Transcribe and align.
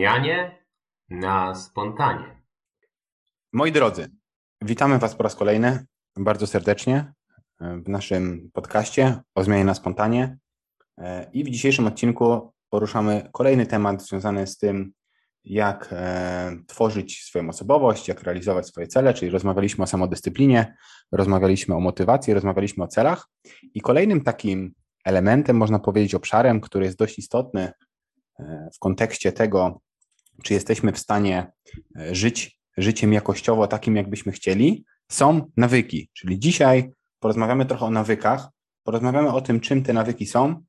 zmianie 0.00 0.64
na 1.10 1.54
spontanie. 1.54 2.42
Moi 3.52 3.72
drodzy, 3.72 4.10
witamy 4.62 4.98
Was 4.98 5.14
po 5.14 5.22
raz 5.22 5.36
kolejny 5.36 5.86
bardzo 6.16 6.46
serdecznie 6.46 7.12
w 7.60 7.88
naszym 7.88 8.50
podcaście 8.52 9.20
o 9.34 9.44
zmianie 9.44 9.64
na 9.64 9.74
spontanie. 9.74 10.38
I 11.32 11.44
w 11.44 11.50
dzisiejszym 11.50 11.86
odcinku 11.86 12.52
poruszamy 12.70 13.28
kolejny 13.32 13.66
temat 13.66 14.02
związany 14.02 14.46
z 14.46 14.58
tym, 14.58 14.92
jak 15.44 15.88
e, 15.92 16.56
tworzyć 16.66 17.22
swoją 17.22 17.48
osobowość, 17.48 18.08
jak 18.08 18.22
realizować 18.22 18.66
swoje 18.66 18.86
cele, 18.86 19.14
czyli 19.14 19.30
rozmawialiśmy 19.30 19.84
o 19.84 19.86
samodyscyplinie, 19.86 20.76
rozmawialiśmy 21.12 21.74
o 21.74 21.80
motywacji, 21.80 22.34
rozmawialiśmy 22.34 22.84
o 22.84 22.88
celach. 22.88 23.28
I 23.74 23.80
kolejnym 23.80 24.20
takim 24.20 24.74
elementem, 25.04 25.56
można 25.56 25.78
powiedzieć, 25.78 26.14
obszarem, 26.14 26.60
który 26.60 26.84
jest 26.84 26.98
dość 26.98 27.18
istotny 27.18 27.72
e, 28.38 28.68
w 28.74 28.78
kontekście 28.78 29.32
tego, 29.32 29.80
czy 30.42 30.54
jesteśmy 30.54 30.92
w 30.92 30.98
stanie 30.98 31.52
e, 31.96 32.14
żyć 32.14 32.60
życiem 32.76 33.12
jakościowo 33.12 33.66
takim, 33.66 33.96
jakbyśmy 33.96 34.32
chcieli, 34.32 34.84
są 35.10 35.50
nawyki. 35.56 36.10
Czyli 36.12 36.38
dzisiaj 36.38 36.90
porozmawiamy 37.18 37.66
trochę 37.66 37.86
o 37.86 37.90
nawykach, 37.90 38.48
porozmawiamy 38.84 39.32
o 39.32 39.40
tym, 39.40 39.60
czym 39.60 39.82
te 39.82 39.92
nawyki 39.92 40.26
są 40.26 40.62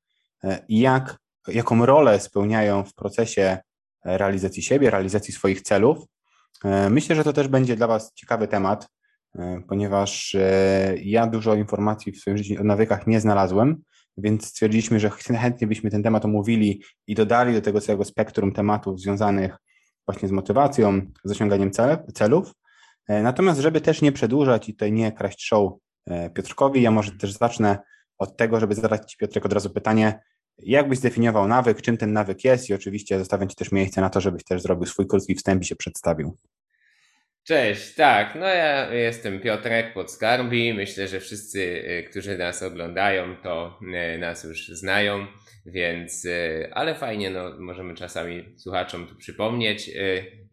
i 0.68 0.80
jak, 0.80 1.18
jaką 1.48 1.86
rolę 1.86 2.20
spełniają 2.20 2.84
w 2.84 2.94
procesie 2.94 3.58
realizacji 4.06 4.64
siebie, 4.64 4.90
realizacji 4.90 5.34
swoich 5.34 5.62
celów. 5.62 6.06
E, 6.64 6.90
myślę, 6.90 7.16
że 7.16 7.24
to 7.24 7.34
też 7.34 7.48
będzie 7.48 7.76
dla 7.76 7.88
Was 7.88 8.14
ciekawy 8.14 8.48
temat, 8.48 8.90
e, 9.36 9.62
ponieważ 9.68 10.36
e, 10.36 10.96
ja 11.04 11.28
dużo 11.28 11.56
informacji 11.56 12.12
w 12.12 12.20
swoim 12.20 12.38
życiu 12.38 12.62
o 12.62 12.64
nawykach 12.64 13.08
nie 13.08 13.20
znalazłem, 13.20 13.82
więc 14.18 14.46
stwierdziliśmy, 14.46 15.00
że 15.00 15.10
chętnie 15.10 15.68
byśmy 15.68 15.92
ten 15.92 16.04
temat 16.04 16.26
omówili 16.26 16.84
i 17.08 17.16
dodali 17.16 17.54
do 17.54 17.62
tego 17.62 17.82
całego 17.82 18.06
spektrum 18.06 18.52
tematów 18.52 19.00
związanych 19.00 19.58
właśnie 20.08 20.28
z 20.28 20.32
motywacją, 20.32 21.02
z 21.24 21.32
osiąganiem 21.32 21.72
celów. 22.14 22.54
Natomiast, 23.10 23.60
żeby 23.60 23.82
też 23.82 24.02
nie 24.02 24.12
przedłużać 24.12 24.70
i 24.70 24.74
tutaj 24.74 24.92
nie 24.92 25.12
kraść 25.12 25.48
show 25.48 25.74
Piotrkowi, 26.34 26.82
ja 26.82 26.92
może 26.92 27.12
też 27.12 27.32
zacznę 27.32 27.80
od 28.18 28.38
tego, 28.38 28.60
żeby 28.60 28.76
zadać 28.76 29.12
Ci 29.12 29.18
Piotrek 29.18 29.46
od 29.46 29.54
razu 29.54 29.70
pytanie, 29.70 30.20
jak 30.58 30.90
byś 30.90 30.98
zdefiniował 30.98 31.48
nawyk, 31.48 31.82
czym 31.82 31.98
ten 31.98 32.14
nawyk 32.14 32.44
jest 32.44 32.70
i 32.70 32.74
oczywiście 32.74 33.20
zostawiam 33.20 33.50
Ci 33.50 33.56
też 33.56 33.72
miejsce 33.72 34.02
na 34.02 34.10
to, 34.10 34.22
żebyś 34.22 34.44
też 34.44 34.62
zrobił 34.62 34.86
swój 34.86 35.08
krótki 35.08 35.36
wstęp 35.36 35.62
i 35.62 35.66
się 35.66 35.76
przedstawił. 35.76 36.38
Cześć, 37.48 37.96
tak, 37.96 38.36
no 38.36 38.46
ja 38.46 38.94
jestem 38.94 39.40
Piotrek 39.40 39.94
Podskarbi. 39.94 40.74
Myślę, 40.74 41.08
że 41.08 41.20
wszyscy, 41.20 41.60
y, 41.60 42.04
którzy 42.10 42.38
nas 42.38 42.64
oglądają, 42.64 43.36
to 43.44 43.80
y, 44.16 44.18
nas 44.18 44.44
już 44.44 44.68
znają, 44.68 45.28
więc, 45.66 46.26
y, 46.26 46.70
ale 46.72 46.96
fajnie, 46.96 47.30
no, 47.30 47.60
możemy 47.60 47.96
czasami 47.96 48.56
słuchaczom 48.58 49.08
tu 49.08 49.16
przypomnieć. 49.16 49.92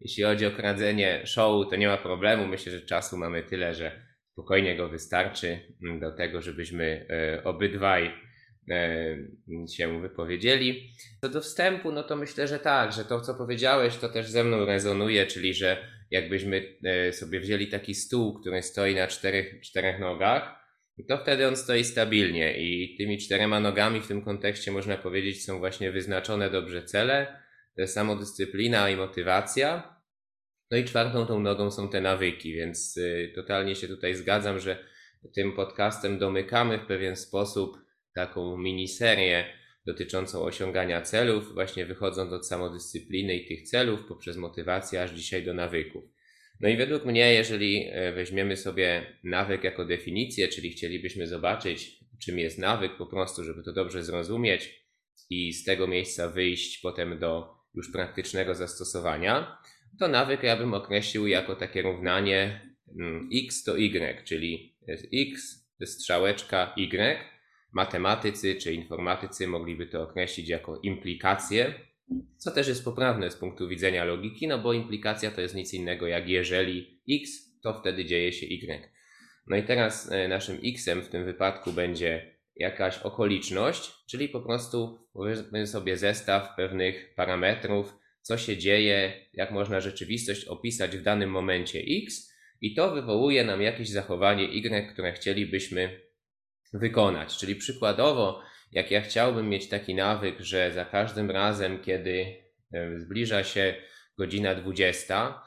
Jeśli 0.01 0.23
chodzi 0.23 0.45
o 0.45 0.51
kradzenie 0.51 1.21
show, 1.25 1.69
to 1.69 1.75
nie 1.75 1.87
ma 1.87 1.97
problemu. 1.97 2.47
Myślę, 2.47 2.71
że 2.71 2.81
czasu 2.81 3.17
mamy 3.17 3.43
tyle, 3.43 3.73
że 3.73 3.91
spokojnie 4.31 4.77
go 4.77 4.89
wystarczy 4.89 5.59
mm, 5.83 5.99
do 5.99 6.11
tego, 6.11 6.41
żebyśmy 6.41 7.07
obydwaj 7.43 8.11
się 9.75 10.01
wypowiedzieli. 10.01 10.91
Co 11.21 11.29
do 11.29 11.41
wstępu, 11.41 11.91
no 11.91 12.03
to 12.03 12.15
myślę, 12.15 12.47
że 12.47 12.59
tak, 12.59 12.93
że 12.93 13.05
to 13.05 13.21
co 13.21 13.35
powiedziałeś, 13.35 13.97
to 13.97 14.09
też 14.09 14.29
ze 14.29 14.43
mną 14.43 14.65
rezonuje, 14.65 15.25
czyli 15.25 15.53
że 15.53 15.98
jakbyśmy 16.11 16.77
e, 16.83 17.13
sobie 17.13 17.39
wzięli 17.39 17.67
taki 17.67 17.95
stół, 17.95 18.39
który 18.39 18.61
stoi 18.61 18.95
na 18.95 19.07
czterech, 19.07 19.61
czterech 19.61 19.99
nogach, 19.99 20.59
to 21.07 21.17
wtedy 21.17 21.47
on 21.47 21.55
stoi 21.55 21.83
stabilnie 21.83 22.57
i 22.57 22.95
tymi 22.97 23.17
czterema 23.17 23.59
nogami 23.59 24.01
w 24.01 24.07
tym 24.07 24.21
kontekście 24.21 24.71
można 24.71 24.97
powiedzieć 24.97 25.45
są 25.45 25.59
właśnie 25.59 25.91
wyznaczone 25.91 26.49
dobrze 26.49 26.83
cele, 26.83 27.41
samodyscyplina 27.85 28.89
i 28.89 28.95
motywacja. 28.95 29.99
No 30.71 30.77
i 30.77 30.85
czwartą 30.85 31.25
tą 31.25 31.39
nogą 31.39 31.71
są 31.71 31.89
te 31.89 32.01
nawyki, 32.01 32.53
więc 32.53 32.97
y, 32.97 33.31
totalnie 33.35 33.75
się 33.75 33.87
tutaj 33.87 34.15
zgadzam, 34.15 34.59
że 34.59 34.85
tym 35.35 35.55
podcastem 35.55 36.17
domykamy 36.17 36.77
w 36.77 36.85
pewien 36.85 37.15
sposób 37.15 37.77
taką 38.13 38.57
miniserię 38.57 39.58
dotyczącą 39.91 40.41
osiągania 40.41 41.01
celów, 41.01 41.53
właśnie 41.53 41.85
wychodząc 41.85 42.33
od 42.33 42.47
samodyscypliny 42.47 43.35
i 43.35 43.47
tych 43.47 43.61
celów 43.61 44.05
poprzez 44.07 44.37
motywację 44.37 45.03
aż 45.03 45.11
dzisiaj 45.11 45.43
do 45.43 45.53
nawyków. 45.53 46.03
No 46.59 46.69
i 46.69 46.77
według 46.77 47.05
mnie, 47.05 47.33
jeżeli 47.33 47.89
e, 47.91 48.13
weźmiemy 48.13 48.57
sobie 48.57 49.17
nawyk 49.23 49.63
jako 49.63 49.85
definicję, 49.85 50.47
czyli 50.47 50.69
chcielibyśmy 50.69 51.27
zobaczyć, 51.27 51.99
czym 52.19 52.39
jest 52.39 52.57
nawyk, 52.57 52.97
po 52.97 53.05
prostu, 53.05 53.43
żeby 53.43 53.63
to 53.63 53.73
dobrze 53.73 54.03
zrozumieć 54.03 54.85
i 55.29 55.53
z 55.53 55.63
tego 55.63 55.87
miejsca 55.87 56.29
wyjść 56.29 56.77
potem 56.77 57.19
do 57.19 57.55
już 57.75 57.91
praktycznego 57.91 58.55
zastosowania, 58.55 59.57
to 59.99 60.07
nawyk 60.07 60.43
ja 60.43 60.57
bym 60.57 60.73
określił 60.73 61.27
jako 61.27 61.55
takie 61.55 61.81
równanie 61.81 62.61
mm, 62.99 63.29
x 63.33 63.63
to 63.63 63.77
y, 63.77 64.23
czyli 64.25 64.77
x 65.13 65.59
to 65.77 65.83
jest 65.83 65.93
strzałeczka 65.93 66.75
y, 66.77 67.38
matematycy 67.71 68.55
czy 68.55 68.73
informatycy 68.73 69.47
mogliby 69.47 69.87
to 69.87 70.01
określić 70.01 70.49
jako 70.49 70.79
implikację, 70.83 71.73
co 72.37 72.51
też 72.51 72.67
jest 72.67 72.83
poprawne 72.83 73.31
z 73.31 73.35
punktu 73.35 73.67
widzenia 73.67 74.03
logiki, 74.03 74.47
no 74.47 74.59
bo 74.59 74.73
implikacja 74.73 75.31
to 75.31 75.41
jest 75.41 75.55
nic 75.55 75.73
innego 75.73 76.07
jak 76.07 76.29
jeżeli 76.29 77.01
x, 77.09 77.31
to 77.61 77.79
wtedy 77.81 78.05
dzieje 78.05 78.33
się 78.33 78.45
y. 78.45 78.89
No 79.47 79.57
i 79.57 79.63
teraz 79.63 80.11
e, 80.11 80.27
naszym 80.27 80.57
xem 80.77 81.01
w 81.01 81.09
tym 81.09 81.25
wypadku 81.25 81.71
będzie 81.71 82.39
jakaś 82.55 82.97
okoliczność, 82.97 83.91
czyli 84.09 84.29
po 84.29 84.41
prostu 84.41 84.99
powiedzmy 85.13 85.67
sobie 85.67 85.97
zestaw 85.97 86.55
pewnych 86.55 87.13
parametrów, 87.15 87.95
co 88.21 88.37
się 88.37 88.57
dzieje, 88.57 89.13
jak 89.33 89.51
można 89.51 89.79
rzeczywistość 89.79 90.45
opisać 90.45 90.97
w 90.97 91.03
danym 91.03 91.29
momencie 91.29 91.79
x 92.03 92.33
i 92.61 92.73
to 92.73 92.91
wywołuje 92.91 93.43
nam 93.43 93.61
jakieś 93.61 93.89
zachowanie 93.89 94.43
y, 94.43 94.93
które 94.93 95.13
chcielibyśmy 95.13 96.08
wykonać. 96.73 97.37
Czyli 97.37 97.55
przykładowo, 97.55 98.41
jak 98.71 98.91
ja 98.91 99.01
chciałbym 99.01 99.49
mieć 99.49 99.69
taki 99.69 99.95
nawyk, 99.95 100.39
że 100.39 100.71
za 100.73 100.85
każdym 100.85 101.31
razem, 101.31 101.81
kiedy 101.81 102.35
e, 102.73 102.99
zbliża 102.99 103.43
się 103.43 103.75
godzina 104.17 104.55
20, 104.55 105.41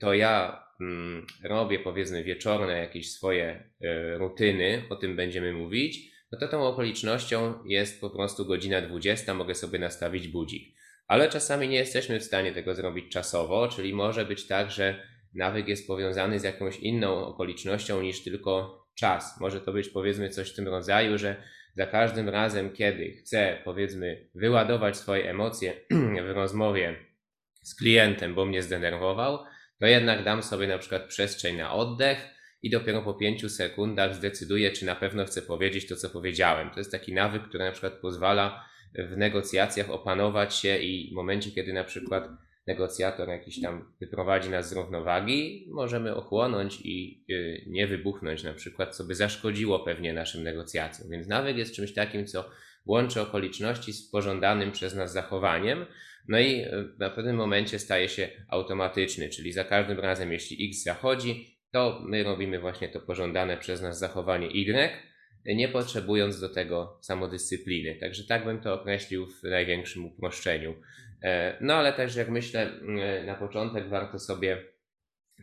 to 0.00 0.14
ja 0.14 0.64
mm, 0.80 1.26
robię 1.44 1.78
powiedzmy 1.78 2.24
wieczorne 2.24 2.78
jakieś 2.78 3.12
swoje 3.12 3.70
e, 3.80 4.18
rutyny, 4.18 4.82
o 4.90 4.96
tym 4.96 5.16
będziemy 5.16 5.52
mówić, 5.52 6.12
no 6.32 6.38
to 6.38 6.48
tą 6.48 6.66
okolicznością 6.66 7.54
jest 7.64 8.00
po 8.00 8.10
prostu 8.10 8.46
godzina 8.46 8.80
20, 8.80 9.34
mogę 9.34 9.54
sobie 9.54 9.78
nastawić 9.78 10.28
budzik. 10.28 10.76
Ale 11.06 11.28
czasami 11.28 11.68
nie 11.68 11.76
jesteśmy 11.76 12.20
w 12.20 12.24
stanie 12.24 12.52
tego 12.52 12.74
zrobić 12.74 13.12
czasowo, 13.12 13.68
czyli 13.68 13.94
może 13.94 14.24
być 14.24 14.46
tak, 14.46 14.70
że 14.70 15.06
nawyk 15.34 15.68
jest 15.68 15.86
powiązany 15.86 16.40
z 16.40 16.42
jakąś 16.44 16.78
inną 16.78 17.26
okolicznością 17.26 18.02
niż 18.02 18.24
tylko 18.24 18.81
czas. 18.94 19.40
Może 19.40 19.60
to 19.60 19.72
być 19.72 19.88
powiedzmy 19.88 20.28
coś 20.28 20.50
w 20.50 20.56
tym 20.56 20.68
rodzaju, 20.68 21.18
że 21.18 21.42
za 21.74 21.86
każdym 21.86 22.28
razem, 22.28 22.72
kiedy 22.72 23.12
chcę 23.12 23.58
powiedzmy 23.64 24.28
wyładować 24.34 24.96
swoje 24.96 25.30
emocje 25.30 25.72
w 26.26 26.30
rozmowie 26.30 26.96
z 27.62 27.74
klientem, 27.74 28.34
bo 28.34 28.44
mnie 28.44 28.62
zdenerwował, 28.62 29.38
to 29.78 29.86
jednak 29.86 30.24
dam 30.24 30.42
sobie 30.42 30.66
na 30.66 30.78
przykład 30.78 31.06
przestrzeń 31.06 31.56
na 31.56 31.72
oddech 31.72 32.28
i 32.62 32.70
dopiero 32.70 33.02
po 33.02 33.14
pięciu 33.14 33.48
sekundach 33.48 34.14
zdecyduję, 34.14 34.70
czy 34.70 34.86
na 34.86 34.94
pewno 34.94 35.24
chcę 35.24 35.42
powiedzieć 35.42 35.88
to, 35.88 35.96
co 35.96 36.10
powiedziałem. 36.10 36.70
To 36.70 36.80
jest 36.80 36.92
taki 36.92 37.12
nawyk, 37.12 37.48
który 37.48 37.64
na 37.64 37.72
przykład 37.72 37.92
pozwala 37.92 38.64
w 38.94 39.16
negocjacjach 39.16 39.90
opanować 39.90 40.56
się 40.56 40.78
i 40.78 41.10
w 41.12 41.14
momencie, 41.14 41.50
kiedy 41.50 41.72
na 41.72 41.84
przykład 41.84 42.28
negocjator 42.66 43.28
jakiś 43.28 43.60
tam 43.60 43.92
wyprowadzi 44.00 44.50
nas 44.50 44.68
z 44.68 44.72
równowagi, 44.72 45.66
możemy 45.70 46.14
ochłonąć 46.14 46.80
i 46.84 47.24
y, 47.30 47.64
nie 47.66 47.86
wybuchnąć 47.86 48.42
na 48.42 48.54
przykład, 48.54 48.96
co 48.96 49.04
by 49.04 49.14
zaszkodziło 49.14 49.80
pewnie 49.80 50.12
naszym 50.12 50.42
negocjacjom. 50.42 51.10
Więc 51.10 51.26
nawyk 51.26 51.56
jest 51.56 51.74
czymś 51.74 51.94
takim, 51.94 52.26
co 52.26 52.50
łączy 52.86 53.20
okoliczności 53.20 53.92
z 53.92 54.10
pożądanym 54.10 54.72
przez 54.72 54.94
nas 54.94 55.12
zachowaniem, 55.12 55.86
no 56.28 56.38
i 56.38 56.60
y, 56.60 56.70
na 56.98 57.10
pewnym 57.10 57.36
momencie 57.36 57.78
staje 57.78 58.08
się 58.08 58.28
automatyczny, 58.48 59.28
czyli 59.28 59.52
za 59.52 59.64
każdym 59.64 60.00
razem, 60.00 60.32
jeśli 60.32 60.68
X 60.68 60.82
zachodzi, 60.82 61.58
to 61.70 62.02
my 62.04 62.22
robimy 62.22 62.60
właśnie 62.60 62.88
to 62.88 63.00
pożądane 63.00 63.56
przez 63.56 63.82
nas 63.82 63.98
zachowanie 63.98 64.48
Y, 65.46 65.54
nie 65.54 65.68
potrzebując 65.68 66.40
do 66.40 66.48
tego 66.48 66.98
samodyscypliny. 67.00 67.94
Także 68.00 68.24
tak 68.24 68.44
bym 68.44 68.60
to 68.60 68.74
określił 68.74 69.26
w 69.26 69.42
największym 69.42 70.04
uproszczeniu. 70.04 70.74
E, 71.22 71.56
no 71.60 71.74
ale 71.74 71.92
też 71.92 72.16
jak 72.16 72.28
myślę, 72.28 72.62
mm, 72.62 73.26
na 73.26 73.34
początek 73.34 73.88
warto 73.88 74.18
sobie 74.18 74.64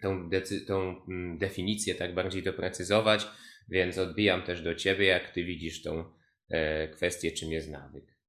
tą, 0.02 0.30
tą 0.68 1.06
mm, 1.08 1.38
definicję 1.38 1.96
tak 1.96 2.14
bardziej 2.16 2.44
doprecyzować, 2.44 3.28
więc 3.70 3.98
odbijam 3.98 4.42
też 4.42 4.62
do 4.62 4.76
Ciebie, 4.76 5.06
jak 5.06 5.30
Ty 5.30 5.44
widzisz 5.44 5.84
tą 5.84 6.04
e, 6.50 6.88
kwestię, 6.88 7.32
czym 7.32 7.52
jest 7.52 7.70
nawyk. 7.70 8.20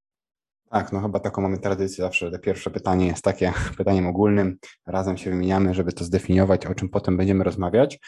Tak, 0.70 0.92
no 0.92 1.00
chyba 1.00 1.20
taką 1.20 1.42
mamy 1.42 1.58
tradycję 1.58 2.04
zawsze. 2.04 2.38
Pierwsze 2.38 2.70
pytanie 2.70 3.06
jest 3.06 3.24
takie 3.24 3.52
pytaniem 3.78 4.06
ogólnym. 4.06 4.58
Razem 4.86 5.16
się 5.16 5.30
wymieniamy, 5.30 5.74
żeby 5.74 5.92
to 5.92 6.04
zdefiniować, 6.04 6.66
o 6.66 6.74
czym 6.74 6.88
potem 6.88 7.16
będziemy 7.16 7.44
rozmawiać. 7.44 7.98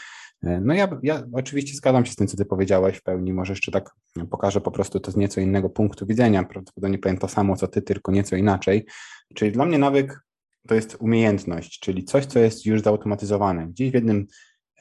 E, 0.44 0.60
no 0.60 0.74
ja, 0.74 0.88
ja 1.02 1.22
oczywiście 1.32 1.76
zgadzam 1.76 2.06
się 2.06 2.12
z 2.12 2.16
tym, 2.16 2.26
co 2.26 2.36
ty 2.36 2.44
powiedziałeś 2.44 2.96
w 2.96 3.02
pełni. 3.02 3.32
Może 3.32 3.52
jeszcze 3.52 3.72
tak 3.72 3.90
pokażę 4.30 4.60
po 4.60 4.70
prostu 4.70 5.00
to 5.00 5.10
z 5.10 5.16
nieco 5.16 5.40
innego 5.40 5.70
punktu 5.70 6.06
widzenia. 6.06 6.44
Prawdopodobnie 6.44 6.98
powiem 6.98 7.18
to 7.18 7.28
samo, 7.28 7.56
co 7.56 7.68
ty, 7.68 7.82
tylko 7.82 8.12
nieco 8.12 8.36
inaczej. 8.36 8.86
Czyli 9.34 9.52
dla 9.52 9.64
mnie 9.66 9.78
nawyk 9.78 10.20
to 10.68 10.74
jest 10.74 10.96
umiejętność, 11.00 11.80
czyli 11.80 12.04
coś, 12.04 12.26
co 12.26 12.38
jest 12.38 12.66
już 12.66 12.82
zautomatyzowane. 12.82 13.66
Gdzieś 13.66 13.90
w 13.90 13.94
jednym 13.94 14.26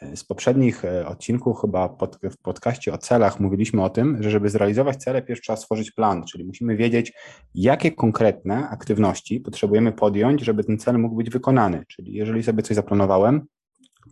e, 0.01 0.17
z 0.17 0.23
poprzednich 0.23 0.85
e, 0.85 1.07
odcinków, 1.07 1.61
chyba 1.61 1.89
pod, 1.89 2.19
w 2.31 2.37
podcaście 2.37 2.93
o 2.93 2.97
celach, 2.97 3.39
mówiliśmy 3.39 3.83
o 3.83 3.89
tym, 3.89 4.23
że 4.23 4.29
żeby 4.29 4.49
zrealizować 4.49 4.97
cele, 4.97 5.21
pierwszy 5.21 5.43
trzeba 5.43 5.57
stworzyć 5.57 5.91
plan, 5.91 6.23
czyli 6.23 6.45
musimy 6.45 6.77
wiedzieć, 6.77 7.13
jakie 7.55 7.91
konkretne 7.91 8.69
aktywności 8.69 9.39
potrzebujemy 9.39 9.91
podjąć, 9.91 10.41
żeby 10.41 10.63
ten 10.63 10.77
cel 10.77 10.99
mógł 10.99 11.15
być 11.15 11.29
wykonany. 11.29 11.83
Czyli 11.87 12.13
jeżeli 12.13 12.43
sobie 12.43 12.63
coś 12.63 12.75
zaplanowałem, 12.75 13.45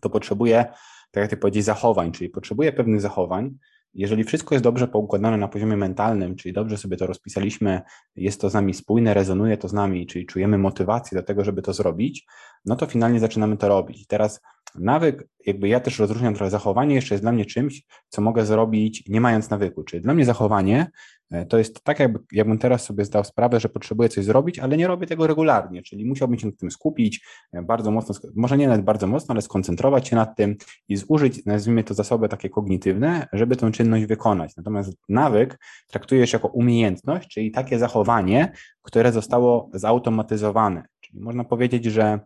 to 0.02 0.10
potrzebuję, 0.10 0.66
tak 1.12 1.22
jak 1.22 1.30
ty 1.30 1.38
powiedzieć, 1.38 1.64
zachowań, 1.64 2.12
czyli 2.12 2.30
potrzebuję 2.30 2.74
pewnych 2.74 3.02
zachowań, 3.02 3.58
jeżeli 3.94 4.24
wszystko 4.24 4.56
jest 4.56 4.64
dobrze 4.64 4.88
poukładane 4.88 5.38
na 5.38 5.48
poziomie 5.48 5.78
mentalnym, 5.78 6.36
czyli 6.36 6.54
dobrze 6.54 6.78
sobie 6.78 6.98
to 6.98 7.08
rozpisaliśmy, 7.08 7.82
jest 8.16 8.42
to 8.42 8.50
z 8.50 8.54
nami 8.54 8.74
spójne, 8.74 9.14
rezonuje 9.14 9.58
to 9.58 9.68
z 9.68 9.74
nami, 9.74 10.08
czyli 10.08 10.26
czujemy 10.26 10.58
motywację 10.58 11.18
do 11.18 11.24
tego, 11.24 11.44
żeby 11.44 11.62
to 11.62 11.74
zrobić, 11.74 12.26
no 12.66 12.76
to 12.76 12.86
finalnie 12.86 13.20
zaczynamy 13.20 13.58
to 13.58 13.68
robić. 13.68 14.08
Teraz 14.08 14.42
nawyk, 14.76 15.28
jakby 15.46 15.68
ja 15.68 15.80
też 15.80 16.00
rozróżniam 16.00 16.34
trochę 16.34 16.50
zachowanie, 16.50 16.96
jeszcze 16.96 17.16
jest 17.16 17.24
dla 17.24 17.32
mnie 17.32 17.46
czymś, 17.46 17.84
co 18.10 18.22
mogę 18.22 18.46
zrobić 18.46 19.04
nie 19.08 19.22
mając 19.22 19.50
nawyku. 19.50 19.84
Czyli 19.84 20.02
dla 20.04 20.14
mnie 20.14 20.26
zachowanie 20.26 20.92
e, 21.32 21.46
to 21.46 21.58
jest 21.58 21.84
tak, 21.84 22.00
jakby, 22.00 22.20
jakbym 22.32 22.58
teraz 22.58 22.84
sobie 22.84 23.06
zdał 23.06 23.24
sprawę, 23.24 23.60
że 23.60 23.70
potrzebuję 23.70 24.10
coś 24.10 24.26
zrobić, 24.26 24.60
ale 24.60 24.78
nie 24.78 24.88
robię 24.88 25.08
tego 25.08 25.28
regularnie, 25.28 25.82
czyli 25.82 26.06
musiałbym 26.06 26.40
się 26.40 26.48
nad 26.48 26.58
tym 26.58 26.72
skupić, 26.72 27.26
e, 27.54 27.62
bardzo 27.62 27.92
mocno, 27.92 28.16
może 28.36 28.58
nie 28.58 28.68
nawet 28.68 28.86
bardzo 28.86 29.08
mocno, 29.08 29.32
ale 29.34 29.42
skoncentrować 29.42 30.08
się 30.08 30.16
nad 30.16 30.38
tym 30.38 30.56
i 30.88 30.98
zużyć, 30.98 31.46
nazwijmy 31.46 31.84
to 31.84 31.94
zasoby 31.94 32.30
takie 32.30 32.50
kognitywne, 32.50 33.28
żeby 33.34 33.56
tę 33.56 33.72
czynność 33.72 34.06
wykonać. 34.06 34.56
Natomiast 34.58 34.94
nawyk 35.10 35.60
traktujesz 35.88 36.34
jako 36.34 36.48
umiejętność, 36.48 37.30
czyli 37.30 37.52
takie 37.52 37.80
zachowanie, 37.80 38.52
które 38.82 39.12
zostało 39.12 39.70
zautomatyzowane. 39.74 40.84
Czyli 41.00 41.20
można 41.20 41.44
powiedzieć, 41.44 41.86
że 41.86 42.20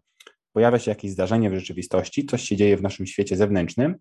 pojawia 0.53 0.79
się 0.79 0.91
jakieś 0.91 1.11
zdarzenie 1.11 1.49
w 1.49 1.55
rzeczywistości, 1.55 2.25
coś 2.25 2.43
się 2.43 2.55
dzieje 2.55 2.77
w 2.77 2.81
naszym 2.81 3.05
świecie 3.05 3.37
zewnętrznym, 3.37 3.95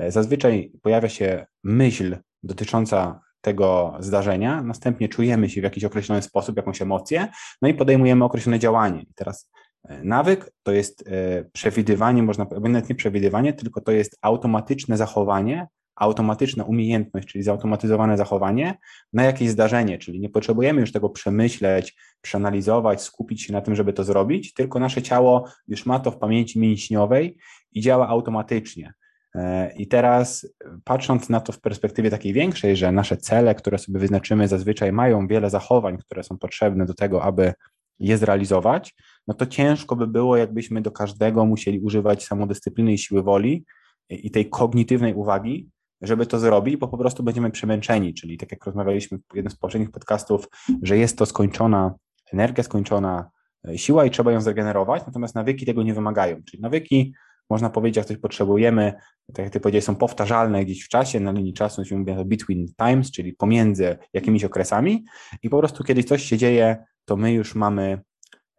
e, 0.00 0.12
zazwyczaj 0.12 0.72
pojawia 0.82 1.08
się 1.08 1.46
myśl 1.64 2.16
dotycząca 2.42 3.20
tego 3.40 3.96
zdarzenia, 4.00 4.62
następnie 4.62 5.08
czujemy 5.08 5.50
się 5.50 5.60
w 5.60 5.64
jakiś 5.64 5.84
określony 5.84 6.22
sposób, 6.22 6.56
jakąś 6.56 6.82
emocję, 6.82 7.28
no 7.62 7.68
i 7.68 7.74
podejmujemy 7.74 8.24
określone 8.24 8.58
działanie. 8.58 9.02
I 9.02 9.14
teraz 9.14 9.50
e, 9.84 10.04
nawyk 10.04 10.50
to 10.62 10.72
jest 10.72 11.04
e, 11.08 11.44
przewidywanie, 11.52 12.22
można 12.22 12.46
nawet 12.60 12.88
nie 12.88 12.94
przewidywanie, 12.94 13.52
tylko 13.52 13.80
to 13.80 13.92
jest 13.92 14.18
automatyczne 14.22 14.96
zachowanie 14.96 15.66
automatyczna 15.98 16.64
umiejętność, 16.64 17.28
czyli 17.28 17.44
zautomatyzowane 17.44 18.16
zachowanie 18.16 18.78
na 19.12 19.22
jakieś 19.22 19.50
zdarzenie, 19.50 19.98
czyli 19.98 20.20
nie 20.20 20.28
potrzebujemy 20.28 20.80
już 20.80 20.92
tego 20.92 21.10
przemyśleć, 21.10 21.96
przeanalizować, 22.20 23.02
skupić 23.02 23.42
się 23.42 23.52
na 23.52 23.60
tym, 23.60 23.74
żeby 23.74 23.92
to 23.92 24.04
zrobić, 24.04 24.54
tylko 24.54 24.78
nasze 24.78 25.02
ciało 25.02 25.48
już 25.68 25.86
ma 25.86 26.00
to 26.00 26.10
w 26.10 26.18
pamięci 26.18 26.58
mięśniowej 26.58 27.36
i 27.72 27.80
działa 27.80 28.08
automatycznie. 28.08 28.92
E, 29.34 29.72
I 29.76 29.88
teraz 29.88 30.54
patrząc 30.84 31.28
na 31.28 31.40
to 31.40 31.52
w 31.52 31.60
perspektywie 31.60 32.10
takiej 32.10 32.32
większej, 32.32 32.76
że 32.76 32.92
nasze 32.92 33.16
cele, 33.16 33.54
które 33.54 33.78
sobie 33.78 33.98
wyznaczymy, 33.98 34.48
zazwyczaj 34.48 34.92
mają 34.92 35.26
wiele 35.26 35.50
zachowań, 35.50 35.98
które 35.98 36.22
są 36.22 36.38
potrzebne 36.38 36.86
do 36.86 36.94
tego, 36.94 37.22
aby 37.22 37.52
je 37.98 38.18
zrealizować, 38.18 38.94
no 39.26 39.34
to 39.34 39.46
ciężko 39.46 39.96
by 39.96 40.06
było, 40.06 40.36
jakbyśmy 40.36 40.82
do 40.82 40.90
każdego 40.90 41.44
musieli 41.44 41.80
używać 41.80 42.24
samodyscypliny 42.24 42.92
i 42.92 42.98
siły 42.98 43.22
woli 43.22 43.64
i 44.10 44.30
tej 44.30 44.50
kognitywnej 44.50 45.14
uwagi, 45.14 45.68
żeby 46.02 46.26
to 46.26 46.38
zrobić, 46.38 46.76
bo 46.76 46.88
po 46.88 46.98
prostu 46.98 47.22
będziemy 47.22 47.50
przemęczeni, 47.50 48.14
czyli 48.14 48.38
tak 48.38 48.52
jak 48.52 48.64
rozmawialiśmy 48.64 49.18
w 49.18 49.36
jednym 49.36 49.50
z 49.50 49.56
poprzednich 49.56 49.90
podcastów, 49.90 50.48
że 50.82 50.98
jest 50.98 51.18
to 51.18 51.26
skończona 51.26 51.94
energia, 52.32 52.64
skończona 52.64 53.30
e, 53.68 53.78
siła 53.78 54.04
i 54.04 54.10
trzeba 54.10 54.32
ją 54.32 54.40
zregenerować, 54.40 55.02
natomiast 55.06 55.34
nawyki 55.34 55.66
tego 55.66 55.82
nie 55.82 55.94
wymagają, 55.94 56.36
czyli 56.42 56.62
nawyki 56.62 57.14
można 57.50 57.70
powiedzieć, 57.70 57.96
jak 57.96 58.06
coś 58.06 58.16
potrzebujemy, 58.16 58.92
tak 59.34 59.44
jak 59.44 59.52
ty 59.52 59.60
powiedziałeś, 59.60 59.84
są 59.84 59.96
powtarzalne 59.96 60.64
gdzieś 60.64 60.84
w 60.84 60.88
czasie, 60.88 61.20
na 61.20 61.32
linii 61.32 61.52
czasu 61.52 61.84
się 61.84 61.96
mówi 61.96 62.14
to 62.14 62.24
between 62.24 62.66
times, 62.76 63.10
czyli 63.10 63.32
pomiędzy 63.32 63.96
jakimiś 64.12 64.44
okresami 64.44 65.04
i 65.42 65.50
po 65.50 65.58
prostu 65.58 65.84
kiedy 65.84 66.04
coś 66.04 66.22
się 66.22 66.38
dzieje, 66.38 66.84
to 67.04 67.16
my 67.16 67.32
już 67.32 67.54
mamy 67.54 68.00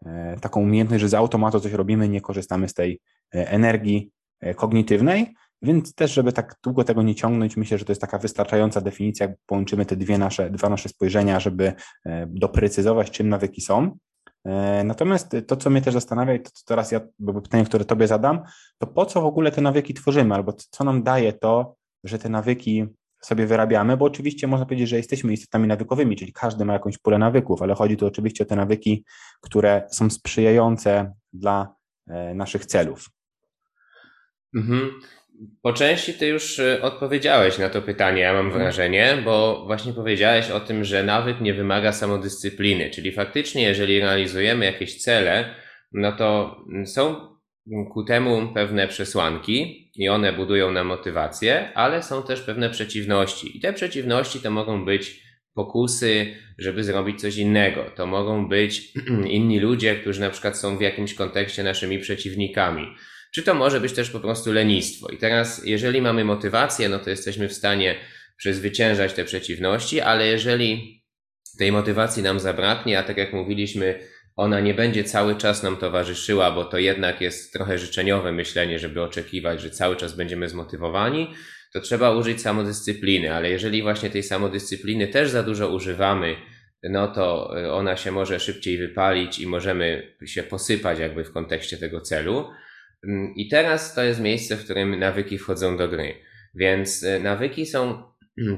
e, 0.06 0.38
taką 0.42 0.62
umiejętność, 0.62 1.02
że 1.02 1.10
z 1.10 1.14
automatu 1.14 1.60
coś 1.60 1.72
robimy, 1.72 2.10
nie 2.10 2.22
korzystamy 2.22 2.68
z 2.68 2.74
tej 2.74 3.02
e, 3.36 3.52
energii 3.52 4.12
kognitywnej, 4.56 5.36
więc 5.62 5.96
też, 5.96 6.14
żeby 6.14 6.34
tak 6.34 6.56
długo 6.64 6.84
tego 6.84 7.02
nie 7.02 7.16
ciągnąć, 7.16 7.58
myślę, 7.58 7.78
że 7.78 7.86
to 7.86 7.92
jest 7.92 8.02
taka 8.02 8.18
wystarczająca 8.18 8.82
definicja, 8.82 9.28
jak 9.28 9.38
połączymy 9.46 9.86
te 9.86 9.96
dwie 9.96 10.18
nasze, 10.18 10.50
dwa 10.50 10.70
nasze 10.70 10.90
spojrzenia, 10.90 11.40
żeby 11.40 11.74
e, 12.06 12.28
doprecyzować, 12.30 13.12
czym 13.12 13.30
nawyki 13.30 13.62
są. 13.62 13.98
E, 14.46 14.84
natomiast 14.84 15.36
to, 15.48 15.58
co 15.58 15.70
mnie 15.70 15.82
też 15.82 15.94
zastanawia, 15.94 16.34
i 16.34 16.42
to, 16.42 16.50
to 16.50 16.62
teraz 16.66 16.92
ja, 16.92 17.02
pytanie, 17.44 17.66
które 17.66 17.86
Tobie 17.86 18.08
zadam, 18.08 18.42
to 18.78 18.88
po 18.88 19.06
co 19.06 19.22
w 19.22 19.26
ogóle 19.26 19.52
te 19.52 19.62
nawyki 19.62 19.94
tworzymy, 19.94 20.36
albo 20.36 20.54
co 20.72 20.84
nam 20.84 21.04
daje 21.04 21.34
to, 21.34 21.76
że 22.04 22.20
te 22.20 22.30
nawyki 22.30 22.86
sobie 23.22 23.48
wyrabiamy, 23.48 23.98
bo 23.98 24.06
oczywiście 24.06 24.48
można 24.48 24.66
powiedzieć, 24.66 24.90
że 24.90 24.98
jesteśmy 24.98 25.34
istotami 25.34 25.68
nawykowymi, 25.68 26.16
czyli 26.16 26.34
każdy 26.34 26.66
ma 26.66 26.74
jakąś 26.74 26.98
pulę 26.98 27.18
nawyków, 27.18 27.62
ale 27.62 27.76
chodzi 27.76 27.98
tu 27.98 28.06
oczywiście 28.06 28.44
o 28.44 28.48
te 28.48 28.56
nawyki, 28.56 29.06
które 29.42 29.88
są 29.92 30.10
sprzyjające 30.10 31.14
dla 31.34 31.76
e, 32.08 32.34
naszych 32.34 32.66
celów. 32.66 33.10
Mhm. 34.56 34.92
Po 35.62 35.74
części 35.74 36.14
ty 36.14 36.28
już 36.28 36.60
y, 36.60 36.82
odpowiedziałeś 36.82 37.58
na 37.58 37.70
to 37.70 37.82
pytanie, 37.82 38.22
ja 38.22 38.34
mam 38.34 38.46
mhm. 38.46 38.64
wrażenie, 38.64 39.18
bo 39.26 39.64
właśnie 39.66 39.94
powiedziałeś 39.94 40.52
o 40.52 40.60
tym, 40.60 40.84
że 40.84 41.04
nawyk 41.04 41.42
nie 41.42 41.54
wymaga 41.54 41.92
samodyscypliny, 41.92 42.90
czyli 42.90 43.12
faktycznie, 43.12 43.64
jeżeli 43.64 44.00
realizujemy 44.00 44.66
jakieś 44.66 45.04
cele, 45.04 45.56
no 45.92 46.12
to 46.12 46.58
są 46.86 47.16
ku 47.94 48.04
temu 48.04 48.54
pewne 48.54 48.88
przesłanki 48.88 49.92
i 49.96 50.10
one 50.10 50.34
budują 50.34 50.72
nam 50.72 50.88
motywację, 50.88 51.74
ale 51.76 52.04
są 52.04 52.24
też 52.24 52.42
pewne 52.42 52.70
przeciwności. 52.70 53.58
I 53.58 53.62
te 53.62 53.74
przeciwności 53.74 54.40
to 54.40 54.52
mogą 54.52 54.86
być 54.86 55.24
pokusy, 55.54 56.36
żeby 56.58 56.84
zrobić 56.84 57.22
coś 57.22 57.38
innego. 57.38 57.92
To 57.96 58.06
mogą 58.06 58.50
być 58.50 58.94
inni 59.38 59.60
ludzie, 59.60 59.96
którzy 59.96 60.22
na 60.22 60.30
przykład 60.30 60.58
są 60.58 60.78
w 60.78 60.82
jakimś 60.82 61.14
kontekście 61.14 61.64
naszymi 61.64 62.00
przeciwnikami 62.00 62.88
czy 63.34 63.44
to 63.44 63.54
może 63.54 63.82
być 63.82 63.94
też 63.94 64.10
po 64.10 64.20
prostu 64.20 64.54
lenistwo. 64.54 65.10
I 65.10 65.18
teraz, 65.18 65.66
jeżeli 65.66 66.02
mamy 66.02 66.24
motywację, 66.24 66.90
no 66.90 67.00
to 67.00 67.10
jesteśmy 67.10 67.50
w 67.50 67.54
stanie 67.54 67.96
przezwyciężać 68.38 69.14
te 69.14 69.26
przeciwności, 69.26 70.02
ale 70.02 70.28
jeżeli 70.28 71.00
tej 71.60 71.72
motywacji 71.72 72.24
nam 72.24 72.40
zabraknie, 72.40 73.00
a 73.00 73.04
tak 73.04 73.18
jak 73.18 73.34
mówiliśmy, 73.34 74.00
ona 74.36 74.60
nie 74.60 74.74
będzie 74.74 75.04
cały 75.04 75.36
czas 75.36 75.64
nam 75.64 75.78
towarzyszyła, 75.78 76.52
bo 76.52 76.66
to 76.66 76.78
jednak 76.78 77.22
jest 77.22 77.54
trochę 77.54 77.78
życzeniowe 77.78 78.32
myślenie, 78.32 78.80
żeby 78.80 79.02
oczekiwać, 79.02 79.62
że 79.62 79.70
cały 79.70 79.96
czas 79.96 80.16
będziemy 80.16 80.50
zmotywowani, 80.50 81.34
to 81.74 81.82
trzeba 81.82 82.12
użyć 82.12 82.42
samodyscypliny, 82.42 83.34
ale 83.34 83.50
jeżeli 83.50 83.82
właśnie 83.82 84.10
tej 84.10 84.24
samodyscypliny 84.24 85.08
też 85.08 85.30
za 85.30 85.44
dużo 85.44 85.70
używamy, 85.70 86.36
no 86.84 87.08
to 87.08 87.50
ona 87.72 87.98
się 87.98 88.12
może 88.12 88.40
szybciej 88.40 88.78
wypalić 88.78 89.40
i 89.40 89.48
możemy 89.48 90.16
się 90.26 90.44
posypać 90.44 91.00
jakby 91.00 91.24
w 91.24 91.32
kontekście 91.32 91.78
tego 91.78 92.02
celu. 92.02 92.50
Mm, 93.08 93.34
I 93.36 93.48
teraz 93.48 93.96
to 93.96 94.04
jest 94.04 94.22
miejsce, 94.22 94.58
w 94.58 94.64
którym 94.64 95.00
nawyki 95.00 95.38
wchodzą 95.38 95.78
do 95.78 95.88
gry. 95.88 96.14
Więc 96.56 97.04
e, 97.04 97.20
nawyki 97.20 97.66
są 97.66 98.04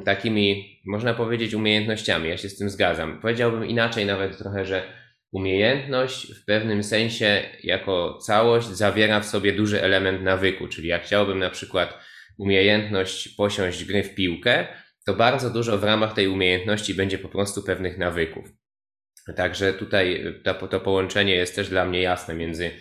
takimi, 0.05 0.79
można 0.86 1.13
powiedzieć, 1.13 1.53
umiejętnościami. 1.53 2.29
Ja 2.29 2.38
się 2.38 2.50
z 2.50 2.57
tym 2.57 2.69
zgadzam. 2.69 3.21
Powiedziałbym 3.21 3.65
inaczej 3.65 4.05
nawet 4.05 4.38
trochę, 4.38 4.65
że 4.65 4.83
umiejętność 5.31 6.33
w 6.36 6.45
pewnym 6.45 6.83
sensie 6.83 7.43
jako 7.63 8.17
całość 8.17 8.67
zawiera 8.67 9.19
w 9.19 9.25
sobie 9.25 9.53
duży 9.53 9.81
element 9.81 10.24
nawyku. 10.24 10.67
Czyli 10.67 10.88
jak 10.88 11.03
chciałbym 11.03 11.39
na 11.39 11.50
przykład 11.50 12.00
umiejętność 12.38 13.29
posiąść 13.29 13.86
gry 13.86 14.03
w 14.03 14.15
piłkę, 14.15 14.67
to 15.05 15.13
bardzo 15.13 15.50
dużo 15.50 15.77
w 15.77 15.83
ramach 15.83 16.13
tej 16.13 16.27
umiejętności 16.27 16.93
będzie 16.93 17.17
po 17.17 17.29
prostu 17.29 17.63
pewnych 17.63 17.98
nawyków. 17.98 18.50
Także 19.36 19.74
tutaj 19.74 20.24
to, 20.43 20.67
to 20.67 20.79
połączenie 20.79 21.36
jest 21.36 21.55
też 21.55 21.69
dla 21.69 21.86
mnie 21.86 22.01
jasne 22.01 22.33
między 22.33 22.71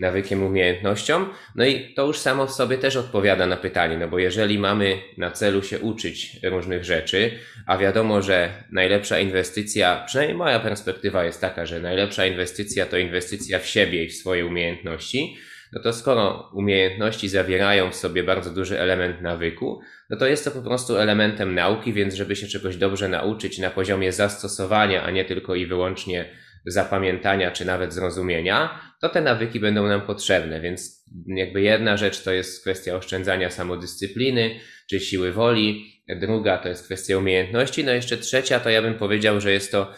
nawykiem, 0.00 0.42
umiejętnością. 0.42 1.26
No 1.54 1.64
i 1.64 1.94
to 1.94 2.06
już 2.06 2.18
samo 2.18 2.46
w 2.46 2.52
sobie 2.52 2.78
też 2.78 2.96
odpowiada 2.96 3.46
na 3.46 3.56
pytanie, 3.56 3.98
no 3.98 4.08
bo 4.08 4.18
jeżeli 4.18 4.58
mamy 4.58 4.98
na 5.16 5.30
celu 5.30 5.62
się 5.62 5.78
uczyć 5.78 6.40
różnych 6.42 6.84
rzeczy, 6.84 7.30
a 7.66 7.78
wiadomo, 7.78 8.22
że 8.22 8.50
najlepsza 8.72 9.18
inwestycja, 9.18 10.04
przynajmniej 10.06 10.38
moja 10.38 10.60
perspektywa 10.60 11.24
jest 11.24 11.40
taka, 11.40 11.66
że 11.66 11.80
najlepsza 11.80 12.26
inwestycja 12.26 12.86
to 12.86 12.98
inwestycja 12.98 13.58
w 13.58 13.66
siebie 13.66 14.04
i 14.04 14.08
w 14.08 14.14
swoje 14.14 14.46
umiejętności, 14.46 15.36
no 15.72 15.82
to 15.82 15.92
skoro 15.92 16.50
umiejętności 16.54 17.28
zawierają 17.28 17.90
w 17.90 17.96
sobie 17.96 18.22
bardzo 18.22 18.50
duży 18.50 18.80
element 18.80 19.20
nawyku, 19.20 19.80
no 20.10 20.16
to 20.16 20.26
jest 20.26 20.44
to 20.44 20.50
po 20.50 20.62
prostu 20.62 20.96
elementem 20.96 21.54
nauki, 21.54 21.92
więc 21.92 22.14
żeby 22.14 22.36
się 22.36 22.46
czegoś 22.46 22.76
dobrze 22.76 23.08
nauczyć 23.08 23.58
na 23.58 23.70
poziomie 23.70 24.12
zastosowania, 24.12 25.02
a 25.02 25.10
nie 25.10 25.24
tylko 25.24 25.54
i 25.54 25.66
wyłącznie 25.66 26.28
zapamiętania 26.66 27.50
czy 27.50 27.64
nawet 27.64 27.94
zrozumienia, 27.94 28.80
to 29.00 29.08
te 29.08 29.20
nawyki 29.20 29.60
będą 29.60 29.86
nam 29.86 30.00
potrzebne. 30.00 30.60
Więc 30.60 31.04
jakby 31.26 31.62
jedna 31.62 31.96
rzecz 31.96 32.22
to 32.22 32.32
jest 32.32 32.60
kwestia 32.62 32.96
oszczędzania 32.96 33.50
samodyscypliny 33.50 34.60
czy 34.90 35.00
siły 35.00 35.32
woli, 35.32 36.02
druga 36.08 36.58
to 36.58 36.68
jest 36.68 36.84
kwestia 36.84 37.18
umiejętności, 37.18 37.84
no 37.84 37.92
jeszcze 37.92 38.16
trzecia 38.16 38.60
to 38.60 38.70
ja 38.70 38.82
bym 38.82 38.94
powiedział, 38.94 39.40
że 39.40 39.52
jest 39.52 39.72
to 39.72 39.92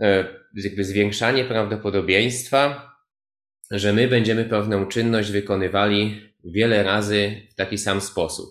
e, 0.00 0.24
jakby 0.54 0.84
zwiększanie 0.84 1.44
prawdopodobieństwa 1.44 2.94
że 3.70 3.92
my 3.92 4.08
będziemy 4.08 4.44
pewną 4.44 4.86
czynność 4.86 5.30
wykonywali 5.30 6.20
wiele 6.44 6.82
razy 6.82 7.42
w 7.50 7.54
taki 7.54 7.78
sam 7.78 8.00
sposób. 8.00 8.50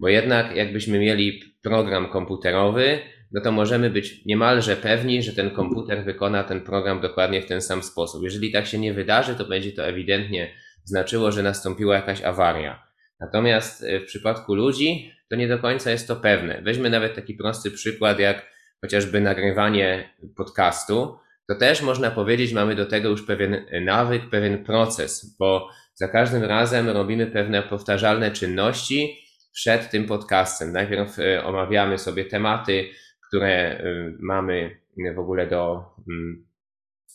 Bo 0.00 0.08
jednak 0.08 0.56
jakbyśmy 0.56 0.98
mieli 0.98 1.42
program 1.62 2.08
komputerowy, 2.08 2.98
no 3.32 3.40
to 3.40 3.52
możemy 3.52 3.90
być 3.90 4.24
niemalże 4.26 4.76
pewni, 4.76 5.22
że 5.22 5.32
ten 5.32 5.50
komputer 5.50 6.04
wykona 6.04 6.44
ten 6.44 6.60
program 6.60 7.00
dokładnie 7.00 7.42
w 7.42 7.46
ten 7.46 7.62
sam 7.62 7.82
sposób. 7.82 8.22
Jeżeli 8.22 8.52
tak 8.52 8.66
się 8.66 8.78
nie 8.78 8.94
wydarzy, 8.94 9.34
to 9.34 9.44
będzie 9.44 9.72
to 9.72 9.86
ewidentnie 9.86 10.54
znaczyło, 10.84 11.32
że 11.32 11.42
nastąpiła 11.42 11.94
jakaś 11.94 12.22
awaria. 12.22 12.86
Natomiast 13.20 13.84
e, 13.84 14.00
w 14.00 14.04
przypadku 14.04 14.54
ludzi 14.54 15.12
to 15.30 15.36
nie 15.36 15.48
do 15.48 15.58
końca 15.58 15.90
jest 15.90 16.08
to 16.08 16.16
pewne. 16.16 16.62
Weźmy 16.62 16.90
nawet 16.90 17.14
taki 17.14 17.34
prosty 17.34 17.70
przykład, 17.70 18.18
jak 18.18 18.50
chociażby 18.80 19.20
nagrywanie 19.20 20.14
podcastu. 20.36 21.18
To 21.48 21.54
też 21.54 21.82
można 21.82 22.10
powiedzieć, 22.10 22.52
mamy 22.52 22.74
do 22.74 22.86
tego 22.86 23.08
już 23.08 23.26
pewien 23.26 23.66
nawyk, 23.82 24.30
pewien 24.30 24.64
proces, 24.64 25.36
bo 25.38 25.68
za 25.94 26.08
każdym 26.08 26.44
razem 26.44 26.88
robimy 26.88 27.26
pewne 27.26 27.62
powtarzalne 27.62 28.30
czynności 28.30 29.16
przed 29.52 29.90
tym 29.90 30.06
podcastem. 30.06 30.72
Najpierw 30.72 31.18
e, 31.18 31.44
omawiamy 31.44 31.98
sobie 31.98 32.24
tematy, 32.24 32.88
które 33.30 33.48
e, 33.48 33.82
mamy 34.20 34.80
w 35.16 35.18
ogóle 35.18 35.46
do 35.46 35.84
mm, 36.08 36.46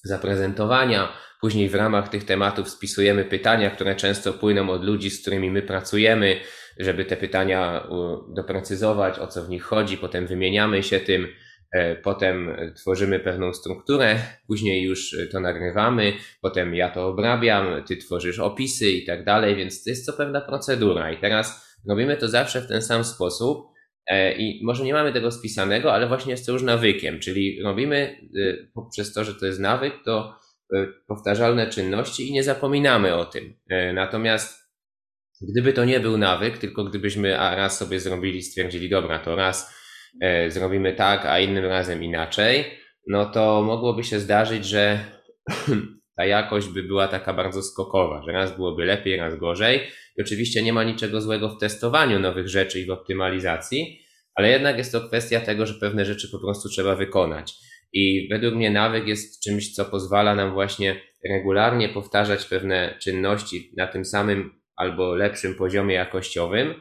zaprezentowania. 0.03 1.13
Później 1.41 1.69
w 1.69 1.75
ramach 1.75 2.10
tych 2.10 2.24
tematów 2.24 2.69
spisujemy 2.69 3.25
pytania, 3.25 3.69
które 3.69 3.95
często 3.95 4.34
płyną 4.34 4.69
od 4.69 4.84
ludzi, 4.84 5.10
z 5.10 5.22
którymi 5.22 5.51
my 5.51 5.62
pracujemy, 5.62 6.39
żeby 6.79 7.05
te 7.05 7.17
pytania 7.17 7.88
doprecyzować, 8.36 9.19
o 9.19 9.27
co 9.27 9.43
w 9.43 9.50
nich 9.50 9.63
chodzi. 9.63 9.98
Potem 9.98 10.27
wymieniamy 10.27 10.84
się 10.84 11.00
tym, 11.00 11.27
e, 11.72 11.95
potem 11.95 12.57
tworzymy 12.75 13.19
pewną 13.19 13.53
strukturę, 13.53 14.19
później 14.48 14.84
już 14.84 15.15
to 15.31 15.39
nagrywamy, 15.39 16.13
potem 16.41 16.75
ja 16.75 16.89
to 16.89 17.07
obrabiam, 17.07 17.84
ty 17.84 17.98
tworzysz 17.98 18.39
opisy 18.39 18.89
i 18.91 19.05
tak 19.05 19.25
dalej, 19.25 19.55
więc 19.55 19.84
to 19.84 19.89
jest 19.89 20.05
co 20.05 20.13
pewna 20.13 20.41
procedura. 20.41 21.12
I 21.12 21.17
teraz 21.17 21.77
robimy 21.89 22.17
to 22.17 22.27
zawsze 22.27 22.62
w 22.62 22.67
ten 22.67 22.81
sam 22.81 23.03
sposób 23.03 23.75
I 24.38 24.62
może 24.63 24.83
nie 24.83 24.93
mamy 24.93 25.13
tego 25.13 25.31
spisanego, 25.31 25.93
ale 25.93 26.07
właśnie 26.07 26.31
jest 26.31 26.45
to 26.45 26.51
już 26.51 26.63
nawykiem, 26.63 27.19
czyli 27.19 27.62
robimy 27.63 28.19
y, 28.35 28.71
poprzez 28.74 29.13
to, 29.13 29.24
że 29.24 29.35
to 29.35 29.45
jest 29.45 29.59
nawyk, 29.59 29.93
to 30.05 30.39
y, 30.74 30.88
powtarzalne 31.07 31.69
czynności 31.69 32.29
i 32.29 32.33
nie 32.33 32.43
zapominamy 32.43 33.15
o 33.15 33.25
tym. 33.25 33.53
E, 33.69 33.93
natomiast 33.93 34.65
gdyby 35.41 35.74
to 35.74 35.85
nie 35.85 36.00
był 36.00 36.17
nawyk, 36.17 36.57
tylko 36.57 36.83
gdybyśmy 36.83 37.31
raz 37.38 37.77
sobie 37.77 38.00
zrobili, 38.00 38.41
stwierdzili, 38.41 38.89
dobra, 38.89 39.19
to 39.19 39.35
raz 39.35 39.75
e, 40.21 40.51
zrobimy 40.51 40.93
tak, 40.93 41.25
a 41.25 41.39
innym 41.39 41.65
razem 41.65 42.03
inaczej, 42.03 42.65
no 43.07 43.25
to 43.25 43.62
mogłoby 43.62 44.03
się 44.03 44.19
zdarzyć, 44.19 44.65
że 44.65 45.00
ta 46.17 46.25
jakość 46.25 46.67
by 46.67 46.84
była 46.84 47.07
taka 47.07 47.34
bardzo 47.34 47.63
skokowa, 47.63 48.24
że 48.25 48.31
raz 48.31 48.55
byłoby 48.55 48.86
lepiej, 48.86 49.17
raz 49.17 49.36
gorzej. 49.36 49.81
I 50.17 50.22
oczywiście 50.22 50.63
nie 50.63 50.74
ma 50.74 50.84
niczego 50.84 51.22
złego 51.22 51.50
w 51.50 51.60
testowaniu 51.60 52.19
nowych 52.19 52.48
rzeczy 52.48 52.79
i 52.79 52.86
w 52.86 52.91
optymalizacji, 52.91 54.00
ale 54.36 54.50
jednak 54.50 54.77
jest 54.77 54.91
to 54.91 55.07
kwestia 55.07 55.39
tego, 55.39 55.65
że 55.65 55.74
pewne 55.74 56.05
rzeczy 56.05 56.31
po 56.31 56.39
prostu 56.39 56.69
trzeba 56.69 56.95
wykonać. 56.95 57.53
I 57.93 58.27
według 58.31 58.55
mnie 58.55 58.72
nawyk 58.72 59.07
jest 59.07 59.43
czymś, 59.43 59.74
co 59.74 59.86
pozwala 59.86 60.36
nam 60.36 60.53
właśnie 60.53 61.01
regularnie 61.29 61.89
powtarzać 61.89 62.45
pewne 62.45 62.98
czynności 63.01 63.72
na 63.77 63.88
tym 63.88 64.05
samym 64.05 64.62
albo 64.75 65.15
lepszym 65.15 65.55
poziomie 65.55 65.95
jakościowym, 65.95 66.74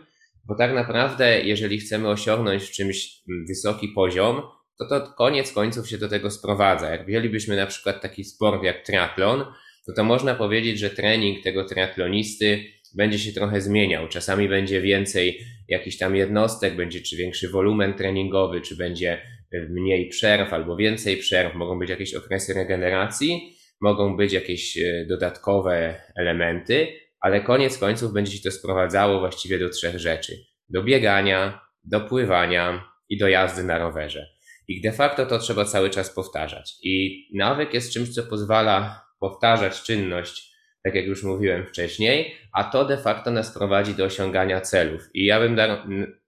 bo 0.44 0.54
tak 0.56 0.74
naprawdę, 0.74 1.40
jeżeli 1.40 1.78
chcemy 1.78 2.08
osiągnąć 2.08 2.62
w 2.62 2.70
czymś 2.70 3.22
wysoki 3.48 3.88
poziom, 3.88 4.42
to 4.78 4.88
to 4.88 5.12
koniec 5.12 5.52
końców 5.52 5.88
się 5.88 5.98
do 5.98 6.08
tego 6.08 6.30
sprowadza. 6.30 6.90
Jak 6.90 7.06
wzięlibyśmy 7.06 7.56
na 7.56 7.66
przykład 7.66 8.02
taki 8.02 8.24
sport 8.24 8.62
jak 8.62 8.84
triatlon, 8.86 9.44
to 9.86 9.92
to 9.92 10.04
można 10.04 10.34
powiedzieć, 10.34 10.78
że 10.78 10.90
trening 10.90 11.44
tego 11.44 11.64
triatlonisty 11.64 12.64
będzie 12.94 13.18
się 13.18 13.32
trochę 13.32 13.60
zmieniał. 13.60 14.08
Czasami 14.08 14.48
będzie 14.48 14.80
więcej 14.80 15.40
jakichś 15.68 15.98
tam 15.98 16.16
jednostek, 16.16 16.76
będzie 16.76 17.00
czy 17.00 17.16
większy 17.16 17.48
wolumen 17.48 17.94
treningowy, 17.94 18.60
czy 18.60 18.76
będzie 18.76 19.22
mniej 19.70 20.08
przerw 20.08 20.52
albo 20.52 20.76
więcej 20.76 21.16
przerw, 21.16 21.54
mogą 21.54 21.78
być 21.78 21.90
jakieś 21.90 22.14
okresy 22.14 22.54
regeneracji, 22.54 23.56
mogą 23.80 24.16
być 24.16 24.32
jakieś 24.32 24.78
e, 24.78 25.06
dodatkowe 25.08 26.00
elementy, 26.16 26.86
ale 27.20 27.40
koniec 27.40 27.78
końców 27.78 28.12
będzie 28.12 28.32
się 28.32 28.42
to 28.42 28.50
sprowadzało 28.50 29.20
właściwie 29.20 29.58
do 29.58 29.68
trzech 29.68 29.98
rzeczy: 29.98 30.32
do 30.68 30.82
biegania, 30.82 31.60
do 31.84 32.00
pływania 32.00 32.84
i 33.08 33.18
do 33.18 33.28
jazdy 33.28 33.64
na 33.64 33.78
rowerze. 33.78 34.33
I 34.68 34.80
de 34.80 34.92
facto 34.92 35.26
to 35.26 35.38
trzeba 35.38 35.64
cały 35.64 35.90
czas 35.90 36.10
powtarzać. 36.10 36.74
I 36.82 37.24
nawyk 37.34 37.74
jest 37.74 37.92
czymś, 37.92 38.08
co 38.14 38.22
pozwala 38.22 39.04
powtarzać 39.20 39.82
czynność 39.82 40.54
tak 40.84 40.94
jak 40.94 41.06
już 41.06 41.22
mówiłem 41.22 41.66
wcześniej, 41.66 42.34
a 42.52 42.64
to 42.64 42.84
de 42.84 42.96
facto 42.96 43.30
nas 43.30 43.54
prowadzi 43.54 43.94
do 43.94 44.04
osiągania 44.04 44.60
celów. 44.60 45.08
I 45.14 45.24
ja 45.24 45.40
bym 45.40 45.56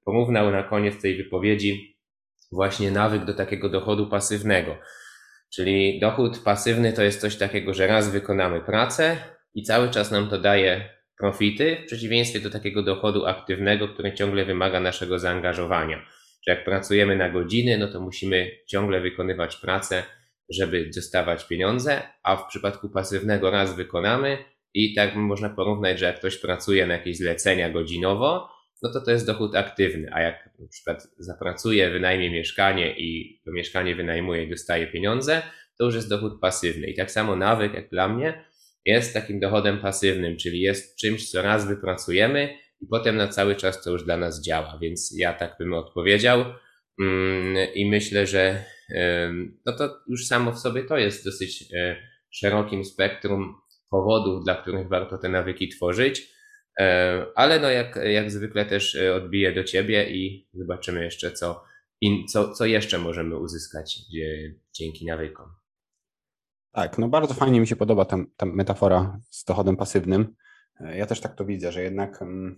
porównał 0.04 0.50
na 0.50 0.62
koniec 0.62 1.02
tej 1.02 1.16
wypowiedzi 1.16 1.98
właśnie 2.52 2.90
nawyk 2.90 3.24
do 3.24 3.34
takiego 3.34 3.68
dochodu 3.68 4.06
pasywnego. 4.06 4.76
Czyli 5.54 6.00
dochód 6.00 6.38
pasywny 6.38 6.92
to 6.92 7.02
jest 7.02 7.20
coś 7.20 7.36
takiego, 7.36 7.74
że 7.74 7.86
raz 7.86 8.10
wykonamy 8.10 8.60
pracę 8.60 9.16
i 9.54 9.62
cały 9.62 9.90
czas 9.90 10.10
nam 10.10 10.28
to 10.28 10.38
daje 10.38 10.88
profity, 11.18 11.76
w 11.82 11.86
przeciwieństwie 11.86 12.40
do 12.40 12.50
takiego 12.50 12.82
dochodu 12.82 13.26
aktywnego, 13.26 13.88
który 13.88 14.14
ciągle 14.14 14.44
wymaga 14.44 14.80
naszego 14.80 15.18
zaangażowania. 15.18 16.06
Że 16.46 16.54
jak 16.54 16.64
pracujemy 16.64 17.16
na 17.16 17.30
godziny, 17.30 17.78
no 17.78 17.88
to 17.88 18.00
musimy 18.00 18.50
ciągle 18.66 19.00
wykonywać 19.00 19.56
pracę, 19.56 20.02
żeby 20.48 20.90
dostawać 20.94 21.48
pieniądze, 21.48 22.02
a 22.22 22.36
w 22.36 22.46
przypadku 22.46 22.88
pasywnego 22.88 23.50
raz 23.50 23.76
wykonamy 23.76 24.38
i 24.74 24.94
tak 24.94 25.14
można 25.14 25.48
porównać, 25.48 25.98
że 25.98 26.06
jak 26.06 26.18
ktoś 26.18 26.38
pracuje 26.38 26.86
na 26.86 26.94
jakieś 26.94 27.16
zlecenia 27.16 27.70
godzinowo, 27.70 28.48
no 28.82 28.92
to 28.92 29.00
to 29.00 29.10
jest 29.10 29.26
dochód 29.26 29.56
aktywny, 29.56 30.08
a 30.12 30.20
jak 30.22 30.50
na 30.58 30.68
przykład 30.68 31.08
zapracuje, 31.18 31.90
wynajmie 31.90 32.30
mieszkanie 32.30 32.98
i 32.98 33.40
to 33.44 33.52
mieszkanie 33.52 33.96
wynajmuje 33.96 34.44
i 34.44 34.50
dostaje 34.50 34.86
pieniądze, 34.86 35.42
to 35.78 35.84
już 35.84 35.94
jest 35.94 36.08
dochód 36.08 36.40
pasywny. 36.40 36.86
I 36.86 36.94
tak 36.94 37.10
samo 37.10 37.36
nawyk, 37.36 37.74
jak 37.74 37.90
dla 37.90 38.08
mnie, 38.08 38.44
jest 38.84 39.14
takim 39.14 39.40
dochodem 39.40 39.78
pasywnym, 39.78 40.36
czyli 40.36 40.60
jest 40.60 40.98
czymś, 40.98 41.30
co 41.30 41.42
raz 41.42 41.68
wypracujemy 41.68 42.58
i 42.80 42.86
potem 42.86 43.16
na 43.16 43.28
cały 43.28 43.56
czas 43.56 43.82
to 43.82 43.90
już 43.90 44.04
dla 44.04 44.16
nas 44.16 44.42
działa. 44.42 44.78
Więc 44.82 45.14
ja 45.18 45.32
tak 45.32 45.56
bym 45.58 45.74
odpowiedział 45.74 46.44
mm, 47.00 47.56
i 47.74 47.90
myślę, 47.90 48.26
że 48.26 48.64
no 49.66 49.72
to 49.72 50.00
już 50.08 50.26
samo 50.26 50.52
w 50.52 50.58
sobie 50.58 50.84
to 50.84 50.98
jest 50.98 51.24
dosyć 51.24 51.64
e, 51.74 51.96
szerokim 52.30 52.84
spektrum 52.84 53.54
powodów, 53.90 54.44
dla 54.44 54.54
których 54.54 54.88
warto 54.88 55.18
te 55.18 55.28
nawyki 55.28 55.68
tworzyć. 55.68 56.32
E, 56.80 57.26
ale 57.34 57.60
no 57.60 57.70
jak, 57.70 57.98
jak 58.04 58.30
zwykle 58.30 58.66
też 58.66 58.94
e, 58.94 59.14
odbiję 59.14 59.52
do 59.52 59.64
ciebie 59.64 60.10
i 60.10 60.48
zobaczymy 60.54 61.04
jeszcze, 61.04 61.32
co, 61.32 61.62
co, 62.32 62.52
co 62.52 62.66
jeszcze 62.66 62.98
możemy 62.98 63.38
uzyskać 63.38 63.98
dzięki 64.74 65.06
nawykom. 65.06 65.46
Tak, 66.72 66.98
no 66.98 67.08
bardzo 67.08 67.34
fajnie 67.34 67.60
mi 67.60 67.66
się 67.66 67.76
podoba 67.76 68.04
ta, 68.04 68.16
ta 68.36 68.46
metafora 68.46 69.20
z 69.30 69.44
dochodem 69.44 69.76
pasywnym. 69.76 70.34
Ja 70.80 71.06
też 71.06 71.20
tak 71.20 71.34
to 71.34 71.44
widzę, 71.44 71.72
że 71.72 71.82
jednak 71.82 72.22
mm, 72.22 72.56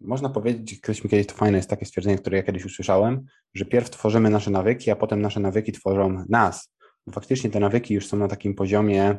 można 0.00 0.28
powiedzieć, 0.28 0.80
ktoś 0.80 1.04
mi 1.04 1.10
kiedyś 1.10 1.26
to 1.26 1.34
fajne 1.34 1.56
jest 1.56 1.70
takie 1.70 1.86
stwierdzenie, 1.86 2.18
które 2.18 2.36
ja 2.36 2.42
kiedyś 2.42 2.64
usłyszałem, 2.64 3.26
że 3.54 3.64
pierw 3.64 3.90
tworzymy 3.90 4.30
nasze 4.30 4.50
nawyki, 4.50 4.90
a 4.90 4.96
potem 4.96 5.20
nasze 5.20 5.40
nawyki 5.40 5.72
tworzą 5.72 6.24
nas. 6.28 6.72
Bo 7.06 7.12
faktycznie 7.12 7.50
te 7.50 7.60
nawyki 7.60 7.94
już 7.94 8.06
są 8.06 8.16
na 8.16 8.28
takim 8.28 8.54
poziomie 8.54 9.02
e, 9.02 9.18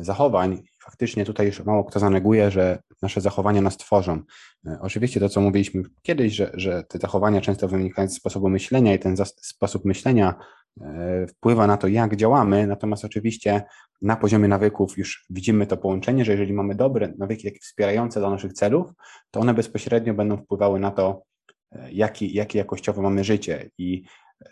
zachowań. 0.00 0.62
Faktycznie 0.84 1.24
tutaj 1.24 1.46
już 1.46 1.64
mało 1.64 1.84
kto 1.84 2.00
zaneguje, 2.00 2.50
że 2.50 2.78
nasze 3.02 3.20
zachowania 3.20 3.62
nas 3.62 3.76
tworzą. 3.76 4.22
E, 4.66 4.78
oczywiście 4.80 5.20
to, 5.20 5.28
co 5.28 5.40
mówiliśmy 5.40 5.82
kiedyś, 6.02 6.34
że, 6.34 6.50
że 6.54 6.84
te 6.88 6.98
zachowania 6.98 7.40
często 7.40 7.68
wynikają 7.68 8.08
z 8.08 8.14
sposobu 8.14 8.48
myślenia 8.48 8.94
i 8.94 8.98
ten 8.98 9.16
sposób 9.42 9.84
myślenia 9.84 10.34
e, 10.80 11.26
wpływa 11.26 11.66
na 11.66 11.76
to, 11.76 11.88
jak 11.88 12.16
działamy, 12.16 12.66
natomiast 12.66 13.04
oczywiście 13.04 13.62
na 14.02 14.16
poziomie 14.16 14.48
nawyków 14.48 14.98
już 14.98 15.26
widzimy 15.30 15.66
to 15.66 15.76
połączenie, 15.76 16.24
że 16.24 16.32
jeżeli 16.32 16.52
mamy 16.52 16.74
dobre 16.74 17.12
nawyki 17.18 17.44
takie 17.44 17.60
wspierające 17.60 18.20
dla 18.20 18.30
naszych 18.30 18.52
celów, 18.52 18.92
to 19.30 19.40
one 19.40 19.54
bezpośrednio 19.54 20.14
będą 20.14 20.36
wpływały 20.36 20.80
na 20.80 20.90
to, 20.90 21.22
e, 21.72 21.92
jaki, 21.92 22.34
jakie 22.34 22.58
jakościowo 22.58 23.02
mamy 23.02 23.24
życie. 23.24 23.70
I 23.78 24.04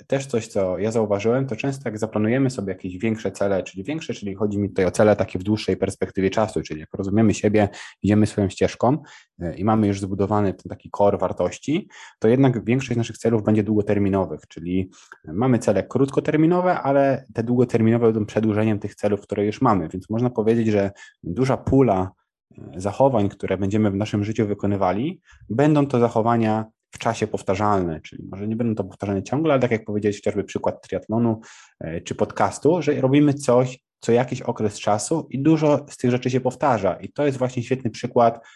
też 0.06 0.26
coś, 0.26 0.46
co 0.46 0.78
ja 0.78 0.90
zauważyłem, 0.90 1.46
to 1.46 1.56
często 1.56 1.88
jak 1.88 1.98
zaplanujemy 1.98 2.50
sobie 2.50 2.72
jakieś 2.72 2.98
większe 2.98 3.32
cele, 3.32 3.62
czyli 3.62 3.84
większe, 3.84 4.14
czyli 4.14 4.34
chodzi 4.34 4.58
mi 4.58 4.68
tutaj 4.68 4.84
o 4.84 4.90
cele 4.90 5.16
takie 5.16 5.38
w 5.38 5.42
dłuższej 5.42 5.76
perspektywie 5.76 6.30
czasu, 6.30 6.62
czyli 6.62 6.80
jak 6.80 6.94
rozumiemy 6.94 7.34
siebie, 7.34 7.68
idziemy 8.02 8.26
swoją 8.26 8.48
ścieżką 8.48 8.98
e, 9.40 9.56
i 9.56 9.64
mamy 9.64 9.86
już 9.86 10.00
zbudowany 10.00 10.54
ten 10.54 10.70
taki 10.70 10.90
core 10.96 11.18
wartości, 11.18 11.88
to 12.18 12.28
jednak 12.28 12.64
większość 12.64 12.96
naszych 12.96 13.18
celów 13.18 13.42
będzie 13.42 13.62
długoterminowych, 13.62 14.40
czyli 14.48 14.90
mamy 15.24 15.58
cele 15.58 15.82
krótkoterminowe, 15.82 16.80
ale 16.80 17.24
te 17.34 17.42
długoterminowe 17.42 18.06
będą 18.06 18.26
przedłużeniem 18.26 18.78
tych 18.78 18.94
celów, 18.94 19.20
które 19.20 19.46
już 19.46 19.60
mamy, 19.60 19.88
więc 19.88 20.10
można 20.10 20.30
powiedzieć, 20.30 20.68
że 20.68 20.90
duża 21.22 21.56
pula 21.56 22.10
e, 22.58 22.80
zachowań, 22.80 23.28
które 23.28 23.58
będziemy 23.58 23.90
w 23.90 23.96
naszym 23.96 24.24
życiu 24.24 24.46
wykonywali, 24.46 25.20
będą 25.50 25.86
to 25.86 25.98
zachowania 25.98 26.75
w 26.96 26.98
czasie 26.98 27.26
powtarzalne, 27.26 28.00
czyli 28.00 28.28
może 28.30 28.48
nie 28.48 28.56
będą 28.56 28.74
to 28.74 28.84
powtarzane 28.84 29.22
ciągle, 29.22 29.52
ale 29.52 29.62
tak 29.62 29.70
jak 29.70 29.84
powiedziałeś, 29.84 30.16
chociażby 30.16 30.44
przykład 30.44 30.82
triatlonu 30.82 31.40
e, 31.80 32.00
czy 32.00 32.14
podcastu, 32.14 32.82
że 32.82 33.00
robimy 33.00 33.34
coś 33.34 33.78
co 34.00 34.12
jakiś 34.12 34.42
okres 34.42 34.78
czasu 34.80 35.26
i 35.30 35.38
dużo 35.38 35.86
z 35.88 35.96
tych 35.96 36.10
rzeczy 36.10 36.30
się 36.30 36.40
powtarza. 36.40 36.94
I 36.94 37.12
to 37.12 37.26
jest 37.26 37.38
właśnie 37.38 37.62
świetny 37.62 37.90
przykład, 37.90 38.46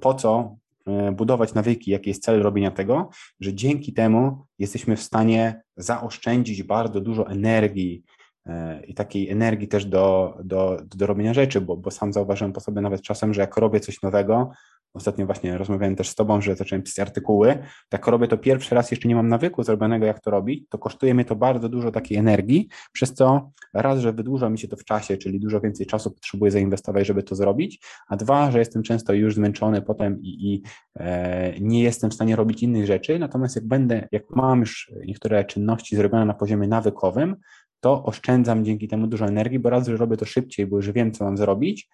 po 0.00 0.14
co 0.14 0.56
e, 0.86 1.12
budować 1.12 1.54
nawyki, 1.54 1.90
jaki 1.90 2.10
jest 2.10 2.22
cel 2.22 2.42
robienia 2.42 2.70
tego, 2.70 3.10
że 3.40 3.54
dzięki 3.54 3.92
temu 3.92 4.46
jesteśmy 4.58 4.96
w 4.96 5.02
stanie 5.02 5.62
zaoszczędzić 5.76 6.62
bardzo 6.62 7.00
dużo 7.00 7.28
energii 7.28 8.02
e, 8.46 8.84
i 8.84 8.94
takiej 8.94 9.30
energii 9.30 9.68
też 9.68 9.84
do, 9.84 10.38
do, 10.44 10.76
do 10.96 11.06
robienia 11.06 11.34
rzeczy, 11.34 11.60
bo, 11.60 11.76
bo 11.76 11.90
sam 11.90 12.12
zauważyłem 12.12 12.52
po 12.52 12.60
sobie 12.60 12.80
nawet 12.80 13.02
czasem, 13.02 13.34
że 13.34 13.40
jak 13.40 13.56
robię 13.56 13.80
coś 13.80 14.02
nowego, 14.02 14.50
Ostatnio 14.94 15.26
właśnie 15.26 15.58
rozmawiałem 15.58 15.96
też 15.96 16.08
z 16.08 16.14
Tobą, 16.14 16.40
że 16.40 16.56
zacząłem 16.56 16.82
pisać 16.82 17.08
artykuły. 17.08 17.58
Tak 17.88 18.06
robię 18.06 18.28
to 18.28 18.38
pierwszy 18.38 18.74
raz, 18.74 18.90
jeszcze 18.90 19.08
nie 19.08 19.14
mam 19.14 19.28
nawyku 19.28 19.62
zrobionego, 19.62 20.06
jak 20.06 20.20
to 20.20 20.30
robić, 20.30 20.68
to 20.68 20.78
kosztuje 20.78 21.14
mnie 21.14 21.24
to 21.24 21.36
bardzo 21.36 21.68
dużo 21.68 21.90
takiej 21.90 22.18
energii, 22.18 22.68
przez 22.92 23.14
co 23.14 23.50
raz, 23.74 23.98
że 23.98 24.12
wydłuża 24.12 24.50
mi 24.50 24.58
się 24.58 24.68
to 24.68 24.76
w 24.76 24.84
czasie, 24.84 25.16
czyli 25.16 25.40
dużo 25.40 25.60
więcej 25.60 25.86
czasu 25.86 26.10
potrzebuję 26.10 26.50
zainwestować, 26.50 27.06
żeby 27.06 27.22
to 27.22 27.34
zrobić, 27.34 27.84
a 28.08 28.16
dwa, 28.16 28.50
że 28.50 28.58
jestem 28.58 28.82
często 28.82 29.12
już 29.12 29.34
zmęczony 29.34 29.82
potem 29.82 30.22
i, 30.22 30.52
i 30.52 30.62
e, 30.96 31.60
nie 31.60 31.82
jestem 31.82 32.10
w 32.10 32.14
stanie 32.14 32.36
robić 32.36 32.62
innych 32.62 32.86
rzeczy. 32.86 33.18
Natomiast 33.18 33.56
jak 33.56 33.66
będę, 33.66 34.08
jak 34.12 34.22
mam 34.30 34.60
już 34.60 34.92
niektóre 35.06 35.44
czynności 35.44 35.96
zrobione 35.96 36.24
na 36.24 36.34
poziomie 36.34 36.68
nawykowym, 36.68 37.36
to 37.80 38.04
oszczędzam 38.04 38.64
dzięki 38.64 38.88
temu 38.88 39.06
dużo 39.06 39.26
energii, 39.26 39.58
bo 39.58 39.70
raz, 39.70 39.86
że 39.86 39.96
robię 39.96 40.16
to 40.16 40.24
szybciej, 40.24 40.66
bo 40.66 40.76
już 40.76 40.90
wiem, 40.90 41.12
co 41.12 41.24
mam 41.24 41.36
zrobić, 41.36 41.88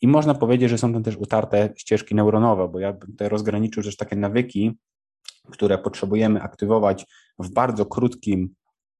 I 0.00 0.08
można 0.08 0.34
powiedzieć, 0.34 0.70
że 0.70 0.78
są 0.78 0.92
tam 0.92 1.02
też 1.02 1.16
utarte 1.16 1.72
ścieżki 1.76 2.14
neuronowe, 2.14 2.68
bo 2.68 2.78
ja 2.78 2.92
bym 2.92 3.10
tutaj 3.10 3.28
rozgraniczył 3.28 3.82
też 3.82 3.96
takie 3.96 4.16
nawyki, 4.16 4.78
które 5.50 5.78
potrzebujemy 5.78 6.42
aktywować 6.42 7.06
w 7.38 7.52
bardzo 7.52 7.86
krótkim 7.86 8.54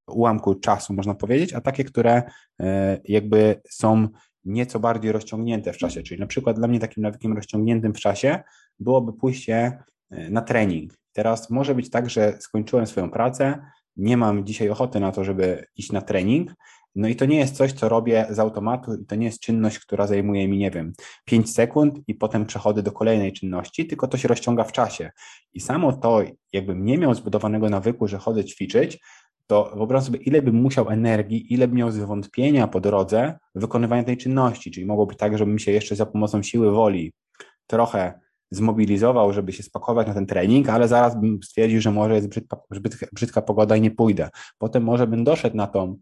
ułamku 0.06 0.54
czasu, 0.54 0.94
można 0.94 1.14
powiedzieć, 1.14 1.52
a 1.52 1.60
takie, 1.60 1.84
które 1.84 2.22
e, 2.60 3.00
jakby 3.04 3.60
są 3.70 4.08
nieco 4.44 4.80
bardziej 4.80 5.12
rozciągnięte 5.12 5.72
w 5.72 5.76
czasie. 5.76 6.02
Czyli 6.02 6.20
na 6.20 6.26
przykład 6.26 6.56
dla 6.56 6.68
mnie 6.68 6.80
takim 6.80 7.02
nawykiem 7.02 7.32
rozciągniętym 7.32 7.94
w 7.94 8.00
czasie 8.00 8.42
byłoby 8.78 9.12
pójście 9.12 9.82
e, 10.10 10.30
na 10.30 10.42
trening. 10.42 10.94
Teraz 11.12 11.50
może 11.50 11.74
być 11.74 11.90
tak, 11.90 12.10
że 12.10 12.36
skończyłem 12.40 12.86
swoją 12.86 13.10
pracę, 13.10 13.58
nie 13.96 14.16
mam 14.16 14.46
dzisiaj 14.46 14.70
ochoty 14.70 15.00
na 15.00 15.12
to, 15.12 15.24
żeby 15.24 15.66
iść 15.76 15.92
na 15.92 16.02
trening, 16.02 16.54
no 16.94 17.08
i 17.08 17.16
to 17.16 17.24
nie 17.24 17.38
jest 17.38 17.56
coś, 17.56 17.72
co 17.72 17.88
robię 17.88 18.26
z 18.30 18.38
automatu 18.38 18.94
i 18.94 19.06
to 19.06 19.14
nie 19.14 19.26
jest 19.26 19.40
czynność, 19.40 19.78
która 19.78 20.06
zajmuje 20.06 20.48
mi, 20.48 20.58
nie 20.58 20.70
wiem, 20.70 20.92
5 21.24 21.54
sekund 21.54 22.00
i 22.06 22.14
potem 22.14 22.46
przechodzę 22.46 22.82
do 22.82 22.92
kolejnej 22.92 23.32
czynności, 23.32 23.86
tylko 23.86 24.08
to 24.08 24.18
się 24.18 24.28
rozciąga 24.28 24.64
w 24.64 24.72
czasie. 24.72 25.10
I 25.52 25.60
samo 25.60 25.92
to, 25.92 26.22
jakbym 26.52 26.84
nie 26.84 26.98
miał 26.98 27.14
zbudowanego 27.14 27.70
nawyku, 27.70 28.08
że 28.08 28.18
chodzę 28.18 28.44
ćwiczyć, 28.44 28.98
to 29.46 29.72
wyobraź 29.76 30.04
sobie, 30.04 30.18
ile 30.18 30.42
bym 30.42 30.54
musiał 30.54 30.88
energii, 30.88 31.54
ile 31.54 31.68
bym 31.68 31.76
miał 31.76 31.90
zwątpienia 31.90 32.68
po 32.68 32.80
drodze 32.80 33.38
wykonywania 33.54 34.04
tej 34.04 34.16
czynności. 34.16 34.70
Czyli 34.70 34.86
mogłoby 34.86 35.14
tak, 35.14 35.38
żebym 35.38 35.58
się 35.58 35.72
jeszcze 35.72 35.96
za 35.96 36.06
pomocą 36.06 36.42
siły 36.42 36.70
woli 36.70 37.12
trochę 37.66 38.20
zmobilizował, 38.50 39.32
żeby 39.32 39.52
się 39.52 39.62
spakować 39.62 40.06
na 40.06 40.14
ten 40.14 40.26
trening, 40.26 40.68
ale 40.68 40.88
zaraz 40.88 41.20
bym 41.20 41.42
stwierdził, 41.42 41.80
że 41.80 41.90
może 41.90 42.14
jest 42.14 42.28
brzydka, 42.28 42.56
brzydka, 42.70 43.06
brzydka 43.12 43.42
pogoda 43.42 43.76
i 43.76 43.80
nie 43.80 43.90
pójdę. 43.90 44.30
Potem 44.58 44.82
może 44.82 45.06
bym 45.06 45.24
doszedł 45.24 45.56
na 45.56 45.66
tą 45.66 45.96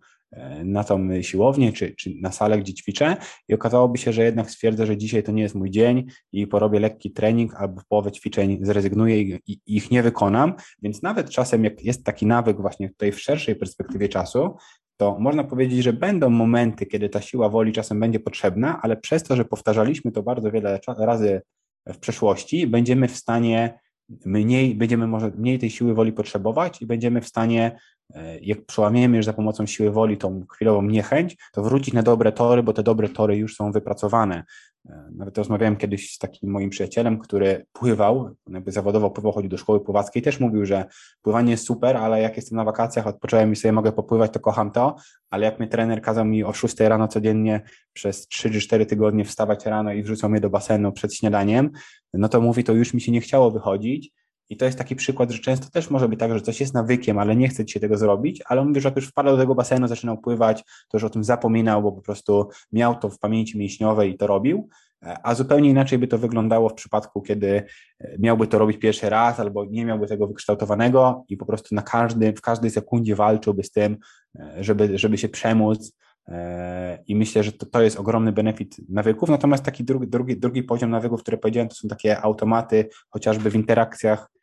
na 0.64 0.84
tą 0.84 1.22
siłownię 1.22 1.72
czy, 1.72 1.94
czy 1.94 2.14
na 2.20 2.32
salę, 2.32 2.58
gdzie 2.58 2.74
ćwiczę. 2.74 3.16
I 3.48 3.54
okazałoby 3.54 3.98
się, 3.98 4.12
że 4.12 4.24
jednak 4.24 4.50
stwierdzę, 4.50 4.86
że 4.86 4.96
dzisiaj 4.96 5.22
to 5.22 5.32
nie 5.32 5.42
jest 5.42 5.54
mój 5.54 5.70
dzień 5.70 6.06
i 6.32 6.46
porobię 6.46 6.80
lekki 6.80 7.10
trening 7.10 7.54
albo 7.54 7.82
połowę 7.88 8.12
ćwiczeń 8.12 8.58
zrezygnuję 8.62 9.22
i, 9.22 9.38
i 9.46 9.60
ich 9.66 9.90
nie 9.90 10.02
wykonam, 10.02 10.54
więc 10.82 11.02
nawet 11.02 11.30
czasem 11.30 11.64
jak 11.64 11.84
jest 11.84 12.04
taki 12.04 12.26
nawyk 12.26 12.60
właśnie 12.60 12.88
tutaj 12.88 13.12
w 13.12 13.20
szerszej 13.20 13.56
perspektywie 13.56 14.08
czasu, 14.08 14.56
to 14.96 15.16
można 15.18 15.44
powiedzieć, 15.44 15.82
że 15.82 15.92
będą 15.92 16.30
momenty, 16.30 16.86
kiedy 16.86 17.08
ta 17.08 17.20
siła 17.20 17.48
woli 17.48 17.72
czasem 17.72 18.00
będzie 18.00 18.20
potrzebna, 18.20 18.80
ale 18.82 18.96
przez 18.96 19.22
to, 19.22 19.36
że 19.36 19.44
powtarzaliśmy 19.44 20.12
to 20.12 20.22
bardzo 20.22 20.50
wiele 20.50 20.80
razy 20.98 21.42
w 21.86 21.98
przeszłości, 21.98 22.66
będziemy 22.66 23.08
w 23.08 23.16
stanie 23.16 23.78
mniej, 24.26 24.74
będziemy 24.74 25.06
może 25.06 25.30
mniej 25.36 25.58
tej 25.58 25.70
siły 25.70 25.94
woli 25.94 26.12
potrzebować 26.12 26.82
i 26.82 26.86
będziemy 26.86 27.20
w 27.20 27.28
stanie 27.28 27.76
E, 27.76 27.97
jak 28.40 28.66
przełamiemy 28.66 29.16
już 29.16 29.26
za 29.26 29.32
pomocą 29.32 29.66
siły 29.66 29.90
woli 29.90 30.16
tą 30.16 30.46
chwilową 30.52 30.82
niechęć, 30.82 31.36
to 31.52 31.62
wrócić 31.62 31.94
na 31.94 32.02
dobre 32.02 32.32
tory, 32.32 32.62
bo 32.62 32.72
te 32.72 32.82
dobre 32.82 33.08
tory 33.08 33.36
już 33.36 33.56
są 33.56 33.72
wypracowane. 33.72 34.44
E, 34.88 35.08
nawet 35.12 35.38
rozmawiałem 35.38 35.76
kiedyś 35.76 36.14
z 36.14 36.18
takim 36.18 36.50
moim 36.50 36.70
przyjacielem, 36.70 37.18
który 37.18 37.66
pływał, 37.72 38.30
jakby 38.50 38.72
zawodowo 38.72 39.10
pływał, 39.10 39.32
chodził 39.32 39.50
do 39.50 39.58
szkoły 39.58 39.80
pływackiej, 39.80 40.22
też 40.22 40.40
mówił, 40.40 40.66
że 40.66 40.84
pływanie 41.22 41.50
jest 41.50 41.66
super, 41.66 41.96
ale 41.96 42.22
jak 42.22 42.36
jestem 42.36 42.56
na 42.56 42.64
wakacjach, 42.64 43.06
odpocząłem 43.06 43.52
i 43.52 43.56
sobie 43.56 43.72
mogę 43.72 43.92
popływać, 43.92 44.32
to 44.32 44.40
kocham 44.40 44.70
to, 44.70 44.96
ale 45.30 45.44
jak 45.44 45.58
mnie 45.58 45.68
trener 45.68 46.02
kazał 46.02 46.24
mi 46.24 46.44
o 46.44 46.52
6 46.52 46.80
rano 46.80 47.08
codziennie 47.08 47.60
przez 47.92 48.26
3 48.26 48.50
czy 48.50 48.60
4 48.60 48.86
tygodnie 48.86 49.24
wstawać 49.24 49.66
rano 49.66 49.92
i 49.92 50.02
wrzucał 50.02 50.30
mnie 50.30 50.40
do 50.40 50.50
basenu 50.50 50.92
przed 50.92 51.14
śniadaniem, 51.14 51.70
no 52.14 52.28
to 52.28 52.40
mówi, 52.40 52.64
to 52.64 52.72
już 52.72 52.94
mi 52.94 53.00
się 53.00 53.12
nie 53.12 53.20
chciało 53.20 53.50
wychodzić, 53.50 54.10
i 54.50 54.56
to 54.56 54.64
jest 54.64 54.78
taki 54.78 54.96
przykład, 54.96 55.30
że 55.30 55.38
często 55.38 55.70
też 55.70 55.90
może 55.90 56.08
być 56.08 56.20
tak, 56.20 56.34
że 56.34 56.40
coś 56.40 56.60
jest 56.60 56.74
nawykiem, 56.74 57.18
ale 57.18 57.36
nie 57.36 57.48
chce 57.48 57.64
ci 57.64 57.74
się 57.74 57.80
tego 57.80 57.96
zrobić, 57.96 58.42
ale 58.46 58.60
on 58.60 58.80
że 58.80 58.88
jak 58.88 58.96
już 58.96 59.06
wpadał 59.06 59.36
do 59.36 59.42
tego 59.42 59.54
basenu, 59.54 59.88
zaczynał 59.88 60.18
pływać, 60.18 60.62
to 60.62 60.96
już 60.96 61.04
o 61.04 61.10
tym 61.10 61.24
zapominał, 61.24 61.82
bo 61.82 61.92
po 61.92 62.02
prostu 62.02 62.48
miał 62.72 62.96
to 62.96 63.10
w 63.10 63.18
pamięci 63.18 63.58
mięśniowej 63.58 64.10
i 64.10 64.16
to 64.16 64.26
robił. 64.26 64.68
A 65.00 65.34
zupełnie 65.34 65.70
inaczej 65.70 65.98
by 65.98 66.06
to 66.06 66.18
wyglądało 66.18 66.68
w 66.68 66.74
przypadku, 66.74 67.22
kiedy 67.22 67.62
e, 68.00 68.16
miałby 68.18 68.46
to 68.46 68.58
robić 68.58 68.78
pierwszy 68.78 69.10
raz, 69.10 69.40
albo 69.40 69.64
nie 69.64 69.84
miałby 69.84 70.06
tego 70.06 70.26
wykształtowanego 70.26 71.24
i 71.28 71.36
po 71.36 71.46
prostu 71.46 71.74
na 71.74 71.82
każdy, 71.82 72.32
w 72.32 72.40
każdej 72.40 72.70
sekundzie 72.70 73.16
walczyłby 73.16 73.62
z 73.62 73.70
tym, 73.70 73.96
e, 74.38 74.64
żeby, 74.64 74.98
żeby 74.98 75.18
się 75.18 75.28
przemóc. 75.28 75.92
E, 76.28 77.02
I 77.06 77.16
myślę, 77.16 77.42
że 77.42 77.52
to, 77.52 77.66
to 77.66 77.82
jest 77.82 77.98
ogromny 77.98 78.32
benefit 78.32 78.76
nawyków. 78.88 79.28
Natomiast 79.28 79.64
taki 79.64 79.84
drugi, 79.84 80.08
drugi, 80.08 80.36
drugi 80.36 80.62
poziom 80.62 80.90
nawyków, 80.90 81.22
które 81.22 81.38
powiedziałem, 81.38 81.68
to 81.68 81.74
są 81.74 81.88
takie 81.88 82.20
automaty, 82.20 82.88
chociażby 83.10 83.50
w 83.50 83.54
interakcjach 83.54 84.30
E, 84.36 84.37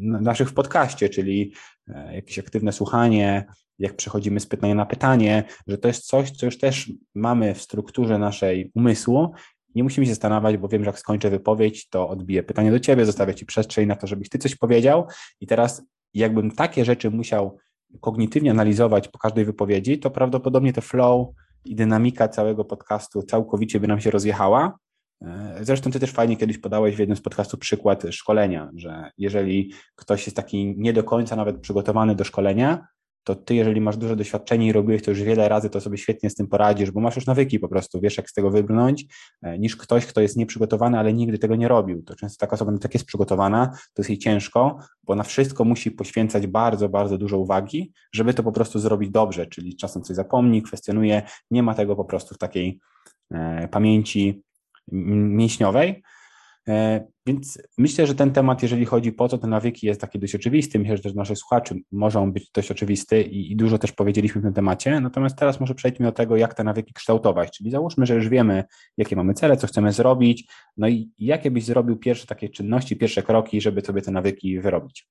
naszych 0.00 0.48
w 0.48 0.54
podcaście, 0.54 1.08
czyli 1.08 1.52
e, 1.88 2.14
jakieś 2.14 2.38
aktywne 2.38 2.72
słuchanie, 2.72 3.44
jak 3.78 3.96
przechodzimy 3.96 4.40
z 4.40 4.46
pytania 4.46 4.74
na 4.74 4.86
pytanie, 4.86 5.44
że 5.66 5.78
to 5.78 5.88
jest 5.88 6.06
coś, 6.06 6.30
co 6.30 6.46
już 6.46 6.58
też 6.58 6.92
mamy 7.14 7.54
w 7.54 7.62
strukturze 7.62 8.18
naszej 8.18 8.70
umysłu. 8.74 9.32
Nie 9.74 9.82
musimy 9.82 10.06
się 10.06 10.12
zastanawiać, 10.12 10.56
bo 10.56 10.68
wiem, 10.68 10.84
że 10.84 10.88
jak 10.88 10.98
skończę 10.98 11.30
wypowiedź, 11.30 11.88
to 11.88 12.08
odbiję 12.08 12.42
pytanie 12.42 12.70
do 12.70 12.80
ciebie, 12.80 13.06
zostawię 13.06 13.34
ci 13.34 13.46
przestrzeń 13.46 13.86
na 13.86 13.96
to, 13.96 14.06
żebyś 14.06 14.28
ty 14.28 14.38
coś 14.38 14.54
powiedział. 14.54 15.06
I 15.40 15.46
teraz, 15.46 15.82
jakbym 16.14 16.50
takie 16.50 16.84
rzeczy 16.84 17.10
musiał 17.10 17.58
kognitywnie 18.00 18.50
analizować 18.50 19.08
po 19.08 19.18
każdej 19.18 19.44
wypowiedzi, 19.44 19.98
to 19.98 20.10
prawdopodobnie 20.10 20.72
to 20.72 20.80
flow 20.80 21.28
i 21.64 21.74
dynamika 21.74 22.28
całego 22.28 22.64
podcastu 22.64 23.22
całkowicie 23.22 23.80
by 23.80 23.88
nam 23.88 24.00
się 24.00 24.10
rozjechała, 24.10 24.78
E, 24.78 24.85
zresztą 25.60 25.90
ty 25.90 26.00
też 26.00 26.10
fajnie 26.10 26.36
kiedyś 26.36 26.58
podałeś 26.58 26.96
w 26.96 26.98
jednym 26.98 27.16
z 27.16 27.20
podcastów 27.20 27.60
przykład 27.60 28.02
szkolenia, 28.10 28.70
że 28.76 29.10
jeżeli 29.18 29.72
ktoś 29.94 30.26
jest 30.26 30.36
taki 30.36 30.74
nie 30.78 30.92
do 30.92 31.04
końca 31.04 31.36
nawet 31.36 31.60
przygotowany 31.60 32.14
do 32.14 32.24
szkolenia, 32.24 32.86
to 33.26 33.34
ty, 33.34 33.54
jeżeli 33.54 33.80
masz 33.80 33.96
duże 33.96 34.16
doświadczenie 34.16 34.66
i 34.66 34.72
robiłeś 34.72 35.02
to 35.02 35.10
już 35.10 35.22
wiele 35.22 35.48
razy, 35.48 35.70
to 35.70 35.80
sobie 35.80 35.98
świetnie 35.98 36.30
z 36.30 36.34
tym 36.34 36.46
poradzisz, 36.46 36.90
bo 36.90 37.00
masz 37.00 37.16
już 37.16 37.26
nawyki 37.26 37.58
po 37.58 37.68
prostu, 37.68 38.00
wiesz 38.00 38.16
jak 38.16 38.30
z 38.30 38.32
tego 38.32 38.50
wybrnąć, 38.50 39.06
e, 39.42 39.58
niż 39.58 39.76
ktoś, 39.76 40.06
kto 40.06 40.20
jest 40.20 40.36
nieprzygotowany, 40.36 40.98
ale 40.98 41.12
nigdy 41.12 41.38
tego 41.38 41.56
nie 41.56 41.68
robił. 41.68 42.02
To 42.02 42.14
często 42.14 42.40
taka 42.40 42.54
osoba 42.54 42.78
tak 42.78 42.94
jest 42.94 43.06
przygotowana, 43.06 43.66
to 43.66 44.02
jest 44.02 44.10
jej 44.10 44.18
ciężko, 44.18 44.78
bo 45.02 45.14
na 45.14 45.22
wszystko 45.22 45.64
musi 45.64 45.90
poświęcać 45.90 46.46
bardzo, 46.46 46.88
bardzo 46.88 47.18
dużo 47.18 47.38
uwagi, 47.38 47.92
żeby 48.12 48.34
to 48.34 48.42
po 48.42 48.52
prostu 48.52 48.78
zrobić 48.78 49.10
dobrze, 49.10 49.46
czyli 49.46 49.76
czasem 49.76 50.02
coś 50.02 50.16
zapomni, 50.16 50.62
kwestionuje, 50.62 51.22
nie 51.50 51.62
ma 51.62 51.74
tego 51.74 51.96
po 51.96 52.04
prostu 52.04 52.34
w 52.34 52.38
takiej 52.38 52.80
e, 53.30 53.68
pamięci 53.68 54.42
mięśniowej. 54.92 56.02
E, 56.68 57.06
więc 57.26 57.62
myślę, 57.78 58.06
że 58.06 58.14
ten 58.14 58.30
temat, 58.30 58.62
jeżeli 58.62 58.84
chodzi 58.84 59.12
po 59.12 59.28
co 59.28 59.38
te 59.38 59.46
nawyki, 59.46 59.86
jest 59.86 60.00
taki 60.00 60.18
dość 60.18 60.34
oczywisty. 60.34 60.78
Myślę, 60.78 60.96
że 60.96 61.02
też 61.02 61.14
naszych 61.14 61.38
słuchaczy 61.38 61.74
może 61.92 62.26
być 62.32 62.50
dość 62.50 62.70
oczywisty 62.70 63.22
i, 63.22 63.52
i, 63.52 63.56
dużo 63.56 63.78
też 63.78 63.92
powiedzieliśmy 63.92 64.40
w 64.40 64.44
tym 64.44 64.52
temacie. 64.52 65.00
Natomiast 65.00 65.38
teraz 65.38 65.60
może 65.60 65.74
przejdźmy 65.74 66.06
do 66.06 66.12
tego, 66.12 66.36
jak 66.36 66.54
te 66.54 66.64
nawyki 66.64 66.92
kształtować. 66.94 67.58
Czyli 67.58 67.70
załóżmy, 67.70 68.06
że 68.06 68.14
już 68.14 68.28
wiemy, 68.28 68.64
jakie 68.96 69.16
mamy 69.16 69.34
cele, 69.34 69.56
co 69.56 69.66
chcemy 69.66 69.92
zrobić, 69.92 70.48
no 70.76 70.88
i 70.88 71.10
jakie 71.18 71.50
byś 71.50 71.64
zrobił 71.64 71.96
pierwsze 71.96 72.26
takie 72.26 72.48
czynności, 72.48 72.96
pierwsze 72.96 73.22
kroki, 73.22 73.60
żeby 73.60 73.80
sobie 73.80 74.02
te 74.02 74.10
nawyki 74.10 74.60
wyrobić. 74.60 75.08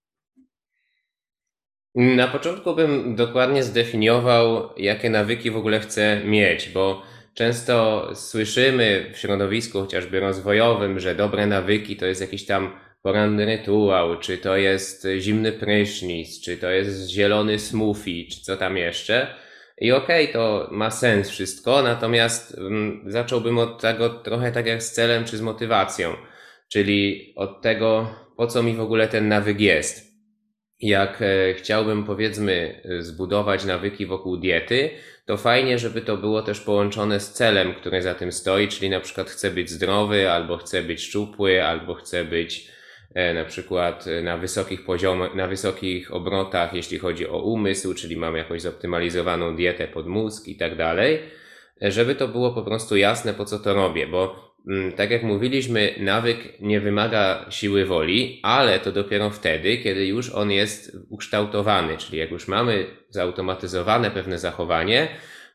Na 1.95 2.27
początku 2.27 2.75
bym 2.75 3.15
dokładnie 3.15 3.63
zdefiniował, 3.63 4.69
jakie 4.77 5.09
nawyki 5.09 5.51
w 5.51 5.57
ogóle 5.57 5.79
chcę 5.79 6.21
mieć, 6.25 6.69
bo 6.69 7.01
Często 7.35 8.09
słyszymy 8.15 9.11
w 9.13 9.17
środowisku 9.17 9.81
chociażby 9.81 10.19
rozwojowym, 10.19 10.99
że 10.99 11.15
dobre 11.15 11.47
nawyki 11.47 11.95
to 11.95 12.05
jest 12.05 12.21
jakiś 12.21 12.45
tam 12.45 12.79
poranny 13.01 13.45
rytuał, 13.45 14.19
czy 14.19 14.37
to 14.37 14.57
jest 14.57 15.07
zimny 15.19 15.51
prysznic, 15.51 16.41
czy 16.41 16.57
to 16.57 16.69
jest 16.69 17.09
zielony 17.09 17.59
smoothie, 17.59 18.27
czy 18.31 18.41
co 18.41 18.57
tam 18.57 18.77
jeszcze. 18.77 19.35
I 19.77 19.91
okej, 19.91 20.23
okay, 20.23 20.33
to 20.33 20.67
ma 20.71 20.91
sens 20.91 21.29
wszystko, 21.29 21.81
natomiast 21.81 22.57
um, 22.57 23.03
zacząłbym 23.07 23.57
od 23.57 23.81
tego 23.81 24.09
trochę 24.09 24.51
tak 24.51 24.65
jak 24.65 24.83
z 24.83 24.91
celem 24.91 25.25
czy 25.25 25.37
z 25.37 25.41
motywacją, 25.41 26.13
czyli 26.71 27.33
od 27.35 27.61
tego, 27.61 28.09
po 28.37 28.47
co 28.47 28.63
mi 28.63 28.75
w 28.75 28.81
ogóle 28.81 29.07
ten 29.07 29.27
nawyk 29.27 29.59
jest. 29.59 30.15
jak 30.79 31.21
e, 31.21 31.53
chciałbym 31.53 32.03
powiedzmy 32.03 32.81
zbudować 32.99 33.65
nawyki 33.65 34.05
wokół 34.05 34.37
diety, 34.37 34.89
to 35.25 35.37
fajnie, 35.37 35.79
żeby 35.79 36.01
to 36.01 36.17
było 36.17 36.41
też 36.41 36.59
połączone 36.59 37.19
z 37.19 37.33
celem, 37.33 37.73
który 37.73 38.01
za 38.01 38.15
tym 38.15 38.31
stoi, 38.31 38.67
czyli 38.67 38.89
na 38.89 38.99
przykład 38.99 39.29
chcę 39.29 39.51
być 39.51 39.69
zdrowy, 39.69 40.31
albo 40.31 40.57
chcę 40.57 40.83
być 40.83 41.01
szczupły, 41.01 41.63
albo 41.63 41.93
chcę 41.93 42.23
być 42.23 42.71
e, 43.13 43.33
na 43.33 43.45
przykład 43.45 44.05
na 44.23 44.37
wysokich 44.37 44.85
poziomach, 44.85 45.35
na 45.35 45.47
wysokich 45.47 46.13
obrotach, 46.13 46.73
jeśli 46.73 46.99
chodzi 46.99 47.27
o 47.27 47.37
umysł, 47.41 47.93
czyli 47.93 48.17
mam 48.17 48.35
jakąś 48.35 48.61
zoptymalizowaną 48.61 49.55
dietę 49.55 49.87
pod 49.87 50.07
mózg 50.07 50.47
i 50.47 50.57
tak 50.57 50.77
dalej, 50.77 51.19
e, 51.81 51.91
żeby 51.91 52.15
to 52.15 52.27
było 52.27 52.51
po 52.51 52.63
prostu 52.63 52.95
jasne, 52.95 53.33
po 53.33 53.45
co 53.45 53.59
to 53.59 53.73
robię, 53.73 54.07
bo 54.07 54.54
tak 54.95 55.11
jak 55.11 55.23
mówiliśmy, 55.23 55.95
nawyk 55.99 56.37
nie 56.61 56.79
wymaga 56.79 57.45
siły 57.49 57.85
woli, 57.85 58.39
ale 58.43 58.79
to 58.79 58.91
dopiero 58.91 59.29
wtedy, 59.29 59.77
kiedy 59.77 60.05
już 60.05 60.29
on 60.29 60.51
jest 60.51 60.97
ukształtowany, 61.09 61.97
czyli 61.97 62.17
jak 62.17 62.31
już 62.31 62.47
mamy 62.47 62.85
zautomatyzowane 63.09 64.11
pewne 64.11 64.39
zachowanie, 64.39 65.07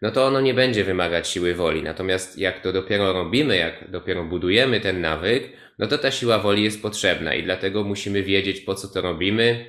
no 0.02 0.10
to 0.10 0.26
ono 0.26 0.40
nie 0.40 0.54
będzie 0.54 0.84
wymagać 0.84 1.28
siły 1.28 1.54
woli. 1.54 1.82
Natomiast 1.82 2.38
jak 2.38 2.60
to 2.60 2.72
dopiero 2.72 3.12
robimy, 3.12 3.56
jak 3.56 3.90
dopiero 3.90 4.24
budujemy 4.24 4.80
ten 4.80 5.00
nawyk, 5.00 5.52
no 5.78 5.86
to 5.86 5.98
ta 5.98 6.10
siła 6.10 6.38
woli 6.38 6.64
jest 6.64 6.82
potrzebna 6.82 7.34
i 7.34 7.42
dlatego 7.42 7.84
musimy 7.84 8.22
wiedzieć, 8.22 8.60
po 8.60 8.74
co 8.74 8.88
to 8.88 9.00
robimy, 9.00 9.64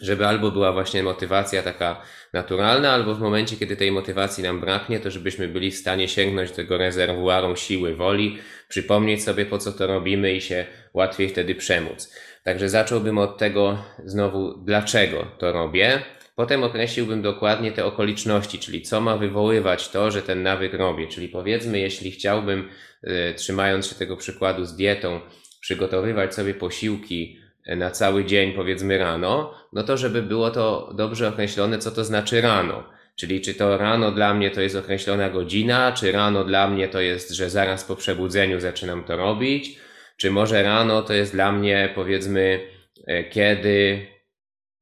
żeby 0.00 0.26
albo 0.26 0.50
była 0.50 0.72
właśnie 0.72 1.02
motywacja 1.02 1.62
taka 1.62 2.02
naturalna, 2.32 2.92
albo 2.92 3.14
w 3.14 3.20
momencie, 3.20 3.56
kiedy 3.56 3.76
tej 3.76 3.92
motywacji 3.92 4.44
nam 4.44 4.60
braknie, 4.60 5.00
to 5.00 5.10
żebyśmy 5.10 5.48
byli 5.48 5.70
w 5.70 5.76
stanie 5.76 6.08
sięgnąć 6.08 6.50
do 6.50 6.56
tego 6.56 6.78
rezerwuaru 6.78 7.56
siły 7.56 7.94
woli, 7.94 8.38
przypomnieć 8.68 9.24
sobie 9.24 9.46
po 9.46 9.58
co 9.58 9.72
to 9.72 9.86
robimy 9.86 10.34
i 10.34 10.40
się 10.40 10.66
łatwiej 10.94 11.28
wtedy 11.28 11.54
przemóc. 11.54 12.14
Także 12.44 12.68
zacząłbym 12.68 13.18
od 13.18 13.38
tego 13.38 13.78
znowu, 14.04 14.58
dlaczego 14.64 15.26
to 15.38 15.52
robię. 15.52 16.02
Potem 16.34 16.64
określiłbym 16.64 17.22
dokładnie 17.22 17.72
te 17.72 17.84
okoliczności, 17.84 18.58
czyli 18.58 18.82
co 18.82 19.00
ma 19.00 19.16
wywoływać 19.16 19.88
to, 19.88 20.10
że 20.10 20.22
ten 20.22 20.42
nawyk 20.42 20.74
robię. 20.74 21.06
Czyli 21.06 21.28
powiedzmy, 21.28 21.78
jeśli 21.78 22.10
chciałbym, 22.10 22.68
y, 23.04 23.34
trzymając 23.36 23.86
się 23.86 23.94
tego 23.94 24.16
przykładu 24.16 24.64
z 24.64 24.76
dietą, 24.76 25.20
przygotowywać 25.60 26.34
sobie 26.34 26.54
posiłki 26.54 27.45
na 27.66 27.90
cały 27.90 28.24
dzień, 28.24 28.52
powiedzmy 28.52 28.98
rano, 28.98 29.54
no 29.72 29.82
to 29.82 29.96
żeby 29.96 30.22
było 30.22 30.50
to 30.50 30.92
dobrze 30.94 31.28
określone, 31.28 31.78
co 31.78 31.90
to 31.90 32.04
znaczy 32.04 32.40
rano. 32.40 32.84
Czyli 33.16 33.40
czy 33.40 33.54
to 33.54 33.78
rano 33.78 34.12
dla 34.12 34.34
mnie 34.34 34.50
to 34.50 34.60
jest 34.60 34.76
określona 34.76 35.30
godzina, 35.30 35.92
czy 35.92 36.12
rano 36.12 36.44
dla 36.44 36.68
mnie 36.68 36.88
to 36.88 37.00
jest, 37.00 37.30
że 37.30 37.50
zaraz 37.50 37.84
po 37.84 37.96
przebudzeniu 37.96 38.60
zaczynam 38.60 39.04
to 39.04 39.16
robić, 39.16 39.78
czy 40.16 40.30
może 40.30 40.62
rano 40.62 41.02
to 41.02 41.14
jest 41.14 41.32
dla 41.32 41.52
mnie 41.52 41.92
powiedzmy, 41.94 42.60
e, 43.06 43.24
kiedy 43.24 44.06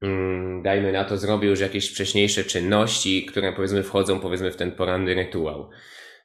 mm, 0.03 0.63
dajmy 0.63 0.93
na 0.93 1.05
to, 1.05 1.17
zrobię 1.17 1.49
już 1.49 1.61
jakieś 1.61 1.91
wcześniejsze 1.91 2.45
czynności, 2.45 3.27
które 3.27 3.53
powiedzmy 3.53 3.83
wchodzą 3.83 4.21
powiedzmy 4.21 4.51
w 4.51 4.57
ten 4.57 4.73
poranny 4.73 5.15
rytuał. 5.15 5.71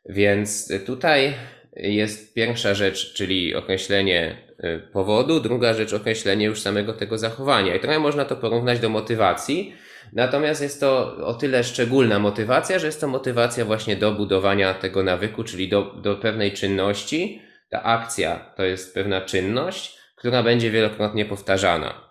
Więc 0.06 0.74
tutaj 0.86 1.34
jest 1.76 2.34
pierwsza 2.34 2.74
rzecz, 2.74 3.14
czyli 3.14 3.56
określenie 3.56 4.49
powodu, 4.94 5.40
druga 5.40 5.74
rzecz 5.74 5.94
określenie 5.94 6.46
już 6.46 6.62
samego 6.62 6.94
tego 6.94 7.18
zachowania. 7.18 7.76
I 7.76 7.80
trochę 7.80 8.00
można 8.00 8.26
to 8.26 8.36
porównać 8.36 8.80
do 8.80 8.90
motywacji, 8.90 9.74
natomiast 10.14 10.62
jest 10.62 10.80
to 10.80 11.18
o 11.26 11.34
tyle 11.34 11.64
szczególna 11.64 12.20
motywacja, 12.20 12.80
że 12.80 12.86
jest 12.86 13.02
to 13.02 13.08
motywacja 13.08 13.66
właśnie 13.66 13.96
do 13.96 14.12
budowania 14.12 14.74
tego 14.74 15.04
nawyku, 15.04 15.44
czyli 15.44 15.70
do, 15.70 15.82
do 15.82 16.16
pewnej 16.16 16.52
czynności. 16.52 17.42
Ta 17.70 17.84
akcja 17.84 18.54
to 18.58 18.64
jest 18.64 18.94
pewna 18.94 19.22
czynność, 19.22 19.98
która 20.16 20.44
będzie 20.44 20.72
wielokrotnie 20.72 21.26
powtarzana. 21.26 22.10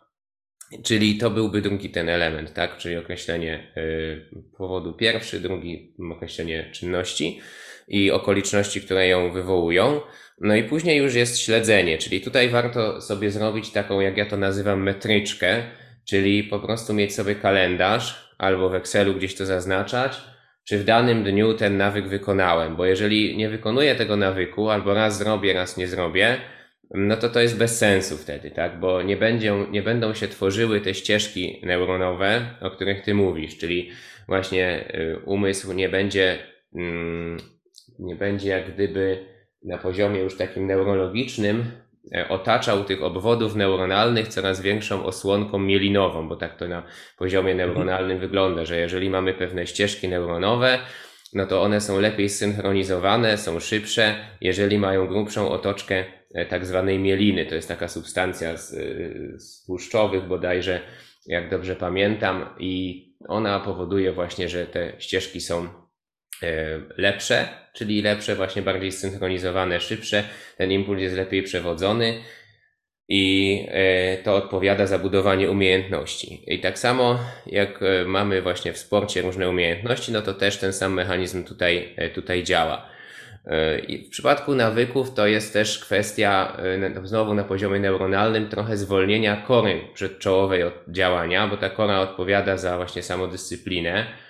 Czyli 0.84 1.18
to 1.18 1.30
byłby 1.30 1.62
drugi 1.62 1.90
ten 1.90 2.08
element, 2.08 2.54
tak? 2.54 2.76
Czyli 2.76 2.96
określenie 2.96 3.72
y, 3.76 4.42
powodu 4.58 4.92
pierwszy, 4.92 5.40
drugi 5.40 5.94
określenie 6.12 6.70
czynności 6.72 7.40
i 7.88 8.10
okoliczności, 8.10 8.80
które 8.80 9.08
ją 9.08 9.32
wywołują. 9.32 10.00
No 10.40 10.56
i 10.56 10.64
później 10.64 10.98
już 10.98 11.14
jest 11.14 11.40
śledzenie, 11.40 11.98
czyli 11.98 12.20
tutaj 12.20 12.48
warto 12.48 13.00
sobie 13.00 13.30
zrobić 13.30 13.70
taką, 13.70 14.00
jak 14.00 14.16
ja 14.16 14.26
to 14.26 14.36
nazywam, 14.36 14.82
metryczkę, 14.82 15.62
czyli 16.04 16.44
po 16.44 16.58
prostu 16.60 16.94
mieć 16.94 17.14
sobie 17.14 17.34
kalendarz 17.34 18.34
albo 18.38 18.68
w 18.68 18.74
Excelu 18.74 19.14
gdzieś 19.14 19.34
to 19.34 19.46
zaznaczać, 19.46 20.20
czy 20.64 20.78
w 20.78 20.84
danym 20.84 21.24
dniu 21.24 21.54
ten 21.54 21.76
nawyk 21.76 22.08
wykonałem, 22.08 22.76
bo 22.76 22.86
jeżeli 22.86 23.36
nie 23.36 23.48
wykonuję 23.48 23.94
tego 23.94 24.16
nawyku, 24.16 24.70
albo 24.70 24.94
raz 24.94 25.18
zrobię, 25.18 25.52
raz 25.52 25.76
nie 25.76 25.86
zrobię, 25.86 26.36
no 26.90 27.16
to 27.16 27.28
to 27.28 27.40
jest 27.40 27.58
bez 27.58 27.78
sensu 27.78 28.16
wtedy, 28.16 28.50
tak? 28.50 28.80
Bo 28.80 29.02
nie, 29.02 29.16
będzie, 29.16 29.54
nie 29.70 29.82
będą 29.82 30.14
się 30.14 30.28
tworzyły 30.28 30.80
te 30.80 30.94
ścieżki 30.94 31.60
neuronowe, 31.62 32.54
o 32.60 32.70
których 32.70 33.02
ty 33.02 33.14
mówisz, 33.14 33.58
czyli 33.58 33.90
właśnie 34.26 34.92
y, 34.94 35.18
umysł 35.24 35.72
nie 35.72 35.88
będzie, 35.88 36.38
mm, 36.74 37.36
nie 37.98 38.16
będzie 38.16 38.48
jak 38.48 38.74
gdyby 38.74 39.37
na 39.64 39.78
poziomie 39.78 40.20
już 40.20 40.36
takim 40.36 40.66
neurologicznym 40.66 41.64
e, 42.14 42.28
otaczał 42.28 42.84
tych 42.84 43.02
obwodów 43.02 43.56
neuronalnych 43.56 44.28
coraz 44.28 44.60
większą 44.60 45.04
osłonką 45.04 45.58
mielinową, 45.58 46.28
bo 46.28 46.36
tak 46.36 46.56
to 46.56 46.68
na 46.68 46.82
poziomie 47.18 47.52
mhm. 47.52 47.68
neuronalnym 47.68 48.18
wygląda, 48.18 48.64
że 48.64 48.76
jeżeli 48.76 49.10
mamy 49.10 49.34
pewne 49.34 49.66
ścieżki 49.66 50.08
neuronowe, 50.08 50.78
no 51.34 51.46
to 51.46 51.62
one 51.62 51.80
są 51.80 52.00
lepiej 52.00 52.28
zsynchronizowane, 52.28 53.38
są 53.38 53.60
szybsze, 53.60 54.14
jeżeli 54.40 54.78
mają 54.78 55.06
grubszą 55.06 55.50
otoczkę 55.50 56.04
e, 56.34 56.46
tak 56.46 56.66
zwanej 56.66 56.98
mieliny. 56.98 57.46
To 57.46 57.54
jest 57.54 57.68
taka 57.68 57.88
substancja 57.88 58.56
z, 58.56 58.74
e, 58.74 59.38
z 59.38 59.64
tłuszczowych 59.66 60.28
bodajże, 60.28 60.80
jak 61.26 61.50
dobrze 61.50 61.76
pamiętam, 61.76 62.46
i 62.58 63.04
ona 63.28 63.60
powoduje 63.60 64.12
właśnie, 64.12 64.48
że 64.48 64.66
te 64.66 64.92
ścieżki 64.98 65.40
są 65.40 65.68
lepsze, 66.96 67.48
czyli 67.72 68.02
lepsze, 68.02 68.34
właśnie 68.34 68.62
bardziej 68.62 68.92
zsynchronizowane, 68.92 69.80
szybsze. 69.80 70.24
Ten 70.56 70.72
impuls 70.72 71.00
jest 71.00 71.16
lepiej 71.16 71.42
przewodzony 71.42 72.20
i 73.08 73.66
e, 73.68 74.16
to 74.16 74.34
odpowiada 74.34 74.86
za 74.86 74.98
budowanie 74.98 75.50
umiejętności. 75.50 76.54
I 76.54 76.60
tak 76.60 76.78
samo 76.78 77.18
jak 77.46 77.82
e, 77.82 78.04
mamy 78.04 78.42
właśnie 78.42 78.72
w 78.72 78.78
sporcie 78.78 79.22
różne 79.22 79.48
umiejętności, 79.48 80.12
no 80.12 80.22
to 80.22 80.34
też 80.34 80.56
ten 80.56 80.72
sam 80.72 80.92
mechanizm 80.92 81.44
tutaj, 81.44 81.96
tutaj 82.14 82.42
działa. 82.42 82.88
I 83.88 83.98
w 83.98 84.10
przypadku 84.10 84.54
nawyków 84.54 85.14
to 85.14 85.26
jest 85.26 85.52
też 85.52 85.78
kwestia 85.78 86.56
znowu 87.04 87.34
na 87.34 87.44
poziomie 87.44 87.80
neuronalnym 87.80 88.48
trochę 88.48 88.76
zwolnienia 88.76 89.36
kory 89.36 89.80
przedczołowej 89.94 90.62
od 90.62 90.74
działania, 90.88 91.48
bo 91.48 91.56
ta 91.56 91.70
kora 91.70 92.00
odpowiada 92.00 92.56
za 92.56 92.76
właśnie 92.76 93.02
samodyscyplinę 93.02 94.06
E, 94.06 94.27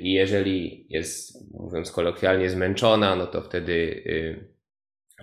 i 0.00 0.12
jeżeli 0.12 0.86
jest, 0.88 1.52
mówiąc 1.52 1.92
kolokwialnie, 1.92 2.50
zmęczona, 2.50 3.16
no 3.16 3.26
to 3.26 3.42
wtedy 3.42 3.72
y, 4.06 4.54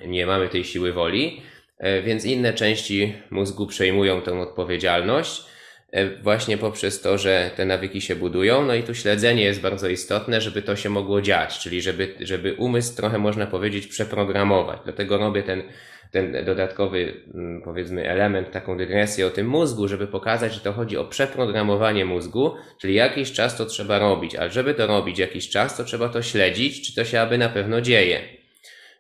nie 0.08 0.26
mamy 0.26 0.50
tej 0.50 0.64
siły 0.64 0.94
woli, 0.94 1.42
e, 1.78 2.02
więc 2.02 2.26
inne 2.26 2.54
części 2.54 3.14
mózgu 3.30 3.68
przejmują 3.68 4.22
tę 4.22 4.40
odpowiedzialność 4.40 5.44
e, 5.92 6.22
właśnie 6.22 6.58
poprzez 6.58 7.02
to, 7.02 7.18
że 7.18 7.52
te 7.56 7.66
nawyki 7.66 8.02
się 8.02 8.16
budują. 8.16 8.66
No 8.66 8.76
i 8.76 8.84
tu 8.84 8.96
śledzenie 8.96 9.44
jest 9.44 9.62
bardzo 9.62 9.90
istotne, 9.90 10.42
żeby 10.42 10.62
to 10.62 10.76
się 10.76 10.90
mogło 10.90 11.22
dziać, 11.22 11.60
czyli 11.60 11.82
żeby, 11.82 12.16
żeby 12.20 12.54
umysł 12.54 12.96
trochę 12.96 13.18
można 13.18 13.48
powiedzieć 13.48 13.88
przeprogramować. 13.88 14.80
Dlatego 14.84 15.18
robię 15.18 15.44
ten 15.44 15.64
ten 16.12 16.46
dodatkowy, 16.46 17.14
mm, 17.34 17.62
powiedzmy, 17.62 18.10
element, 18.10 18.52
taką 18.52 18.78
dygresję 18.78 19.28
o 19.28 19.30
tym 19.30 19.48
mózgu, 19.48 19.88
żeby 19.88 20.08
pokazać, 20.08 20.54
że 20.54 20.60
to 20.60 20.74
chodzi 20.74 20.98
o 20.98 21.06
przeprogramowanie 21.06 22.06
mózgu, 22.06 22.56
czyli 22.82 22.94
jakiś 22.94 23.32
czas 23.32 23.58
to 23.58 23.66
trzeba 23.66 24.00
robić, 24.00 24.36
ale 24.36 24.50
żeby 24.50 24.74
to 24.74 24.88
robić 24.88 25.20
jakiś 25.20 25.50
czas, 25.50 25.78
to 25.78 25.84
trzeba 25.84 26.10
to 26.10 26.22
śledzić, 26.22 26.88
czy 26.88 26.96
to 26.96 27.06
się 27.06 27.22
aby 27.22 27.38
na 27.38 27.50
pewno 27.50 27.82
dzieje. 27.82 28.22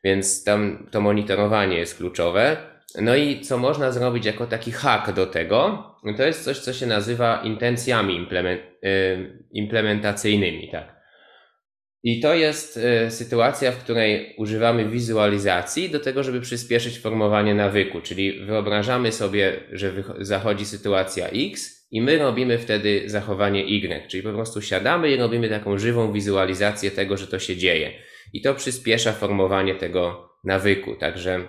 Więc 0.04 0.44
tam 0.44 0.88
to 0.92 1.02
monitorowanie 1.02 1.78
jest 1.78 1.98
kluczowe. 1.98 2.58
No 3.02 3.16
i 3.16 3.42
co 3.42 3.58
można 3.58 3.92
zrobić 3.92 4.26
jako 4.26 4.48
taki 4.48 4.72
hack 4.72 5.12
do 5.12 5.26
tego, 5.26 5.84
to 6.18 6.24
jest 6.24 6.44
coś, 6.44 6.60
co 6.60 6.74
się 6.74 6.86
nazywa 6.86 7.42
intencjami 7.44 8.28
y, 8.86 9.40
implementacyjnymi, 9.52 10.70
tak. 10.72 11.01
I 12.04 12.20
to 12.20 12.34
jest 12.34 12.78
e, 12.78 13.12
sytuacja, 13.12 13.72
w 13.72 13.78
której 13.78 14.36
używamy 14.38 14.90
wizualizacji 14.90 15.90
do 15.90 16.00
tego, 16.00 16.24
żeby 16.24 16.42
przyspieszyć 16.42 17.00
formowanie 17.00 17.56
nawyku, 17.56 18.02
czyli 18.02 18.46
wyobrażamy 18.46 19.12
sobie, 19.12 19.60
że 19.72 19.94
zachodzi 20.20 20.66
sytuacja 20.66 21.28
X 21.28 21.88
i 21.92 22.02
my 22.02 22.18
robimy 22.18 22.58
wtedy 22.58 23.04
zachowanie 23.06 23.66
Y, 23.66 24.08
czyli 24.08 24.24
po 24.24 24.34
prostu 24.34 24.62
siadamy 24.62 25.12
i 25.12 25.18
robimy 25.18 25.50
taką 25.50 25.78
żywą 25.78 26.14
wizualizację 26.14 26.92
tego, 26.92 27.18
że 27.18 27.28
to 27.28 27.40
się 27.40 27.58
dzieje. 27.58 27.92
I 28.34 28.42
to 28.42 28.56
przyspiesza 28.56 29.14
formowanie 29.14 29.76
tego 29.76 30.30
nawyku. 30.44 30.96
Także 30.96 31.48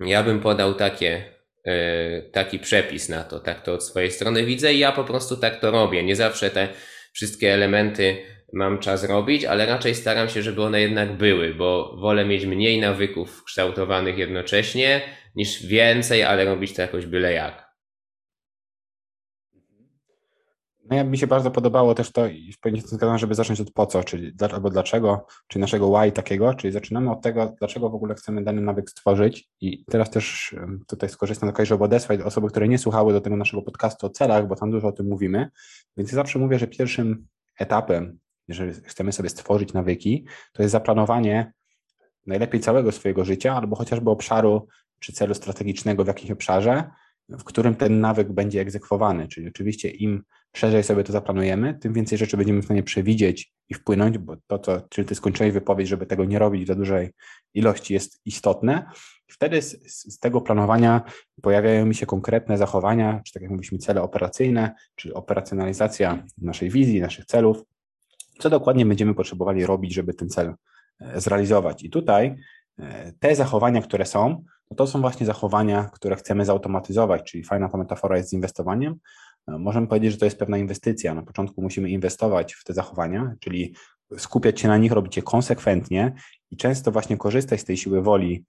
ja 0.00 0.22
bym 0.22 0.40
podał 0.40 0.74
takie, 0.74 1.24
e, 1.64 2.22
taki 2.22 2.58
przepis 2.58 3.08
na 3.08 3.24
to, 3.24 3.40
tak 3.40 3.62
to 3.62 3.72
od 3.72 3.84
swojej 3.84 4.10
strony 4.10 4.44
widzę 4.44 4.74
i 4.74 4.78
ja 4.78 4.92
po 4.92 5.04
prostu 5.04 5.36
tak 5.36 5.60
to 5.60 5.70
robię. 5.70 6.02
Nie 6.02 6.16
zawsze 6.16 6.50
te 6.50 6.68
wszystkie 7.12 7.54
elementy 7.54 8.16
mam 8.52 8.78
czas 8.78 9.04
robić, 9.04 9.44
ale 9.44 9.66
raczej 9.66 9.94
staram 9.94 10.28
się, 10.28 10.42
żeby 10.42 10.62
one 10.62 10.80
jednak 10.80 11.16
były, 11.16 11.54
bo 11.54 11.96
wolę 11.96 12.24
mieć 12.24 12.46
mniej 12.46 12.80
nawyków 12.80 13.44
kształtowanych 13.44 14.18
jednocześnie 14.18 15.02
niż 15.34 15.66
więcej, 15.66 16.22
ale 16.22 16.44
robić 16.44 16.74
to 16.74 16.82
jakoś 16.82 17.06
byle 17.06 17.32
jak. 17.32 17.70
No 20.90 20.96
ja 20.96 21.04
mi 21.04 21.18
się 21.18 21.26
bardzo 21.26 21.50
podobało 21.50 21.94
też 21.94 22.12
to 22.12 22.26
i 22.26 22.52
w 22.52 22.60
pewnie 22.60 22.80
zgadzam, 22.80 23.18
żeby 23.18 23.34
zacząć 23.34 23.60
od 23.60 23.70
po 23.70 23.86
co, 23.86 24.04
czyli 24.04 24.32
albo 24.52 24.70
dlaczego, 24.70 25.26
czyli 25.48 25.60
naszego 25.60 25.98
why 25.98 26.12
takiego, 26.12 26.54
czyli 26.54 26.72
zaczynamy 26.72 27.10
od 27.10 27.22
tego, 27.22 27.54
dlaczego 27.58 27.90
w 27.90 27.94
ogóle 27.94 28.14
chcemy 28.14 28.44
dany 28.44 28.60
nawyk 28.60 28.90
stworzyć 28.90 29.48
i 29.60 29.84
teraz 29.84 30.10
też 30.10 30.54
tutaj 30.88 31.08
skorzystam 31.08 31.52
z 31.56 31.68
żeby 31.68 31.84
odesłać 31.84 32.20
osoby, 32.20 32.48
które 32.48 32.68
nie 32.68 32.78
słuchały 32.78 33.12
do 33.12 33.20
tego 33.20 33.36
naszego 33.36 33.62
podcastu 33.62 34.06
o 34.06 34.10
celach, 34.10 34.48
bo 34.48 34.56
tam 34.56 34.70
dużo 34.70 34.88
o 34.88 34.92
tym 34.92 35.06
mówimy, 35.06 35.48
więc 35.96 36.12
ja 36.12 36.16
zawsze 36.16 36.38
mówię, 36.38 36.58
że 36.58 36.66
pierwszym 36.66 37.26
etapem, 37.58 38.18
jeżeli 38.50 38.72
chcemy 38.72 39.12
sobie 39.12 39.28
stworzyć 39.28 39.72
nawyki, 39.72 40.26
to 40.52 40.62
jest 40.62 40.72
zaplanowanie 40.72 41.52
najlepiej 42.26 42.60
całego 42.60 42.92
swojego 42.92 43.24
życia 43.24 43.56
albo 43.56 43.76
chociażby 43.76 44.10
obszaru 44.10 44.68
czy 44.98 45.12
celu 45.12 45.34
strategicznego 45.34 46.04
w 46.04 46.06
jakimś 46.06 46.30
obszarze, 46.30 46.90
w 47.28 47.44
którym 47.44 47.74
ten 47.74 48.00
nawyk 48.00 48.32
będzie 48.32 48.60
egzekwowany. 48.60 49.28
Czyli 49.28 49.48
oczywiście 49.48 49.90
im 49.90 50.22
szerzej 50.56 50.82
sobie 50.82 51.04
to 51.04 51.12
zaplanujemy, 51.12 51.74
tym 51.74 51.92
więcej 51.92 52.18
rzeczy 52.18 52.36
będziemy 52.36 52.62
w 52.62 52.64
stanie 52.64 52.82
przewidzieć 52.82 53.52
i 53.68 53.74
wpłynąć, 53.74 54.18
bo 54.18 54.36
to, 54.46 54.58
co, 54.58 54.80
czyli 54.88 55.08
ty 55.08 55.14
skończyłeś 55.14 55.52
wypowiedź, 55.52 55.88
żeby 55.88 56.06
tego 56.06 56.24
nie 56.24 56.38
robić 56.38 56.66
za 56.66 56.74
dużej 56.74 57.10
ilości 57.54 57.94
jest 57.94 58.20
istotne. 58.24 58.90
Wtedy 59.28 59.62
z, 59.62 59.70
z, 60.14 60.18
tego 60.18 60.40
planowania 60.40 61.02
pojawiają 61.42 61.86
mi 61.86 61.94
się 61.94 62.06
konkretne 62.06 62.58
zachowania, 62.58 63.20
czy 63.24 63.32
tak 63.32 63.42
jak 63.42 63.50
mówiliśmy, 63.50 63.78
cele 63.78 64.02
operacyjne, 64.02 64.74
czyli 64.94 65.14
operacjonalizacja 65.14 66.24
naszej 66.38 66.70
wizji, 66.70 67.00
naszych 67.00 67.24
celów, 67.24 67.62
co 68.40 68.50
dokładnie 68.50 68.86
będziemy 68.86 69.14
potrzebowali 69.14 69.66
robić, 69.66 69.94
żeby 69.94 70.14
ten 70.14 70.28
cel 70.28 70.54
e, 71.00 71.20
zrealizować. 71.20 71.84
I 71.84 71.90
tutaj 71.90 72.36
e, 72.78 73.12
te 73.12 73.34
zachowania, 73.34 73.82
które 73.82 74.06
są, 74.06 74.44
no 74.70 74.76
to 74.76 74.86
są 74.86 75.00
właśnie 75.00 75.26
zachowania, 75.26 75.84
które 75.84 76.16
chcemy 76.16 76.44
zautomatyzować, 76.44 77.22
czyli 77.22 77.44
fajna 77.44 77.68
ta 77.68 77.78
metafora 77.78 78.16
jest 78.16 78.28
z 78.28 78.32
inwestowaniem. 78.32 78.94
E, 79.48 79.58
możemy 79.58 79.86
powiedzieć, 79.86 80.12
że 80.12 80.18
to 80.18 80.24
jest 80.24 80.38
pewna 80.38 80.58
inwestycja. 80.58 81.14
Na 81.14 81.22
początku 81.22 81.62
musimy 81.62 81.90
inwestować 81.90 82.54
w 82.54 82.64
te 82.64 82.74
zachowania, 82.74 83.34
czyli 83.40 83.74
skupiać 84.18 84.60
się 84.60 84.68
na 84.68 84.76
nich, 84.76 84.92
robić 84.92 85.16
je 85.16 85.22
konsekwentnie 85.22 86.12
i 86.50 86.56
często 86.56 86.92
właśnie 86.92 87.16
korzystać 87.16 87.60
z 87.60 87.64
tej 87.64 87.76
siły 87.76 88.02
woli 88.02 88.44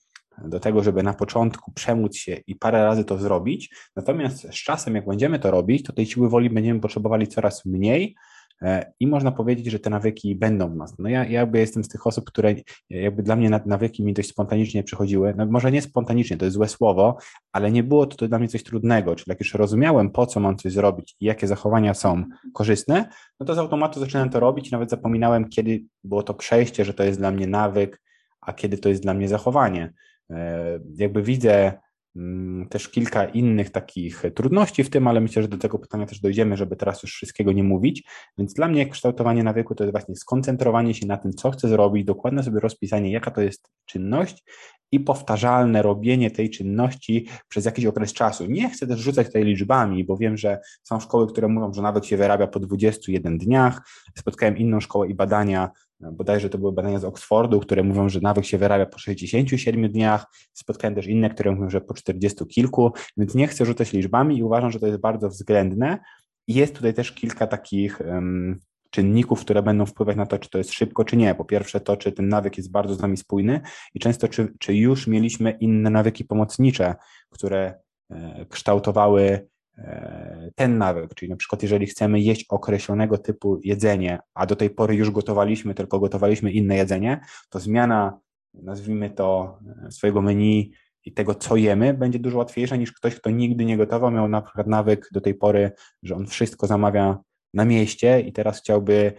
do 0.45 0.59
tego, 0.59 0.83
żeby 0.83 1.03
na 1.03 1.13
początku 1.13 1.71
przemóc 1.71 2.15
się 2.15 2.37
i 2.47 2.55
parę 2.55 2.83
razy 2.83 3.05
to 3.05 3.17
zrobić. 3.17 3.75
Natomiast 3.95 4.41
z 4.41 4.63
czasem, 4.63 4.95
jak 4.95 5.05
będziemy 5.05 5.39
to 5.39 5.51
robić, 5.51 5.83
to 5.83 5.93
tej 5.93 6.05
siły 6.05 6.29
woli 6.29 6.49
będziemy 6.49 6.79
potrzebowali 6.79 7.27
coraz 7.27 7.65
mniej, 7.65 8.15
i 8.99 9.07
można 9.07 9.31
powiedzieć, 9.31 9.65
że 9.65 9.79
te 9.79 9.89
nawyki 9.89 10.35
będą 10.35 10.69
w 10.69 10.75
nas. 10.75 10.95
No 10.99 11.09
ja, 11.09 11.25
ja 11.25 11.39
jakby 11.39 11.59
jestem 11.59 11.83
z 11.83 11.87
tych 11.87 12.07
osób, 12.07 12.25
które 12.25 12.55
jakby 12.89 13.23
dla 13.23 13.35
mnie 13.35 13.61
nawyki 13.65 14.03
mi 14.03 14.13
dość 14.13 14.29
spontanicznie 14.29 14.83
przychodziły, 14.83 15.33
no 15.37 15.45
może 15.45 15.71
nie 15.71 15.81
spontanicznie, 15.81 16.37
to 16.37 16.45
jest 16.45 16.55
złe 16.55 16.67
słowo, 16.67 17.17
ale 17.51 17.71
nie 17.71 17.83
było 17.83 18.05
to, 18.05 18.17
to 18.17 18.27
dla 18.27 18.39
mnie 18.39 18.47
coś 18.47 18.63
trudnego, 18.63 19.15
czyli 19.15 19.25
jak 19.29 19.39
już 19.39 19.53
rozumiałem, 19.53 20.11
po 20.11 20.25
co 20.25 20.39
mam 20.39 20.57
coś 20.57 20.73
zrobić 20.73 21.15
i 21.19 21.25
jakie 21.25 21.47
zachowania 21.47 21.93
są 21.93 22.23
korzystne, 22.53 23.09
no 23.39 23.45
to 23.45 23.55
z 23.55 23.57
automatu 23.57 23.99
zaczynałem 23.99 24.29
to 24.29 24.39
robić, 24.39 24.71
nawet 24.71 24.89
zapominałem, 24.89 25.49
kiedy 25.49 25.83
było 26.03 26.23
to 26.23 26.33
przejście, 26.33 26.85
że 26.85 26.93
to 26.93 27.03
jest 27.03 27.19
dla 27.19 27.31
mnie 27.31 27.47
nawyk, 27.47 28.01
a 28.41 28.53
kiedy 28.53 28.77
to 28.77 28.89
jest 28.89 29.01
dla 29.01 29.13
mnie 29.13 29.27
zachowanie. 29.27 29.93
E, 30.29 30.79
jakby 30.95 31.23
widzę 31.23 31.73
też 32.69 32.89
kilka 32.89 33.25
innych 33.25 33.69
takich 33.69 34.23
trudności 34.35 34.83
w 34.83 34.89
tym, 34.89 35.07
ale 35.07 35.21
myślę, 35.21 35.41
że 35.41 35.47
do 35.47 35.57
tego 35.57 35.79
pytania 35.79 36.05
też 36.05 36.19
dojdziemy, 36.19 36.57
żeby 36.57 36.75
teraz 36.75 37.03
już 37.03 37.13
wszystkiego 37.13 37.51
nie 37.51 37.63
mówić. 37.63 38.03
Więc 38.37 38.53
dla 38.53 38.67
mnie 38.67 38.89
kształtowanie 38.89 39.43
nawyku 39.43 39.75
to 39.75 39.83
jest 39.83 39.91
właśnie 39.93 40.15
skoncentrowanie 40.15 40.93
się 40.93 41.07
na 41.07 41.17
tym, 41.17 41.33
co 41.33 41.51
chcę 41.51 41.69
zrobić, 41.69 42.05
dokładne 42.05 42.43
sobie 42.43 42.59
rozpisanie, 42.59 43.11
jaka 43.11 43.31
to 43.31 43.41
jest 43.41 43.69
czynność 43.85 44.43
i 44.91 44.99
powtarzalne 44.99 45.81
robienie 45.81 46.31
tej 46.31 46.49
czynności 46.49 47.27
przez 47.47 47.65
jakiś 47.65 47.85
okres 47.85 48.13
czasu. 48.13 48.45
Nie 48.45 48.69
chcę 48.69 48.87
też 48.87 48.99
rzucać 48.99 49.27
tutaj 49.27 49.43
liczbami, 49.43 50.03
bo 50.03 50.17
wiem, 50.17 50.37
że 50.37 50.59
są 50.83 50.99
szkoły, 50.99 51.27
które 51.27 51.47
mówią, 51.47 51.73
że 51.73 51.81
nawyk 51.81 52.05
się 52.05 52.17
wyrabia 52.17 52.47
po 52.47 52.59
21 52.59 53.37
dniach. 53.37 53.81
Spotkałem 54.17 54.57
inną 54.57 54.79
szkołę 54.79 55.07
i 55.07 55.15
badania, 55.15 55.69
bodajże 56.11 56.49
to 56.49 56.57
były 56.57 56.71
badania 56.73 56.99
z 56.99 57.05
Oxfordu, 57.05 57.59
które 57.59 57.83
mówią, 57.83 58.09
że 58.09 58.19
nawyk 58.21 58.45
się 58.45 58.57
wyrabia 58.57 58.85
po 58.85 58.99
67 58.99 59.91
dniach. 59.91 60.25
Spotkałem 60.53 60.95
też 60.95 61.07
inne, 61.07 61.29
które 61.29 61.51
mówią, 61.51 61.69
że 61.69 61.81
po 61.81 61.93
40 61.93 62.45
kilku, 62.45 62.91
więc 63.17 63.35
nie 63.35 63.47
chcę 63.47 63.65
rzucać 63.65 63.93
liczbami 63.93 64.37
i 64.37 64.43
uważam, 64.43 64.71
że 64.71 64.79
to 64.79 64.87
jest 64.87 64.99
bardzo 64.99 65.29
względne. 65.29 65.99
Jest 66.47 66.75
tutaj 66.75 66.93
też 66.93 67.11
kilka 67.11 67.47
takich 67.47 68.01
um, 68.01 68.59
czynników, 68.91 69.41
które 69.41 69.63
będą 69.63 69.85
wpływać 69.85 70.17
na 70.17 70.25
to, 70.25 70.39
czy 70.39 70.49
to 70.49 70.57
jest 70.57 70.71
szybko, 70.71 71.05
czy 71.05 71.17
nie. 71.17 71.35
Po 71.35 71.45
pierwsze 71.45 71.79
to, 71.79 71.97
czy 71.97 72.11
ten 72.11 72.27
nawyk 72.27 72.57
jest 72.57 72.71
bardzo 72.71 72.95
z 72.95 73.01
nami 73.01 73.17
spójny 73.17 73.61
i 73.93 73.99
często, 73.99 74.27
czy, 74.27 74.53
czy 74.59 74.75
już 74.75 75.07
mieliśmy 75.07 75.51
inne 75.51 75.89
nawyki 75.89 76.25
pomocnicze, 76.25 76.95
które 77.29 77.73
e, 78.09 78.45
kształtowały 78.49 79.47
ten 80.55 80.77
nawyk, 80.77 81.13
czyli 81.15 81.29
na 81.29 81.35
przykład 81.35 81.63
jeżeli 81.63 81.85
chcemy 81.85 82.19
jeść 82.19 82.45
określonego 82.49 83.17
typu 83.17 83.59
jedzenie, 83.63 84.19
a 84.33 84.45
do 84.45 84.55
tej 84.55 84.69
pory 84.69 84.95
już 84.95 85.11
gotowaliśmy, 85.11 85.73
tylko 85.73 85.99
gotowaliśmy 85.99 86.51
inne 86.51 86.75
jedzenie, 86.75 87.21
to 87.49 87.59
zmiana, 87.59 88.19
nazwijmy 88.53 89.09
to, 89.09 89.59
e, 89.87 89.91
swojego 89.91 90.21
menu 90.21 90.71
i 91.05 91.13
tego, 91.13 91.35
co 91.35 91.55
jemy, 91.55 91.93
będzie 91.93 92.19
dużo 92.19 92.37
łatwiejsza 92.37 92.75
niż 92.75 92.91
ktoś, 92.91 93.15
kto 93.15 93.29
nigdy 93.29 93.65
nie 93.65 93.77
gotował, 93.77 94.11
miał 94.11 94.27
na 94.27 94.41
przykład 94.41 94.67
nawyk 94.67 95.09
do 95.11 95.21
tej 95.21 95.35
pory, 95.35 95.71
że 96.03 96.15
on 96.15 96.27
wszystko 96.27 96.67
zamawia 96.67 97.17
na 97.53 97.65
mieście 97.65 98.21
i 98.21 98.33
teraz 98.33 98.59
chciałby 98.59 99.13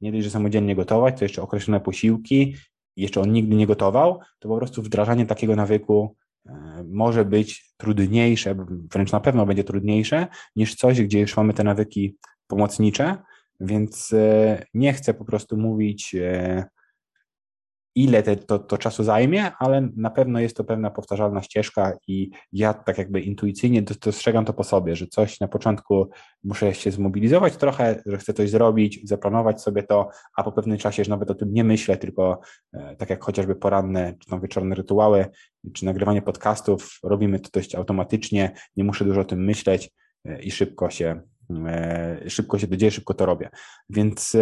nie 0.00 0.12
dość, 0.12 0.24
że 0.24 0.30
samodzielnie 0.30 0.76
gotować, 0.76 1.18
to 1.18 1.24
jeszcze 1.24 1.42
określone 1.42 1.80
posiłki, 1.80 2.56
jeszcze 2.96 3.20
on 3.20 3.32
nigdy 3.32 3.56
nie 3.56 3.66
gotował, 3.66 4.20
to 4.38 4.48
po 4.48 4.56
prostu 4.56 4.82
wdrażanie 4.82 5.26
takiego 5.26 5.56
nawyku 5.56 6.16
e, 6.20 6.27
może 6.84 7.24
być 7.24 7.72
trudniejsze, 7.76 8.54
wręcz 8.92 9.12
na 9.12 9.20
pewno 9.20 9.46
będzie 9.46 9.64
trudniejsze 9.64 10.26
niż 10.56 10.74
coś, 10.74 11.02
gdzie 11.02 11.20
już 11.20 11.36
mamy 11.36 11.54
te 11.54 11.64
nawyki 11.64 12.16
pomocnicze, 12.46 13.16
więc 13.60 14.12
e, 14.12 14.62
nie 14.74 14.92
chcę 14.92 15.14
po 15.14 15.24
prostu 15.24 15.56
mówić 15.56 16.14
e, 16.14 16.64
ile 17.98 18.22
te, 18.22 18.36
to, 18.36 18.58
to 18.58 18.78
czasu 18.78 19.04
zajmie, 19.04 19.52
ale 19.58 19.88
na 19.96 20.10
pewno 20.10 20.40
jest 20.40 20.56
to 20.56 20.64
pewna 20.64 20.90
powtarzalna 20.90 21.42
ścieżka 21.42 21.92
i 22.06 22.30
ja 22.52 22.74
tak 22.74 22.98
jakby 22.98 23.20
intuicyjnie 23.20 23.82
dostrzegam 23.82 24.44
to 24.44 24.52
po 24.52 24.64
sobie, 24.64 24.96
że 24.96 25.06
coś 25.06 25.40
na 25.40 25.48
początku 25.48 26.10
muszę 26.44 26.74
się 26.74 26.90
zmobilizować 26.90 27.56
trochę, 27.56 28.02
że 28.06 28.18
chcę 28.18 28.34
coś 28.34 28.50
zrobić, 28.50 29.00
zaplanować 29.08 29.62
sobie 29.62 29.82
to, 29.82 30.08
a 30.36 30.42
po 30.42 30.52
pewnym 30.52 30.78
czasie 30.78 31.00
już 31.02 31.08
nawet 31.08 31.30
o 31.30 31.34
tym 31.34 31.52
nie 31.52 31.64
myślę, 31.64 31.96
tylko 31.96 32.40
e, 32.72 32.96
tak 32.96 33.10
jak 33.10 33.24
chociażby 33.24 33.54
poranne 33.54 34.14
czy 34.18 34.28
tam 34.30 34.40
wieczorne 34.40 34.74
rytuały, 34.74 35.26
czy 35.72 35.84
nagrywanie 35.84 36.22
podcastów, 36.22 36.98
robimy 37.02 37.40
to 37.40 37.48
dość 37.52 37.74
automatycznie, 37.74 38.50
nie 38.76 38.84
muszę 38.84 39.04
dużo 39.04 39.20
o 39.20 39.24
tym 39.24 39.44
myśleć 39.44 39.90
e, 40.24 40.42
i 40.42 40.50
szybko 40.50 40.90
się, 40.90 41.20
e, 41.66 42.30
szybko 42.30 42.58
się 42.58 42.66
to 42.66 42.76
dzieje, 42.76 42.90
szybko 42.90 43.14
to 43.14 43.26
robię. 43.26 43.48
Więc 43.90 44.36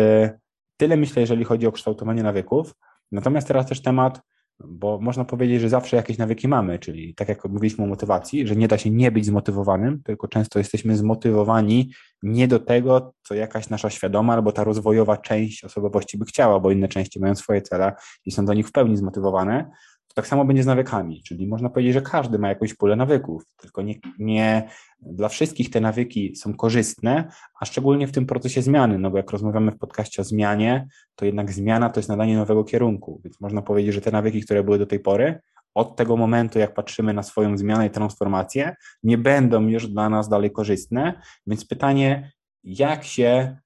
tyle 0.76 0.96
myślę, 0.96 1.20
jeżeli 1.20 1.44
chodzi 1.44 1.66
o 1.66 1.72
kształtowanie 1.72 2.22
nawyków. 2.22 2.74
Natomiast 3.12 3.48
teraz 3.48 3.66
też 3.66 3.82
temat, 3.82 4.20
bo 4.64 4.98
można 5.00 5.24
powiedzieć, 5.24 5.60
że 5.60 5.68
zawsze 5.68 5.96
jakieś 5.96 6.18
nawyki 6.18 6.48
mamy, 6.48 6.78
czyli 6.78 7.14
tak 7.14 7.28
jak 7.28 7.44
mówiliśmy 7.44 7.84
o 7.84 7.86
motywacji, 7.86 8.46
że 8.46 8.56
nie 8.56 8.68
da 8.68 8.78
się 8.78 8.90
nie 8.90 9.10
być 9.10 9.26
zmotywowanym, 9.26 10.02
tylko 10.02 10.28
często 10.28 10.58
jesteśmy 10.58 10.96
zmotywowani 10.96 11.92
nie 12.22 12.48
do 12.48 12.60
tego, 12.60 13.14
co 13.22 13.34
jakaś 13.34 13.68
nasza 13.70 13.90
świadoma 13.90 14.32
albo 14.34 14.52
ta 14.52 14.64
rozwojowa 14.64 15.16
część 15.16 15.64
osobowości 15.64 16.18
by 16.18 16.24
chciała, 16.24 16.60
bo 16.60 16.70
inne 16.70 16.88
części 16.88 17.20
mają 17.20 17.34
swoje 17.34 17.62
cele 17.62 17.92
i 18.24 18.30
są 18.30 18.44
do 18.44 18.54
nich 18.54 18.68
w 18.68 18.72
pełni 18.72 18.96
zmotywowane, 18.96 19.70
tak 20.16 20.26
samo 20.26 20.44
będzie 20.44 20.62
z 20.62 20.66
nawykami, 20.66 21.22
czyli 21.22 21.46
można 21.46 21.70
powiedzieć, 21.70 21.94
że 21.94 22.02
każdy 22.02 22.38
ma 22.38 22.48
jakąś 22.48 22.74
pulę 22.74 22.96
nawyków, 22.96 23.42
tylko 23.56 23.82
nie, 23.82 23.94
nie, 24.18 24.68
dla 25.00 25.28
wszystkich 25.28 25.70
te 25.70 25.80
nawyki 25.80 26.36
są 26.36 26.54
korzystne, 26.54 27.28
a 27.60 27.64
szczególnie 27.64 28.06
w 28.06 28.12
tym 28.12 28.26
procesie 28.26 28.62
zmiany, 28.62 28.98
no 28.98 29.10
bo 29.10 29.16
jak 29.16 29.30
rozmawiamy 29.30 29.72
w 29.72 29.78
podcaście 29.78 30.22
o 30.22 30.24
zmianie, 30.24 30.86
to 31.14 31.24
jednak 31.24 31.52
zmiana 31.52 31.90
to 31.90 32.00
jest 32.00 32.08
nadanie 32.08 32.36
nowego 32.36 32.64
kierunku, 32.64 33.20
więc 33.24 33.40
można 33.40 33.62
powiedzieć, 33.62 33.94
że 33.94 34.00
te 34.00 34.10
nawyki, 34.10 34.42
które 34.42 34.64
były 34.64 34.78
do 34.78 34.86
tej 34.86 35.00
pory, 35.00 35.40
od 35.74 35.96
tego 35.96 36.16
momentu, 36.16 36.58
jak 36.58 36.74
patrzymy 36.74 37.12
na 37.12 37.22
swoją 37.22 37.58
zmianę 37.58 37.86
i 37.86 37.90
transformację, 37.90 38.74
nie 39.02 39.18
będą 39.18 39.66
już 39.66 39.88
dla 39.88 40.08
nas 40.08 40.28
dalej 40.28 40.50
korzystne, 40.50 41.20
więc 41.46 41.66
pytanie, 41.66 42.32
jak 42.64 43.04
się 43.04 43.56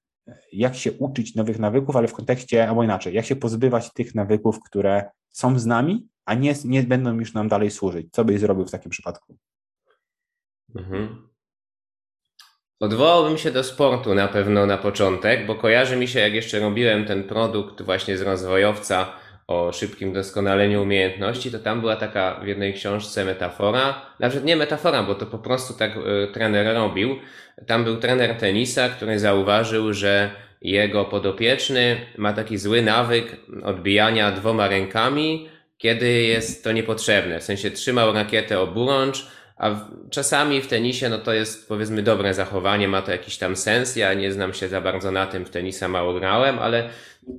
jak 0.53 0.75
się 0.75 0.91
uczyć 0.91 1.35
nowych 1.35 1.59
nawyków, 1.59 1.95
ale 1.95 2.07
w 2.07 2.13
kontekście, 2.13 2.69
albo 2.69 2.83
inaczej, 2.83 3.13
jak 3.13 3.25
się 3.25 3.35
pozbywać 3.35 3.93
tych 3.93 4.15
nawyków, 4.15 4.59
które 4.63 5.09
są 5.29 5.59
z 5.59 5.65
nami, 5.65 6.07
a 6.31 6.33
nie, 6.33 6.53
nie 6.65 6.83
będą 6.83 7.19
już 7.19 7.33
nam 7.33 7.47
dalej 7.47 7.71
służyć. 7.71 8.07
Co 8.11 8.25
byś 8.25 8.39
zrobił 8.39 8.65
w 8.65 8.71
takim 8.71 8.91
przypadku? 8.91 9.37
Mhm. 10.75 11.27
Odwołałbym 12.79 13.37
się 13.37 13.51
do 13.51 13.63
sportu 13.63 14.15
na 14.15 14.27
pewno 14.27 14.65
na 14.65 14.77
początek, 14.77 15.45
bo 15.45 15.55
kojarzy 15.55 15.95
mi 15.95 16.07
się, 16.07 16.19
jak 16.19 16.33
jeszcze 16.33 16.59
robiłem 16.59 17.05
ten 17.05 17.23
produkt 17.23 17.81
właśnie 17.81 18.17
z 18.17 18.21
rozwojowca 18.21 19.13
o 19.47 19.71
szybkim 19.71 20.13
doskonaleniu 20.13 20.81
umiejętności, 20.81 21.51
to 21.51 21.59
tam 21.59 21.81
była 21.81 21.95
taka 21.95 22.39
w 22.43 22.47
jednej 22.47 22.73
książce 22.73 23.25
metafora, 23.25 24.05
nawet 24.19 24.45
nie 24.45 24.55
metafora, 24.55 25.03
bo 25.03 25.15
to 25.15 25.25
po 25.25 25.39
prostu 25.39 25.73
tak 25.73 25.97
y, 25.97 26.27
trener 26.33 26.75
robił. 26.75 27.15
Tam 27.67 27.83
był 27.83 27.97
trener 27.97 28.37
tenisa, 28.37 28.89
który 28.89 29.19
zauważył, 29.19 29.93
że 29.93 30.31
jego 30.61 31.05
podopieczny 31.05 31.97
ma 32.17 32.33
taki 32.33 32.57
zły 32.57 32.81
nawyk 32.81 33.37
odbijania 33.63 34.31
dwoma 34.31 34.67
rękami, 34.67 35.49
kiedy 35.81 36.11
jest 36.11 36.63
to 36.63 36.71
niepotrzebne. 36.71 37.39
W 37.39 37.43
sensie 37.43 37.71
trzymał 37.71 38.13
rakietę 38.13 38.59
oburącz, 38.59 39.27
a 39.57 39.75
czasami 40.09 40.61
w 40.61 40.67
tenisie 40.67 41.09
no 41.09 41.17
to 41.17 41.33
jest 41.33 41.67
powiedzmy 41.67 42.03
dobre 42.03 42.33
zachowanie, 42.33 42.87
ma 42.87 43.01
to 43.01 43.11
jakiś 43.11 43.37
tam 43.37 43.55
sens. 43.55 43.95
Ja 43.95 44.13
nie 44.13 44.31
znam 44.31 44.53
się 44.53 44.67
za 44.67 44.81
bardzo 44.81 45.11
na 45.11 45.27
tym, 45.27 45.45
w 45.45 45.49
tenisa 45.49 45.87
mało 45.87 46.13
grałem, 46.13 46.59
ale 46.59 46.89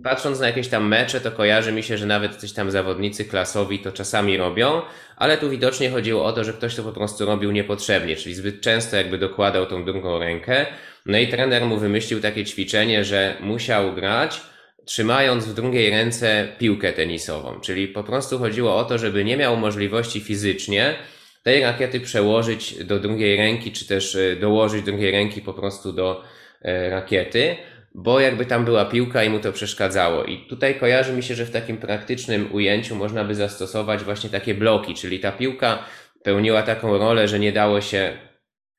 patrząc 0.05 0.41
na 0.41 0.47
jakieś 0.47 0.69
tam 0.69 0.89
mecze, 0.89 1.21
to 1.21 1.33
kojarzy 1.33 1.73
mi 1.73 1.83
się, 1.83 1.99
że 1.99 2.07
nawet 2.07 2.37
coś 2.37 2.53
tam 2.53 2.71
zawodnicy 2.71 3.25
klasowi 3.25 3.79
to 3.79 3.93
czasami 3.93 4.37
robią, 4.37 4.83
ale 5.17 5.39
tu 5.39 5.51
widocznie 5.51 5.91
chodziło 5.91 6.25
o 6.25 6.33
to, 6.33 6.45
że 6.45 6.53
ktoś 6.53 6.75
to 6.75 6.83
po 6.83 6.93
prostu 6.93 7.27
robił 7.27 7.53
niepotrzebnie, 7.53 8.17
czyli 8.17 8.35
zbyt 8.35 8.61
często 8.61 8.97
jakby 8.97 9.19
dokładał 9.19 9.67
tą 9.67 9.85
drugą 9.85 10.19
rękę. 10.19 10.67
No 11.07 11.19
i 11.19 11.29
trener 11.29 11.67
mu 11.67 11.79
wymyślił 11.79 12.21
takie 12.21 12.45
ćwiczenie, 12.45 13.05
że 13.05 13.37
musiał 13.41 13.95
grać 13.95 14.52
trzymając 14.85 15.45
w 15.45 15.55
drugiej 15.55 15.91
ręce 15.91 16.49
piłkę 16.59 16.93
tenisową, 16.93 17.61
czyli 17.61 17.89
po 17.89 18.05
prostu 18.05 18.39
chodziło 18.39 18.77
o 18.77 18.85
to, 18.85 18.99
żeby 18.99 19.25
nie 19.25 19.37
miał 19.37 19.57
możliwości 19.57 20.21
fizycznie 20.21 20.95
tej 21.43 21.63
rakiety 21.63 22.01
przełożyć 22.01 22.85
do 22.85 23.01
drugiej 23.01 23.37
ręki, 23.37 23.73
czy 23.73 23.89
też 23.89 24.17
e, 24.17 24.37
dołożyć 24.37 24.83
drugiej 24.83 25.11
ręki 25.11 25.41
po 25.41 25.55
prostu 25.55 25.93
do 25.93 26.25
e, 26.63 26.91
rakiety, 26.91 27.57
bo 27.95 28.21
jakby 28.21 28.47
tam 28.47 28.65
była 28.65 28.85
piłka 28.85 29.25
i 29.25 29.31
mu 29.31 29.41
to 29.41 29.53
przeszkadzało. 29.53 30.25
I 30.25 30.47
tutaj 30.47 30.75
kojarzy 30.75 31.13
mi 31.13 31.23
się, 31.23 31.35
że 31.35 31.47
w 31.47 31.51
takim 31.51 31.77
praktycznym 31.77 32.55
ujęciu 32.55 32.97
można 32.97 33.25
by 33.25 33.35
zastosować 33.35 34.05
właśnie 34.05 34.31
takie 34.31 34.55
bloki, 34.55 34.95
czyli 34.95 35.21
ta 35.21 35.33
piłka 35.33 35.85
pełniła 36.23 36.63
taką 36.63 36.99
rolę, 36.99 37.29
że 37.29 37.39
nie 37.39 37.53
dało 37.53 37.81
się 37.81 38.17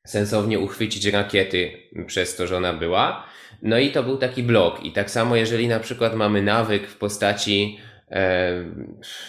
sensownie 0.07 0.59
uchwycić 0.59 1.05
rakiety 1.05 1.71
przez 2.07 2.35
to, 2.35 2.47
że 2.47 2.57
ona 2.57 2.73
była. 2.73 3.27
No 3.63 3.77
i 3.77 3.91
to 3.91 4.03
był 4.03 4.17
taki 4.17 4.43
blok. 4.43 4.85
I 4.85 4.91
tak 4.91 5.11
samo, 5.11 5.35
jeżeli 5.35 5.67
na 5.67 5.79
przykład 5.79 6.15
mamy 6.15 6.41
nawyk 6.41 6.87
w 6.87 6.97
postaci, 6.97 7.79
e, 8.11 8.51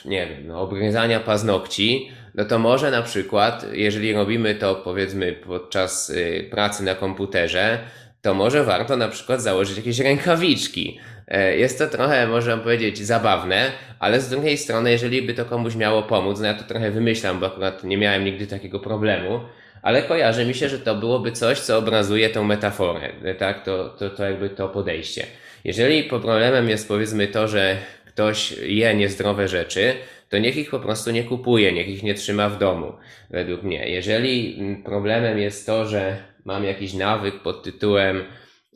nie 0.05 0.27
wiem, 0.27 0.47
no, 0.47 0.61
obgryzania 0.61 1.20
paznokci, 1.20 2.11
no 2.35 2.44
to 2.44 2.59
może 2.59 2.90
na 2.90 3.03
przykład, 3.03 3.66
jeżeli 3.73 4.12
robimy 4.12 4.55
to 4.55 4.75
powiedzmy 4.75 5.33
podczas 5.33 6.11
y, 6.11 6.49
pracy 6.51 6.85
na 6.85 6.94
komputerze, 6.94 7.79
to 8.23 8.35
może 8.35 8.64
warto 8.64 8.97
na 8.97 9.09
przykład 9.09 9.42
założyć 9.42 9.77
jakieś 9.77 9.99
rękawiczki. 9.99 10.99
E, 11.29 11.57
jest 11.57 11.79
to 11.79 11.87
trochę, 11.87 12.27
można 12.27 12.57
powiedzieć, 12.57 12.99
zabawne, 12.99 13.73
ale 13.99 14.20
z 14.20 14.29
drugiej 14.29 14.59
strony, 14.59 14.90
jeżeli 14.90 15.23
by 15.23 15.35
to 15.35 15.44
komuś 15.44 15.77
miało 15.77 16.03
pomóc, 16.03 16.40
no 16.40 16.47
ja 16.47 16.55
to 16.55 16.64
trochę 16.64 16.90
wymyślam, 16.90 17.40
bo 17.40 17.47
akurat 17.47 17.85
nie 17.85 17.99
miałem 17.99 18.25
nigdy 18.25 18.47
takiego 18.47 18.81
problemu, 18.81 19.40
ale 19.85 20.03
kojarzy 20.03 20.47
mi 20.47 20.55
się, 20.55 20.68
że 20.68 20.79
to 20.79 20.94
byłoby 20.94 21.33
coś, 21.33 21.61
co 21.61 21.79
obrazuje 21.79 22.31
tą 22.31 22.44
metaforę, 22.44 23.12
tak? 23.38 23.64
To, 23.64 23.88
to, 23.88 24.11
to 24.11 24.25
jakby 24.25 24.51
to 24.51 24.68
podejście. 24.68 25.27
Jeżeli 25.64 26.05
problemem 26.05 26.68
jest 26.68 26.88
powiedzmy 26.88 27.29
to, 27.29 27.49
że 27.49 27.77
ktoś 28.07 28.53
je 28.53 28.94
niezdrowe 28.94 29.49
rzeczy, 29.49 29.94
to 30.29 30.38
niech 30.38 30.57
ich 30.57 30.70
po 30.70 30.81
prostu 30.81 31.11
nie 31.11 31.25
kupuje, 31.25 31.73
niech 31.73 31.88
ich 31.88 32.03
nie 32.03 32.14
trzyma 32.14 32.49
w 32.49 32.59
domu, 32.59 32.92
według 33.31 33.62
mnie. 33.62 33.88
Jeżeli 33.88 34.59
problemem 34.85 35.38
jest 35.38 35.66
to, 35.66 35.85
że 35.87 36.16
mam 36.44 36.64
jakiś 36.64 36.94
nawyk 36.94 37.42
pod 37.42 37.62
tytułem, 37.62 38.25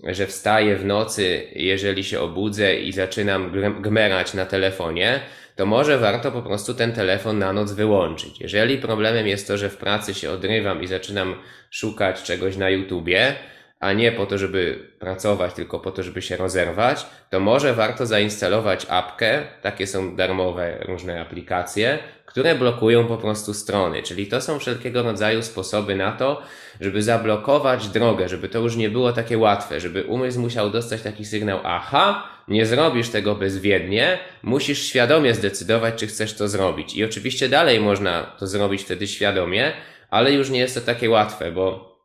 że 0.05 0.27
wstaję 0.27 0.77
w 0.77 0.85
nocy, 0.85 1.43
jeżeli 1.57 2.05
się 2.05 2.21
obudzę 2.21 2.77
i 2.77 2.93
zaczynam 2.93 3.53
gmerać 3.83 4.35
na 4.35 4.47
telefonie, 4.47 5.21
to 5.59 5.67
może 5.67 5.99
warto 5.99 6.33
po 6.33 6.43
prostu 6.43 6.75
ten 6.75 6.93
telefon 6.93 7.39
na 7.39 7.53
noc 7.53 7.73
wyłączyć. 7.73 8.41
Jeżeli 8.41 8.79
problemem 8.79 9.27
jest 9.27 9.47
to, 9.47 9.59
że 9.59 9.71
w 9.71 9.77
pracy 9.77 10.15
się 10.15 10.31
odrywam 10.31 10.83
i 10.83 10.87
zaczynam 10.87 11.35
szukać 11.71 12.23
czegoś 12.23 12.57
na 12.57 12.71
YouTubie, 12.71 13.35
a 13.81 13.93
nie 13.93 14.13
po 14.13 14.27
to, 14.27 14.39
żeby 14.39 14.91
pracować, 14.99 15.55
tylko 15.55 15.81
po 15.81 15.91
to, 15.91 16.03
żeby 16.03 16.23
się 16.23 16.37
rozerwać, 16.37 17.07
to 17.31 17.41
może 17.41 17.75
warto 17.75 18.07
zainstalować 18.07 18.87
apkę, 18.89 19.43
takie 19.63 19.87
są 19.87 20.17
darmowe 20.17 20.79
różne 20.81 21.21
aplikacje, 21.21 21.99
które 22.27 22.55
blokują 22.55 23.07
po 23.07 23.17
prostu 23.17 23.55
strony. 23.55 24.03
Czyli 24.03 24.27
to 24.27 24.41
są 24.41 24.59
wszelkiego 24.59 25.03
rodzaju 25.03 25.43
sposoby 25.43 25.97
na 25.97 26.13
to, 26.13 26.43
żeby 26.81 27.03
zablokować 27.03 27.89
drogę, 27.89 28.29
żeby 28.29 28.49
to 28.49 28.59
już 28.59 28.77
nie 28.77 28.91
było 28.91 29.13
takie 29.13 29.39
łatwe, 29.39 29.81
żeby 29.81 30.05
umysł 30.05 30.41
musiał 30.41 30.71
dostać 30.71 31.03
taki 31.03 31.25
sygnał, 31.25 31.61
aha, 31.65 32.38
nie 32.49 32.67
zrobisz 32.67 33.09
tego 33.09 33.35
bezwiednie, 33.35 34.19
musisz 34.43 34.83
świadomie 34.83 35.35
zdecydować, 35.35 35.95
czy 35.95 36.07
chcesz 36.07 36.35
to 36.35 36.49
zrobić. 36.49 36.97
I 36.97 37.05
oczywiście 37.05 37.49
dalej 37.49 37.81
można 37.81 38.37
to 38.39 38.47
zrobić 38.47 38.83
wtedy 38.83 39.07
świadomie, 39.07 39.73
ale 40.11 40.33
już 40.33 40.51
nie 40.51 40.59
jest 40.59 40.75
to 40.75 40.81
takie 40.81 41.11
łatwe, 41.11 41.53
bo 41.53 41.99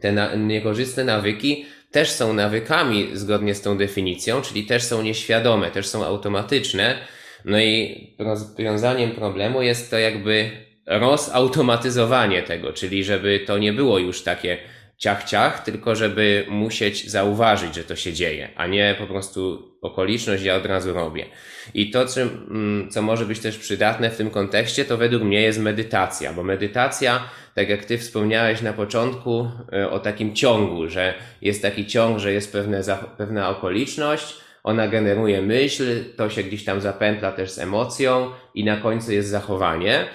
te 0.00 0.12
na, 0.12 0.34
niekorzystne 0.34 1.04
nawyki 1.04 1.64
też 1.90 2.10
są 2.10 2.32
nawykami 2.32 3.08
zgodnie 3.12 3.54
z 3.54 3.62
tą 3.62 3.78
definicją, 3.78 4.42
czyli 4.42 4.66
też 4.66 4.82
są 4.82 5.02
nieświadome, 5.02 5.70
też 5.70 5.86
są 5.86 6.04
automatyczne. 6.04 6.98
No 7.44 7.60
i 7.60 8.06
rozwiązaniem 8.18 9.10
problemu 9.10 9.62
jest 9.62 9.90
to 9.90 9.98
jakby 9.98 10.50
rozautomatyzowanie 10.86 12.42
tego, 12.42 12.72
czyli 12.72 13.04
żeby 13.04 13.40
to 13.46 13.58
nie 13.58 13.72
było 13.72 13.98
już 13.98 14.22
takie 14.22 14.58
ciach 14.96 15.24
ciach, 15.24 15.64
tylko 15.64 15.96
żeby 15.96 16.46
musieć 16.48 17.10
zauważyć, 17.10 17.74
że 17.74 17.84
to 17.84 17.96
się 17.96 18.12
dzieje, 18.12 18.48
a 18.56 18.66
nie 18.66 18.96
po 18.98 19.06
prostu 19.06 19.69
okoliczność 19.82 20.42
ja 20.42 20.56
od 20.56 20.66
razu 20.66 20.92
robię. 20.92 21.26
I 21.74 21.90
to, 21.90 22.06
co, 22.06 22.20
mm, 22.20 22.90
co 22.90 23.02
może 23.02 23.26
być 23.26 23.40
też 23.40 23.58
przydatne 23.58 24.10
w 24.10 24.16
tym 24.16 24.30
kontekście, 24.30 24.84
to 24.84 24.96
według 24.96 25.22
mnie 25.22 25.42
jest 25.42 25.58
medytacja, 25.58 26.32
bo 26.32 26.42
medytacja, 26.42 27.24
tak 27.54 27.68
jak 27.68 27.84
ty 27.84 27.98
wspomniałeś 27.98 28.62
na 28.62 28.72
początku 28.72 29.50
e, 29.72 29.90
o 29.90 29.98
takim 29.98 30.34
ciągu, 30.34 30.88
że 30.88 31.14
jest 31.42 31.62
taki 31.62 31.86
ciąg, 31.86 32.18
że 32.18 32.32
jest 32.32 32.52
pewne, 32.52 32.82
pewna 33.18 33.48
okoliczność, 33.48 34.36
ona 34.64 34.88
generuje 34.88 35.42
myśl, 35.42 36.04
to 36.16 36.30
się 36.30 36.42
gdzieś 36.42 36.64
tam 36.64 36.80
zapętla 36.80 37.32
też 37.32 37.50
z 37.50 37.58
emocją 37.58 38.30
i 38.54 38.64
na 38.64 38.76
końcu 38.76 39.12
jest 39.12 39.28
zachowanie 39.28 40.06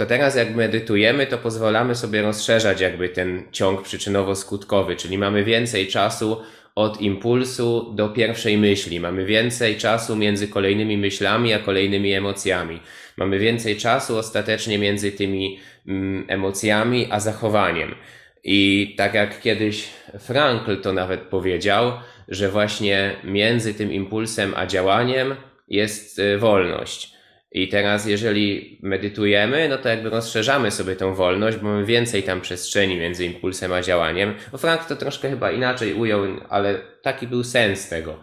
to 0.00 0.06
teraz 0.06 0.36
jak 0.36 0.54
medytujemy, 0.54 1.26
to 1.26 1.38
pozwalamy 1.38 1.94
sobie 1.94 2.22
rozszerzać 2.22 2.80
jakby 2.80 3.08
ten 3.08 3.42
ciąg 3.52 3.82
przyczynowo-skutkowy, 3.82 4.96
czyli 4.96 5.18
mamy 5.18 5.44
więcej 5.44 5.86
czasu 5.86 6.40
od 6.74 7.00
impulsu 7.00 7.92
do 7.94 8.08
pierwszej 8.08 8.58
myśli. 8.58 9.00
Mamy 9.00 9.24
więcej 9.24 9.76
czasu 9.76 10.16
między 10.16 10.48
kolejnymi 10.48 10.98
myślami 10.98 11.52
a 11.52 11.58
kolejnymi 11.58 12.12
emocjami. 12.12 12.80
Mamy 13.16 13.38
więcej 13.38 13.76
czasu 13.76 14.18
ostatecznie 14.18 14.78
między 14.78 15.12
tymi 15.12 15.58
mm, 15.86 16.24
emocjami 16.28 17.06
a 17.10 17.20
zachowaniem. 17.20 17.94
I 18.44 18.94
tak 18.98 19.14
jak 19.14 19.40
kiedyś 19.40 19.88
Frankl 20.18 20.76
to 20.76 20.92
nawet 20.92 21.20
powiedział, 21.20 21.92
że 22.28 22.48
właśnie 22.48 23.16
między 23.24 23.74
tym 23.74 23.92
impulsem 23.92 24.52
a 24.56 24.66
działaniem 24.66 25.34
jest 25.68 26.18
y, 26.18 26.38
wolność. 26.38 27.19
I 27.52 27.68
teraz, 27.68 28.06
jeżeli 28.06 28.78
medytujemy, 28.82 29.68
no 29.68 29.78
to 29.78 29.88
jakby 29.88 30.10
rozszerzamy 30.10 30.70
sobie 30.70 30.96
tą 30.96 31.14
wolność, 31.14 31.56
bo 31.56 31.68
mamy 31.68 31.84
więcej 31.84 32.22
tam 32.22 32.40
przestrzeni 32.40 32.96
między 32.96 33.24
impulsem 33.26 33.72
a 33.72 33.82
działaniem. 33.82 34.34
No 34.52 34.58
Frank 34.58 34.84
to 34.84 34.96
troszkę 34.96 35.30
chyba 35.30 35.50
inaczej 35.50 35.94
ujął, 35.94 36.22
ale 36.48 36.80
taki 37.02 37.26
był 37.26 37.44
sens 37.44 37.88
tego, 37.88 38.16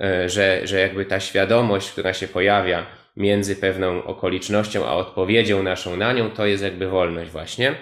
e, 0.00 0.28
że, 0.28 0.66
że 0.66 0.78
jakby 0.78 1.04
ta 1.04 1.20
świadomość, 1.20 1.90
która 1.92 2.14
się 2.14 2.28
pojawia 2.28 2.86
między 3.16 3.56
pewną 3.56 4.04
okolicznością 4.04 4.86
a 4.86 4.92
odpowiedzią 4.92 5.62
naszą 5.62 5.96
na 5.96 6.12
nią, 6.12 6.30
to 6.30 6.46
jest 6.46 6.62
jakby 6.62 6.88
wolność 6.88 7.30
właśnie. 7.30 7.74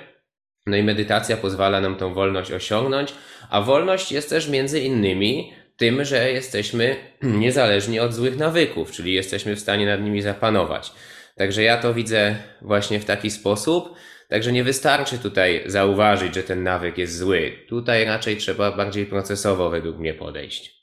No 0.67 0.77
i 0.77 0.83
medytacja 0.83 1.37
pozwala 1.37 1.81
nam 1.81 1.97
tą 1.97 2.15
wolność 2.15 2.53
osiągnąć, 2.53 3.15
a 3.51 3.61
wolność 3.61 4.13
jest 4.13 4.31
też 4.31 4.49
między 4.49 4.81
innymi 4.81 5.53
tym, 5.77 6.05
że 6.05 6.33
jesteśmy 6.33 6.97
niezależni 7.23 8.01
od 8.01 8.15
złych 8.15 8.37
nawyków, 8.37 8.93
czyli 8.93 9.13
jesteśmy 9.13 9.57
w 9.57 9.61
stanie 9.61 9.87
nad 9.87 10.03
nimi 10.03 10.23
zapanować. 10.23 10.93
Także 11.37 11.63
ja 11.63 11.77
to 11.77 11.95
widzę 11.95 12.37
właśnie 12.63 13.01
w 13.01 13.05
taki 13.05 13.31
sposób. 13.31 13.95
Także 14.29 14.53
nie 14.53 14.65
wystarczy 14.65 15.19
tutaj 15.19 15.63
zauważyć, 15.67 16.35
że 16.35 16.43
ten 16.43 16.63
nawyk 16.63 16.99
jest 16.99 17.19
zły. 17.19 17.53
Tutaj 17.69 18.05
raczej 18.05 18.37
trzeba 18.37 18.73
bardziej 18.73 19.07
procesowo 19.07 19.71
według 19.71 19.99
mnie 19.99 20.15
podejść. 20.15 20.76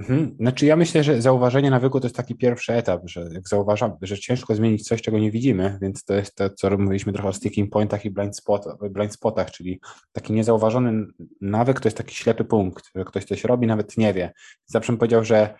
Mhm. 0.00 0.36
Znaczy 0.40 0.66
ja 0.66 0.76
myślę, 0.76 1.04
że 1.04 1.22
zauważenie 1.22 1.70
nawyku 1.70 2.00
to 2.00 2.06
jest 2.06 2.16
taki 2.16 2.34
pierwszy 2.34 2.72
etap, 2.72 3.02
że 3.04 3.28
jak 3.32 3.48
zauważam, 3.48 3.92
że 4.02 4.18
ciężko 4.18 4.54
zmienić 4.54 4.88
coś, 4.88 5.02
czego 5.02 5.18
nie 5.18 5.30
widzimy, 5.30 5.78
więc 5.82 6.04
to 6.04 6.14
jest 6.14 6.34
to, 6.34 6.50
co 6.50 6.78
mówiliśmy 6.78 7.12
trochę 7.12 7.28
o 7.28 7.32
sticking 7.32 7.72
pointach 7.72 8.04
i 8.04 8.10
blind, 8.10 8.36
spot, 8.36 8.64
blind 8.90 9.12
spotach, 9.12 9.50
czyli 9.50 9.80
taki 10.12 10.32
niezauważony 10.32 11.06
nawyk 11.40 11.80
to 11.80 11.86
jest 11.88 11.96
taki 11.96 12.14
ślepy 12.14 12.44
punkt, 12.44 12.90
że 12.96 13.04
ktoś 13.04 13.24
coś 13.24 13.44
robi, 13.44 13.66
nawet 13.66 13.96
nie 13.96 14.14
wie. 14.14 14.32
Zawsze 14.66 14.92
bym 14.92 14.98
powiedział, 14.98 15.24
że 15.24 15.54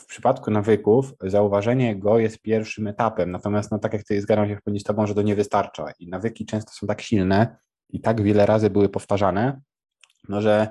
w 0.00 0.06
przypadku 0.06 0.50
nawyków 0.50 1.12
zauważenie 1.20 1.96
go 1.96 2.18
jest 2.18 2.42
pierwszym 2.42 2.86
etapem, 2.86 3.30
natomiast 3.30 3.70
no 3.70 3.78
tak 3.78 3.92
jak 3.92 4.04
ty 4.04 4.20
zgadzam 4.20 4.48
się 4.48 4.56
w 4.56 4.62
pełni 4.62 4.80
z 4.80 4.84
tobą, 4.84 5.06
że 5.06 5.14
to 5.14 5.22
nie 5.22 5.34
wystarcza 5.34 5.84
i 5.98 6.08
nawyki 6.08 6.46
często 6.46 6.72
są 6.72 6.86
tak 6.86 7.02
silne 7.02 7.56
i 7.90 8.00
tak 8.00 8.22
wiele 8.22 8.46
razy 8.46 8.70
były 8.70 8.88
powtarzane, 8.88 9.60
no 10.28 10.40
że 10.40 10.68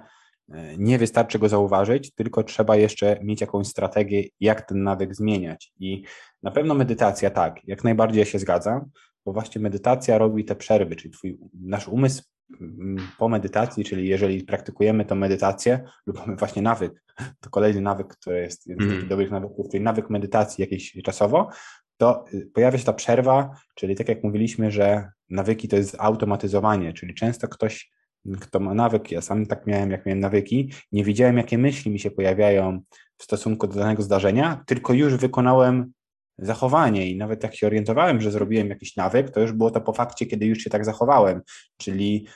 nie 0.78 0.98
wystarczy 0.98 1.40
go 1.40 1.50
zauważyć, 1.50 2.14
tylko 2.16 2.44
trzeba 2.44 2.76
jeszcze 2.76 3.20
mieć 3.24 3.42
jakąś 3.42 3.68
strategię, 3.68 4.24
jak 4.40 4.62
ten 4.62 4.84
nawyk 4.84 5.16
zmieniać. 5.16 5.72
I 5.80 6.04
na 6.44 6.52
pewno 6.52 6.74
medytacja, 6.74 7.30
tak, 7.30 7.68
jak 7.68 7.84
najbardziej 7.84 8.26
się 8.26 8.40
zgadzam, 8.40 8.90
bo 9.26 9.34
właśnie 9.34 9.62
medytacja 9.62 10.18
robi 10.18 10.46
te 10.46 10.56
przerwy, 10.56 10.96
czyli 10.96 11.14
twój, 11.14 11.38
nasz 11.54 11.88
umysł 11.88 12.24
mm, 12.62 13.08
po 13.18 13.30
medytacji, 13.30 13.84
czyli 13.84 14.08
jeżeli 14.08 14.44
praktykujemy 14.44 15.06
tą 15.06 15.16
medytację 15.16 15.84
lub 16.06 16.18
mamy 16.18 16.36
właśnie 16.36 16.62
nawyk, 16.62 17.04
to 17.42 17.50
kolejny 17.50 17.82
nawyk, 17.82 18.08
który 18.08 18.40
jest 18.40 18.68
jeden 18.68 18.90
z 18.90 18.92
mm. 18.92 19.08
dobrych 19.08 19.32
nawyków, 19.32 19.68
czyli 19.72 19.84
nawyk 19.84 20.10
medytacji 20.10 20.62
jakiś 20.62 20.98
czasowo, 21.04 21.50
to 21.98 22.26
y, 22.34 22.50
pojawia 22.54 22.78
się 22.78 22.86
ta 22.86 22.94
przerwa, 22.94 23.52
czyli 23.76 23.96
tak 23.96 24.10
jak 24.10 24.24
mówiliśmy, 24.24 24.72
że 24.72 25.10
nawyki 25.30 25.68
to 25.68 25.76
jest 25.76 25.96
automatyzowanie, 26.00 26.94
czyli 26.94 27.14
często 27.14 27.48
ktoś, 27.48 27.92
kto 28.40 28.60
ma 28.60 28.74
nawyk, 28.74 29.12
ja 29.12 29.22
sam 29.22 29.46
tak 29.46 29.68
miałem, 29.68 29.92
jak 29.92 30.06
miałem 30.06 30.20
nawyki, 30.20 30.72
nie 30.92 31.04
wiedziałem, 31.04 31.38
jakie 31.38 31.58
myśli 31.58 31.92
mi 31.92 32.00
się 32.00 32.12
pojawiają 32.12 32.82
w 33.18 33.24
stosunku 33.24 33.68
do 33.68 33.80
danego 33.80 34.04
zdarzenia, 34.04 34.64
tylko 34.66 34.94
już 34.94 35.16
wykonałem 35.16 35.92
zachowanie 36.38 37.10
i 37.10 37.18
nawet 37.18 37.44
jak 37.44 37.56
się 37.56 37.68
orientowałem, 37.68 38.22
że 38.22 38.32
zrobiłem 38.32 38.70
jakiś 38.70 38.96
nawyk, 38.96 39.30
to 39.30 39.40
już 39.40 39.52
było 39.52 39.72
to 39.72 39.82
po 39.82 39.94
fakcie, 39.94 40.26
kiedy 40.26 40.46
już 40.46 40.58
się 40.58 40.70
tak 40.70 40.86
zachowałem, 40.86 41.42
czyli 41.78 42.28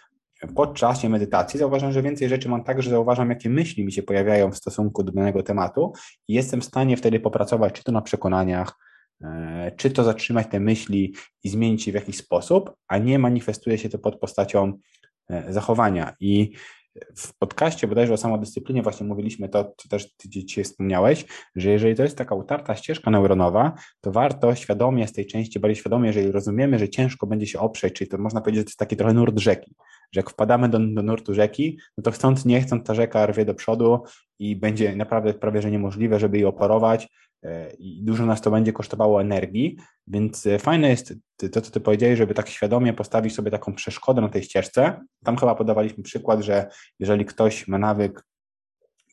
po 0.55 0.67
czasie 0.67 1.09
medytacji 1.09 1.59
zauważam, 1.59 1.91
że 1.91 2.01
więcej 2.01 2.29
rzeczy 2.29 2.49
mam 2.49 2.63
tak, 2.63 2.81
że 2.81 2.89
zauważam, 2.89 3.29
jakie 3.29 3.49
myśli 3.49 3.85
mi 3.85 3.91
się 3.91 4.03
pojawiają 4.03 4.51
w 4.51 4.57
stosunku 4.57 5.03
do 5.03 5.11
danego 5.11 5.43
tematu 5.43 5.93
i 6.27 6.33
jestem 6.33 6.61
w 6.61 6.65
stanie 6.65 6.97
wtedy 6.97 7.19
popracować, 7.19 7.73
czy 7.73 7.83
to 7.83 7.91
na 7.91 8.01
przekonaniach, 8.01 8.77
e, 9.23 9.71
czy 9.77 9.91
to 9.91 10.03
zatrzymać 10.03 10.47
te 10.47 10.59
myśli 10.59 11.13
i 11.43 11.49
zmienić 11.49 11.87
je 11.87 11.93
w 11.93 11.95
jakiś 11.95 12.17
sposób, 12.17 12.73
a 12.87 12.97
nie 12.97 13.19
manifestuje 13.19 13.77
się 13.77 13.89
to 13.89 13.99
pod 13.99 14.19
postacią 14.19 14.73
zachowania. 15.49 16.15
I 16.19 16.51
w 17.15 17.37
podcaście 17.37 17.87
bodajże 17.87 18.13
o 18.13 18.17
samodyscyplinie 18.17 18.81
właśnie 18.81 19.07
mówiliśmy 19.07 19.49
to, 19.49 19.73
co 19.77 19.89
też 19.89 20.15
ty 20.15 20.29
dzisiaj 20.29 20.63
wspomniałeś, 20.63 21.25
że 21.55 21.69
jeżeli 21.69 21.95
to 21.95 22.03
jest 22.03 22.17
taka 22.17 22.35
utarta 22.35 22.75
ścieżka 22.75 23.11
neuronowa, 23.11 23.73
to 24.01 24.11
warto 24.11 24.55
świadomie 24.55 25.07
z 25.07 25.13
tej 25.13 25.25
części, 25.25 25.59
bardziej 25.59 25.75
świadomie, 25.75 26.07
jeżeli 26.07 26.31
rozumiemy, 26.31 26.79
że 26.79 26.89
ciężko 26.89 27.27
będzie 27.27 27.47
się 27.47 27.59
oprzeć, 27.59 27.93
czyli 27.93 28.09
to 28.09 28.17
można 28.17 28.41
powiedzieć, 28.41 28.59
że 28.59 28.63
to 28.63 28.69
jest 28.69 28.79
taki 28.79 28.95
trochę 28.95 29.13
nurt 29.13 29.39
rzeki, 29.39 29.75
że 30.11 30.19
jak 30.19 30.29
wpadamy 30.29 30.69
do, 30.69 30.79
do 30.79 31.03
nurtu 31.03 31.33
rzeki, 31.33 31.79
no 31.97 32.03
to 32.03 32.11
chcąc, 32.11 32.45
nie 32.45 32.61
chcąc, 32.61 32.87
ta 32.87 32.93
rzeka 32.93 33.25
rwie 33.25 33.45
do 33.45 33.53
przodu 33.53 34.03
i 34.39 34.55
będzie 34.55 34.95
naprawdę 34.95 35.33
prawie, 35.33 35.61
że 35.61 35.71
niemożliwe, 35.71 36.19
żeby 36.19 36.37
jej 36.37 36.45
oporować, 36.45 37.07
E, 37.07 37.30
i 37.79 38.03
dużo 38.03 38.25
nas 38.25 38.41
to 38.41 38.51
będzie 38.51 38.73
kosztowało 38.73 39.21
energii, 39.21 39.77
więc 40.07 40.47
e, 40.47 40.59
fajne 40.59 40.89
jest 40.89 41.13
to, 41.51 41.61
co 41.61 41.71
ty 41.71 41.79
powiedziałeś, 41.79 42.17
żeby 42.17 42.33
tak 42.33 42.49
świadomie 42.49 42.93
postawić 42.93 43.35
sobie 43.35 43.51
taką 43.51 43.75
przeszkodę 43.75 44.21
na 44.21 44.29
tej 44.29 44.43
ścieżce. 44.43 45.01
Tam 45.23 45.37
chyba 45.37 45.55
podawaliśmy 45.55 46.03
przykład, 46.03 46.41
że 46.41 46.67
jeżeli 46.99 47.25
ktoś 47.25 47.67
ma 47.67 47.77
nawyk 47.77 48.23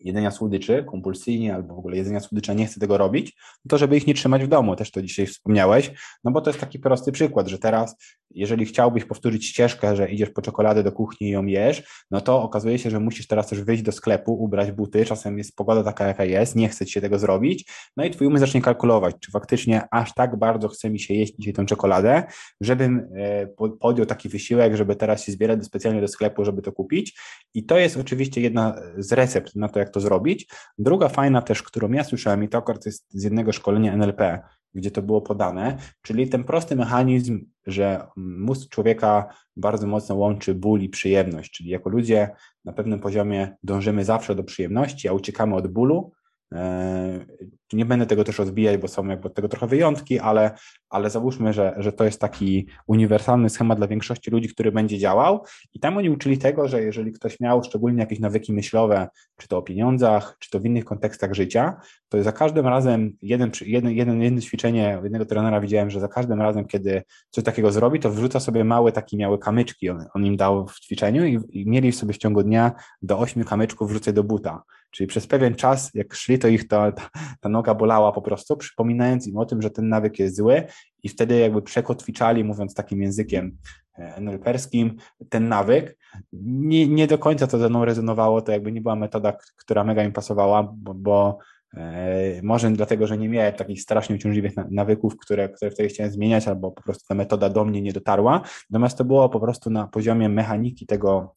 jedzenia 0.00 0.30
słodyczy 0.30 0.84
kompulsyjnie 0.84 1.54
albo 1.54 1.74
w 1.74 1.78
ogóle 1.78 1.96
jedzenia 1.96 2.20
słodycza 2.20 2.52
nie 2.52 2.66
chce 2.66 2.80
tego 2.80 2.98
robić, 2.98 3.36
to 3.68 3.78
żeby 3.78 3.96
ich 3.96 4.06
nie 4.06 4.14
trzymać 4.14 4.44
w 4.44 4.48
domu, 4.48 4.76
też 4.76 4.90
to 4.90 5.02
dzisiaj 5.02 5.26
wspomniałeś, 5.26 5.90
no 6.24 6.30
bo 6.30 6.40
to 6.40 6.50
jest 6.50 6.60
taki 6.60 6.78
prosty 6.78 7.12
przykład, 7.12 7.48
że 7.48 7.58
teraz 7.58 7.96
jeżeli 8.30 8.66
chciałbyś 8.66 9.04
powtórzyć 9.04 9.46
ścieżkę, 9.46 9.96
że 9.96 10.10
idziesz 10.10 10.30
po 10.30 10.42
czekoladę 10.42 10.82
do 10.82 10.92
kuchni 10.92 11.28
i 11.28 11.30
ją 11.30 11.46
jesz, 11.46 12.04
no 12.10 12.20
to 12.20 12.42
okazuje 12.42 12.78
się, 12.78 12.90
że 12.90 13.00
musisz 13.00 13.26
teraz 13.26 13.46
też 13.46 13.62
wyjść 13.62 13.82
do 13.82 13.92
sklepu, 13.92 14.32
ubrać 14.32 14.72
buty, 14.72 15.04
czasem 15.04 15.38
jest 15.38 15.56
pogoda 15.56 15.82
taka, 15.82 16.06
jaka 16.06 16.24
jest, 16.24 16.56
nie 16.56 16.68
chce 16.68 16.86
ci 16.86 16.92
się 16.92 17.00
tego 17.00 17.18
zrobić, 17.18 17.70
no 17.96 18.04
i 18.04 18.10
twój 18.10 18.26
umysł 18.26 18.40
zacznie 18.40 18.62
kalkulować, 18.62 19.16
czy 19.20 19.30
faktycznie 19.30 19.82
aż 19.90 20.14
tak 20.14 20.36
bardzo 20.38 20.68
chce 20.68 20.90
mi 20.90 21.00
się 21.00 21.14
jeść 21.14 21.34
dzisiaj 21.38 21.54
tą 21.54 21.66
czekoladę, 21.66 22.22
żebym 22.60 23.08
e, 23.16 23.46
podjął 23.80 24.06
taki 24.06 24.28
wysiłek, 24.28 24.76
żeby 24.76 24.96
teraz 24.96 25.24
się 25.24 25.32
zbierać 25.32 25.64
specjalnie 25.64 26.00
do 26.00 26.08
sklepu, 26.08 26.44
żeby 26.44 26.62
to 26.62 26.72
kupić. 26.72 27.18
I 27.54 27.64
to 27.64 27.78
jest 27.78 27.96
oczywiście 27.96 28.40
jedna 28.40 28.80
z 28.98 29.12
recept 29.12 29.56
na 29.56 29.68
to, 29.68 29.78
jak 29.78 29.87
to 29.88 30.00
zrobić. 30.00 30.48
Druga 30.78 31.08
fajna 31.08 31.42
też, 31.42 31.62
którą 31.62 31.92
ja 31.92 32.04
słyszałem 32.04 32.44
i 32.44 32.48
to 32.48 32.58
akurat 32.58 32.86
jest 32.86 33.06
z 33.08 33.24
jednego 33.24 33.52
szkolenia 33.52 33.92
NLP, 33.92 34.40
gdzie 34.74 34.90
to 34.90 35.02
było 35.02 35.20
podane, 35.20 35.78
czyli 36.02 36.28
ten 36.28 36.44
prosty 36.44 36.76
mechanizm, 36.76 37.44
że 37.66 38.06
mózg 38.16 38.68
człowieka 38.70 39.34
bardzo 39.56 39.86
mocno 39.86 40.14
łączy 40.14 40.54
ból 40.54 40.80
i 40.80 40.88
przyjemność, 40.88 41.50
czyli 41.50 41.70
jako 41.70 41.90
ludzie 41.90 42.30
na 42.64 42.72
pewnym 42.72 43.00
poziomie 43.00 43.56
dążymy 43.62 44.04
zawsze 44.04 44.34
do 44.34 44.44
przyjemności, 44.44 45.08
a 45.08 45.12
uciekamy 45.12 45.54
od 45.54 45.68
bólu, 45.68 46.12
E, 46.54 47.26
nie 47.72 47.84
będę 47.84 48.06
tego 48.06 48.24
też 48.24 48.38
rozbijać, 48.38 48.76
bo 48.80 48.88
są 48.88 49.06
jakby 49.06 49.28
od 49.28 49.34
tego 49.34 49.48
trochę 49.48 49.66
wyjątki, 49.66 50.18
ale, 50.18 50.50
ale 50.90 51.10
załóżmy, 51.10 51.52
że, 51.52 51.74
że 51.76 51.92
to 51.92 52.04
jest 52.04 52.20
taki 52.20 52.66
uniwersalny 52.86 53.50
schemat 53.50 53.78
dla 53.78 53.86
większości 53.86 54.30
ludzi, 54.30 54.48
który 54.48 54.72
będzie 54.72 54.98
działał. 54.98 55.44
I 55.74 55.80
tam 55.80 55.96
oni 55.96 56.10
uczyli 56.10 56.38
tego, 56.38 56.68
że 56.68 56.82
jeżeli 56.82 57.12
ktoś 57.12 57.40
miał 57.40 57.64
szczególnie 57.64 58.00
jakieś 58.00 58.20
nawyki 58.20 58.52
myślowe, 58.52 59.08
czy 59.36 59.48
to 59.48 59.58
o 59.58 59.62
pieniądzach, 59.62 60.36
czy 60.38 60.50
to 60.50 60.60
w 60.60 60.64
innych 60.64 60.84
kontekstach 60.84 61.34
życia, 61.34 61.80
to 62.08 62.22
za 62.22 62.32
każdym 62.32 62.66
razem, 62.66 63.12
jeden, 63.22 63.50
jeden, 63.66 63.92
jeden, 63.92 64.22
jedno 64.22 64.40
ćwiczenie 64.40 65.00
jednego 65.02 65.26
trenera 65.26 65.60
widziałem, 65.60 65.90
że 65.90 66.00
za 66.00 66.08
każdym 66.08 66.42
razem, 66.42 66.64
kiedy 66.64 67.02
coś 67.30 67.44
takiego 67.44 67.72
zrobi, 67.72 68.00
to 68.00 68.10
wrzuca 68.10 68.40
sobie 68.40 68.64
małe 68.64 68.92
takie 68.92 69.16
miałe 69.16 69.38
kamyczki, 69.38 69.90
on, 69.90 70.04
on 70.14 70.26
im 70.26 70.36
dał 70.36 70.66
w 70.66 70.80
ćwiczeniu 70.80 71.26
i, 71.26 71.38
i 71.50 71.70
mieli 71.70 71.92
sobie 71.92 72.12
w 72.12 72.18
ciągu 72.18 72.42
dnia 72.42 72.72
do 73.02 73.18
ośmiu 73.18 73.44
kamyczków 73.44 73.90
wrzucać 73.90 74.14
do 74.14 74.24
buta. 74.24 74.62
Czyli 74.90 75.06
przez 75.06 75.26
pewien 75.26 75.54
czas, 75.54 75.90
jak 75.94 76.14
szli, 76.14 76.38
to 76.38 76.48
ich 76.48 76.68
ta, 76.68 76.92
ta, 76.92 77.10
ta, 77.40 77.48
noga 77.58 77.74
bolała 77.74 78.12
po 78.12 78.22
prostu, 78.22 78.56
przypominając 78.56 79.26
im 79.26 79.36
o 79.36 79.44
tym, 79.44 79.62
że 79.62 79.70
ten 79.70 79.88
nawyk 79.88 80.18
jest 80.18 80.36
zły 80.36 80.64
i 81.02 81.08
wtedy 81.08 81.38
jakby 81.38 81.62
przekotwiczali, 81.62 82.44
mówiąc 82.44 82.74
takim 82.74 83.02
językiem 83.02 83.58
e, 83.98 84.20
NLP-skim, 84.20 84.94
ten 85.28 85.48
nawyk. 85.48 85.98
Nie, 86.42 86.88
nie 86.88 87.06
do 87.06 87.18
końca 87.18 87.46
to 87.46 87.58
ze 87.58 87.68
mną 87.68 87.84
rezonowało, 87.84 88.42
to 88.42 88.52
jakby 88.52 88.72
nie 88.72 88.80
była 88.80 88.96
metoda, 88.96 89.32
która 89.56 89.84
mega 89.84 90.04
im 90.04 90.12
pasowała, 90.12 90.62
bo, 90.76 90.94
bo 90.94 91.38
e, 91.74 92.42
może 92.42 92.70
dlatego, 92.70 93.06
że 93.06 93.18
nie 93.18 93.28
miałem 93.28 93.52
takich 93.52 93.82
strasznie 93.82 94.16
uciążliwych 94.16 94.52
nawyków, 94.70 95.16
które, 95.16 95.48
które 95.48 95.70
wtedy 95.70 95.88
chciałem 95.88 96.12
zmieniać, 96.12 96.48
albo 96.48 96.70
po 96.70 96.82
prostu 96.82 97.04
ta 97.08 97.14
metoda 97.14 97.48
do 97.48 97.64
mnie 97.64 97.82
nie 97.82 97.92
dotarła. 97.92 98.42
Natomiast 98.70 98.98
to 98.98 99.04
było 99.04 99.28
po 99.28 99.40
prostu 99.40 99.70
na 99.70 99.86
poziomie 99.86 100.28
mechaniki 100.28 100.86
tego, 100.86 101.34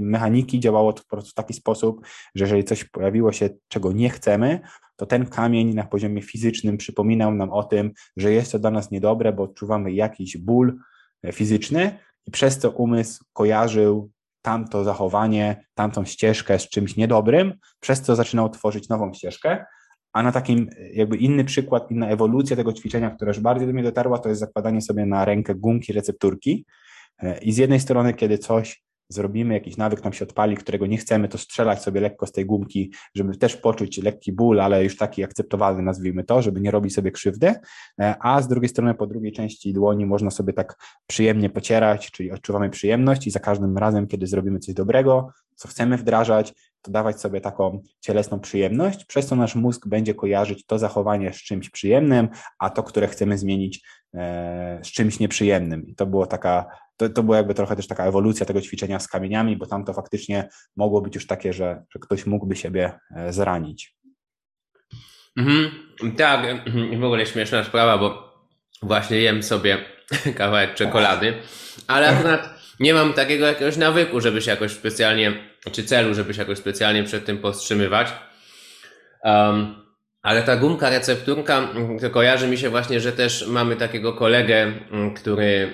mechaniki 0.00 0.60
działało 0.60 0.92
to 0.92 1.02
po 1.02 1.08
prostu 1.08 1.30
w 1.30 1.34
taki 1.34 1.54
sposób, 1.54 2.06
że 2.34 2.44
jeżeli 2.44 2.64
coś 2.64 2.84
pojawiło 2.84 3.32
się, 3.32 3.48
czego 3.68 3.92
nie 3.92 4.10
chcemy, 4.10 4.60
to 4.96 5.06
ten 5.06 5.26
kamień 5.26 5.74
na 5.74 5.84
poziomie 5.84 6.22
fizycznym 6.22 6.76
przypominał 6.76 7.34
nam 7.34 7.50
o 7.50 7.64
tym, 7.64 7.92
że 8.16 8.32
jest 8.32 8.52
to 8.52 8.58
dla 8.58 8.70
nas 8.70 8.90
niedobre, 8.90 9.32
bo 9.32 9.42
odczuwamy 9.42 9.92
jakiś 9.92 10.36
ból 10.36 10.78
e, 11.22 11.32
fizyczny 11.32 11.98
i 12.26 12.30
przez 12.30 12.58
to 12.58 12.70
umysł 12.70 13.24
kojarzył 13.32 14.10
tamto 14.42 14.84
zachowanie, 14.84 15.64
tamtą 15.74 16.04
ścieżkę 16.04 16.58
z 16.58 16.68
czymś 16.68 16.96
niedobrym, 16.96 17.54
przez 17.80 18.02
co 18.02 18.16
zaczynał 18.16 18.50
tworzyć 18.50 18.88
nową 18.88 19.14
ścieżkę. 19.14 19.64
A 20.12 20.22
na 20.22 20.32
takim 20.32 20.68
e, 20.78 20.88
jakby 20.88 21.16
inny 21.16 21.44
przykład, 21.44 21.90
inna 21.90 22.08
ewolucja 22.08 22.56
tego 22.56 22.72
ćwiczenia, 22.72 23.10
która 23.10 23.28
już 23.28 23.40
bardziej 23.40 23.66
do 23.66 23.72
mnie 23.72 23.82
dotarła, 23.82 24.18
to 24.18 24.28
jest 24.28 24.40
zakładanie 24.40 24.82
sobie 24.82 25.06
na 25.06 25.24
rękę 25.24 25.54
gumki 25.54 25.92
recepturki. 25.92 26.66
I 27.42 27.52
z 27.52 27.56
jednej 27.56 27.80
strony, 27.80 28.14
kiedy 28.14 28.38
coś 28.38 28.85
zrobimy 29.08 29.54
jakiś 29.54 29.76
nawyk, 29.76 30.04
nam 30.04 30.12
się 30.12 30.24
odpali, 30.24 30.56
którego 30.56 30.86
nie 30.86 30.96
chcemy, 30.96 31.28
to 31.28 31.38
strzelać 31.38 31.82
sobie 31.82 32.00
lekko 32.00 32.26
z 32.26 32.32
tej 32.32 32.46
gumki, 32.46 32.92
żeby 33.14 33.36
też 33.36 33.56
poczuć 33.56 33.98
lekki 34.02 34.32
ból, 34.32 34.60
ale 34.60 34.84
już 34.84 34.96
taki 34.96 35.24
akceptowalny, 35.24 35.82
nazwijmy 35.82 36.24
to, 36.24 36.42
żeby 36.42 36.60
nie 36.60 36.70
robić 36.70 36.94
sobie 36.94 37.10
krzywdy, 37.10 37.54
e, 38.00 38.14
a 38.20 38.42
z 38.42 38.48
drugiej 38.48 38.68
strony 38.68 38.94
po 38.94 39.06
drugiej 39.06 39.32
części 39.32 39.72
dłoni 39.72 40.06
można 40.06 40.30
sobie 40.30 40.52
tak 40.52 40.76
przyjemnie 41.06 41.50
pocierać, 41.50 42.10
czyli 42.10 42.32
odczuwamy 42.32 42.70
przyjemność 42.70 43.26
i 43.26 43.30
za 43.30 43.40
każdym 43.40 43.78
razem, 43.78 44.06
kiedy 44.06 44.26
zrobimy 44.26 44.58
coś 44.58 44.74
dobrego, 44.74 45.28
co 45.54 45.68
chcemy 45.68 45.96
wdrażać, 45.96 46.54
to 46.86 46.92
dawać 46.92 47.20
sobie 47.20 47.40
taką 47.40 47.82
cielesną 48.00 48.40
przyjemność, 48.40 49.04
przez 49.04 49.26
co 49.26 49.36
nasz 49.36 49.54
mózg 49.54 49.88
będzie 49.88 50.14
kojarzyć 50.14 50.66
to 50.66 50.78
zachowanie 50.78 51.32
z 51.32 51.36
czymś 51.36 51.70
przyjemnym, 51.70 52.28
a 52.58 52.70
to, 52.70 52.82
które 52.82 53.08
chcemy 53.08 53.38
zmienić 53.38 53.82
e, 54.14 54.80
z 54.82 54.88
czymś 54.88 55.20
nieprzyjemnym. 55.20 55.86
I 55.86 55.94
to 55.94 56.06
było 56.06 56.26
taka 56.26 56.66
to, 56.96 57.08
to 57.08 57.22
była 57.22 57.36
jakby 57.36 57.54
trochę 57.54 57.76
też 57.76 57.86
taka 57.86 58.04
ewolucja 58.04 58.46
tego 58.46 58.60
ćwiczenia 58.60 59.00
z 59.00 59.08
kamieniami, 59.08 59.56
bo 59.56 59.66
tam 59.66 59.84
to 59.84 59.92
faktycznie 59.92 60.48
mogło 60.76 61.00
być 61.00 61.14
już 61.14 61.26
takie, 61.26 61.52
że, 61.52 61.82
że 61.94 61.98
ktoś 61.98 62.26
mógłby 62.26 62.56
siebie 62.56 62.92
e, 63.16 63.32
zranić. 63.32 63.96
Mhm, 65.36 65.70
tak, 66.16 66.70
w 67.00 67.04
ogóle 67.04 67.26
śmieszna 67.26 67.64
sprawa, 67.64 67.98
bo 67.98 68.32
właśnie 68.82 69.20
jem 69.20 69.42
sobie 69.42 69.78
kawałek 70.38 70.74
czekolady, 70.74 71.34
ale 71.86 72.08
akurat 72.08 72.55
nie 72.80 72.94
mam 72.94 73.12
takiego 73.12 73.46
jakiegoś 73.46 73.76
nawyku, 73.76 74.20
żeby 74.20 74.42
się 74.42 74.50
jakoś 74.50 74.72
specjalnie, 74.72 75.32
czy 75.72 75.84
celu, 75.84 76.14
żeby 76.14 76.34
się 76.34 76.40
jakoś 76.40 76.58
specjalnie 76.58 77.04
przed 77.04 77.24
tym 77.24 77.38
powstrzymywać. 77.38 78.08
Um, 79.24 79.86
ale 80.22 80.42
ta 80.42 80.56
gumka 80.56 80.90
recepturka, 80.90 81.68
to 82.00 82.10
kojarzy 82.10 82.48
mi 82.48 82.58
się 82.58 82.70
właśnie, 82.70 83.00
że 83.00 83.12
też 83.12 83.46
mamy 83.46 83.76
takiego 83.76 84.12
kolegę, 84.12 84.72
który 85.16 85.72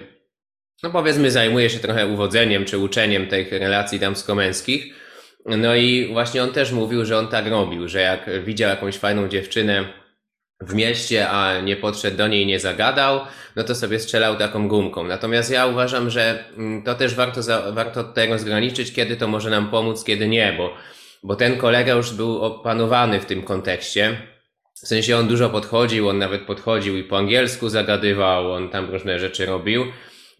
no 0.82 0.90
powiedzmy 0.90 1.30
zajmuje 1.30 1.70
się 1.70 1.78
trochę 1.78 2.06
uwodzeniem 2.06 2.64
czy 2.64 2.78
uczeniem 2.78 3.26
tych 3.26 3.52
relacji 3.52 3.98
damsko-męskich. 3.98 4.94
No 5.46 5.74
i 5.74 6.08
właśnie 6.12 6.42
on 6.42 6.52
też 6.52 6.72
mówił, 6.72 7.04
że 7.04 7.18
on 7.18 7.28
tak 7.28 7.46
robił, 7.46 7.88
że 7.88 8.00
jak 8.00 8.44
widział 8.44 8.70
jakąś 8.70 8.96
fajną 8.96 9.28
dziewczynę 9.28 10.01
w 10.66 10.74
mieście, 10.74 11.28
a 11.28 11.60
nie 11.60 11.76
podszedł 11.76 12.16
do 12.16 12.28
niej, 12.28 12.46
nie 12.46 12.60
zagadał, 12.60 13.20
no 13.56 13.64
to 13.64 13.74
sobie 13.74 13.98
strzelał 13.98 14.36
taką 14.36 14.68
gumką. 14.68 15.04
Natomiast 15.04 15.50
ja 15.50 15.66
uważam, 15.66 16.10
że 16.10 16.44
mm, 16.56 16.82
to 16.82 16.94
też 16.94 17.14
warto, 17.14 17.42
za, 17.42 17.72
warto 17.72 18.04
tego 18.04 18.38
zgraniczyć, 18.38 18.92
kiedy 18.92 19.16
to 19.16 19.28
może 19.28 19.50
nam 19.50 19.70
pomóc, 19.70 20.04
kiedy 20.04 20.28
nie, 20.28 20.54
bo, 20.58 20.74
bo 21.22 21.36
ten 21.36 21.56
kolega 21.56 21.92
już 21.92 22.12
był 22.12 22.42
opanowany 22.42 23.20
w 23.20 23.26
tym 23.26 23.42
kontekście. 23.42 24.16
W 24.74 24.88
sensie 24.88 25.16
on 25.16 25.28
dużo 25.28 25.50
podchodził, 25.50 26.08
on 26.08 26.18
nawet 26.18 26.42
podchodził 26.42 26.96
i 26.96 27.04
po 27.04 27.18
angielsku 27.18 27.68
zagadywał, 27.68 28.52
on 28.52 28.68
tam 28.68 28.90
różne 28.90 29.18
rzeczy 29.18 29.46
robił 29.46 29.84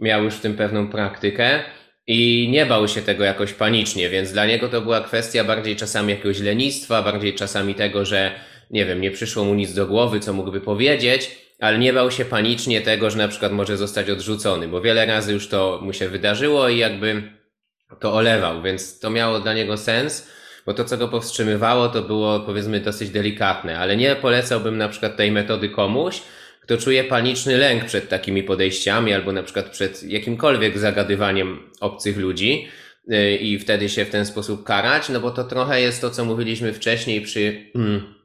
miał 0.03 0.25
już 0.25 0.35
w 0.35 0.41
tym 0.41 0.57
pewną 0.57 0.89
praktykę 0.89 1.63
i 2.07 2.49
nie 2.51 2.67
bał 2.67 2.89
się 2.89 3.03
tego 3.03 3.25
jakoś 3.25 3.53
panicznie, 3.53 4.09
więc 4.09 4.33
dla 4.33 4.47
niego 4.47 4.69
to 4.69 4.81
była 4.81 5.01
kwestia 5.01 5.45
bardziej 5.45 5.77
czasami 5.77 6.11
jakiegoś 6.11 6.41
lenistwa, 6.41 7.03
bardziej 7.03 7.35
czasami 7.35 7.75
tego, 7.75 8.05
że 8.05 8.33
nie 8.73 8.87
wiem, 8.87 9.01
nie 9.01 9.11
przyszło 9.11 9.45
mu 9.45 9.55
nic 9.55 9.75
do 9.75 9.87
głowy, 9.87 10.21
co 10.21 10.33
mógłby 10.33 10.61
powiedzieć, 10.61 11.31
ale 11.61 11.79
nie 11.79 11.93
bał 11.93 12.11
się 12.11 12.25
panicznie 12.25 12.81
tego, 12.81 13.11
że 13.11 13.19
na 13.19 13.29
przykład 13.29 13.53
może 13.53 13.77
zostać 13.77 14.11
odrzucony, 14.11 14.69
bo 14.69 14.81
wiele 14.81 15.07
razy 15.07 15.33
już 15.33 15.49
to 15.49 15.81
mu 15.83 15.93
się 15.93 16.09
wydarzyło 16.09 16.69
i 16.69 16.79
jakby 16.79 17.23
to 18.01 18.15
olewał, 18.15 18.63
więc 18.63 18.99
to 18.99 19.11
miało 19.11 19.41
dla 19.41 19.55
niego 19.55 19.77
sens, 19.77 20.29
bo 20.67 20.75
to, 20.75 20.85
co 20.85 20.97
go 20.97 21.09
powstrzymywało, 21.09 21.89
to 21.89 22.03
było 22.03 22.41
powiedzmy 22.41 22.81
dosyć 22.81 23.11
delikatne, 23.11 23.79
ale 23.79 23.97
nie 23.97 24.17
polecałbym 24.17 24.79
na 24.79 24.89
przykład 24.89 25.17
tej 25.17 25.33
metody 25.33 25.69
komuś, 25.69 26.23
kto 26.63 26.77
czuje 26.77 27.05
paniczny 27.05 27.59
lęk 27.59 27.85
przed 27.85 28.09
takimi 28.09 28.43
podejściami 28.43 29.13
albo 29.13 29.33
na 29.33 29.43
przykład 29.43 29.71
przed 29.71 30.03
jakimkolwiek 30.03 30.79
zagadywaniem 30.79 31.71
obcych 31.81 32.17
ludzi 32.17 32.69
y, 33.13 33.37
i 33.37 33.59
wtedy 33.59 33.89
się 33.89 34.05
w 34.05 34.11
ten 34.11 34.27
sposób 34.27 34.65
karać, 34.65 35.09
no 35.09 35.21
bo 35.21 35.31
to 35.31 35.45
trochę 35.45 35.81
jest 35.81 36.01
to, 36.01 36.11
co 36.11 36.25
mówiliśmy 36.25 36.73
wcześniej 36.73 37.21
przy 37.21 37.71
hmm, 37.73 38.22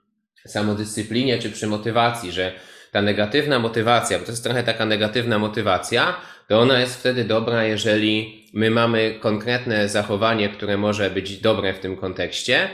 samodyscyplinie 0.47 1.39
czy 1.39 1.51
przy 1.51 1.67
motywacji, 1.67 2.31
że 2.31 2.51
ta 2.91 3.01
negatywna 3.01 3.59
motywacja, 3.59 4.19
bo 4.19 4.25
to 4.25 4.31
jest 4.31 4.43
trochę 4.43 4.63
taka 4.63 4.85
negatywna 4.85 5.39
motywacja, 5.39 6.15
to 6.47 6.59
ona 6.59 6.79
jest 6.79 6.99
wtedy 6.99 7.23
dobra, 7.23 7.63
jeżeli 7.63 8.45
my 8.53 8.69
mamy 8.69 9.17
konkretne 9.19 9.89
zachowanie, 9.89 10.49
które 10.49 10.77
może 10.77 11.09
być 11.09 11.37
dobre 11.37 11.73
w 11.73 11.79
tym 11.79 11.97
kontekście, 11.97 12.69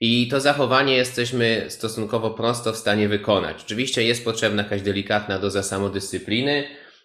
i 0.00 0.28
to 0.28 0.40
zachowanie 0.40 0.96
jesteśmy 0.96 1.64
stosunkowo 1.68 2.30
prosto 2.30 2.72
w 2.72 2.76
stanie 2.76 3.08
wykonać. 3.08 3.56
Oczywiście 3.64 4.04
jest 4.04 4.24
potrzebna 4.24 4.62
jakaś 4.62 4.82
delikatna 4.82 5.38
doza 5.38 5.62
samodyscypliny, 5.62 6.64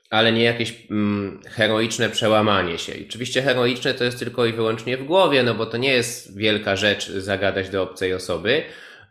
ale 0.10 0.32
nie 0.32 0.44
jakieś 0.44 0.74
mm, 0.92 1.42
heroiczne 1.50 2.10
przełamanie 2.10 2.78
się. 2.78 2.94
I 2.94 3.08
oczywiście 3.08 3.42
heroiczne 3.42 3.94
to 3.94 4.04
jest 4.04 4.20
tylko 4.20 4.46
i 4.46 4.54
wyłącznie 4.54 4.98
w 4.98 5.04
głowie, 5.04 5.44
no 5.44 5.54
bo 5.54 5.66
to 5.66 5.78
nie 5.78 5.92
jest 5.92 6.38
wielka 6.38 6.76
rzecz 6.76 7.10
zagadać 7.10 7.70
do 7.70 7.84
obcej 7.84 8.14
osoby, 8.14 8.64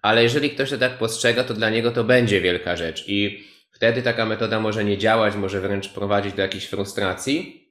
ale 0.02 0.22
jeżeli 0.22 0.50
ktoś 0.50 0.70
to 0.70 0.78
tak 0.78 0.98
postrzega, 0.98 1.44
to 1.44 1.54
dla 1.54 1.70
niego 1.70 1.90
to 1.90 2.04
będzie 2.04 2.40
wielka 2.40 2.76
rzecz. 2.76 3.04
I 3.08 3.44
wtedy 3.70 4.02
taka 4.02 4.26
metoda 4.26 4.60
może 4.60 4.84
nie 4.84 4.98
działać, 4.98 5.34
może 5.34 5.60
wręcz 5.60 5.88
prowadzić 5.88 6.34
do 6.34 6.42
jakiejś 6.42 6.66
frustracji. 6.66 7.62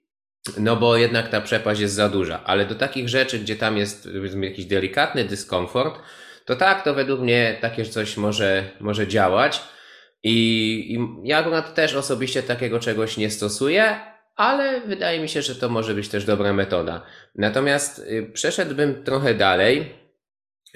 No 0.58 0.76
bo 0.76 0.98
jednak 0.98 1.30
ta 1.30 1.42
przepaść 1.42 1.82
jest 1.82 1.94
za 1.94 2.10
duża, 2.10 2.44
ale 2.44 2.66
do 2.66 2.76
takich 2.76 3.10
rzeczy, 3.10 3.40
gdzie 3.40 3.56
tam 3.56 3.78
jest 3.78 4.10
jakiś 4.42 4.66
delikatny 4.66 5.24
dyskomfort, 5.24 6.00
to 6.46 6.56
tak, 6.56 6.84
to 6.84 6.94
według 6.94 7.20
mnie 7.20 7.58
takie 7.62 7.86
coś 7.86 8.18
może, 8.18 8.64
może 8.80 9.08
działać. 9.08 9.62
I, 10.24 10.34
I 10.94 11.28
ja 11.28 11.38
akurat 11.38 11.76
też 11.76 11.96
osobiście 11.96 12.44
takiego 12.44 12.80
czegoś 12.80 13.18
nie 13.18 13.30
stosuję, 13.30 14.00
ale 14.36 14.82
wydaje 14.82 15.20
mi 15.20 15.30
się, 15.30 15.42
że 15.42 15.56
to 15.56 15.70
może 15.70 15.94
być 15.94 16.10
też 16.10 16.26
dobra 16.26 16.54
metoda. 16.54 17.02
Natomiast 17.36 18.00
y, 18.00 18.32
przeszedłbym 18.34 19.04
trochę 19.04 19.34
dalej 19.34 20.01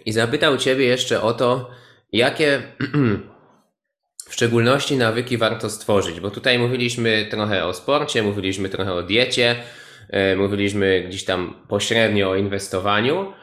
i 0.05 0.11
zapytał 0.11 0.57
Ciebie 0.57 0.85
jeszcze 0.85 1.21
o 1.21 1.33
to, 1.33 1.69
jakie 2.11 2.61
w 4.29 4.33
szczególności 4.33 4.97
nawyki 4.97 5.37
warto 5.37 5.69
stworzyć, 5.69 6.19
bo 6.19 6.31
tutaj 6.31 6.59
mówiliśmy 6.59 7.27
trochę 7.31 7.65
o 7.65 7.73
sporcie, 7.73 8.23
mówiliśmy 8.23 8.69
trochę 8.69 8.93
o 8.93 9.03
diecie, 9.03 9.55
e, 10.09 10.35
mówiliśmy 10.35 11.03
gdzieś 11.07 11.25
tam 11.25 11.65
pośrednio 11.67 12.29
o 12.29 12.35
inwestowaniu, 12.35 13.33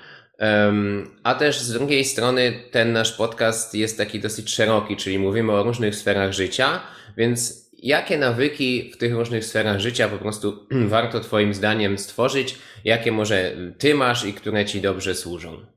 a 1.22 1.34
też 1.34 1.60
z 1.60 1.72
drugiej 1.72 2.04
strony 2.04 2.52
ten 2.70 2.92
nasz 2.92 3.12
podcast 3.12 3.74
jest 3.74 3.98
taki 3.98 4.20
dosyć 4.20 4.50
szeroki, 4.50 4.96
czyli 4.96 5.18
mówimy 5.18 5.52
o 5.52 5.62
różnych 5.62 5.94
sferach 5.94 6.32
życia, 6.32 6.80
więc 7.16 7.70
jakie 7.72 8.18
nawyki 8.18 8.90
w 8.94 8.96
tych 8.96 9.14
różnych 9.14 9.44
sferach 9.44 9.80
życia 9.80 10.08
po 10.08 10.18
prostu 10.18 10.66
warto 10.88 11.20
Twoim 11.20 11.54
zdaniem 11.54 11.98
stworzyć, 11.98 12.58
jakie 12.84 13.12
może 13.12 13.56
Ty 13.78 13.94
masz 13.94 14.24
i 14.24 14.32
które 14.32 14.64
Ci 14.64 14.80
dobrze 14.80 15.14
służą? 15.14 15.71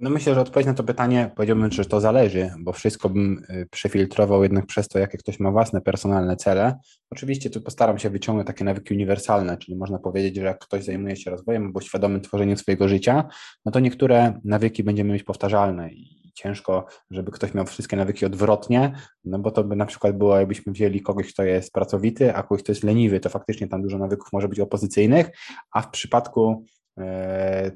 No 0.00 0.10
myślę, 0.10 0.34
że 0.34 0.40
odpowiedź 0.40 0.66
na 0.66 0.74
to 0.74 0.84
pytanie 0.84 1.30
powiedziałbym, 1.36 1.72
że 1.72 1.84
to 1.84 2.00
zależy, 2.00 2.50
bo 2.58 2.72
wszystko 2.72 3.08
bym 3.08 3.44
y, 3.50 3.66
przefiltrował 3.70 4.42
jednak 4.42 4.66
przez 4.66 4.88
to, 4.88 4.98
jakie 4.98 5.18
ktoś 5.18 5.40
ma 5.40 5.50
własne 5.50 5.80
personalne 5.80 6.36
cele. 6.36 6.78
Oczywiście 7.10 7.50
tu 7.50 7.60
postaram 7.60 7.98
się 7.98 8.10
wyciągnąć 8.10 8.46
takie 8.46 8.64
nawyki 8.64 8.94
uniwersalne, 8.94 9.58
czyli 9.58 9.76
można 9.76 9.98
powiedzieć, 9.98 10.36
że 10.36 10.42
jak 10.42 10.58
ktoś 10.58 10.84
zajmuje 10.84 11.16
się 11.16 11.30
rozwojem 11.30 11.64
albo 11.64 11.80
świadomym 11.80 12.20
tworzeniem 12.20 12.56
swojego 12.56 12.88
życia, 12.88 13.24
no 13.64 13.72
to 13.72 13.80
niektóre 13.80 14.40
nawyki 14.44 14.84
będziemy 14.84 15.12
mieć 15.12 15.22
powtarzalne 15.22 15.92
i 15.92 16.32
ciężko, 16.34 16.86
żeby 17.10 17.30
ktoś 17.30 17.54
miał 17.54 17.66
wszystkie 17.66 17.96
nawyki 17.96 18.26
odwrotnie, 18.26 18.92
no 19.24 19.38
bo 19.38 19.50
to 19.50 19.64
by 19.64 19.76
na 19.76 19.86
przykład 19.86 20.18
było, 20.18 20.36
jakbyśmy 20.36 20.72
wzięli 20.72 21.02
kogoś, 21.02 21.32
kto 21.32 21.42
jest 21.42 21.72
pracowity, 21.72 22.34
a 22.34 22.42
kogoś, 22.42 22.62
kto 22.62 22.72
jest 22.72 22.84
leniwy, 22.84 23.20
to 23.20 23.28
faktycznie 23.28 23.68
tam 23.68 23.82
dużo 23.82 23.98
nawyków 23.98 24.28
może 24.32 24.48
być 24.48 24.60
opozycyjnych, 24.60 25.30
a 25.72 25.82
w 25.82 25.90
przypadku 25.90 26.64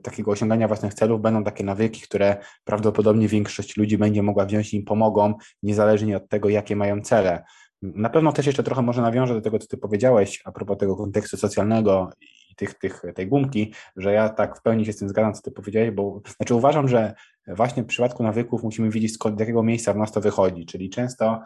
takiego 0.02 0.30
osiągania 0.30 0.68
własnych 0.68 0.94
celów 0.94 1.20
będą 1.20 1.44
takie 1.44 1.64
nawyki, 1.64 2.00
które 2.00 2.36
prawdopodobnie 2.64 3.28
większość 3.28 3.76
ludzi 3.76 3.98
będzie 3.98 4.22
mogła 4.22 4.46
wziąć 4.46 4.74
i 4.74 4.76
im 4.76 4.84
pomogą, 4.84 5.34
niezależnie 5.62 6.16
od 6.16 6.28
tego, 6.28 6.48
jakie 6.48 6.76
mają 6.76 7.00
cele. 7.00 7.44
Na 7.82 8.10
pewno 8.10 8.32
też 8.32 8.46
jeszcze 8.46 8.62
trochę 8.62 8.82
może 8.82 9.02
nawiążę 9.02 9.34
do 9.34 9.40
tego, 9.40 9.58
co 9.58 9.66
ty 9.66 9.76
powiedziałeś 9.76 10.42
a 10.44 10.52
propos 10.52 10.78
tego 10.78 10.96
kontekstu 10.96 11.36
socjalnego 11.36 12.10
i 12.20 12.54
tych, 12.54 12.74
tych, 12.74 13.02
tej 13.14 13.28
gumki, 13.28 13.72
że 13.96 14.12
ja 14.12 14.28
tak 14.28 14.58
w 14.58 14.62
pełni 14.62 14.86
się 14.86 14.92
z 14.92 14.96
tym 14.96 15.08
zgadzam, 15.08 15.34
co 15.34 15.42
ty 15.42 15.50
powiedziałeś, 15.50 15.90
bo 15.90 16.20
znaczy 16.36 16.54
uważam, 16.54 16.88
że 16.88 17.14
właśnie 17.46 17.82
w 17.82 17.86
przypadku 17.86 18.22
nawyków 18.22 18.62
musimy 18.62 18.90
widzieć, 18.90 19.12
z 19.12 19.40
jakiego 19.40 19.62
miejsca 19.62 19.92
w 19.92 19.96
nas 19.96 20.12
to 20.12 20.20
wychodzi, 20.20 20.66
czyli 20.66 20.90
często 20.90 21.40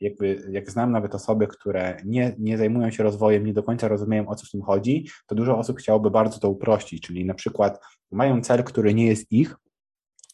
jakby 0.00 0.48
jak 0.50 0.70
znam 0.70 0.92
nawet 0.92 1.14
osoby, 1.14 1.46
które 1.46 1.96
nie, 2.04 2.34
nie 2.38 2.58
zajmują 2.58 2.90
się 2.90 3.02
rozwojem, 3.02 3.46
nie 3.46 3.52
do 3.52 3.62
końca 3.62 3.88
rozumieją 3.88 4.28
o 4.28 4.34
co 4.34 4.46
w 4.46 4.50
tym 4.50 4.62
chodzi, 4.62 5.08
to 5.26 5.34
dużo 5.34 5.58
osób 5.58 5.78
chciałoby 5.78 6.10
bardzo 6.10 6.38
to 6.38 6.50
uprościć, 6.50 7.02
czyli 7.02 7.24
na 7.24 7.34
przykład 7.34 7.80
mają 8.12 8.40
cel, 8.40 8.64
który 8.64 8.94
nie 8.94 9.06
jest 9.06 9.32
ich 9.32 9.56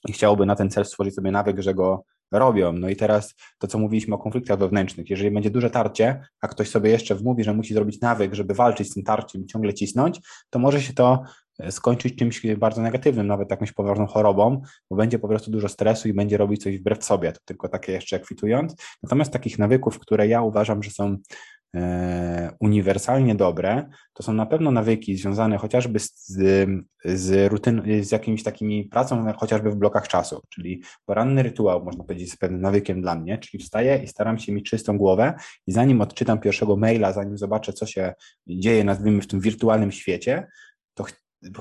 i 0.08 0.12
chciałoby 0.12 0.46
na 0.46 0.56
ten 0.56 0.70
cel 0.70 0.84
stworzyć 0.84 1.14
sobie 1.14 1.30
nawyk, 1.30 1.60
że 1.60 1.74
go 1.74 2.04
robią. 2.32 2.72
No 2.72 2.88
i 2.88 2.96
teraz 2.96 3.34
to, 3.58 3.66
co 3.66 3.78
mówiliśmy 3.78 4.14
o 4.14 4.18
konfliktach 4.18 4.58
wewnętrznych, 4.58 5.10
jeżeli 5.10 5.30
będzie 5.30 5.50
duże 5.50 5.70
tarcie, 5.70 6.26
a 6.40 6.48
ktoś 6.48 6.68
sobie 6.68 6.90
jeszcze 6.90 7.14
wmówi, 7.14 7.44
że 7.44 7.54
musi 7.54 7.74
zrobić 7.74 8.00
nawyk, 8.00 8.34
żeby 8.34 8.54
walczyć 8.54 8.90
z 8.90 8.94
tym 8.94 9.02
tarciem 9.02 9.42
i 9.42 9.46
ciągle 9.46 9.74
cisnąć, 9.74 10.20
to 10.50 10.58
może 10.58 10.82
się 10.82 10.92
to 10.92 11.22
skończyć 11.70 12.16
czymś 12.16 12.46
bardzo 12.56 12.82
negatywnym, 12.82 13.26
nawet 13.26 13.50
jakąś 13.50 13.72
poważną 13.72 14.06
chorobą, 14.06 14.62
bo 14.90 14.96
będzie 14.96 15.18
po 15.18 15.28
prostu 15.28 15.50
dużo 15.50 15.68
stresu 15.68 16.08
i 16.08 16.14
będzie 16.14 16.36
robić 16.36 16.62
coś 16.62 16.78
wbrew 16.78 17.04
sobie, 17.04 17.32
to 17.32 17.40
tylko 17.44 17.68
takie 17.68 17.92
jeszcze 17.92 18.20
kwitując. 18.20 18.76
Natomiast 19.02 19.32
takich 19.32 19.58
nawyków, 19.58 19.98
które 19.98 20.28
ja 20.28 20.42
uważam, 20.42 20.82
że 20.82 20.90
są 20.90 21.16
E, 21.76 22.56
uniwersalnie 22.60 23.34
dobre, 23.34 23.90
to 24.12 24.22
są 24.22 24.32
na 24.32 24.46
pewno 24.46 24.70
nawyki 24.70 25.16
związane 25.16 25.58
chociażby 25.58 25.98
z, 25.98 26.38
z 27.04 27.52
rutyn, 27.52 27.82
z 28.00 28.12
jakimiś 28.12 28.42
takimi 28.42 28.84
pracą, 28.84 29.32
chociażby 29.32 29.70
w 29.70 29.76
blokach 29.76 30.08
czasu, 30.08 30.42
czyli 30.48 30.82
poranny 31.04 31.42
rytuał, 31.42 31.84
można 31.84 32.04
powiedzieć, 32.04 32.28
jest 32.28 32.40
pewnym 32.40 32.60
nawykiem 32.60 33.02
dla 33.02 33.14
mnie, 33.14 33.38
czyli 33.38 33.64
wstaję 33.64 34.02
i 34.04 34.08
staram 34.08 34.38
się 34.38 34.52
mieć 34.52 34.70
czystą 34.70 34.98
głowę 34.98 35.34
i 35.66 35.72
zanim 35.72 36.00
odczytam 36.00 36.40
pierwszego 36.40 36.76
maila, 36.76 37.12
zanim 37.12 37.38
zobaczę, 37.38 37.72
co 37.72 37.86
się 37.86 38.14
dzieje, 38.46 38.84
nazwijmy 38.84 39.22
w 39.22 39.26
tym 39.26 39.40
wirtualnym 39.40 39.92
świecie, 39.92 40.46
to 40.94 41.04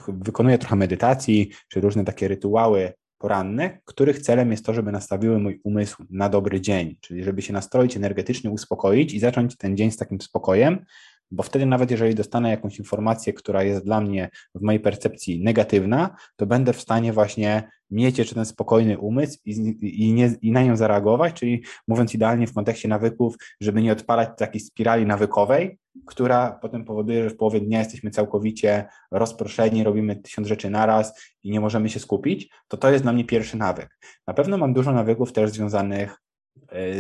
wykonuję 0.08 0.58
trochę 0.58 0.76
medytacji, 0.76 1.52
czy 1.68 1.82
różne 1.82 2.06
takie 2.06 2.28
rytuały 2.28 2.94
poranne, 3.18 3.82
których 3.86 4.22
celem 4.22 4.52
jest 4.52 4.66
to, 4.66 4.74
żeby 4.74 4.92
nastawiły 4.92 5.40
mój 5.40 5.62
umysł 5.64 6.04
na 6.10 6.30
dobry 6.30 6.62
dzień, 6.62 6.98
czyli 7.02 7.24
żeby 7.24 7.42
się 7.42 7.54
nastroić 7.54 7.98
energetycznie, 7.98 8.52
uspokoić 8.52 9.14
i 9.14 9.20
zacząć 9.20 9.58
ten 9.58 9.78
dzień 9.78 9.92
z 9.92 9.98
takim 9.98 10.22
spokojem, 10.22 10.86
bo 11.32 11.44
wtedy 11.44 11.66
nawet 11.66 11.92
jeżeli 11.92 12.16
dostanę 12.16 12.50
jakąś 12.50 12.80
informację, 12.80 13.34
która 13.34 13.64
jest 13.64 13.86
dla 13.86 14.02
mnie 14.02 14.30
w 14.56 14.62
mojej 14.62 14.80
percepcji 14.80 15.44
negatywna, 15.44 16.16
to 16.36 16.46
będę 16.46 16.74
w 16.74 16.82
stanie 16.82 17.14
właśnie 17.14 17.70
mieć 17.92 18.18
jeszcze 18.18 18.36
ten 18.36 18.46
spokojny 18.46 18.98
umysł 18.98 19.40
i, 19.46 19.78
i, 19.82 20.14
nie, 20.14 20.34
i 20.42 20.52
na 20.52 20.64
nią 20.64 20.76
zareagować, 20.76 21.34
czyli 21.34 21.64
mówiąc 21.88 22.16
idealnie 22.16 22.48
w 22.48 22.54
kontekście 22.54 22.88
nawyków, 22.88 23.36
żeby 23.62 23.82
nie 23.82 23.92
odpalać 23.92 24.30
takiej 24.38 24.62
spirali 24.62 25.06
nawykowej, 25.06 25.78
która 26.06 26.60
potem 26.62 26.86
powoduje, 26.86 27.24
że 27.24 27.30
w 27.30 27.38
połowie 27.38 27.62
dnia 27.62 27.80
jesteśmy 27.80 28.12
całkowicie 28.12 28.86
rozproszeni, 29.12 29.84
robimy 29.84 30.16
tysiąc 30.16 30.48
rzeczy 30.48 30.70
naraz 30.70 31.22
i 31.44 31.52
nie 31.52 31.60
możemy 31.60 31.90
się 31.90 32.00
skupić, 32.00 32.50
to 32.68 32.78
to 32.78 32.92
jest 32.92 33.04
dla 33.04 33.14
mnie 33.14 33.26
pierwszy 33.26 33.58
nawyk. 33.58 33.98
Na 34.28 34.34
pewno 34.34 34.58
mam 34.58 34.74
dużo 34.74 34.92
nawyków 34.92 35.34
też 35.34 35.52
związanych 35.52 36.18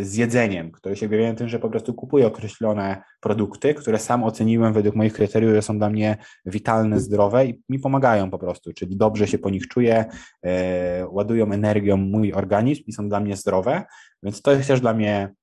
z 0.01 0.15
jedzeniem, 0.15 0.71
które 0.71 0.95
się 0.95 1.05
objawiają 1.05 1.35
tym, 1.35 1.49
że 1.49 1.59
po 1.59 1.69
prostu 1.69 1.93
kupuję 1.93 2.27
określone 2.27 3.03
produkty, 3.19 3.73
które 3.73 3.99
sam 3.99 4.23
oceniłem 4.23 4.73
według 4.73 4.95
moich 4.95 5.13
kryteriów, 5.13 5.53
że 5.53 5.61
są 5.61 5.77
dla 5.77 5.89
mnie 5.89 6.17
witalne, 6.45 6.99
zdrowe 6.99 7.45
i 7.45 7.61
mi 7.69 7.79
pomagają 7.79 8.29
po 8.29 8.39
prostu, 8.39 8.73
czyli 8.73 8.97
dobrze 8.97 9.27
się 9.27 9.37
po 9.37 9.49
nich 9.49 9.67
czuję, 9.67 10.05
e, 10.45 11.07
ładują 11.09 11.51
energią 11.51 11.97
mój 11.97 12.33
organizm 12.33 12.83
i 12.87 12.93
są 12.93 13.09
dla 13.09 13.19
mnie 13.19 13.35
zdrowe, 13.35 13.83
więc 14.23 14.41
to 14.41 14.51
jest 14.51 14.67
też 14.67 14.81
dla 14.81 14.93
mnie 14.93 15.33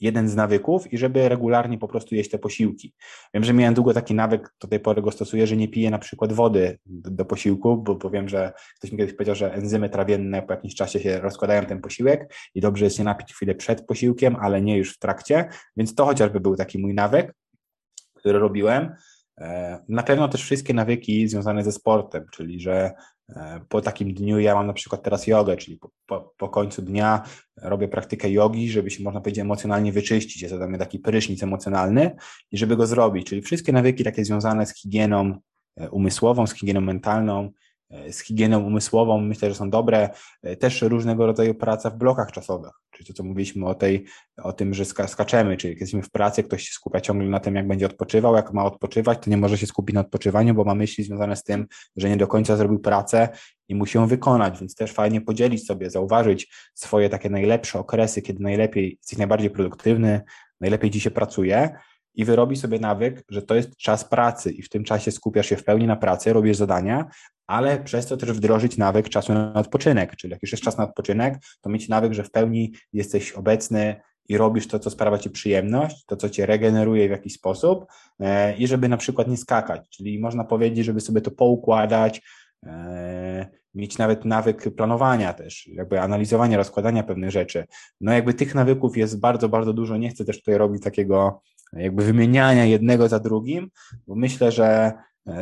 jeden 0.00 0.28
z 0.28 0.36
nawyków 0.36 0.92
i 0.92 0.98
żeby 0.98 1.28
regularnie 1.28 1.78
po 1.78 1.88
prostu 1.88 2.14
jeść 2.14 2.30
te 2.30 2.38
posiłki. 2.38 2.94
Wiem, 3.34 3.44
że 3.44 3.54
miałem 3.54 3.74
długo 3.74 3.94
taki 3.94 4.14
nawyk, 4.14 4.54
do 4.60 4.68
tej 4.68 4.80
pory 4.80 5.02
go 5.02 5.10
stosuję, 5.10 5.46
że 5.46 5.56
nie 5.56 5.68
piję 5.68 5.90
na 5.90 5.98
przykład 5.98 6.32
wody 6.32 6.78
do, 6.86 7.10
do 7.10 7.24
posiłku, 7.24 7.76
bo, 7.76 7.94
bo 7.94 8.10
wiem, 8.10 8.28
że 8.28 8.52
ktoś 8.76 8.92
mi 8.92 8.98
kiedyś 8.98 9.14
powiedział, 9.14 9.34
że 9.34 9.54
enzymy 9.54 9.90
trawienne 9.90 10.42
po 10.42 10.52
jakimś 10.52 10.74
czasie 10.74 11.00
się 11.00 11.20
rozkładają 11.20 11.66
ten 11.66 11.80
posiłek 11.80 12.34
i 12.54 12.60
dobrze 12.60 12.84
jest 12.84 12.96
się 12.96 13.04
napić 13.04 13.34
chwilę 13.34 13.54
przed 13.54 13.86
posiłkiem, 13.86 14.36
ale 14.36 14.62
nie 14.62 14.76
już 14.78 14.94
w 14.94 14.98
trakcie, 14.98 15.48
więc 15.76 15.94
to 15.94 16.04
chociażby 16.04 16.40
był 16.40 16.56
taki 16.56 16.78
mój 16.78 16.94
nawyk, 16.94 17.34
który 18.14 18.38
robiłem. 18.38 18.94
E, 19.38 19.78
na 19.88 20.02
pewno 20.02 20.28
też 20.28 20.42
wszystkie 20.42 20.74
nawyki 20.74 21.28
związane 21.28 21.64
ze 21.64 21.72
sportem, 21.72 22.26
czyli 22.32 22.60
że 22.60 22.92
po 23.68 23.80
takim 23.80 24.14
dniu 24.14 24.38
ja 24.38 24.54
mam 24.54 24.66
na 24.66 24.72
przykład 24.72 25.02
teraz 25.02 25.26
jogę, 25.26 25.56
czyli 25.56 25.76
po, 25.76 25.90
po, 26.06 26.34
po, 26.36 26.48
końcu 26.48 26.82
dnia 26.82 27.22
robię 27.56 27.88
praktykę 27.88 28.30
jogi, 28.30 28.70
żeby 28.70 28.90
się 28.90 29.04
można 29.04 29.20
powiedzieć 29.20 29.40
emocjonalnie 29.40 29.92
wyczyścić. 29.92 30.48
Dla 30.48 30.68
mnie 30.68 30.78
taki 30.78 30.98
prysznic 30.98 31.42
emocjonalny 31.42 32.16
i 32.50 32.58
żeby 32.58 32.76
go 32.76 32.86
zrobić. 32.86 33.26
Czyli 33.26 33.42
wszystkie 33.42 33.72
nawyki 33.72 34.04
takie 34.04 34.24
związane 34.24 34.66
z 34.66 34.74
higieną 34.74 35.38
e, 35.76 35.90
umysłową, 35.90 36.46
z 36.46 36.54
higieną 36.54 36.80
mentalną, 36.80 37.50
E, 37.50 37.65
z 38.10 38.20
higieną 38.20 38.60
umysłową, 38.60 39.20
myślę, 39.20 39.48
że 39.48 39.54
są 39.54 39.70
dobre. 39.70 40.10
E, 40.42 40.56
też 40.56 40.82
różnego 40.82 41.26
rodzaju 41.26 41.54
praca 41.54 41.90
w 41.90 41.96
blokach 41.96 42.32
czasowych, 42.32 42.72
czyli 42.90 43.06
to, 43.06 43.12
co 43.12 43.24
mówiliśmy 43.24 43.66
o, 43.66 43.74
tej, 43.74 44.04
o 44.42 44.52
tym, 44.52 44.74
że 44.74 44.84
skaczemy, 44.84 45.56
czyli 45.56 45.72
jak 45.72 45.80
jesteśmy 45.80 46.02
w 46.02 46.10
pracy, 46.10 46.42
ktoś 46.42 46.62
się 46.62 46.72
skupia 46.72 47.00
ciągle 47.00 47.28
na 47.28 47.40
tym, 47.40 47.54
jak 47.54 47.68
będzie 47.68 47.86
odpoczywał, 47.86 48.36
jak 48.36 48.52
ma 48.52 48.64
odpoczywać, 48.64 49.18
to 49.22 49.30
nie 49.30 49.36
może 49.36 49.58
się 49.58 49.66
skupić 49.66 49.94
na 49.94 50.00
odpoczywaniu, 50.00 50.54
bo 50.54 50.64
ma 50.64 50.74
myśli 50.74 51.04
związane 51.04 51.36
z 51.36 51.44
tym, 51.44 51.66
że 51.96 52.08
nie 52.08 52.16
do 52.16 52.26
końca 52.26 52.56
zrobił 52.56 52.78
pracę 52.78 53.28
i 53.68 53.74
musi 53.74 53.98
ją 53.98 54.06
wykonać, 54.06 54.60
więc 54.60 54.74
też 54.74 54.92
fajnie 54.92 55.20
podzielić 55.20 55.66
sobie, 55.66 55.90
zauważyć 55.90 56.52
swoje 56.74 57.08
takie 57.08 57.30
najlepsze 57.30 57.78
okresy, 57.78 58.22
kiedy 58.22 58.42
najlepiej 58.42 58.96
jesteś 59.00 59.18
najbardziej 59.18 59.50
produktywny, 59.50 60.20
najlepiej 60.60 60.90
ci 60.90 61.00
się 61.00 61.10
pracuje, 61.10 61.78
i 62.16 62.24
wyrobi 62.24 62.56
sobie 62.56 62.78
nawyk, 62.78 63.24
że 63.28 63.42
to 63.42 63.54
jest 63.54 63.76
czas 63.76 64.04
pracy. 64.04 64.52
I 64.52 64.62
w 64.62 64.68
tym 64.68 64.84
czasie 64.84 65.12
skupiasz 65.12 65.46
się 65.46 65.56
w 65.56 65.64
pełni 65.64 65.86
na 65.86 65.96
pracy, 65.96 66.32
robisz 66.32 66.56
zadania, 66.56 67.06
ale 67.46 67.78
przez 67.84 68.06
to 68.06 68.16
też 68.16 68.32
wdrożyć 68.32 68.76
nawyk 68.76 69.08
czasu 69.08 69.34
na 69.34 69.54
odpoczynek, 69.54 70.16
czyli 70.16 70.32
jak 70.32 70.42
już 70.42 70.52
jest 70.52 70.64
czas 70.64 70.78
na 70.78 70.84
odpoczynek, 70.84 71.38
to 71.60 71.70
mieć 71.70 71.88
nawyk, 71.88 72.12
że 72.12 72.24
w 72.24 72.30
pełni 72.30 72.72
jesteś 72.92 73.32
obecny 73.32 74.00
i 74.28 74.36
robisz 74.36 74.68
to, 74.68 74.78
co 74.78 74.90
sprawia 74.90 75.18
Ci 75.18 75.30
przyjemność, 75.30 76.04
to, 76.04 76.16
co 76.16 76.30
Cię 76.30 76.46
regeneruje 76.46 77.08
w 77.08 77.10
jakiś 77.10 77.34
sposób 77.34 77.86
e, 78.20 78.56
i 78.56 78.66
żeby 78.66 78.88
na 78.88 78.96
przykład 78.96 79.28
nie 79.28 79.36
skakać, 79.36 79.88
czyli 79.88 80.18
można 80.18 80.44
powiedzieć, 80.44 80.84
żeby 80.84 81.00
sobie 81.00 81.20
to 81.20 81.30
poukładać, 81.30 82.22
e, 82.66 83.46
mieć 83.74 83.98
nawet 83.98 84.24
nawyk 84.24 84.74
planowania 84.76 85.32
też, 85.32 85.66
jakby 85.66 86.00
analizowania, 86.00 86.56
rozkładania 86.56 87.02
pewnych 87.02 87.30
rzeczy. 87.30 87.64
No 88.00 88.12
jakby 88.12 88.34
tych 88.34 88.54
nawyków 88.54 88.96
jest 88.96 89.20
bardzo, 89.20 89.48
bardzo 89.48 89.72
dużo, 89.72 89.96
nie 89.96 90.10
chcę 90.10 90.24
też 90.24 90.38
tutaj 90.38 90.58
robić 90.58 90.82
takiego 90.82 91.42
jakby 91.72 92.04
wymieniania 92.04 92.64
jednego 92.64 93.08
za 93.08 93.18
drugim, 93.18 93.70
bo 94.06 94.14
myślę, 94.14 94.52
że 94.52 94.92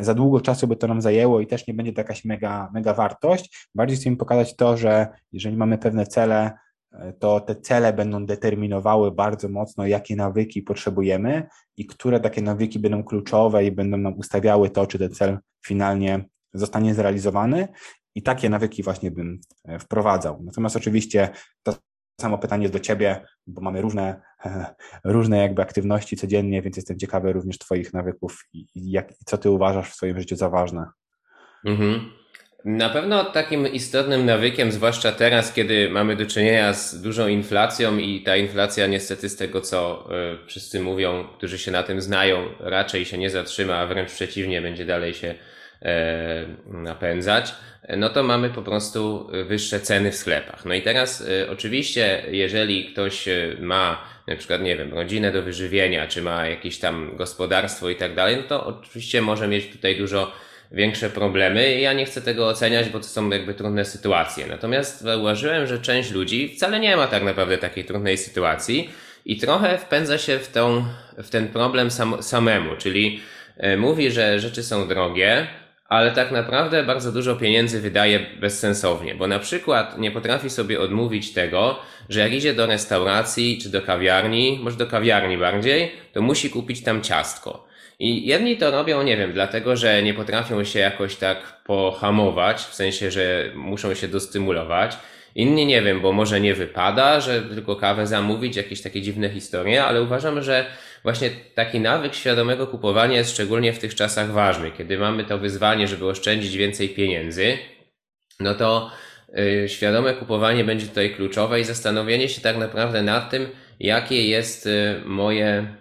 za 0.00 0.14
długo 0.14 0.40
czasu 0.40 0.68
by 0.68 0.76
to 0.76 0.86
nam 0.86 1.02
zajęło 1.02 1.40
i 1.40 1.46
też 1.46 1.66
nie 1.66 1.74
będzie 1.74 1.92
to 1.92 2.00
jakaś 2.00 2.24
mega, 2.24 2.70
mega 2.72 2.94
wartość. 2.94 3.68
Bardziej 3.74 3.96
chcę 3.96 4.08
im 4.08 4.16
pokazać 4.16 4.56
to, 4.56 4.76
że 4.76 5.08
jeżeli 5.32 5.56
mamy 5.56 5.78
pewne 5.78 6.06
cele, 6.06 6.52
e, 6.92 7.12
to 7.12 7.40
te 7.40 7.56
cele 7.56 7.92
będą 7.92 8.26
determinowały 8.26 9.12
bardzo 9.12 9.48
mocno, 9.48 9.86
jakie 9.86 10.16
nawyki 10.16 10.62
potrzebujemy 10.62 11.48
i 11.76 11.86
które 11.86 12.20
takie 12.20 12.42
nawyki 12.42 12.78
będą 12.78 13.04
kluczowe 13.04 13.64
i 13.64 13.72
będą 13.72 13.96
nam 13.96 14.18
ustawiały 14.18 14.70
to, 14.70 14.86
czy 14.86 14.98
ten 14.98 15.10
cel 15.10 15.38
finalnie 15.66 16.24
zostanie 16.52 16.94
zrealizowany. 16.94 17.68
I 18.14 18.22
takie 18.22 18.50
nawyki 18.50 18.82
właśnie 18.82 19.10
bym 19.10 19.40
e, 19.64 19.78
wprowadzał. 19.78 20.42
Natomiast 20.42 20.76
oczywiście 20.76 21.28
to 21.62 21.74
samo 22.20 22.38
pytanie 22.38 22.68
do 22.68 22.80
Ciebie, 22.80 23.20
bo 23.46 23.60
mamy 23.60 23.80
różne, 23.80 24.20
różne 25.04 25.38
jakby 25.38 25.62
aktywności 25.62 26.16
codziennie, 26.16 26.62
więc 26.62 26.76
jestem 26.76 26.98
ciekawy 26.98 27.32
również 27.32 27.58
Twoich 27.58 27.92
nawyków 27.92 28.48
i, 28.52 28.66
jak, 28.74 29.12
co 29.26 29.38
Ty 29.38 29.50
uważasz 29.50 29.90
w 29.90 29.94
swoim 29.94 30.18
życiu 30.18 30.36
za 30.36 30.50
ważne. 30.50 30.86
Mhm. 31.64 32.10
Na 32.64 32.90
pewno 32.90 33.24
takim 33.24 33.66
istotnym 33.66 34.26
nawykiem, 34.26 34.72
zwłaszcza 34.72 35.12
teraz, 35.12 35.52
kiedy 35.52 35.90
mamy 35.90 36.16
do 36.16 36.26
czynienia 36.26 36.74
z 36.74 37.02
dużą 37.02 37.28
inflacją 37.28 37.98
i 37.98 38.22
ta 38.22 38.36
inflacja 38.36 38.86
niestety 38.86 39.28
z 39.28 39.36
tego, 39.36 39.60
co 39.60 40.08
y, 40.42 40.46
wszyscy 40.46 40.80
mówią, 40.80 41.24
którzy 41.36 41.58
się 41.58 41.70
na 41.70 41.82
tym 41.82 42.00
znają, 42.00 42.44
raczej 42.60 43.04
się 43.04 43.18
nie 43.18 43.30
zatrzyma, 43.30 43.76
a 43.76 43.86
wręcz 43.86 44.12
przeciwnie, 44.12 44.62
będzie 44.62 44.86
dalej 44.86 45.14
się 45.14 45.28
E, 45.28 45.53
napędzać, 46.66 47.54
no 47.88 48.08
to 48.08 48.22
mamy 48.22 48.50
po 48.50 48.62
prostu 48.62 49.30
wyższe 49.46 49.80
ceny 49.80 50.12
w 50.12 50.16
sklepach. 50.16 50.64
No 50.64 50.74
i 50.74 50.82
teraz 50.82 51.20
e, 51.28 51.50
oczywiście, 51.50 52.22
jeżeli 52.30 52.92
ktoś 52.92 53.28
e, 53.28 53.56
ma 53.60 54.04
na 54.26 54.36
przykład, 54.36 54.62
nie 54.62 54.76
wiem, 54.76 54.94
rodzinę 54.94 55.32
do 55.32 55.42
wyżywienia, 55.42 56.06
czy 56.06 56.22
ma 56.22 56.46
jakieś 56.46 56.78
tam 56.78 57.16
gospodarstwo 57.16 57.90
i 57.90 57.96
tak 57.96 58.14
dalej, 58.14 58.36
no 58.36 58.42
to 58.42 58.66
oczywiście 58.66 59.22
może 59.22 59.48
mieć 59.48 59.72
tutaj 59.72 59.96
dużo 59.96 60.32
większe 60.72 61.10
problemy. 61.10 61.80
Ja 61.80 61.92
nie 61.92 62.04
chcę 62.04 62.22
tego 62.22 62.48
oceniać, 62.48 62.88
bo 62.88 62.98
to 62.98 63.04
są 63.04 63.30
jakby 63.30 63.54
trudne 63.54 63.84
sytuacje. 63.84 64.46
Natomiast 64.46 65.00
zauważyłem, 65.00 65.66
że 65.66 65.78
część 65.78 66.10
ludzi 66.10 66.54
wcale 66.56 66.80
nie 66.80 66.96
ma 66.96 67.06
tak 67.06 67.22
naprawdę 67.22 67.58
takiej 67.58 67.84
trudnej 67.84 68.18
sytuacji 68.18 68.90
i 69.24 69.36
trochę 69.36 69.78
wpędza 69.78 70.18
się 70.18 70.38
w, 70.38 70.48
tą, 70.48 70.84
w 71.18 71.30
ten 71.30 71.48
problem 71.48 71.90
sam, 71.90 72.22
samemu, 72.22 72.76
czyli 72.76 73.20
mówi, 73.76 74.10
że 74.10 74.40
rzeczy 74.40 74.62
są 74.62 74.88
drogie, 74.88 75.46
ale 75.88 76.10
tak 76.12 76.30
naprawdę 76.30 76.82
bardzo 76.82 77.12
dużo 77.12 77.36
pieniędzy 77.36 77.80
wydaje 77.80 78.20
bezsensownie, 78.40 79.14
bo 79.14 79.26
na 79.26 79.38
przykład 79.38 79.98
nie 79.98 80.10
potrafi 80.10 80.50
sobie 80.50 80.80
odmówić 80.80 81.32
tego, 81.32 81.78
że 82.08 82.20
jak 82.20 82.32
idzie 82.32 82.54
do 82.54 82.66
restauracji 82.66 83.58
czy 83.62 83.68
do 83.68 83.82
kawiarni, 83.82 84.60
może 84.62 84.76
do 84.76 84.86
kawiarni 84.86 85.38
bardziej, 85.38 85.92
to 86.12 86.22
musi 86.22 86.50
kupić 86.50 86.82
tam 86.82 87.02
ciastko. 87.02 87.66
I 87.98 88.26
jedni 88.26 88.56
to 88.56 88.70
robią, 88.70 89.02
nie 89.02 89.16
wiem, 89.16 89.32
dlatego, 89.32 89.76
że 89.76 90.02
nie 90.02 90.14
potrafią 90.14 90.64
się 90.64 90.78
jakoś 90.78 91.16
tak 91.16 91.62
pohamować, 91.64 92.56
w 92.62 92.74
sensie, 92.74 93.10
że 93.10 93.50
muszą 93.54 93.94
się 93.94 94.08
dostymulować. 94.08 94.96
Inni 95.34 95.66
nie 95.66 95.82
wiem, 95.82 96.00
bo 96.00 96.12
może 96.12 96.40
nie 96.40 96.54
wypada, 96.54 97.20
że 97.20 97.42
tylko 97.42 97.76
kawę 97.76 98.06
zamówić, 98.06 98.56
jakieś 98.56 98.82
takie 98.82 99.02
dziwne 99.02 99.30
historie, 99.30 99.84
ale 99.84 100.02
uważam, 100.02 100.42
że 100.42 100.66
właśnie 101.04 101.30
taki 101.54 101.80
nawyk 101.80 102.14
świadomego 102.14 102.66
kupowania 102.66 103.16
jest 103.16 103.30
szczególnie 103.30 103.72
w 103.72 103.78
tych 103.78 103.94
czasach 103.94 104.30
ważny. 104.30 104.70
Kiedy 104.70 104.98
mamy 104.98 105.24
to 105.24 105.38
wyzwanie, 105.38 105.88
żeby 105.88 106.06
oszczędzić 106.06 106.56
więcej 106.56 106.88
pieniędzy, 106.88 107.58
no 108.40 108.54
to 108.54 108.90
yy, 109.34 109.68
świadome 109.68 110.14
kupowanie 110.14 110.64
będzie 110.64 110.86
tutaj 110.86 111.14
kluczowe 111.14 111.60
i 111.60 111.64
zastanowienie 111.64 112.28
się 112.28 112.40
tak 112.40 112.56
naprawdę 112.56 113.02
nad 113.02 113.30
tym, 113.30 113.46
jakie 113.80 114.28
jest 114.28 114.66
yy, 114.66 114.72
moje, 115.04 115.76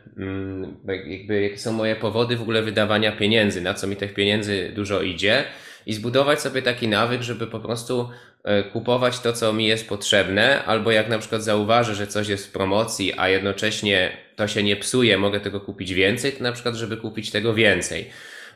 yy, 0.88 1.09
jakby, 1.09 1.41
jakie 1.41 1.57
są 1.57 1.74
moje 1.74 1.95
powody 1.95 2.38
w 2.38 2.41
ogóle 2.41 2.61
wydawania 2.61 3.11
pieniędzy, 3.11 3.61
na 3.61 3.74
co 3.74 3.88
mi 3.88 3.95
tych 3.95 4.13
pieniędzy 4.13 4.71
dużo 4.76 5.01
idzie 5.01 5.43
i 5.86 5.93
zbudować 5.93 6.41
sobie 6.41 6.61
taki 6.61 6.88
nawyk, 6.88 7.21
żeby 7.21 7.47
po 7.47 7.59
prostu 7.59 8.09
e, 8.43 8.63
kupować 8.63 9.19
to, 9.19 9.34
co 9.34 9.53
mi 9.53 9.67
jest 9.67 9.89
potrzebne, 9.89 10.63
albo 10.65 10.91
jak 10.91 11.09
na 11.09 11.19
przykład 11.19 11.43
zauważę, 11.43 11.95
że 11.95 12.07
coś 12.07 12.27
jest 12.27 12.47
w 12.47 12.51
promocji, 12.51 13.13
a 13.17 13.29
jednocześnie 13.29 14.17
to 14.36 14.47
się 14.47 14.63
nie 14.63 14.75
psuje, 14.75 15.17
mogę 15.17 15.39
tego 15.39 15.61
kupić 15.61 15.93
więcej, 15.93 16.31
to 16.31 16.43
na 16.43 16.51
przykład, 16.51 16.75
żeby 16.75 16.97
kupić 16.97 17.31
tego 17.31 17.53
więcej. 17.53 18.09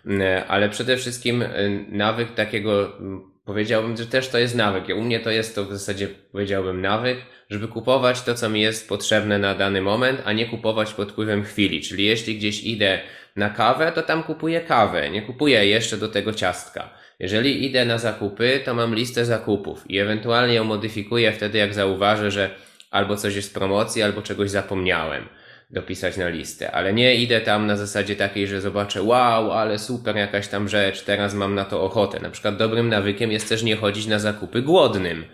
Mm, 0.06 0.44
ale 0.48 0.70
przede 0.70 0.98
wszystkim 0.98 1.42
e, 1.42 1.50
nawyk 1.90 2.34
takiego, 2.34 2.98
mm, 3.00 3.22
powiedziałbym, 3.46 3.98
że 3.98 4.06
też 4.06 4.30
to 4.30 4.38
jest 4.38 4.56
nawyk. 4.56 4.98
U 4.98 5.02
mnie 5.02 5.20
to 5.20 5.32
jest 5.32 5.56
to 5.56 5.66
w 5.66 5.72
zasadzie, 5.72 6.08
powiedziałbym, 6.32 6.82
nawyk, 6.82 7.18
żeby 7.50 7.68
kupować 7.68 8.22
to, 8.22 8.36
co 8.36 8.50
mi 8.50 8.62
jest 8.62 8.90
potrzebne 8.90 9.40
na 9.40 9.56
dany 9.56 9.82
moment, 9.82 10.22
a 10.26 10.34
nie 10.34 10.46
kupować 10.46 10.94
pod 10.94 11.12
wpływem 11.12 11.44
chwili. 11.44 11.82
Czyli 11.82 12.06
jeśli 12.06 12.38
gdzieś 12.38 12.64
idę 12.64 13.00
na 13.36 13.50
kawę, 13.50 13.92
to 13.96 14.04
tam 14.04 14.24
kupuję 14.24 14.62
kawę, 14.62 15.10
nie 15.10 15.22
kupuję 15.22 15.66
jeszcze 15.66 15.98
do 15.98 16.08
tego 16.08 16.34
ciastka. 16.34 16.90
Jeżeli 17.20 17.66
idę 17.66 17.86
na 17.86 17.98
zakupy, 17.98 18.62
to 18.66 18.74
mam 18.74 18.96
listę 18.96 19.26
zakupów 19.26 19.92
i 19.92 20.00
ewentualnie 20.00 20.54
ją 20.54 20.64
modyfikuję 20.64 21.32
wtedy, 21.32 21.58
jak 21.58 21.74
zauważę, 21.74 22.32
że 22.32 22.50
albo 22.92 23.16
coś 23.16 23.36
jest 23.36 23.50
w 23.50 23.54
promocji, 23.54 24.04
albo 24.04 24.22
czegoś 24.22 24.50
zapomniałem 24.50 25.24
dopisać 25.70 26.18
na 26.18 26.30
listę, 26.30 26.72
ale 26.72 26.94
nie 26.94 27.16
idę 27.16 27.42
tam 27.42 27.68
na 27.68 27.78
zasadzie 27.78 28.16
takiej, 28.16 28.48
że 28.48 28.62
zobaczę, 28.62 29.04
wow, 29.04 29.52
ale 29.52 29.80
super 29.80 30.16
jakaś 30.16 30.48
tam 30.48 30.70
rzecz, 30.70 31.02
teraz 31.02 31.34
mam 31.34 31.56
na 31.56 31.66
to 31.66 31.84
ochotę. 31.84 32.20
Na 32.20 32.30
przykład 32.30 32.58
dobrym 32.58 32.90
nawykiem 32.90 33.32
jest 33.32 33.50
też 33.50 33.64
nie 33.64 33.76
chodzić 33.76 34.08
na 34.08 34.20
zakupy 34.20 34.62
głodnym, 34.62 35.26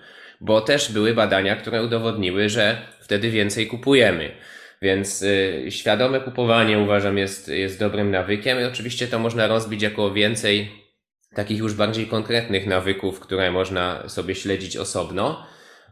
bo 0.42 0.62
też 0.62 0.92
były 0.92 1.14
badania, 1.14 1.56
które 1.56 1.84
udowodniły, 1.84 2.50
że 2.50 2.78
wtedy 3.00 3.30
więcej 3.30 3.68
kupujemy. 3.68 4.32
Więc 4.82 5.22
y, 5.22 5.66
świadome 5.70 6.20
kupowanie 6.20 6.80
uważam 6.80 7.18
jest, 7.18 7.48
jest 7.48 7.80
dobrym 7.80 8.12
nawykiem 8.12 8.62
i 8.62 8.64
oczywiście 8.64 9.08
to 9.08 9.20
można 9.20 9.48
rozbić 9.48 9.82
jako 9.82 10.12
więcej 10.12 10.83
takich 11.36 11.60
już 11.60 11.74
bardziej 11.74 12.08
konkretnych 12.08 12.68
nawyków, 12.68 13.20
które 13.20 13.52
można 13.52 14.10
sobie 14.10 14.36
śledzić 14.36 14.78
osobno, 14.78 15.46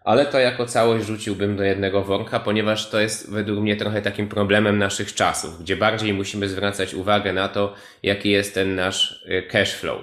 ale 0.03 0.25
to 0.25 0.39
jako 0.39 0.65
całość 0.65 1.05
rzuciłbym 1.05 1.55
do 1.57 1.63
jednego 1.63 2.01
worka, 2.01 2.39
ponieważ 2.39 2.89
to 2.89 2.99
jest 2.99 3.31
według 3.31 3.59
mnie 3.59 3.75
trochę 3.75 4.01
takim 4.01 4.27
problemem 4.27 4.77
naszych 4.77 5.13
czasów, 5.13 5.61
gdzie 5.61 5.75
bardziej 5.75 6.13
musimy 6.13 6.49
zwracać 6.49 6.93
uwagę 6.93 7.33
na 7.33 7.47
to, 7.47 7.73
jaki 8.03 8.29
jest 8.29 8.53
ten 8.53 8.75
nasz 8.75 9.25
y, 9.25 9.47
cash 9.51 9.73
flow. 9.73 10.01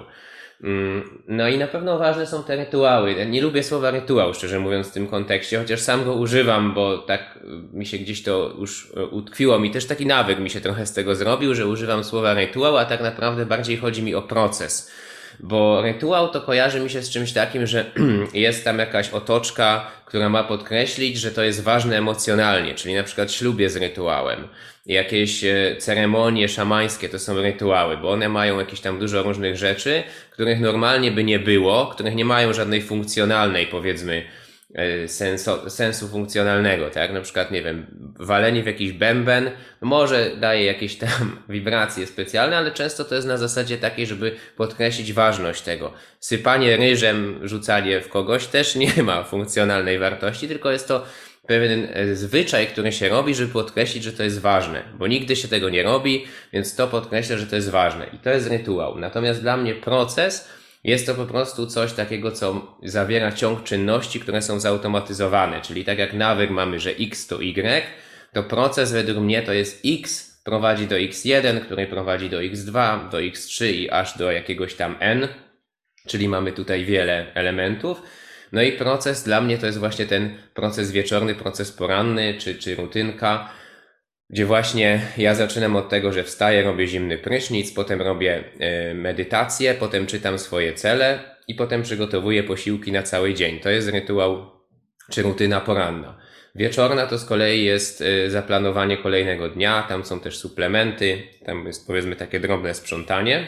Mm, 0.63 1.23
no 1.27 1.47
i 1.47 1.57
na 1.57 1.67
pewno 1.67 1.97
ważne 1.97 2.27
są 2.27 2.43
te 2.43 2.55
rytuały. 2.55 3.25
Nie 3.25 3.41
lubię 3.41 3.63
słowa 3.63 3.91
rytuał, 3.91 4.33
szczerze 4.33 4.59
mówiąc, 4.59 4.87
w 4.87 4.91
tym 4.91 5.07
kontekście, 5.07 5.59
chociaż 5.59 5.79
sam 5.79 6.03
go 6.03 6.13
używam, 6.13 6.73
bo 6.73 6.97
tak 6.97 7.39
y, 7.73 7.77
mi 7.77 7.85
się 7.85 7.97
gdzieś 7.97 8.23
to 8.23 8.55
już 8.59 8.91
y, 8.97 9.05
utkwiło. 9.05 9.59
Mi 9.59 9.71
też 9.71 9.85
taki 9.85 10.05
nawyk 10.05 10.39
mi 10.39 10.49
się 10.49 10.61
trochę 10.61 10.85
z 10.85 10.93
tego 10.93 11.15
zrobił, 11.15 11.55
że 11.55 11.67
używam 11.67 12.03
słowa 12.03 12.33
rytuał, 12.33 12.77
a 12.77 12.85
tak 12.85 13.01
naprawdę 13.01 13.45
bardziej 13.45 13.77
chodzi 13.77 14.03
mi 14.03 14.15
o 14.15 14.21
proces 14.21 14.91
bo 15.39 15.81
rytuał 15.81 16.29
to 16.29 16.41
kojarzy 16.41 16.79
mi 16.79 16.89
się 16.89 17.01
z 17.01 17.09
czymś 17.09 17.31
takim, 17.31 17.67
że 17.67 17.85
jest 18.33 18.63
tam 18.63 18.79
jakaś 18.79 19.09
otoczka, 19.09 19.91
która 20.05 20.29
ma 20.29 20.43
podkreślić, 20.43 21.17
że 21.17 21.31
to 21.31 21.43
jest 21.43 21.63
ważne 21.63 21.97
emocjonalnie, 21.97 22.75
czyli 22.75 22.95
na 22.95 23.03
przykład 23.03 23.31
ślub 23.31 23.59
jest 23.59 23.77
rytuałem. 23.77 24.47
Jakieś 24.85 25.43
e, 25.43 25.75
ceremonie 25.77 26.49
szamańskie 26.49 27.09
to 27.09 27.19
są 27.19 27.41
rytuały, 27.41 27.97
bo 27.97 28.11
one 28.11 28.29
mają 28.29 28.59
jakieś 28.59 28.79
tam 28.79 28.99
dużo 28.99 29.23
różnych 29.23 29.57
rzeczy, 29.57 30.03
których 30.31 30.59
normalnie 30.59 31.11
by 31.11 31.23
nie 31.23 31.39
było, 31.39 31.87
których 31.87 32.15
nie 32.15 32.25
mają 32.25 32.53
żadnej 32.53 32.81
funkcjonalnej, 32.81 33.67
powiedzmy, 33.67 34.23
sensu, 35.07 35.69
sensu 35.69 36.07
funkcjonalnego, 36.07 36.89
tak? 36.89 37.13
Na 37.13 37.21
przykład, 37.21 37.51
nie 37.51 37.61
wiem, 37.61 37.85
walenie 38.19 38.63
w 38.63 38.65
jakiś 38.65 38.91
bęben 38.91 39.51
może 39.81 40.31
daje 40.39 40.65
jakieś 40.65 40.95
tam 40.95 41.37
wibracje 41.49 42.07
specjalne, 42.07 42.57
ale 42.57 42.71
często 42.71 43.05
to 43.05 43.15
jest 43.15 43.27
na 43.27 43.37
zasadzie 43.37 43.77
takiej, 43.77 44.07
żeby 44.07 44.35
podkreślić 44.55 45.13
ważność 45.13 45.61
tego. 45.61 45.93
Sypanie 46.19 46.77
ryżem, 46.77 47.39
rzucanie 47.43 48.01
w 48.01 48.09
kogoś 48.09 48.47
też 48.47 48.75
nie 48.75 49.03
ma 49.03 49.23
funkcjonalnej 49.23 49.99
wartości, 49.99 50.47
tylko 50.47 50.71
jest 50.71 50.87
to 50.87 51.05
pewien 51.47 51.87
e, 51.93 52.15
zwyczaj, 52.15 52.67
który 52.67 52.91
się 52.91 53.09
robi, 53.09 53.35
żeby 53.35 53.53
podkreślić, 53.53 54.03
że 54.03 54.13
to 54.13 54.23
jest 54.23 54.39
ważne, 54.39 54.83
bo 54.97 55.07
nigdy 55.07 55.35
się 55.35 55.47
tego 55.47 55.69
nie 55.69 55.83
robi, 55.83 56.25
więc 56.53 56.75
to 56.75 56.87
podkreśla, 56.87 57.37
że 57.37 57.47
to 57.47 57.55
jest 57.55 57.69
ważne 57.69 58.07
i 58.13 58.17
to 58.17 58.29
jest 58.29 58.47
rytuał. 58.47 58.99
Natomiast 58.99 59.41
dla 59.41 59.57
mnie 59.57 59.75
proces 59.75 60.58
jest 60.83 61.05
to 61.05 61.15
po 61.15 61.25
prostu 61.25 61.67
coś 61.67 61.93
takiego, 61.93 62.31
co 62.31 62.77
zawiera 62.83 63.31
ciąg 63.31 63.63
czynności, 63.63 64.19
które 64.19 64.41
są 64.41 64.59
zautomatyzowane, 64.59 65.61
czyli 65.61 65.85
tak 65.85 65.99
jak 65.99 66.13
nawyk 66.13 66.49
mamy, 66.49 66.79
że 66.79 66.91
x 66.91 67.27
to 67.27 67.41
y, 67.41 67.83
to 68.33 68.43
proces 68.43 68.91
według 68.91 69.17
mnie 69.17 69.41
to 69.41 69.53
jest 69.53 69.81
x 69.85 70.29
prowadzi 70.43 70.87
do 70.87 70.95
x1, 70.95 71.61
który 71.61 71.87
prowadzi 71.87 72.29
do 72.29 72.39
x2, 72.39 73.09
do 73.09 73.17
x3 73.17 73.65
i 73.65 73.89
aż 73.89 74.17
do 74.17 74.31
jakiegoś 74.31 74.73
tam 74.73 74.95
n, 74.99 75.27
czyli 76.07 76.29
mamy 76.29 76.51
tutaj 76.51 76.85
wiele 76.85 77.33
elementów. 77.33 78.01
No 78.51 78.61
i 78.61 78.71
proces 78.71 79.23
dla 79.23 79.41
mnie 79.41 79.57
to 79.57 79.65
jest 79.65 79.77
właśnie 79.77 80.05
ten 80.05 80.37
proces 80.53 80.91
wieczorny, 80.91 81.35
proces 81.35 81.71
poranny 81.71 82.35
czy, 82.37 82.55
czy 82.55 82.75
rutynka, 82.75 83.49
gdzie 84.29 84.45
właśnie 84.45 85.01
ja 85.17 85.35
zaczynam 85.35 85.75
od 85.75 85.89
tego, 85.89 86.13
że 86.13 86.23
wstaję, 86.23 86.63
robię 86.63 86.87
zimny 86.87 87.17
prysznic, 87.17 87.71
potem 87.71 88.01
robię 88.01 88.43
e, 88.59 88.93
medytację, 88.93 89.73
potem 89.73 90.07
czytam 90.07 90.39
swoje 90.39 90.73
cele 90.73 91.19
i 91.47 91.55
potem 91.55 91.83
przygotowuję 91.83 92.43
posiłki 92.43 92.91
na 92.91 93.03
cały 93.03 93.33
dzień. 93.33 93.59
To 93.59 93.69
jest 93.69 93.89
rytuał 93.89 94.51
czy 95.09 95.21
rutyna 95.21 95.61
poranna. 95.61 96.19
Wieczorna 96.55 97.07
to 97.07 97.17
z 97.17 97.25
kolei 97.25 97.63
jest 97.63 98.01
e, 98.01 98.29
zaplanowanie 98.29 98.97
kolejnego 98.97 99.49
dnia, 99.49 99.85
tam 99.89 100.05
są 100.05 100.19
też 100.19 100.37
suplementy, 100.37 101.23
tam 101.45 101.67
jest 101.67 101.87
powiedzmy 101.87 102.15
takie 102.15 102.39
drobne 102.39 102.73
sprzątanie. 102.73 103.47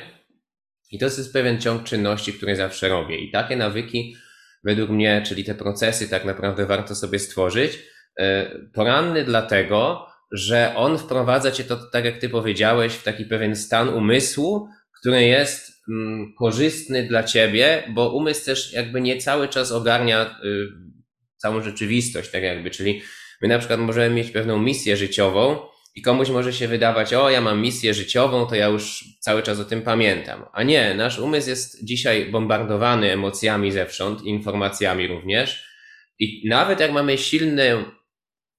I 0.92 1.00
to 1.00 1.06
jest 1.06 1.34
pewien 1.34 1.62
ciąg 1.62 1.84
czynności, 1.84 2.34
które 2.34 2.56
zawsze 2.56 2.90
robię. 2.90 3.18
I 3.18 3.32
takie 3.32 3.56
nawyki, 3.56 4.16
według 4.64 4.90
mnie, 4.90 5.24
czyli 5.26 5.44
te 5.44 5.56
procesy, 5.56 6.10
tak 6.10 6.26
naprawdę 6.26 6.66
warto 6.66 6.96
sobie 6.96 7.20
stworzyć. 7.20 7.80
E, 8.20 8.52
poranny 8.74 9.24
dlatego, 9.24 10.11
że 10.32 10.74
on 10.76 10.98
wprowadza 10.98 11.52
cię 11.52 11.64
to, 11.64 11.78
tak 11.78 12.06
jak 12.06 12.18
ty 12.18 12.30
powiedziałeś, 12.30 12.94
w 12.94 13.04
taki 13.04 13.26
pewien 13.26 13.56
stan 13.56 13.90
umysłu, 13.90 14.68
który 15.00 15.24
jest 15.24 15.72
mm, 15.90 16.34
korzystny 16.38 17.08
dla 17.08 17.24
ciebie, 17.24 17.84
bo 17.90 18.10
umysł 18.10 18.46
też 18.46 18.74
jakby 18.74 19.02
nie 19.02 19.18
cały 19.18 19.48
czas 19.48 19.72
ogarnia 19.72 20.40
y, 20.44 20.68
całą 21.38 21.62
rzeczywistość, 21.62 22.32
tak 22.32 22.44
jakby, 22.44 22.72
czyli 22.72 23.02
my 23.42 23.48
na 23.48 23.60
przykład 23.60 23.80
możemy 23.80 24.16
mieć 24.16 24.32
pewną 24.32 24.58
misję 24.58 24.98
życiową 24.98 25.58
i 25.96 26.02
komuś 26.02 26.30
może 26.30 26.54
się 26.54 26.68
wydawać, 26.68 27.14
o 27.14 27.30
ja 27.30 27.42
mam 27.42 27.62
misję 27.62 27.94
życiową, 27.94 28.46
to 28.46 28.56
ja 28.56 28.68
już 28.68 29.06
cały 29.20 29.44
czas 29.44 29.60
o 29.60 29.66
tym 29.66 29.82
pamiętam. 29.82 30.46
A 30.54 30.64
nie, 30.64 30.94
nasz 30.94 31.20
umysł 31.20 31.50
jest 31.50 31.86
dzisiaj 31.86 32.32
bombardowany 32.32 33.12
emocjami 33.12 33.72
zewsząd, 33.72 34.24
informacjami 34.24 35.08
również 35.08 35.72
i 36.20 36.50
nawet 36.50 36.80
jak 36.80 36.92
mamy 36.92 37.18
silny 37.18 37.86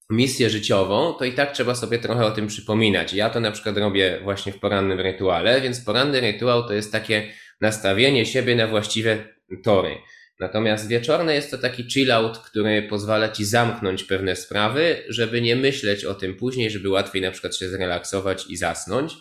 misję 0.09 0.49
życiową, 0.49 1.13
to 1.13 1.25
i 1.25 1.33
tak 1.33 1.51
trzeba 1.51 1.75
sobie 1.75 1.99
trochę 1.99 2.25
o 2.25 2.31
tym 2.31 2.47
przypominać. 2.47 3.13
Ja 3.13 3.29
to 3.29 3.39
na 3.39 3.51
przykład 3.51 3.77
robię 3.77 4.19
właśnie 4.23 4.53
w 4.53 4.59
porannym 4.59 4.99
rytuale, 4.99 5.61
więc 5.61 5.81
poranny 5.81 6.21
rytuał 6.21 6.67
to 6.67 6.73
jest 6.73 6.91
takie 6.91 7.33
nastawienie 7.61 8.25
siebie 8.25 8.55
na 8.55 8.67
właściwe 8.67 9.17
tory. 9.63 9.95
Natomiast 10.39 10.87
wieczorny 10.87 11.33
jest 11.33 11.51
to 11.51 11.57
taki 11.57 11.83
chill 11.91 12.11
out, 12.11 12.37
który 12.37 12.81
pozwala 12.81 13.29
ci 13.29 13.45
zamknąć 13.45 14.03
pewne 14.03 14.35
sprawy, 14.35 15.03
żeby 15.09 15.41
nie 15.41 15.55
myśleć 15.55 16.05
o 16.05 16.13
tym 16.13 16.35
później, 16.35 16.71
żeby 16.71 16.89
łatwiej 16.89 17.21
na 17.21 17.31
przykład 17.31 17.55
się 17.55 17.69
zrelaksować 17.69 18.45
i 18.49 18.57
zasnąć. 18.57 19.13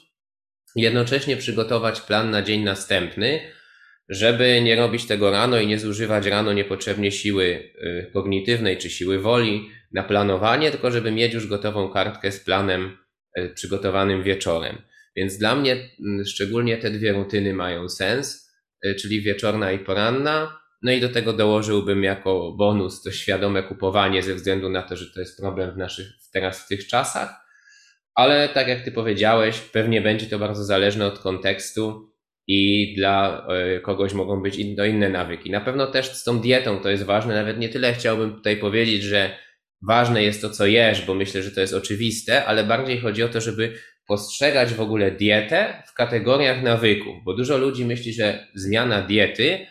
Jednocześnie 0.76 1.36
przygotować 1.36 2.00
plan 2.00 2.30
na 2.30 2.42
dzień 2.42 2.62
następny, 2.62 3.40
żeby 4.08 4.60
nie 4.62 4.76
robić 4.76 5.06
tego 5.06 5.30
rano 5.30 5.60
i 5.60 5.66
nie 5.66 5.78
zużywać 5.78 6.26
rano 6.26 6.52
niepotrzebnie 6.52 7.12
siły 7.12 7.44
y, 7.44 8.10
kognitywnej 8.12 8.78
czy 8.78 8.90
siły 8.90 9.18
woli, 9.18 9.70
na 9.94 10.02
planowanie, 10.02 10.70
tylko 10.70 10.90
żeby 10.90 11.10
mieć 11.10 11.34
już 11.34 11.46
gotową 11.46 11.88
kartkę 11.88 12.32
z 12.32 12.40
planem 12.40 12.98
e, 13.34 13.48
przygotowanym 13.48 14.22
wieczorem. 14.22 14.82
Więc 15.16 15.38
dla 15.38 15.54
mnie 15.54 15.72
mm, 15.72 16.24
szczególnie 16.24 16.78
te 16.78 16.90
dwie 16.90 17.12
rutyny 17.12 17.54
mają 17.54 17.88
sens, 17.88 18.52
e, 18.84 18.94
czyli 18.94 19.20
wieczorna 19.20 19.72
i 19.72 19.78
poranna. 19.78 20.62
No 20.82 20.92
i 20.92 21.00
do 21.00 21.08
tego 21.08 21.32
dołożyłbym 21.32 22.04
jako 22.04 22.52
bonus 22.58 23.02
to 23.02 23.10
świadome 23.10 23.62
kupowanie 23.62 24.22
ze 24.22 24.34
względu 24.34 24.68
na 24.68 24.82
to, 24.82 24.96
że 24.96 25.14
to 25.14 25.20
jest 25.20 25.40
problem 25.40 25.74
w 25.74 25.76
naszych 25.76 26.06
teraz 26.32 26.64
w 26.64 26.68
tych 26.68 26.86
czasach. 26.86 27.42
Ale 28.14 28.48
tak 28.48 28.68
jak 28.68 28.84
ty 28.84 28.92
powiedziałeś, 28.92 29.60
pewnie 29.60 30.00
będzie 30.00 30.26
to 30.26 30.38
bardzo 30.38 30.64
zależne 30.64 31.06
od 31.06 31.18
kontekstu 31.18 32.12
i 32.46 32.94
dla 32.96 33.46
e, 33.48 33.80
kogoś 33.80 34.12
mogą 34.12 34.42
być 34.42 34.56
inne, 34.56 34.88
inne 34.88 35.08
nawyki. 35.08 35.50
Na 35.50 35.60
pewno 35.60 35.86
też 35.86 36.06
z 36.14 36.24
tą 36.24 36.40
dietą 36.40 36.80
to 36.80 36.90
jest 36.90 37.02
ważne. 37.02 37.34
Nawet 37.34 37.58
nie 37.58 37.68
tyle 37.68 37.94
chciałbym 37.94 38.34
tutaj 38.34 38.56
powiedzieć, 38.56 39.02
że 39.02 39.36
ważne 39.88 40.22
jest 40.22 40.40
to, 40.42 40.50
co 40.50 40.66
jesz, 40.66 41.06
bo 41.06 41.14
myślę, 41.14 41.42
że 41.42 41.50
to 41.50 41.60
jest 41.60 41.74
oczywiste, 41.74 42.44
ale 42.44 42.64
bardziej 42.64 43.00
chodzi 43.00 43.22
o 43.22 43.28
to, 43.28 43.40
żeby 43.40 43.74
postrzegać 44.06 44.74
w 44.74 44.80
ogóle 44.80 45.10
dietę 45.10 45.82
w 45.86 45.94
kategoriach 45.94 46.62
nawyków, 46.62 47.14
bo 47.24 47.34
dużo 47.34 47.58
ludzi 47.58 47.84
myśli, 47.84 48.12
że 48.12 48.46
zmiana 48.54 49.02
diety 49.02 49.66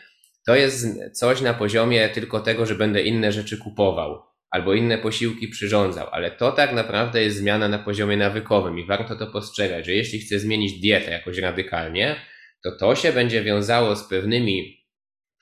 to 0.45 0.55
jest 0.55 0.87
coś 1.13 1.41
na 1.41 1.53
poziomie 1.53 2.09
tylko 2.09 2.39
tego, 2.39 2.65
że 2.65 2.75
będę 2.75 3.01
inne 3.01 3.31
rzeczy 3.31 3.57
kupował 3.57 4.21
albo 4.51 4.73
inne 4.73 4.97
posiłki 4.97 5.47
przyrządzał, 5.47 6.07
ale 6.11 6.31
to 6.31 6.51
tak 6.51 6.73
naprawdę 6.73 7.23
jest 7.23 7.37
zmiana 7.37 7.67
na 7.67 7.79
poziomie 7.79 8.17
nawykowym 8.17 8.79
i 8.79 8.85
warto 8.85 9.15
to 9.15 9.27
postrzegać, 9.27 9.85
że 9.85 9.91
jeśli 9.91 10.19
chcę 10.19 10.39
zmienić 10.39 10.79
dietę 10.79 11.11
jakoś 11.11 11.37
radykalnie, 11.37 12.15
to 12.63 12.71
to 12.79 12.95
się 12.95 13.13
będzie 13.13 13.43
wiązało 13.43 13.95
z 13.95 14.07
pewnymi 14.09 14.80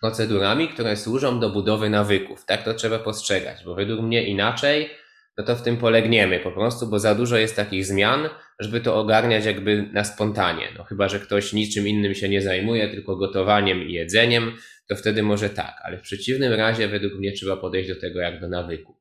procedurami, 0.02 0.70
które 0.70 0.97
służą 0.97 1.39
do 1.39 1.50
budowy 1.50 1.89
nawyków. 1.89 2.45
Tak 2.45 2.64
to 2.64 2.74
trzeba 2.74 3.00
postrzegać, 3.00 3.64
bo 3.66 3.76
według 3.76 4.02
mnie 4.02 4.28
inaczej, 4.28 4.89
no 5.38 5.43
to 5.43 5.56
w 5.56 5.62
tym 5.62 5.78
polegniemy 5.78 6.39
po 6.39 6.52
prostu, 6.52 6.88
bo 6.88 7.00
za 7.00 7.16
dużo 7.16 7.38
jest 7.38 7.56
takich 7.56 7.86
zmian, 7.86 8.30
żeby 8.60 8.82
to 8.82 8.95
ogarniać 8.95 9.45
jakby 9.45 9.89
na 9.93 10.04
spontanie. 10.04 10.68
No 10.78 10.84
chyba, 10.84 11.10
że 11.10 11.20
ktoś 11.20 11.54
niczym 11.54 11.88
innym 11.88 12.16
się 12.16 12.30
nie 12.30 12.41
zajmuje, 12.41 12.88
tylko 12.88 13.16
gotowaniem 13.16 13.84
i 13.84 13.93
jedzeniem, 13.93 14.52
to 14.88 14.95
wtedy 14.95 15.24
może 15.24 15.50
tak, 15.50 15.74
ale 15.84 15.97
w 15.97 16.02
przeciwnym 16.02 16.54
razie 16.54 16.88
według 16.88 17.14
mnie 17.14 17.32
trzeba 17.32 17.58
podejść 17.58 17.89
do 17.89 18.02
tego 18.02 18.20
jak 18.20 18.41
do 18.41 18.50
nawyku. 18.50 18.95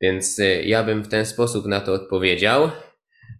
Więc 0.00 0.38
y, 0.38 0.62
ja 0.64 0.84
bym 0.84 1.02
w 1.02 1.08
ten 1.08 1.26
sposób 1.26 1.66
na 1.66 1.80
to 1.80 1.92
odpowiedział. 1.92 2.70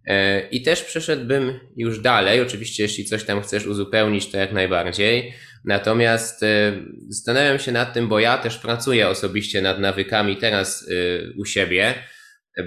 E, 0.07 0.47
I 0.49 0.61
też 0.61 0.83
przeszedłbym 0.83 1.59
już 1.75 1.99
dalej. 1.99 2.41
Oczywiście, 2.41 2.83
jeśli 2.83 3.05
coś 3.05 3.23
tam 3.23 3.41
chcesz 3.41 3.67
uzupełnić, 3.67 4.31
to 4.31 4.37
jak 4.37 4.53
najbardziej. 4.53 5.33
Natomiast 5.65 6.43
e, 6.43 6.73
zastanawiam 7.09 7.59
się 7.59 7.71
nad 7.71 7.93
tym, 7.93 8.07
bo 8.07 8.19
ja 8.19 8.37
też 8.37 8.57
pracuję 8.57 9.07
osobiście 9.07 9.61
nad 9.61 9.79
nawykami 9.79 10.37
teraz 10.37 10.87
e, 10.89 10.93
u 11.39 11.45
siebie, 11.45 11.93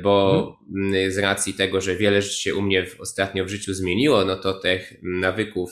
bo 0.02 0.58
hmm. 0.74 1.12
z 1.12 1.18
racji 1.18 1.54
tego, 1.54 1.80
że 1.80 1.96
wiele 1.96 2.22
rzeczy 2.22 2.42
się 2.42 2.54
u 2.54 2.62
mnie 2.62 2.86
ostatnio 2.98 3.44
w 3.44 3.48
życiu 3.48 3.74
zmieniło, 3.74 4.24
no 4.24 4.36
to 4.36 4.54
tych 4.54 4.92
nawyków 5.02 5.70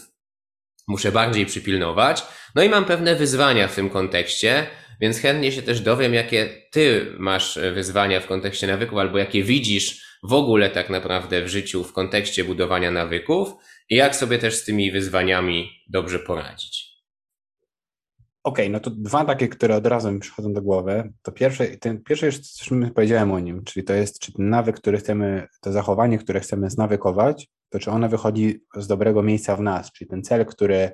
muszę 0.89 1.13
bardziej 1.13 1.47
przypilnować. 1.47 2.23
No 2.55 2.63
i 2.63 2.69
mam 2.69 2.85
pewne 2.85 3.17
wyzwania 3.17 3.69
w 3.69 3.75
tym 3.75 3.91
kontekście, 3.91 4.67
więc 5.01 5.21
chętnie 5.21 5.53
się 5.53 5.63
też 5.63 5.81
dowiem, 5.81 6.15
jakie 6.15 6.69
ty 6.71 7.07
masz 7.19 7.59
wyzwania 7.75 8.21
w 8.21 8.27
kontekście 8.27 8.67
nawyków, 8.67 8.99
albo 8.99 9.19
jakie 9.19 9.43
widzisz 9.43 10.07
w 10.23 10.33
ogóle 10.33 10.71
tak 10.71 10.91
naprawdę 10.91 11.43
w 11.43 11.49
życiu 11.49 11.85
w 11.85 11.93
kontekście 11.93 12.45
budowania 12.45 12.91
nawyków 12.91 13.49
i 13.91 13.97
jak 13.97 14.17
sobie 14.17 14.39
też 14.39 14.55
z 14.55 14.65
tymi 14.65 14.93
wyzwaniami 14.93 15.71
dobrze 15.89 16.19
poradzić. 16.19 16.86
Okej, 18.47 18.67
okay, 18.67 18.73
no 18.73 18.81
to 18.81 18.91
dwa 18.91 19.25
takie, 19.25 19.49
które 19.49 19.77
od 19.77 19.87
razu 19.87 20.13
mi 20.13 20.21
przychodzą 20.21 20.53
do 20.53 20.63
głowy. 20.63 21.13
To 21.23 21.33
pierwsze, 21.33 21.67
ten 21.67 22.03
pierwszy 22.03 22.27
już 22.27 22.41
coś 22.41 22.69
powiedziałem 22.95 23.33
o 23.33 23.41
nim, 23.41 23.65
czyli 23.65 23.85
to 23.85 23.93
jest, 23.93 24.19
czy 24.19 24.33
ten 24.33 24.49
nawyk, 24.49 24.77
który 24.77 24.99
chcemy, 24.99 25.49
to 25.61 25.73
zachowanie, 25.73 26.19
które 26.19 26.41
chcemy 26.41 26.71
znawykować, 26.71 27.49
to 27.69 27.79
czy 27.79 27.91
ono 27.91 28.09
wychodzi 28.09 28.61
z 28.77 28.87
dobrego 28.87 29.23
miejsca 29.23 29.57
w 29.57 29.61
nas, 29.61 29.93
czyli 29.93 30.11
ten 30.11 30.23
cel, 30.23 30.47
który 30.47 30.91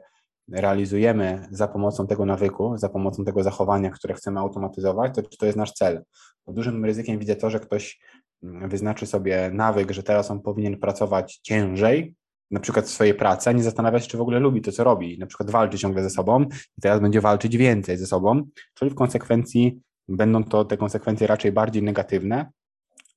realizujemy 0.52 1.48
za 1.50 1.68
pomocą 1.68 2.06
tego 2.06 2.26
nawyku, 2.26 2.78
za 2.78 2.88
pomocą 2.88 3.24
tego 3.24 3.42
zachowania, 3.42 3.90
które 3.90 4.14
chcemy 4.14 4.40
automatyzować, 4.40 5.14
to 5.14 5.22
czy 5.22 5.38
to 5.38 5.46
jest 5.46 5.58
nasz 5.58 5.72
cel. 5.72 6.02
Bo 6.46 6.52
dużym 6.52 6.84
ryzykiem 6.84 7.18
widzę 7.18 7.36
to, 7.36 7.50
że 7.50 7.60
ktoś 7.60 8.00
mm, 8.42 8.68
wyznaczy 8.68 9.06
sobie 9.06 9.50
nawyk, 9.54 9.90
że 9.90 10.02
teraz 10.02 10.30
on 10.30 10.40
powinien 10.40 10.78
pracować 10.78 11.40
ciężej, 11.42 12.14
na 12.52 12.60
przykład 12.60 12.86
w 12.86 12.90
swojej 12.90 13.14
pracy, 13.14 13.50
a 13.50 13.52
nie 13.52 13.62
zastanawia 13.62 14.00
się, 14.00 14.08
czy 14.08 14.16
w 14.16 14.20
ogóle 14.20 14.40
lubi 14.40 14.60
to, 14.60 14.72
co 14.72 14.84
robi. 14.84 15.18
Na 15.18 15.26
przykład 15.26 15.50
walczy 15.50 15.78
ciągle 15.78 16.02
ze 16.02 16.10
sobą 16.10 16.42
i 16.78 16.80
teraz 16.80 17.00
będzie 17.00 17.20
walczyć 17.20 17.56
więcej 17.56 17.96
ze 17.96 18.06
sobą, 18.06 18.42
czyli 18.74 18.90
w 18.90 18.94
konsekwencji 18.94 19.80
będą 20.08 20.44
to 20.44 20.64
te 20.64 20.76
konsekwencje 20.76 21.26
raczej 21.26 21.52
bardziej 21.52 21.82
negatywne 21.82 22.50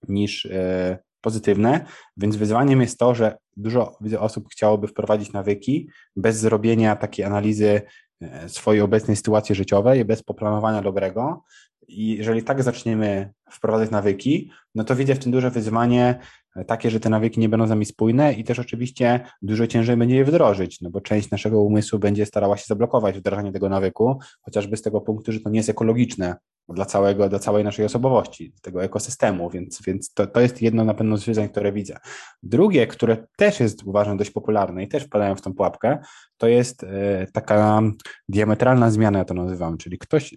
niż 0.08 0.46
e, 0.46 0.98
pozytywne, 1.22 1.86
więc 2.18 2.36
wyzwaniem 2.36 2.82
jest 2.82 3.00
to, 3.00 3.16
że 3.16 3.38
dużo 3.58 3.98
osób 4.20 4.48
chciałoby 4.52 4.88
wprowadzić 4.88 5.34
nawyki 5.34 5.90
bez 6.16 6.38
zrobienia 6.38 6.96
takiej 6.96 7.26
analizy 7.26 7.82
e, 8.22 8.50
swojej 8.50 8.82
obecnej 8.82 9.18
sytuacji 9.18 9.56
życiowej, 9.56 10.06
bez 10.06 10.24
poplanowania 10.24 10.82
dobrego. 10.82 11.44
I 11.88 12.18
jeżeli 12.18 12.44
tak 12.44 12.64
zaczniemy 12.64 13.34
wprowadzać 13.52 13.92
nawyki, 13.92 14.52
no 14.76 14.84
to 14.84 14.96
widzę 14.96 15.16
w 15.16 15.20
tym 15.20 15.32
duże 15.32 15.52
wyzwanie 15.52 16.20
takie, 16.64 16.89
że 16.89 16.99
te 16.99 17.10
nawyki 17.10 17.39
nie 17.39 17.49
będą 17.49 17.68
z 17.68 17.70
nami 17.70 17.86
spójne 17.86 18.34
i 18.34 18.43
też 18.43 18.60
oczywiście 18.60 19.20
dużo 19.41 19.68
ciężej 19.68 19.97
będzie 19.97 20.16
je 20.16 20.26
wdrożyć, 20.26 20.82
no 20.82 20.89
bo 20.89 21.01
część 21.01 21.32
naszego 21.32 21.62
umysłu 21.62 21.99
będzie 21.99 22.26
starała 22.26 22.58
się 22.58 22.66
zablokować 22.68 23.18
wdrażanie 23.18 23.51
tego 23.51 23.70
nawyku, 23.70 24.20
chociażby 24.41 24.78
z 24.78 24.82
tego 24.82 25.01
punktu, 25.01 25.32
że 25.32 25.39
to 25.39 25.49
nie 25.49 25.60
jest 25.60 25.70
ekologiczne 25.70 26.36
dla, 26.70 26.86
całego, 26.86 27.30
dla 27.30 27.39
całej 27.39 27.64
naszej 27.64 27.86
osobowości, 27.86 28.53
tego 28.62 28.84
ekosystemu, 28.84 29.49
więc, 29.49 29.82
więc 29.82 30.14
to, 30.14 30.28
to 30.28 30.41
jest 30.41 30.62
jedno 30.62 30.86
na 30.86 30.93
pewno 30.93 31.18
z 31.18 31.26
wyzwań, 31.26 31.49
które 31.49 31.72
widzę. 31.72 31.97
Drugie, 32.43 32.88
które 32.88 33.28
też 33.38 33.60
jest 33.60 33.84
uważam 33.84 34.18
dość 34.18 34.32
popularne 34.32 34.84
i 34.84 34.88
też 34.88 35.03
wpadają 35.03 35.36
w 35.36 35.41
tą 35.41 35.53
pułapkę, 35.53 35.97
to 36.38 36.48
jest 36.48 36.84
e, 36.84 37.28
taka 37.34 37.82
diametralna 38.30 38.92
zmiana, 38.92 39.20
ja 39.20 39.26
to 39.26 39.34
nazywam, 39.34 39.78
czyli 39.78 39.98
ktoś 39.98 40.36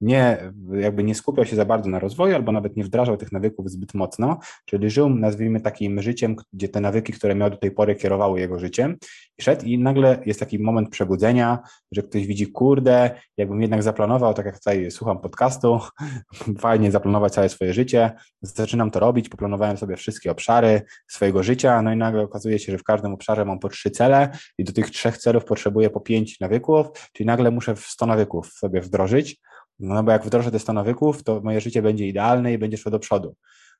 nie, 0.00 0.52
jakby 0.72 1.04
nie 1.04 1.14
skupiał 1.14 1.46
się 1.46 1.56
za 1.56 1.64
bardzo 1.64 1.90
na 1.90 1.98
rozwoju 1.98 2.34
albo 2.34 2.52
nawet 2.52 2.76
nie 2.76 2.84
wdrażał 2.84 3.16
tych 3.16 3.32
nawyków 3.32 3.70
zbyt 3.70 3.94
mocno, 3.94 4.38
czyli 4.64 4.90
żył, 4.90 5.08
nazwijmy 5.08 5.60
takim 5.60 6.02
życiem, 6.02 6.36
gdzie 6.52 6.68
te 6.68 6.80
nawyki, 6.80 7.12
które 7.12 7.34
miał 7.34 7.50
do 7.50 7.56
tej 7.56 7.70
pory, 7.70 7.94
kierowały 7.94 8.40
jego 8.40 8.58
życiem. 8.58 8.96
I 9.38 9.42
szedł 9.42 9.64
i 9.64 9.78
nagle 9.78 10.22
jest 10.26 10.40
taki 10.40 10.58
moment 10.58 10.90
przebudzenia, 10.90 11.58
że 11.92 12.02
ktoś 12.02 12.26
widzi, 12.26 12.46
kurde, 12.46 13.10
jakbym 13.36 13.62
jednak 13.62 13.82
zaplanował, 13.82 14.34
tak 14.34 14.46
jak 14.46 14.58
tutaj 14.58 14.90
słucham 14.90 15.20
podcastu, 15.20 15.80
fajnie 16.60 16.90
zaplanować 16.90 17.32
całe 17.32 17.48
swoje 17.48 17.74
życie, 17.74 18.12
zaczynam 18.42 18.90
to 18.90 19.00
robić, 19.00 19.28
poplanowałem 19.28 19.76
sobie 19.76 19.96
wszystkie 19.96 20.30
obszary 20.30 20.82
swojego 21.08 21.42
życia, 21.42 21.82
no 21.82 21.92
i 21.92 21.96
nagle 21.96 22.22
okazuje 22.22 22.58
się, 22.58 22.72
że 22.72 22.78
w 22.78 22.84
każdym 22.84 23.12
obszarze 23.12 23.44
mam 23.44 23.58
po 23.58 23.68
trzy 23.68 23.90
cele 23.90 24.30
i 24.58 24.64
do 24.64 24.72
tych 24.78 24.90
trzech 24.90 25.18
celów 25.18 25.44
potrzebuję 25.44 25.90
po 25.90 26.00
pięć 26.00 26.40
nawyków, 26.40 26.86
czyli 27.12 27.26
nagle 27.26 27.50
muszę 27.50 27.74
100 27.76 28.06
nawyków 28.06 28.46
sobie 28.52 28.80
wdrożyć, 28.80 29.40
no 29.78 30.02
bo 30.02 30.12
jak 30.12 30.24
wdrożę 30.24 30.50
te 30.50 30.58
100 30.58 30.72
nawyków, 30.72 31.24
to 31.24 31.40
moje 31.40 31.60
życie 31.60 31.82
będzie 31.82 32.06
idealne 32.06 32.52
i 32.52 32.58
będzie 32.58 32.76
szło 32.76 32.90
do 32.90 32.98
przodu. 32.98 33.34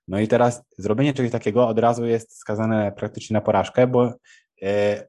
No 0.08 0.20
i 0.20 0.28
teraz 0.28 0.62
zrobienie 0.78 1.14
czegoś 1.14 1.32
takiego 1.32 1.68
od 1.68 1.78
razu 1.78 2.06
jest 2.06 2.38
skazane 2.38 2.92
praktycznie 2.96 3.34
na 3.34 3.40
porażkę, 3.40 3.86
bo 3.86 4.14
e, 4.62 5.06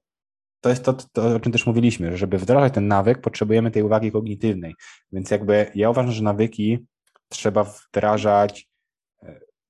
to 0.61 0.69
jest 0.69 0.83
to, 0.83 0.93
to, 0.93 1.35
o 1.35 1.39
czym 1.39 1.51
też 1.51 1.65
mówiliśmy, 1.65 2.11
że 2.11 2.17
żeby 2.17 2.37
wdrażać 2.37 2.73
ten 2.73 2.87
nawyk, 2.87 3.21
potrzebujemy 3.21 3.71
tej 3.71 3.83
uwagi 3.83 4.11
kognitywnej. 4.11 4.75
Więc 5.11 5.31
jakby 5.31 5.71
ja 5.75 5.89
uważam, 5.89 6.11
że 6.11 6.23
nawyki 6.23 6.85
trzeba 7.29 7.63
wdrażać 7.63 8.68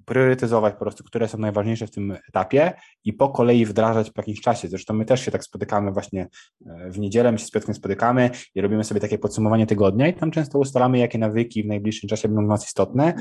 priorytezować 0.10 0.74
po 0.74 0.80
prostu, 0.80 1.04
które 1.04 1.28
są 1.28 1.38
najważniejsze 1.38 1.88
w 1.88 1.92
tym 1.92 2.18
etapie 2.30 2.74
i 3.06 3.14
po 3.14 3.30
kolei 3.30 3.66
wdrażać 3.66 4.12
po 4.12 4.22
jakimś 4.22 4.42
czasie. 4.42 4.68
Zresztą 4.68 4.94
my 4.94 5.06
też 5.06 5.26
się 5.26 5.32
tak 5.32 5.44
spotykamy 5.44 5.92
właśnie 5.92 6.28
e, 6.66 6.92
w 6.92 7.00
niedzielę, 7.00 7.32
my 7.32 7.40
się 7.40 7.46
z 7.46 7.76
spotykamy 7.76 8.30
i 8.56 8.62
robimy 8.62 8.84
sobie 8.84 9.02
takie 9.02 9.18
podsumowanie 9.18 9.68
tygodnia 9.68 10.08
i 10.08 10.14
tam 10.14 10.32
często 10.32 10.60
ustalamy, 10.60 10.98
jakie 10.98 11.18
nawyki 11.18 11.64
w 11.64 11.68
najbliższym 11.68 12.10
czasie 12.10 12.28
będą 12.28 12.42
dla 12.42 12.50
nas 12.50 12.66
istotne 12.66 13.14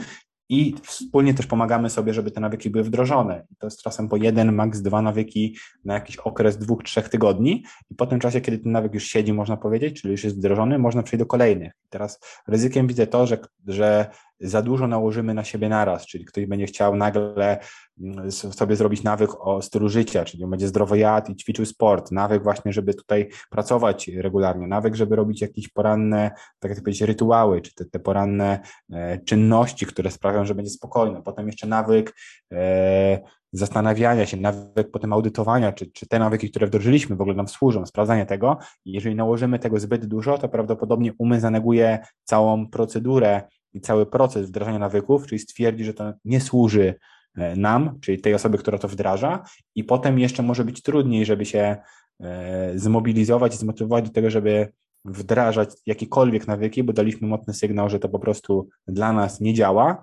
i 0.49 0.75
wspólnie 0.83 1.35
też 1.35 1.47
pomagamy 1.47 1.91
sobie, 1.91 2.15
żeby 2.15 2.31
te 2.31 2.41
nawyki 2.41 2.71
były 2.71 2.85
wdrożone. 2.85 3.47
To 3.59 3.67
jest 3.67 3.83
czasem 3.83 4.09
po 4.09 4.17
jeden, 4.17 4.53
maks 4.53 4.83
dwa 4.83 5.03
nawyki 5.03 5.57
na 5.85 5.95
jakiś 5.95 6.17
okres 6.17 6.59
dwóch, 6.59 6.83
trzech 6.83 7.09
tygodni 7.09 7.65
i 7.91 7.95
po 7.95 8.07
tym 8.07 8.21
czasie, 8.21 8.41
kiedy 8.41 8.59
ten 8.59 8.73
nawyk 8.73 8.95
już 8.95 9.05
siedzi, 9.05 9.33
można 9.33 9.57
powiedzieć, 9.57 10.03
czyli 10.03 10.13
już 10.13 10.25
jest 10.25 10.37
wdrożony, 10.37 10.79
można 10.79 11.03
przejść 11.03 11.19
do 11.19 11.27
kolejnych. 11.27 11.73
I 11.85 11.89
teraz 11.89 12.21
ryzykiem 12.49 12.87
widzę 12.87 13.07
to, 13.07 13.27
że, 13.27 13.39
że 13.67 14.11
za 14.41 14.63
dużo 14.63 14.87
nałożymy 14.87 15.35
na 15.35 15.45
siebie 15.45 15.69
naraz, 15.69 16.07
czyli 16.07 16.25
ktoś 16.25 16.47
będzie 16.47 16.67
chciał 16.67 16.97
nagle 16.97 17.59
mm, 18.01 18.33
sobie 18.33 18.77
zrobić 18.77 19.03
nawyk 19.03 19.31
o 19.41 19.63
stylu 19.63 19.89
życia, 19.89 20.25
czyli 20.25 20.45
on 20.45 20.51
będzie 20.51 20.69
zdrowo 20.69 20.95
jadł 20.95 21.33
i 21.33 21.37
ćwiczył 21.37 21.67
sport, 21.67 22.13
nawyk 22.13 22.43
właśnie, 22.43 22.73
żeby 22.73 22.95
tutaj 22.95 23.29
pracować 23.51 24.09
regularnie, 24.09 24.67
nawyk, 24.67 24.95
żeby 24.95 25.17
robić 25.17 25.41
jakieś 25.41 25.69
poranne, 25.69 26.31
tak 26.59 26.71
jak 26.71 26.81
powiedzieć, 26.81 27.03
rytuały, 27.03 27.61
czy 27.61 27.75
te, 27.75 27.85
te 27.85 27.99
poranne 27.99 28.61
e, 28.93 29.19
czynności, 29.19 29.87
które 29.87 30.11
sprawiają, 30.11 30.45
że 30.45 30.55
będzie 30.55 30.71
spokojno. 30.71 31.23
Potem 31.23 31.47
jeszcze 31.47 31.67
nawyk 31.67 32.15
e, 32.53 33.21
zastanawiania 33.53 34.27
się, 34.27 34.37
nawyk 34.37 34.91
potem 34.91 35.13
audytowania, 35.13 35.73
czy, 35.73 35.93
czy 35.93 36.07
te 36.07 36.19
nawyki, 36.19 36.51
które 36.51 36.67
wdrożyliśmy 36.67 37.17
w 37.17 37.21
ogóle 37.21 37.37
nam 37.37 37.49
służą, 37.49 37.87
sprawdzania 37.87 38.27
tego. 38.27 38.59
I 38.85 38.93
jeżeli 38.93 39.15
nałożymy 39.15 39.59
tego 39.59 39.81
zbyt 39.81 40.07
dużo, 40.07 40.39
to 40.39 40.49
prawdopodobnie 40.49 41.13
umysł 41.19 41.41
zaneguje 41.41 41.99
całą 42.25 42.69
procedurę 42.71 43.43
i 43.79 43.81
cały 43.81 44.07
proces 44.07 44.47
wdrażania 44.47 44.79
nawyków, 44.79 45.27
czyli 45.27 45.39
stwierdzi, 45.39 45.85
że 45.85 45.95
to 45.95 46.13
nie 46.25 46.41
służy 46.41 46.95
e, 47.37 47.57
nam, 47.57 48.01
czyli 48.01 48.21
tej 48.21 48.35
osoby, 48.35 48.59
która 48.59 48.79
to 48.79 48.89
wdraża, 48.89 49.45
i 49.75 49.85
potem 49.85 50.19
jeszcze 50.19 50.43
może 50.43 50.65
być 50.65 50.83
trudniej, 50.83 51.27
żeby 51.27 51.45
się 51.45 51.77
e, 52.21 52.73
zmobilizować 52.79 53.55
i 53.55 53.59
zmotywować 53.59 54.05
do 54.05 54.11
tego, 54.11 54.31
żeby 54.31 54.73
wdrażać 55.05 55.71
jakiekolwiek 55.87 56.47
nawyki, 56.47 56.83
bo 56.83 56.93
daliśmy 56.93 57.29
mocny 57.29 57.55
sygnał, 57.55 57.89
że 57.89 57.99
to 57.99 58.09
po 58.09 58.19
prostu 58.19 58.69
dla 58.87 59.13
nas 59.13 59.41
nie 59.41 59.55
działa. 59.55 60.03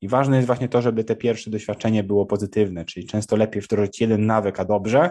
I 0.00 0.08
ważne 0.08 0.36
jest 0.36 0.46
właśnie 0.46 0.68
to, 0.68 0.82
żeby 0.82 1.04
te 1.04 1.16
pierwsze 1.16 1.50
doświadczenie 1.50 2.04
było 2.04 2.26
pozytywne, 2.26 2.84
czyli 2.84 3.06
często 3.06 3.36
lepiej 3.36 3.62
wdrożyć 3.62 4.00
jeden 4.00 4.26
nawyk, 4.26 4.60
a 4.60 4.64
dobrze, 4.64 5.10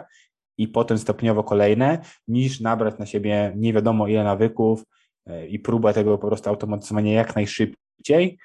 i 0.58 0.68
potem 0.68 0.98
stopniowo 0.98 1.44
kolejne, 1.44 2.00
niż 2.28 2.60
nabrać 2.60 3.00
na 3.00 3.06
siebie 3.06 3.54
nie 3.56 3.74
wiadomo 3.74 4.08
ile 4.08 4.24
nawyków 4.24 4.84
e, 5.26 5.48
i 5.48 5.60
próbę 5.60 5.94
tego 5.94 6.18
po 6.18 6.28
prostu 6.28 6.50
automatyzowania 6.50 7.14
jak 7.14 7.36
najszybciej 7.36 7.89
szybciej, 8.00 8.38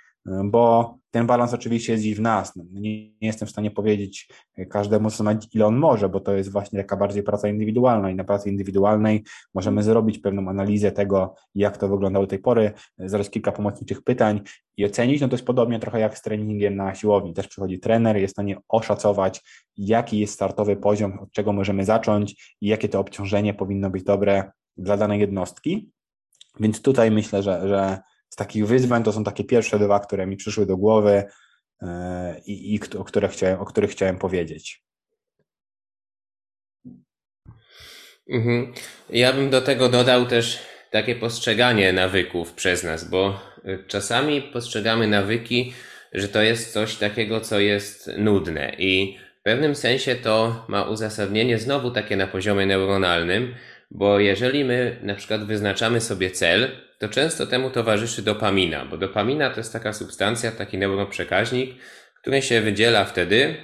bo 0.45 0.95
ten 1.11 1.27
balans 1.27 1.55
oczywiście 1.55 1.93
jest 1.93 2.05
i 2.05 2.15
w 2.15 2.21
nas. 2.21 2.53
Nie, 2.57 3.11
jestem 3.21 3.49
w 3.49 3.51
stanie 3.51 3.71
powiedzieć 3.71 4.29
każdemu, 4.71 5.11
co 5.11 5.25
ile 5.55 5.67
on 5.67 5.77
może, 5.77 6.09
bo 6.09 6.21
to 6.21 6.33
jest 6.33 6.53
właśnie 6.53 6.79
taka 6.79 6.97
bardziej 6.97 7.23
praca 7.23 7.49
indywidualna 7.49 8.11
i 8.11 8.15
na 8.15 8.25
pracy 8.25 8.51
indywidualnej 8.51 9.25
możemy 9.55 9.83
zrobić 9.83 10.19
pewną 10.19 10.49
analizę 10.49 10.93
tego, 10.93 11.35
jak 11.55 11.77
to 11.77 11.89
wyglądało 11.89 12.27
do 12.27 12.31
tej 12.31 12.39
pory, 12.39 12.73
zaraz 12.99 13.31
kilka 13.31 13.53
pomocniczych 13.53 14.03
pytań 14.03 14.41
i 14.77 14.85
ocenić. 14.85 15.21
No 15.21 15.29
to 15.29 15.35
jest 15.35 15.47
podobnie 15.47 15.79
trochę 15.79 16.01
jak 16.01 16.19
z 16.19 16.23
treningiem 16.23 16.77
na 16.77 16.95
siłowni. 16.95 17.35
Też 17.35 17.49
przychodzi 17.49 17.79
trener, 17.79 18.17
jest 18.17 18.33
w 18.33 18.37
stanie 18.37 18.57
oszacować, 18.69 19.43
jaki 19.77 20.19
jest 20.19 20.35
startowy 20.35 20.77
poziom, 20.77 21.19
od 21.19 21.33
czego 21.33 21.53
możemy 21.53 21.85
zacząć 21.85 22.57
i 22.61 22.67
jakie 22.67 22.89
to 22.89 23.01
obciążenie 23.01 23.55
powinno 23.55 23.91
być 23.91 24.05
dobre 24.05 24.51
dla 24.77 24.97
danej 24.97 25.21
jednostki. 25.21 25.91
Więc 26.61 26.83
tutaj 26.83 27.11
myślę, 27.11 27.43
że, 27.43 27.69
że 27.69 27.99
z 28.35 28.37
takich 28.37 28.67
wyzwań 28.67 29.05
to 29.05 29.13
są 29.13 29.25
takie 29.25 29.45
pierwsze 29.45 29.79
dwa, 29.79 30.01
które 30.01 30.27
mi 30.27 30.37
przyszły 30.37 30.67
do 30.67 30.77
głowy 30.77 31.25
e, 31.83 32.41
i, 32.47 32.75
i 32.75 32.81
o, 32.99 33.05
których 33.05 33.31
chciałem, 33.31 33.61
o 33.61 33.65
których 33.65 33.91
chciałem 33.91 34.19
powiedzieć. 34.19 34.83
Mhm. 38.29 38.73
Ja 39.11 39.33
bym 39.33 39.51
do 39.51 39.61
tego 39.61 39.89
dodał 39.89 40.27
też 40.27 40.59
takie 40.91 41.15
postrzeganie 41.15 41.93
nawyków 41.93 42.53
przez 42.53 42.85
nas, 42.85 43.11
bo 43.11 43.41
e, 43.65 43.79
czasami 43.87 44.43
postrzegamy 44.43 45.07
nawyki, 45.07 45.73
że 46.13 46.29
to 46.29 46.43
jest 46.43 46.73
coś 46.73 46.97
takiego, 46.97 47.41
co 47.41 47.61
jest 47.61 48.11
nudne 48.19 48.75
i 48.79 49.19
w 49.41 49.43
pewnym 49.43 49.75
sensie 49.75 50.17
to 50.17 50.65
ma 50.69 50.83
uzasadnienie 50.83 51.59
znowu 51.59 51.91
takie 51.91 52.17
na 52.17 52.27
poziomie 52.27 52.67
neuronalnym, 52.67 53.55
bo 53.91 54.19
jeżeli 54.19 54.65
my 54.65 54.99
na 55.03 55.15
przykład 55.15 55.47
wyznaczamy 55.47 56.01
sobie 56.01 56.31
cel, 56.31 56.85
to 56.99 57.09
często 57.09 57.47
temu 57.47 57.71
towarzyszy 57.71 58.23
dopamina, 58.23 58.85
bo 58.85 58.97
dopamina 58.97 59.51
to 59.51 59.61
jest 59.61 59.73
taka 59.73 59.93
substancja, 59.93 60.53
taki 60.53 60.79
neuroprzekaźnik, 60.79 61.75
który 62.21 62.43
się 62.43 62.61
wydziela 62.61 63.05
wtedy, 63.05 63.57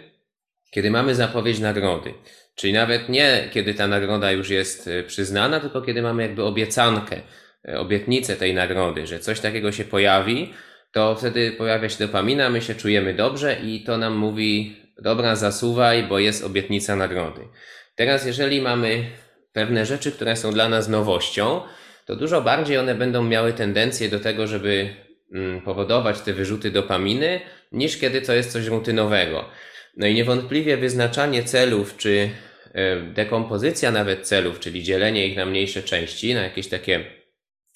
kiedy 0.70 0.90
mamy 0.90 1.14
zapowiedź 1.14 1.58
nagrody. 1.58 2.14
Czyli 2.54 2.72
nawet 2.72 3.08
nie 3.08 3.48
kiedy 3.52 3.74
ta 3.74 3.86
nagroda 3.86 4.32
już 4.32 4.50
jest 4.50 4.88
e, 4.88 5.02
przyznana, 5.02 5.60
tylko 5.60 5.82
kiedy 5.82 6.02
mamy 6.02 6.22
jakby 6.22 6.44
obiecankę, 6.44 7.20
e, 7.68 7.78
obietnicę 7.78 8.36
tej 8.36 8.54
nagrody, 8.54 9.06
że 9.06 9.18
coś 9.18 9.40
takiego 9.40 9.72
się 9.72 9.84
pojawi, 9.84 10.52
to 10.92 11.14
wtedy 11.14 11.52
pojawia 11.52 11.88
się 11.88 12.06
dopamina, 12.06 12.50
my 12.50 12.62
się 12.62 12.74
czujemy 12.74 13.14
dobrze 13.14 13.56
i 13.64 13.84
to 13.84 13.98
nam 13.98 14.16
mówi, 14.16 14.76
dobra, 15.02 15.36
zasuwaj, 15.36 16.02
bo 16.02 16.18
jest 16.18 16.44
obietnica 16.44 16.96
nagrody. 16.96 17.40
Teraz, 17.94 18.26
jeżeli 18.26 18.62
mamy 18.62 19.04
pewne 19.52 19.86
rzeczy, 19.86 20.12
które 20.12 20.36
są 20.36 20.52
dla 20.52 20.68
nas 20.68 20.88
nowością, 20.88 21.60
to 22.10 22.16
dużo 22.16 22.42
bardziej 22.42 22.78
one 22.78 22.94
będą 22.94 23.22
miały 23.22 23.52
tendencję 23.52 24.08
do 24.08 24.20
tego, 24.20 24.46
żeby 24.46 24.94
mm, 25.32 25.60
powodować 25.60 26.20
te 26.20 26.32
wyrzuty 26.32 26.70
dopaminy, 26.70 27.40
niż 27.72 27.98
kiedy 27.98 28.22
to 28.22 28.32
jest 28.32 28.52
coś 28.52 28.66
rutynowego. 28.66 29.44
No 29.96 30.06
i 30.06 30.14
niewątpliwie 30.14 30.76
wyznaczanie 30.76 31.42
celów, 31.42 31.96
czy 31.96 32.30
e, 32.72 32.96
dekompozycja 33.00 33.90
nawet 33.90 34.26
celów, 34.26 34.60
czyli 34.60 34.82
dzielenie 34.82 35.26
ich 35.26 35.36
na 35.36 35.46
mniejsze 35.46 35.82
części, 35.82 36.34
na 36.34 36.42
jakieś 36.42 36.68
takie 36.68 37.04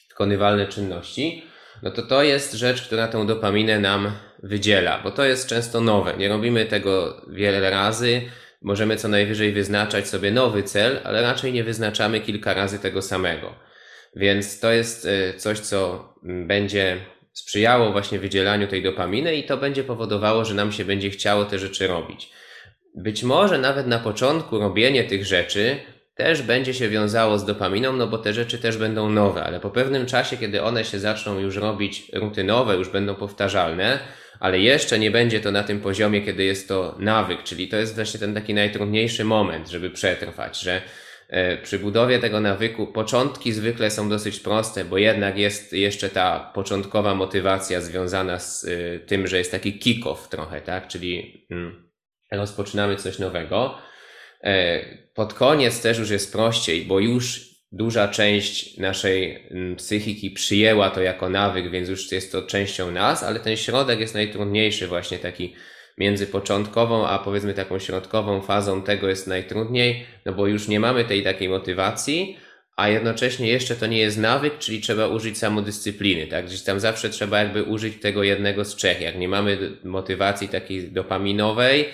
wykonywalne 0.08 0.66
czynności, 0.66 1.44
no 1.82 1.90
to 1.90 2.02
to 2.02 2.22
jest 2.22 2.52
rzecz, 2.52 2.82
która 2.86 3.08
tą 3.08 3.26
dopaminę 3.26 3.80
nam 3.80 4.12
wydziela, 4.42 5.00
bo 5.04 5.10
to 5.10 5.24
jest 5.24 5.48
często 5.48 5.80
nowe. 5.80 6.14
Nie 6.16 6.28
robimy 6.28 6.66
tego 6.66 7.22
wiele 7.28 7.70
razy, 7.70 8.22
możemy 8.62 8.96
co 8.96 9.08
najwyżej 9.08 9.52
wyznaczać 9.52 10.08
sobie 10.08 10.30
nowy 10.30 10.62
cel, 10.62 11.00
ale 11.04 11.22
raczej 11.22 11.52
nie 11.52 11.64
wyznaczamy 11.64 12.20
kilka 12.20 12.54
razy 12.54 12.78
tego 12.78 13.02
samego. 13.02 13.73
Więc 14.16 14.60
to 14.60 14.72
jest 14.72 15.04
y, 15.04 15.34
coś, 15.36 15.58
co 15.58 16.08
będzie 16.22 16.96
sprzyjało 17.32 17.92
właśnie 17.92 18.18
wydzielaniu 18.18 18.68
tej 18.68 18.82
dopaminy 18.82 19.36
i 19.36 19.44
to 19.44 19.56
będzie 19.56 19.84
powodowało, 19.84 20.44
że 20.44 20.54
nam 20.54 20.72
się 20.72 20.84
będzie 20.84 21.10
chciało 21.10 21.44
te 21.44 21.58
rzeczy 21.58 21.86
robić. 21.86 22.30
Być 22.96 23.22
może 23.22 23.58
nawet 23.58 23.86
na 23.86 23.98
początku 23.98 24.58
robienie 24.58 25.04
tych 25.04 25.26
rzeczy 25.26 25.76
też 26.14 26.42
będzie 26.42 26.74
się 26.74 26.88
wiązało 26.88 27.38
z 27.38 27.44
dopaminą, 27.44 27.92
no 27.92 28.06
bo 28.06 28.18
te 28.18 28.32
rzeczy 28.32 28.58
też 28.58 28.76
będą 28.76 29.10
nowe, 29.10 29.44
ale 29.44 29.60
po 29.60 29.70
pewnym 29.70 30.06
czasie, 30.06 30.36
kiedy 30.36 30.62
one 30.62 30.84
się 30.84 30.98
zaczną 30.98 31.38
już 31.38 31.56
robić 31.56 32.10
rutynowe, 32.12 32.76
już 32.76 32.88
będą 32.88 33.14
powtarzalne, 33.14 33.98
ale 34.40 34.58
jeszcze 34.58 34.98
nie 34.98 35.10
będzie 35.10 35.40
to 35.40 35.50
na 35.50 35.62
tym 35.62 35.80
poziomie, 35.80 36.22
kiedy 36.22 36.44
jest 36.44 36.68
to 36.68 36.94
nawyk, 36.98 37.42
czyli 37.42 37.68
to 37.68 37.76
jest 37.76 37.94
właśnie 37.94 38.20
ten 38.20 38.34
taki 38.34 38.54
najtrudniejszy 38.54 39.24
moment, 39.24 39.68
żeby 39.68 39.90
przetrwać, 39.90 40.60
że 40.60 40.82
przy 41.62 41.78
budowie 41.78 42.18
tego 42.18 42.40
nawyku 42.40 42.86
początki 42.86 43.52
zwykle 43.52 43.90
są 43.90 44.08
dosyć 44.08 44.40
proste, 44.40 44.84
bo 44.84 44.98
jednak 44.98 45.38
jest 45.38 45.72
jeszcze 45.72 46.10
ta 46.10 46.52
początkowa 46.54 47.14
motywacja 47.14 47.80
związana 47.80 48.38
z 48.38 48.64
e, 48.64 48.98
tym, 48.98 49.26
że 49.26 49.38
jest 49.38 49.50
taki 49.50 49.78
kick-off 49.78 50.28
trochę, 50.28 50.60
tak? 50.60 50.88
Czyli 50.88 51.46
mm, 51.50 51.90
rozpoczynamy 52.32 52.96
coś 52.96 53.18
nowego. 53.18 53.78
E, 54.44 54.80
pod 55.14 55.34
koniec 55.34 55.82
też 55.82 55.98
już 55.98 56.10
jest 56.10 56.32
prościej, 56.32 56.84
bo 56.84 57.00
już 57.00 57.54
duża 57.72 58.08
część 58.08 58.78
naszej 58.78 59.46
mm, 59.50 59.76
psychiki 59.76 60.30
przyjęła 60.30 60.90
to 60.90 61.00
jako 61.00 61.28
nawyk, 61.28 61.70
więc 61.70 61.88
już 61.88 62.12
jest 62.12 62.32
to 62.32 62.42
częścią 62.42 62.90
nas, 62.90 63.22
ale 63.22 63.40
ten 63.40 63.56
środek 63.56 64.00
jest 64.00 64.14
najtrudniejszy, 64.14 64.88
właśnie 64.88 65.18
taki 65.18 65.54
między 65.98 66.26
początkową 66.26 67.06
a 67.06 67.18
powiedzmy 67.18 67.54
taką 67.54 67.78
środkową 67.78 68.40
fazą 68.40 68.82
tego 68.82 69.08
jest 69.08 69.26
najtrudniej, 69.26 70.06
no 70.26 70.32
bo 70.32 70.46
już 70.46 70.68
nie 70.68 70.80
mamy 70.80 71.04
tej 71.04 71.22
takiej 71.22 71.48
motywacji, 71.48 72.38
a 72.76 72.88
jednocześnie 72.88 73.48
jeszcze 73.48 73.76
to 73.76 73.86
nie 73.86 73.98
jest 73.98 74.18
nawyk, 74.18 74.58
czyli 74.58 74.80
trzeba 74.80 75.06
użyć 75.06 75.38
samodyscypliny, 75.38 76.26
tak? 76.26 76.46
Gdzieś 76.46 76.62
tam 76.62 76.80
zawsze 76.80 77.10
trzeba 77.10 77.38
jakby 77.38 77.62
użyć 77.62 78.00
tego 78.00 78.22
jednego 78.22 78.64
z 78.64 78.76
trzech. 78.76 79.00
Jak 79.00 79.18
nie 79.18 79.28
mamy 79.28 79.76
motywacji 79.84 80.48
takiej 80.48 80.92
dopaminowej, 80.92 81.88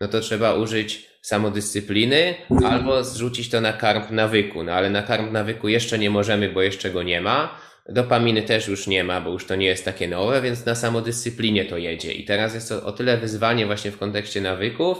no 0.00 0.08
to 0.08 0.20
trzeba 0.20 0.54
użyć 0.54 1.08
samodyscypliny 1.22 2.34
albo 2.64 3.04
zrzucić 3.04 3.48
to 3.48 3.60
na 3.60 3.72
karm 3.72 4.02
nawyku. 4.10 4.62
No 4.62 4.72
ale 4.72 4.90
na 4.90 5.02
karm 5.02 5.32
nawyku 5.32 5.68
jeszcze 5.68 5.98
nie 5.98 6.10
możemy, 6.10 6.48
bo 6.48 6.62
jeszcze 6.62 6.90
go 6.90 7.02
nie 7.02 7.20
ma. 7.20 7.60
Dopaminy 7.88 8.42
też 8.42 8.68
już 8.68 8.86
nie 8.86 9.04
ma, 9.04 9.20
bo 9.20 9.30
już 9.30 9.46
to 9.46 9.56
nie 9.56 9.66
jest 9.66 9.84
takie 9.84 10.08
nowe, 10.08 10.42
więc 10.42 10.66
na 10.66 10.74
samodyscyplinie 10.74 11.64
to 11.64 11.76
jedzie. 11.76 12.12
I 12.12 12.24
teraz 12.24 12.54
jest 12.54 12.68
to 12.68 12.84
o 12.84 12.92
tyle 12.92 13.16
wyzwanie 13.16 13.66
właśnie 13.66 13.90
w 13.90 13.98
kontekście 13.98 14.40
nawyków, 14.40 14.98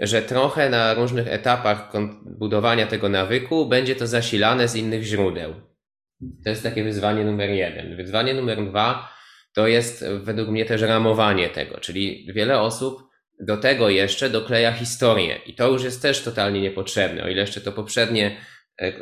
że 0.00 0.22
trochę 0.22 0.70
na 0.70 0.94
różnych 0.94 1.28
etapach 1.28 1.92
budowania 2.24 2.86
tego 2.86 3.08
nawyku 3.08 3.66
będzie 3.66 3.96
to 3.96 4.06
zasilane 4.06 4.68
z 4.68 4.76
innych 4.76 5.02
źródeł. 5.02 5.54
To 6.44 6.50
jest 6.50 6.62
takie 6.62 6.84
wyzwanie 6.84 7.24
numer 7.24 7.50
jeden. 7.50 7.96
Wyzwanie 7.96 8.34
numer 8.34 8.68
dwa 8.68 9.12
to 9.54 9.66
jest 9.66 10.04
według 10.22 10.48
mnie 10.48 10.64
też 10.64 10.82
ramowanie 10.82 11.48
tego, 11.48 11.80
czyli 11.80 12.26
wiele 12.34 12.60
osób 12.60 13.02
do 13.40 13.56
tego 13.56 13.88
jeszcze 13.88 14.30
dokleja 14.30 14.72
historię 14.72 15.40
i 15.46 15.54
to 15.54 15.68
już 15.68 15.84
jest 15.84 16.02
też 16.02 16.22
totalnie 16.22 16.60
niepotrzebne. 16.60 17.24
O 17.24 17.28
ile 17.28 17.40
jeszcze 17.40 17.60
to 17.60 17.72
poprzednie, 17.72 18.36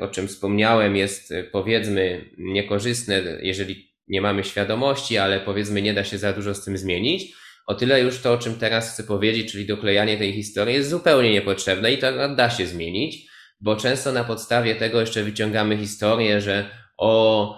o 0.00 0.08
czym 0.08 0.28
wspomniałem, 0.28 0.96
jest 0.96 1.32
e, 1.32 1.44
powiedzmy 1.44 2.30
niekorzystne, 2.38 3.22
jeżeli 3.42 3.90
nie 4.08 4.20
mamy 4.20 4.44
świadomości, 4.44 5.18
ale 5.18 5.40
powiedzmy 5.40 5.82
nie 5.82 5.94
da 5.94 6.04
się 6.04 6.18
za 6.18 6.32
dużo 6.32 6.54
z 6.54 6.64
tym 6.64 6.78
zmienić, 6.78 7.34
o 7.66 7.74
tyle 7.74 8.00
już 8.00 8.18
to, 8.18 8.32
o 8.32 8.38
czym 8.38 8.54
teraz 8.54 8.92
chcę 8.92 9.04
powiedzieć, 9.04 9.52
czyli 9.52 9.66
doklejanie 9.66 10.18
tej 10.18 10.32
historii 10.32 10.74
jest 10.74 10.90
zupełnie 10.90 11.32
niepotrzebne 11.32 11.92
i 11.92 11.98
to 11.98 12.34
da 12.34 12.50
się 12.50 12.66
zmienić, 12.66 13.26
bo 13.60 13.76
często 13.76 14.12
na 14.12 14.24
podstawie 14.24 14.74
tego 14.74 15.00
jeszcze 15.00 15.22
wyciągamy 15.22 15.76
historię, 15.76 16.40
że 16.40 16.70
o 16.98 17.54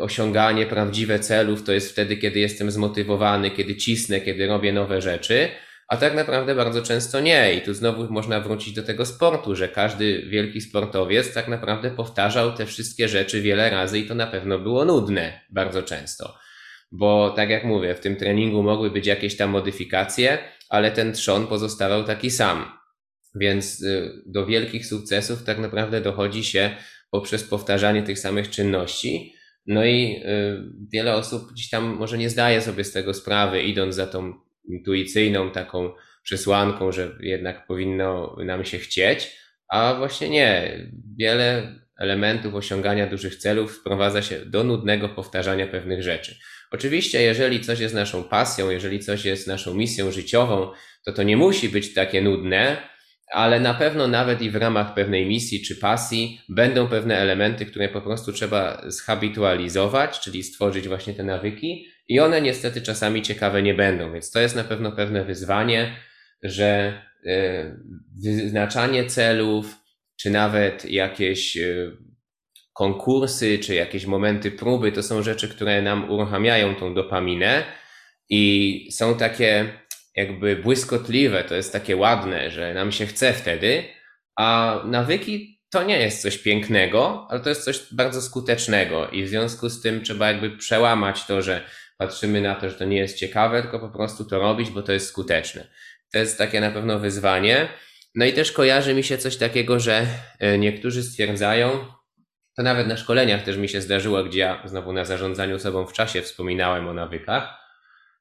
osiąganie 0.00 0.66
prawdziwe 0.66 1.18
celów 1.18 1.62
to 1.62 1.72
jest 1.72 1.92
wtedy, 1.92 2.16
kiedy 2.16 2.40
jestem 2.40 2.70
zmotywowany, 2.70 3.50
kiedy 3.50 3.76
cisnę, 3.76 4.20
kiedy 4.20 4.46
robię 4.46 4.72
nowe 4.72 5.02
rzeczy, 5.02 5.48
a 5.88 5.96
tak 5.96 6.14
naprawdę 6.14 6.54
bardzo 6.54 6.82
często 6.82 7.20
nie. 7.20 7.54
I 7.54 7.60
tu 7.60 7.74
znowu 7.74 8.12
można 8.12 8.40
wrócić 8.40 8.74
do 8.74 8.82
tego 8.82 9.06
sportu, 9.06 9.56
że 9.56 9.68
każdy 9.68 10.22
wielki 10.22 10.60
sportowiec 10.60 11.34
tak 11.34 11.48
naprawdę 11.48 11.90
powtarzał 11.90 12.52
te 12.52 12.66
wszystkie 12.66 13.08
rzeczy 13.08 13.42
wiele 13.42 13.70
razy 13.70 13.98
i 13.98 14.06
to 14.06 14.14
na 14.14 14.26
pewno 14.26 14.58
było 14.58 14.84
nudne 14.84 15.40
bardzo 15.50 15.82
często. 15.82 16.34
Bo 16.92 17.30
tak 17.30 17.50
jak 17.50 17.64
mówię, 17.64 17.94
w 17.94 18.00
tym 18.00 18.16
treningu 18.16 18.62
mogły 18.62 18.90
być 18.90 19.06
jakieś 19.06 19.36
tam 19.36 19.50
modyfikacje, 19.50 20.38
ale 20.68 20.90
ten 20.90 21.12
trzon 21.12 21.46
pozostawał 21.46 22.04
taki 22.04 22.30
sam. 22.30 22.64
Więc 23.34 23.82
y, 23.82 24.22
do 24.26 24.46
wielkich 24.46 24.86
sukcesów 24.86 25.42
tak 25.42 25.58
naprawdę 25.58 26.00
dochodzi 26.00 26.44
się 26.44 26.76
poprzez 27.10 27.44
powtarzanie 27.44 28.02
tych 28.02 28.18
samych 28.18 28.50
czynności. 28.50 29.34
No 29.66 29.84
i 29.84 30.22
y, 30.26 30.88
wiele 30.92 31.14
osób 31.14 31.52
gdzieś 31.52 31.70
tam 31.70 31.84
może 31.84 32.18
nie 32.18 32.30
zdaje 32.30 32.60
sobie 32.60 32.84
z 32.84 32.92
tego 32.92 33.14
sprawy, 33.14 33.62
idąc 33.62 33.94
za 33.94 34.06
tą 34.06 34.43
intuicyjną 34.68 35.50
taką 35.50 35.92
przesłanką, 36.22 36.92
że 36.92 37.16
jednak 37.20 37.66
powinno 37.66 38.36
nam 38.44 38.64
się 38.64 38.78
chcieć, 38.78 39.36
a 39.68 39.94
właśnie 39.94 40.28
nie. 40.28 40.78
Wiele 41.18 41.74
elementów 41.98 42.54
osiągania 42.54 43.06
dużych 43.06 43.36
celów 43.36 43.72
sprowadza 43.72 44.22
się 44.22 44.38
do 44.46 44.64
nudnego 44.64 45.08
powtarzania 45.08 45.66
pewnych 45.66 46.02
rzeczy. 46.02 46.36
Oczywiście, 46.70 47.22
jeżeli 47.22 47.60
coś 47.60 47.80
jest 47.80 47.94
naszą 47.94 48.24
pasją, 48.24 48.70
jeżeli 48.70 49.00
coś 49.00 49.24
jest 49.24 49.46
naszą 49.46 49.74
misją 49.74 50.10
życiową, 50.10 50.70
to 51.04 51.12
to 51.12 51.22
nie 51.22 51.36
musi 51.36 51.68
być 51.68 51.94
takie 51.94 52.22
nudne, 52.22 52.76
ale 53.32 53.60
na 53.60 53.74
pewno 53.74 54.08
nawet 54.08 54.42
i 54.42 54.50
w 54.50 54.56
ramach 54.56 54.94
pewnej 54.94 55.26
misji 55.26 55.62
czy 55.62 55.76
pasji 55.76 56.40
będą 56.48 56.88
pewne 56.88 57.18
elementy, 57.18 57.66
które 57.66 57.88
po 57.88 58.00
prostu 58.00 58.32
trzeba 58.32 58.82
zhabitualizować, 58.86 60.20
czyli 60.20 60.42
stworzyć 60.42 60.88
właśnie 60.88 61.14
te 61.14 61.22
nawyki, 61.22 61.86
i 62.08 62.20
one 62.20 62.42
niestety 62.42 62.82
czasami 62.82 63.22
ciekawe 63.22 63.62
nie 63.62 63.74
będą, 63.74 64.12
więc 64.12 64.30
to 64.30 64.40
jest 64.40 64.56
na 64.56 64.64
pewno 64.64 64.92
pewne 64.92 65.24
wyzwanie, 65.24 65.96
że 66.42 67.02
e, 67.26 67.76
wyznaczanie 68.22 69.06
celów, 69.06 69.76
czy 70.20 70.30
nawet 70.30 70.84
jakieś 70.84 71.56
e, 71.56 71.90
konkursy, 72.72 73.58
czy 73.58 73.74
jakieś 73.74 74.06
momenty 74.06 74.50
próby, 74.50 74.92
to 74.92 75.02
są 75.02 75.22
rzeczy, 75.22 75.48
które 75.48 75.82
nam 75.82 76.10
uruchamiają 76.10 76.74
tą 76.74 76.94
dopaminę 76.94 77.64
i 78.28 78.88
są 78.92 79.16
takie 79.16 79.68
jakby 80.16 80.56
błyskotliwe, 80.56 81.44
to 81.44 81.54
jest 81.54 81.72
takie 81.72 81.96
ładne, 81.96 82.50
że 82.50 82.74
nam 82.74 82.92
się 82.92 83.06
chce 83.06 83.32
wtedy, 83.32 83.84
a 84.36 84.80
nawyki 84.84 85.60
to 85.70 85.82
nie 85.82 85.98
jest 85.98 86.22
coś 86.22 86.38
pięknego, 86.38 87.26
ale 87.30 87.40
to 87.40 87.48
jest 87.48 87.64
coś 87.64 87.80
bardzo 87.92 88.22
skutecznego 88.22 89.08
i 89.08 89.24
w 89.24 89.28
związku 89.28 89.68
z 89.68 89.82
tym 89.82 90.04
trzeba 90.04 90.28
jakby 90.28 90.50
przełamać 90.50 91.26
to, 91.26 91.42
że 91.42 91.64
patrzymy 91.96 92.40
na 92.40 92.54
to, 92.54 92.70
że 92.70 92.76
to 92.76 92.84
nie 92.84 92.96
jest 92.96 93.18
ciekawe, 93.18 93.62
tylko 93.62 93.78
po 93.78 93.88
prostu 93.88 94.24
to 94.24 94.38
robić, 94.38 94.70
bo 94.70 94.82
to 94.82 94.92
jest 94.92 95.08
skuteczne. 95.08 95.66
To 96.12 96.18
jest 96.18 96.38
takie 96.38 96.60
na 96.60 96.70
pewno 96.70 96.98
wyzwanie. 96.98 97.68
No 98.14 98.24
i 98.24 98.32
też 98.32 98.52
kojarzy 98.52 98.94
mi 98.94 99.04
się 99.04 99.18
coś 99.18 99.36
takiego, 99.36 99.80
że 99.80 100.06
e, 100.38 100.58
niektórzy 100.58 101.02
stwierdzają, 101.02 101.86
to 102.56 102.62
nawet 102.62 102.86
na 102.86 102.96
szkoleniach 102.96 103.42
też 103.42 103.56
mi 103.56 103.68
się 103.68 103.80
zdarzyło, 103.80 104.24
gdzie 104.24 104.40
ja 104.40 104.62
znowu 104.64 104.92
na 104.92 105.04
zarządzaniu 105.04 105.58
sobą 105.58 105.86
w 105.86 105.92
czasie 105.92 106.22
wspominałem 106.22 106.88
o 106.88 106.94
nawykach, 106.94 107.64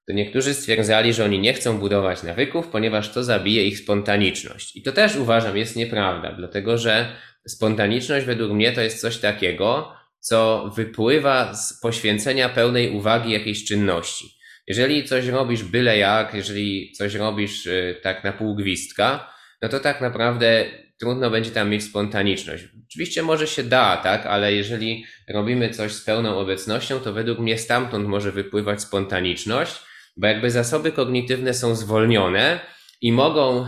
to 0.08 0.14
niektórzy 0.14 0.54
stwierdzali, 0.54 1.14
że 1.14 1.26
oni 1.26 1.40
nie 1.40 1.54
chcą 1.54 1.78
budować 1.78 2.24
nawyków, 2.24 2.68
ponieważ 2.68 3.10
to 3.10 3.24
zabije 3.24 3.68
ich 3.68 3.80
spontaniczność. 3.80 4.76
I 4.76 4.84
to 4.84 4.92
też 4.92 5.16
uważam 5.16 5.58
jest 5.58 5.76
nieprawda, 5.76 6.32
dlatego 6.32 6.78
że 6.78 7.16
spontaniczność 7.48 8.26
według 8.26 8.52
mnie 8.52 8.72
to 8.72 8.82
jest 8.82 9.02
coś 9.02 9.18
takiego, 9.18 9.94
co 10.24 10.72
wypływa 10.76 11.54
z 11.54 11.80
poświęcenia 11.82 12.50
pełnej 12.50 12.90
uwagi 12.90 13.32
jakiejś 13.32 13.66
czynności. 13.66 14.38
Jeżeli 14.68 15.04
coś 15.04 15.28
robisz 15.28 15.64
byle 15.64 15.98
jak, 15.98 16.34
jeżeli 16.34 16.92
coś 16.92 17.16
robisz 17.16 17.66
y, 17.66 18.00
tak 18.04 18.24
na 18.24 18.34
pół 18.34 18.56
gwizdka, 18.56 19.34
no 19.62 19.70
to 19.70 19.80
tak 19.80 20.02
naprawdę 20.02 20.66
trudno 21.00 21.30
będzie 21.30 21.52
tam 21.52 21.70
mieć 21.70 21.84
spontaniczność. 21.84 22.64
Oczywiście 22.88 23.24
może 23.24 23.48
się 23.48 23.64
da, 23.64 23.98
tak, 23.98 24.26
ale 24.26 24.54
jeżeli 24.54 25.06
robimy 25.30 25.70
coś 25.70 25.92
z 25.92 26.04
pełną 26.04 26.38
obecnością, 26.38 27.00
to 27.00 27.14
według 27.14 27.40
mnie 27.40 27.58
stamtąd 27.58 28.08
może 28.08 28.32
wypływać 28.32 28.82
spontaniczność, 28.82 29.82
bo 30.18 30.28
jakby 30.28 30.52
zasoby 30.52 30.92
kognitywne 30.92 31.54
są 31.54 31.76
zwolnione 31.76 32.60
i 33.02 33.12
mogą, 33.12 33.68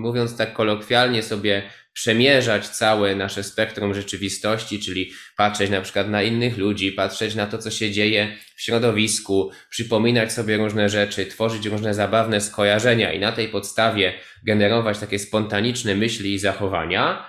mówiąc 0.00 0.36
tak 0.36 0.52
kolokwialnie, 0.52 1.22
sobie 1.22 1.62
przemierzać 1.94 2.68
całe 2.68 3.16
nasze 3.16 3.42
spektrum 3.42 3.94
rzeczywistości, 3.94 4.80
czyli 4.80 5.12
patrzeć 5.36 5.70
na 5.70 5.80
przykład 5.80 6.08
na 6.08 6.22
innych 6.22 6.58
ludzi, 6.58 6.92
patrzeć 6.92 7.34
na 7.34 7.46
to, 7.46 7.58
co 7.58 7.70
się 7.70 7.90
dzieje 7.90 8.36
w 8.56 8.62
środowisku, 8.62 9.50
przypominać 9.70 10.32
sobie 10.32 10.56
różne 10.56 10.88
rzeczy, 10.88 11.26
tworzyć 11.26 11.66
różne 11.66 11.94
zabawne 11.94 12.40
skojarzenia 12.40 13.12
i 13.12 13.20
na 13.20 13.32
tej 13.32 13.48
podstawie 13.48 14.12
generować 14.46 14.98
takie 14.98 15.18
spontaniczne 15.18 15.94
myśli 15.94 16.34
i 16.34 16.38
zachowania. 16.38 17.26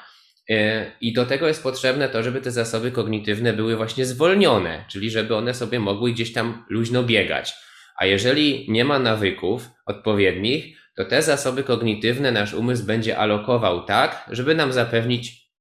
E, 0.49 0.91
I 1.01 1.13
do 1.13 1.25
tego 1.25 1.47
jest 1.47 1.63
potrzebne 1.63 2.09
to, 2.09 2.23
żeby 2.23 2.41
te 2.41 2.51
zasoby 2.51 2.91
kognitywne 2.91 3.53
były 3.53 3.75
właśnie 3.75 4.05
zwolnione, 4.05 4.85
czyli 4.87 5.11
żeby 5.11 5.35
one 5.35 5.53
sobie 5.53 5.79
mogły 5.79 6.11
gdzieś 6.11 6.33
tam 6.33 6.65
luźno 6.69 7.03
biegać. 7.03 7.53
A 7.97 8.05
jeżeli 8.05 8.65
nie 8.69 8.85
ma 8.85 8.99
nawyków 8.99 9.69
odpowiednich, 9.85 10.77
to 10.95 11.05
te 11.05 11.21
zasoby 11.21 11.63
kognitywne 11.63 12.31
nasz 12.31 12.53
umysł 12.53 12.85
będzie 12.85 13.17
alokował 13.17 13.85
tak, 13.85 14.25
żeby 14.31 14.55
nam 14.55 14.73
zapewnić 14.73 15.51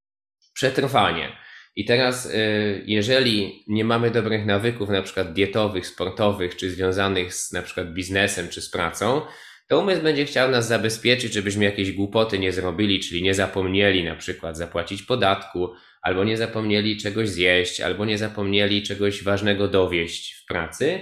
przetrwanie. 0.55 1.33
I 1.77 1.85
teraz, 1.85 2.27
y, 2.27 2.85
jeżeli 2.87 3.65
nie 3.69 3.85
mamy 3.85 4.11
dobrych 4.11 4.47
nawyków, 4.47 4.89
na 4.89 5.03
przykład 5.03 5.33
dietowych, 5.33 5.87
sportowych, 5.87 6.57
czy 6.57 6.71
związanych 6.71 7.35
z 7.35 7.53
na 7.53 7.63
przykład 7.63 7.93
biznesem, 7.93 8.49
czy 8.49 8.63
z 8.63 8.71
pracą, 8.71 9.23
to 9.69 9.81
umysł 9.81 10.03
będzie 10.03 10.25
chciał 10.25 10.51
nas 10.51 10.69
zabezpieczyć, 10.69 11.33
żebyśmy 11.33 11.65
jakieś 11.65 11.93
głupoty 11.93 12.39
nie 12.39 12.53
zrobili, 12.53 13.01
czyli 13.01 13.23
nie 13.23 13.35
zapomnieli 13.35 14.05
na 14.05 14.17
przykład 14.17 14.57
zapłacić 14.57 15.03
podatku, 15.03 15.75
albo 16.03 16.25
nie 16.25 16.37
zapomnieli 16.37 16.97
czegoś 16.97 17.29
zjeść, 17.29 17.81
albo 17.81 18.05
nie 18.05 18.19
zapomnieli 18.19 18.83
czegoś 18.83 19.23
ważnego 19.23 19.69
dowieść 19.69 20.35
w 20.35 20.47
pracy. 20.47 21.01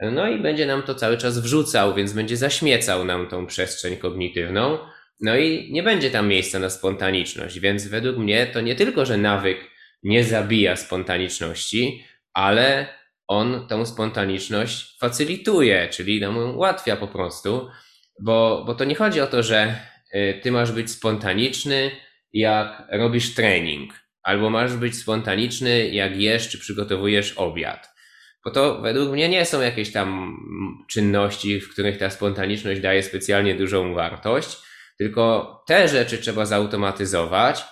No 0.00 0.28
i 0.28 0.38
będzie 0.38 0.66
nam 0.66 0.82
to 0.82 0.94
cały 0.94 1.16
czas 1.16 1.38
wrzucał, 1.38 1.94
więc 1.94 2.12
będzie 2.12 2.36
zaśmiecał 2.36 3.04
nam 3.04 3.28
tą 3.28 3.46
przestrzeń 3.46 3.96
kognitywną. 3.96 4.78
No 5.20 5.36
i 5.36 5.72
nie 5.72 5.82
będzie 5.82 6.10
tam 6.10 6.28
miejsca 6.28 6.58
na 6.58 6.70
spontaniczność, 6.70 7.60
więc 7.60 7.86
według 7.86 8.16
mnie 8.16 8.46
to 8.46 8.60
nie 8.60 8.74
tylko, 8.74 9.06
że 9.06 9.16
nawyk 9.16 9.70
nie 10.02 10.24
zabija 10.24 10.76
spontaniczności, 10.76 12.04
ale 12.32 12.86
on 13.28 13.66
tą 13.68 13.86
spontaniczność 13.86 14.98
facylituje, 14.98 15.88
czyli 15.88 16.20
nam 16.20 16.36
ułatwia 16.56 16.96
po 16.96 17.08
prostu, 17.08 17.68
bo, 18.22 18.64
bo 18.66 18.74
to 18.74 18.84
nie 18.84 18.94
chodzi 18.94 19.20
o 19.20 19.26
to, 19.26 19.42
że 19.42 19.76
y, 20.14 20.40
ty 20.42 20.52
masz 20.52 20.72
być 20.72 20.90
spontaniczny, 20.90 21.90
jak 22.32 22.82
robisz 22.90 23.34
trening, 23.34 23.92
albo 24.22 24.50
masz 24.50 24.74
być 24.74 24.96
spontaniczny, 24.96 25.88
jak 25.88 26.16
jesz 26.16 26.48
czy 26.48 26.58
przygotowujesz 26.58 27.32
obiad. 27.32 27.95
Bo 28.46 28.52
to 28.52 28.80
według 28.80 29.12
mnie 29.12 29.28
nie 29.28 29.44
są 29.44 29.60
jakieś 29.60 29.92
tam 29.92 30.36
czynności, 30.88 31.60
w 31.60 31.72
których 31.72 31.98
ta 31.98 32.10
spontaniczność 32.10 32.80
daje 32.80 33.02
specjalnie 33.02 33.54
dużą 33.54 33.94
wartość, 33.94 34.58
tylko 34.98 35.54
te 35.66 35.88
rzeczy 35.88 36.18
trzeba 36.18 36.46
zautomatyzować, 36.46 37.64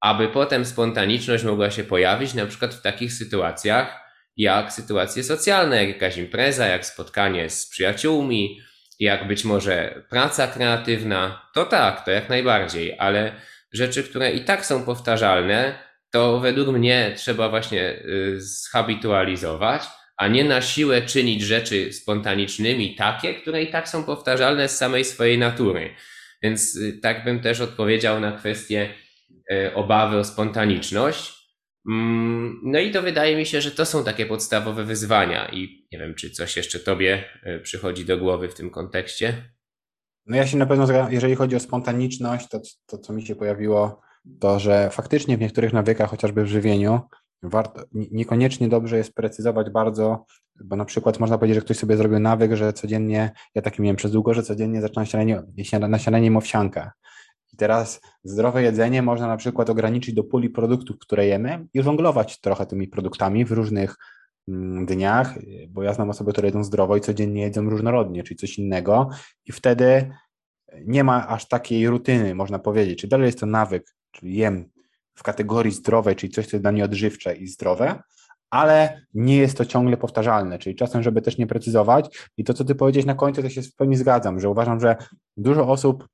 aby 0.00 0.28
potem 0.28 0.64
spontaniczność 0.64 1.44
mogła 1.44 1.70
się 1.70 1.84
pojawić 1.84 2.34
na 2.34 2.46
przykład 2.46 2.74
w 2.74 2.82
takich 2.82 3.12
sytuacjach, 3.12 4.00
jak 4.36 4.72
sytuacje 4.72 5.24
socjalne, 5.24 5.76
jak 5.76 5.88
jakaś 5.88 6.16
impreza, 6.16 6.66
jak 6.66 6.86
spotkanie 6.86 7.50
z 7.50 7.68
przyjaciółmi, 7.68 8.60
jak 8.98 9.28
być 9.28 9.44
może 9.44 10.04
praca 10.10 10.46
kreatywna, 10.46 11.50
to 11.54 11.64
tak, 11.64 12.04
to 12.04 12.10
jak 12.10 12.28
najbardziej, 12.28 12.96
ale 12.98 13.32
rzeczy, 13.72 14.04
które 14.04 14.30
i 14.32 14.44
tak 14.44 14.66
są 14.66 14.84
powtarzalne, 14.84 15.78
to 16.10 16.40
według 16.40 16.68
mnie 16.68 17.12
trzeba 17.16 17.48
właśnie 17.48 17.90
y, 17.90 18.40
zhabitualizować, 18.40 19.82
a 20.20 20.28
nie 20.28 20.44
na 20.44 20.62
siłę 20.62 21.02
czynić 21.02 21.42
rzeczy 21.42 21.92
spontanicznymi 21.92 22.94
takie, 22.94 23.34
które 23.34 23.62
i 23.62 23.70
tak 23.70 23.88
są 23.88 24.04
powtarzalne 24.04 24.68
z 24.68 24.76
samej 24.76 25.04
swojej 25.04 25.38
natury. 25.38 25.94
Więc 26.42 26.76
y, 26.76 26.98
tak 27.02 27.24
bym 27.24 27.40
też 27.40 27.60
odpowiedział 27.60 28.20
na 28.20 28.32
kwestię 28.32 28.94
y, 29.52 29.74
obawy 29.74 30.16
o 30.16 30.24
spontaniczność. 30.24 31.32
Mm, 31.90 32.60
no 32.64 32.78
i 32.78 32.90
to 32.90 33.02
wydaje 33.02 33.36
mi 33.36 33.46
się, 33.46 33.60
że 33.60 33.70
to 33.70 33.86
są 33.86 34.04
takie 34.04 34.26
podstawowe 34.26 34.84
wyzwania 34.84 35.48
i 35.48 35.88
nie 35.92 35.98
wiem, 35.98 36.14
czy 36.14 36.30
coś 36.30 36.56
jeszcze 36.56 36.80
tobie 36.80 37.24
przychodzi 37.62 38.04
do 38.04 38.18
głowy 38.18 38.48
w 38.48 38.54
tym 38.54 38.70
kontekście. 38.70 39.50
No 40.26 40.36
ja 40.36 40.46
się 40.46 40.56
na 40.56 40.66
pewno 40.66 40.86
zgadzam, 40.86 41.12
jeżeli 41.12 41.34
chodzi 41.34 41.56
o 41.56 41.60
spontaniczność, 41.60 42.48
to, 42.48 42.60
to 42.86 42.98
co 42.98 43.12
mi 43.12 43.26
się 43.26 43.36
pojawiło, 43.36 44.00
to 44.40 44.58
że 44.58 44.90
faktycznie 44.90 45.36
w 45.36 45.40
niektórych 45.40 45.72
nawykach, 45.72 46.10
chociażby 46.10 46.44
w 46.44 46.48
żywieniu, 46.48 47.00
warto, 47.42 47.82
niekoniecznie 47.92 48.68
dobrze 48.68 48.96
jest 48.96 49.14
precyzować 49.14 49.70
bardzo, 49.70 50.24
bo 50.64 50.76
na 50.76 50.84
przykład 50.84 51.20
można 51.20 51.38
powiedzieć, 51.38 51.54
że 51.54 51.64
ktoś 51.64 51.76
sobie 51.76 51.96
zrobił 51.96 52.18
nawyk, 52.18 52.54
że 52.54 52.72
codziennie, 52.72 53.30
ja 53.54 53.62
taki 53.62 53.82
miałem 53.82 53.96
przez 53.96 54.12
długo, 54.12 54.34
że 54.34 54.42
codziennie 54.42 54.80
zaczynam 54.80 55.06
śniadanie, 55.06 55.42
na 55.88 55.98
śniadanie. 55.98 56.30
I 57.52 57.56
teraz 57.56 58.00
zdrowe 58.24 58.62
jedzenie 58.62 59.02
można 59.02 59.26
na 59.26 59.36
przykład 59.36 59.70
ograniczyć 59.70 60.14
do 60.14 60.24
puli 60.24 60.50
produktów, 60.50 60.98
które 60.98 61.26
jemy 61.26 61.66
i 61.74 61.82
żonglować 61.82 62.40
trochę 62.40 62.66
tymi 62.66 62.88
produktami 62.88 63.44
w 63.44 63.52
różnych 63.52 63.96
mm, 64.48 64.86
dniach, 64.86 65.38
bo 65.68 65.82
ja 65.82 65.94
znam 65.94 66.10
osoby, 66.10 66.32
które 66.32 66.48
jedzą 66.48 66.64
zdrowo 66.64 66.96
i 66.96 67.00
codziennie 67.00 67.42
jedzą 67.42 67.70
różnorodnie, 67.70 68.22
czyli 68.22 68.38
coś 68.38 68.58
innego 68.58 69.08
i 69.46 69.52
wtedy 69.52 70.10
nie 70.86 71.04
ma 71.04 71.28
aż 71.28 71.48
takiej 71.48 71.88
rutyny, 71.88 72.34
można 72.34 72.58
powiedzieć. 72.58 73.00
Czyli 73.00 73.10
dalej 73.10 73.26
jest 73.26 73.40
to 73.40 73.46
nawyk, 73.46 73.94
czyli 74.10 74.34
jem 74.34 74.70
w 75.20 75.22
kategorii 75.22 75.72
zdrowej, 75.72 76.16
czyli 76.16 76.32
coś, 76.32 76.46
co 76.46 76.56
jest 76.56 76.64
dla 76.64 76.72
mnie 76.72 76.84
odżywcze 76.84 77.34
i 77.36 77.46
zdrowe, 77.46 78.02
ale 78.50 79.00
nie 79.14 79.36
jest 79.36 79.56
to 79.58 79.64
ciągle 79.64 79.96
powtarzalne, 79.96 80.58
czyli 80.58 80.76
czasem, 80.76 81.02
żeby 81.02 81.22
też 81.22 81.38
nie 81.38 81.46
precyzować. 81.46 82.18
I 82.36 82.44
to, 82.44 82.54
co 82.54 82.64
ty 82.64 82.74
powiedziałeś 82.74 83.06
na 83.06 83.14
końcu, 83.14 83.42
to 83.42 83.48
się 83.48 83.62
w 83.62 83.74
pełni 83.74 83.96
zgadzam, 83.96 84.40
że 84.40 84.48
uważam, 84.48 84.80
że 84.80 84.96
dużo 85.36 85.68
osób 85.68 86.08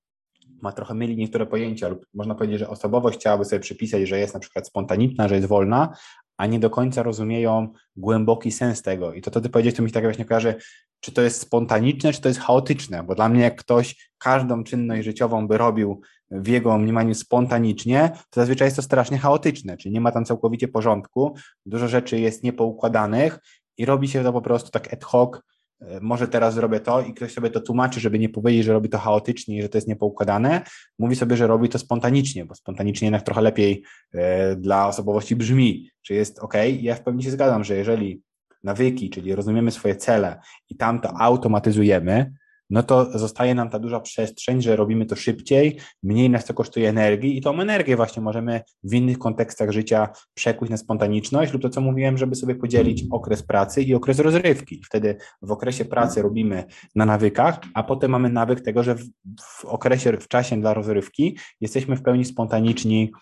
ma 0.62 0.72
trochę 0.72 0.94
myli 0.94 1.16
niektóre 1.16 1.46
pojęcia, 1.46 1.88
lub 1.88 2.06
można 2.14 2.34
powiedzieć, 2.34 2.58
że 2.58 2.68
osobowość 2.68 3.18
chciałaby 3.18 3.44
sobie 3.44 3.60
przypisać, 3.60 4.08
że 4.08 4.18
jest 4.18 4.34
na 4.34 4.40
przykład 4.40 4.66
spontaniczna, 4.66 5.28
że 5.28 5.34
jest 5.34 5.48
wolna, 5.48 5.96
a 6.36 6.46
nie 6.46 6.60
do 6.60 6.70
końca 6.70 7.02
rozumieją 7.02 7.72
głęboki 7.96 8.52
sens 8.52 8.82
tego. 8.82 9.12
I 9.12 9.22
to, 9.22 9.30
co 9.30 9.40
ty 9.40 9.48
powiedziałeś, 9.48 9.76
to 9.76 9.82
mi 9.82 9.88
się 9.88 9.94
tak 9.94 10.02
właśnie 10.02 10.24
kojarzy, 10.24 10.54
czy 11.00 11.12
to 11.12 11.22
jest 11.22 11.40
spontaniczne, 11.40 12.12
czy 12.12 12.20
to 12.20 12.28
jest 12.28 12.40
chaotyczne, 12.40 13.02
bo 13.02 13.14
dla 13.14 13.28
mnie 13.28 13.42
jak 13.42 13.60
ktoś 13.60 14.10
każdą 14.18 14.64
czynność 14.64 15.04
życiową 15.04 15.48
by 15.48 15.58
robił 15.58 16.00
w 16.30 16.48
jego 16.48 16.78
mniemaniu 16.78 17.14
spontanicznie, 17.14 18.10
to 18.30 18.40
zazwyczaj 18.40 18.66
jest 18.66 18.76
to 18.76 18.82
strasznie 18.82 19.18
chaotyczne, 19.18 19.76
czyli 19.76 19.94
nie 19.94 20.00
ma 20.00 20.12
tam 20.12 20.24
całkowicie 20.24 20.68
porządku, 20.68 21.34
dużo 21.66 21.88
rzeczy 21.88 22.20
jest 22.20 22.42
niepoukładanych 22.42 23.38
i 23.78 23.84
robi 23.84 24.08
się 24.08 24.22
to 24.22 24.32
po 24.32 24.42
prostu 24.42 24.70
tak 24.70 24.92
ad 24.92 25.04
hoc, 25.04 25.40
e, 25.80 26.00
może 26.00 26.28
teraz 26.28 26.54
zrobię 26.54 26.80
to 26.80 27.00
i 27.00 27.14
ktoś 27.14 27.32
sobie 27.32 27.50
to 27.50 27.60
tłumaczy, 27.60 28.00
żeby 28.00 28.18
nie 28.18 28.28
powiedzieć, 28.28 28.64
że 28.64 28.72
robi 28.72 28.88
to 28.88 28.98
chaotycznie 28.98 29.58
i 29.58 29.62
że 29.62 29.68
to 29.68 29.78
jest 29.78 29.88
niepoukładane, 29.88 30.62
mówi 30.98 31.16
sobie, 31.16 31.36
że 31.36 31.46
robi 31.46 31.68
to 31.68 31.78
spontanicznie, 31.78 32.44
bo 32.44 32.54
spontanicznie 32.54 33.06
jednak 33.06 33.22
trochę 33.22 33.40
lepiej 33.40 33.84
e, 34.14 34.56
dla 34.56 34.88
osobowości 34.88 35.36
brzmi, 35.36 35.90
czy 36.02 36.14
jest 36.14 36.38
ok. 36.38 36.54
Ja 36.80 36.94
w 36.94 37.02
pełni 37.02 37.22
się 37.22 37.30
zgadzam, 37.30 37.64
że 37.64 37.76
jeżeli 37.76 38.22
nawyki, 38.64 39.10
czyli 39.10 39.34
rozumiemy 39.34 39.70
swoje 39.70 39.96
cele 39.96 40.40
i 40.68 40.76
tam 40.76 41.00
to 41.00 41.20
automatyzujemy, 41.20 42.32
no 42.70 42.82
to 42.82 43.18
zostaje 43.18 43.54
nam 43.54 43.70
ta 43.70 43.78
duża 43.78 44.00
przestrzeń, 44.00 44.62
że 44.62 44.76
robimy 44.76 45.06
to 45.06 45.16
szybciej, 45.16 45.80
mniej 46.02 46.30
nas 46.30 46.44
to 46.44 46.54
kosztuje 46.54 46.88
energii 46.88 47.38
i 47.38 47.40
tą 47.40 47.60
energię 47.60 47.96
właśnie 47.96 48.22
możemy 48.22 48.60
w 48.84 48.94
innych 48.94 49.18
kontekstach 49.18 49.70
życia 49.70 50.08
przekuć 50.34 50.70
na 50.70 50.76
spontaniczność 50.76 51.52
lub 51.52 51.62
to, 51.62 51.68
co 51.68 51.80
mówiłem, 51.80 52.18
żeby 52.18 52.34
sobie 52.34 52.54
podzielić 52.54 53.04
okres 53.10 53.42
pracy 53.42 53.82
i 53.82 53.94
okres 53.94 54.18
rozrywki. 54.18 54.82
Wtedy 54.86 55.16
w 55.42 55.50
okresie 55.50 55.84
pracy 55.84 56.22
robimy 56.22 56.64
na 56.94 57.06
nawykach, 57.06 57.58
a 57.74 57.82
potem 57.82 58.10
mamy 58.10 58.30
nawyk 58.30 58.60
tego, 58.60 58.82
że 58.82 58.94
w, 59.40 59.64
okresie, 59.64 60.16
w 60.16 60.28
czasie 60.28 60.60
dla 60.60 60.74
rozrywki 60.74 61.38
jesteśmy 61.60 61.96
w 61.96 62.02
pełni 62.02 62.24
spontaniczni 62.24 63.12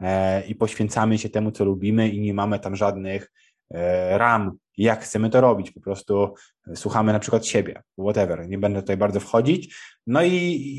e, 0.00 0.46
i 0.46 0.54
poświęcamy 0.54 1.18
się 1.18 1.28
temu, 1.28 1.50
co 1.50 1.64
lubimy 1.64 2.08
i 2.08 2.20
nie 2.20 2.34
mamy 2.34 2.58
tam 2.58 2.76
żadnych 2.76 3.32
e, 3.70 4.18
ram 4.18 4.58
jak 4.76 5.00
chcemy 5.00 5.30
to 5.30 5.40
robić. 5.40 5.70
Po 5.70 5.80
prostu 5.80 6.34
słuchamy 6.74 7.12
na 7.12 7.18
przykład 7.18 7.46
siebie, 7.46 7.82
whatever. 7.98 8.48
Nie 8.48 8.58
będę 8.58 8.80
tutaj 8.80 8.96
bardzo 8.96 9.20
wchodzić. 9.20 9.76
No 10.06 10.22
i, 10.22 10.32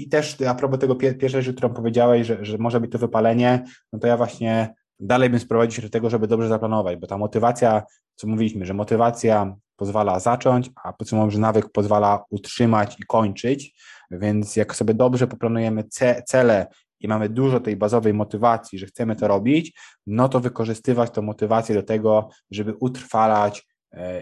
i 0.05 0.09
też 0.09 0.41
a 0.41 0.55
propos 0.55 0.79
tego 0.79 0.95
pierwszej 0.95 1.29
rzeczy, 1.29 1.53
którą 1.53 1.73
powiedziałeś, 1.73 2.27
że, 2.27 2.45
że 2.45 2.57
może 2.57 2.79
być 2.79 2.91
to 2.91 2.97
wypalenie, 2.97 3.65
no 3.93 3.99
to 3.99 4.07
ja 4.07 4.17
właśnie 4.17 4.73
dalej 4.99 5.29
bym 5.29 5.39
sprowadził 5.39 5.75
się 5.75 5.81
do 5.81 5.89
tego, 5.89 6.09
żeby 6.09 6.27
dobrze 6.27 6.47
zaplanować, 6.47 6.97
bo 6.97 7.07
ta 7.07 7.17
motywacja, 7.17 7.83
co 8.15 8.27
mówiliśmy, 8.27 8.65
że 8.65 8.73
motywacja 8.73 9.55
pozwala 9.75 10.19
zacząć, 10.19 10.69
a 10.83 10.93
podsumowując, 10.93 11.33
że 11.33 11.39
nawyk 11.39 11.69
pozwala 11.69 12.23
utrzymać 12.29 12.99
i 12.99 13.03
kończyć, 13.03 13.75
więc 14.11 14.55
jak 14.55 14.75
sobie 14.75 14.93
dobrze 14.93 15.27
poplanujemy 15.27 15.83
ce 15.83 16.23
cele 16.25 16.67
i 16.99 17.07
mamy 17.07 17.29
dużo 17.29 17.59
tej 17.59 17.75
bazowej 17.75 18.13
motywacji, 18.13 18.79
że 18.79 18.85
chcemy 18.85 19.15
to 19.15 19.27
robić, 19.27 19.79
no 20.07 20.29
to 20.29 20.39
wykorzystywać 20.39 21.11
tą 21.11 21.21
motywację 21.21 21.75
do 21.75 21.83
tego, 21.83 22.29
żeby 22.51 22.73
utrwalać 22.79 23.66
E, 23.66 23.66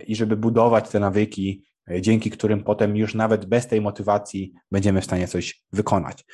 i 0.07 0.15
żeby 0.15 0.37
budować 0.37 0.89
te 0.89 0.99
nawyki, 0.99 1.63
e, 1.91 2.01
dzięki 2.01 2.31
którym 2.31 2.63
potem 2.63 2.97
już 2.97 3.15
nawet 3.15 3.45
bez 3.45 3.67
tej 3.67 3.81
motywacji 3.81 4.53
będziemy 4.71 5.01
w 5.01 5.05
stanie 5.05 5.27
coś 5.27 5.63
wykonać. 5.73 6.25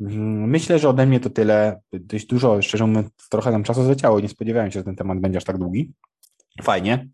Mm, 0.00 0.50
myślę, 0.50 0.78
że 0.78 0.88
ode 0.88 1.06
mnie 1.06 1.20
to 1.20 1.30
tyle. 1.30 1.80
Dość 1.92 2.26
dużo, 2.26 2.62
szczerze 2.62 2.86
mówiąc, 2.86 3.08
trochę 3.30 3.50
nam 3.50 3.64
czasu 3.64 3.84
zleciało. 3.84 4.20
Nie 4.20 4.28
spodziewałem 4.28 4.70
się, 4.70 4.80
że 4.80 4.84
ten 4.84 4.96
temat 4.96 5.20
będzie 5.20 5.38
aż 5.38 5.44
tak 5.44 5.58
długi. 5.58 5.92
Fajnie. 6.62 7.08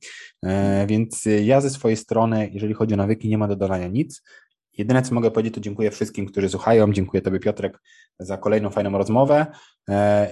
E, 0.44 0.86
więc 0.86 1.24
ja 1.42 1.60
ze 1.60 1.70
swojej 1.70 1.96
strony, 1.96 2.50
jeżeli 2.52 2.74
chodzi 2.74 2.94
o 2.94 2.96
nawyki, 2.96 3.28
nie 3.28 3.38
ma 3.38 3.48
do 3.48 3.56
dodania 3.56 3.88
nic. 3.88 4.22
Jedyne, 4.78 5.02
co 5.02 5.14
mogę 5.14 5.30
powiedzieć, 5.30 5.54
to 5.54 5.60
dziękuję 5.60 5.90
wszystkim, 5.90 6.26
którzy 6.26 6.48
słuchają. 6.48 6.92
Dziękuję 6.92 7.22
Tobie, 7.22 7.40
Piotrek, 7.40 7.80
za 8.18 8.36
kolejną 8.36 8.70
fajną 8.70 8.98
rozmowę 8.98 9.46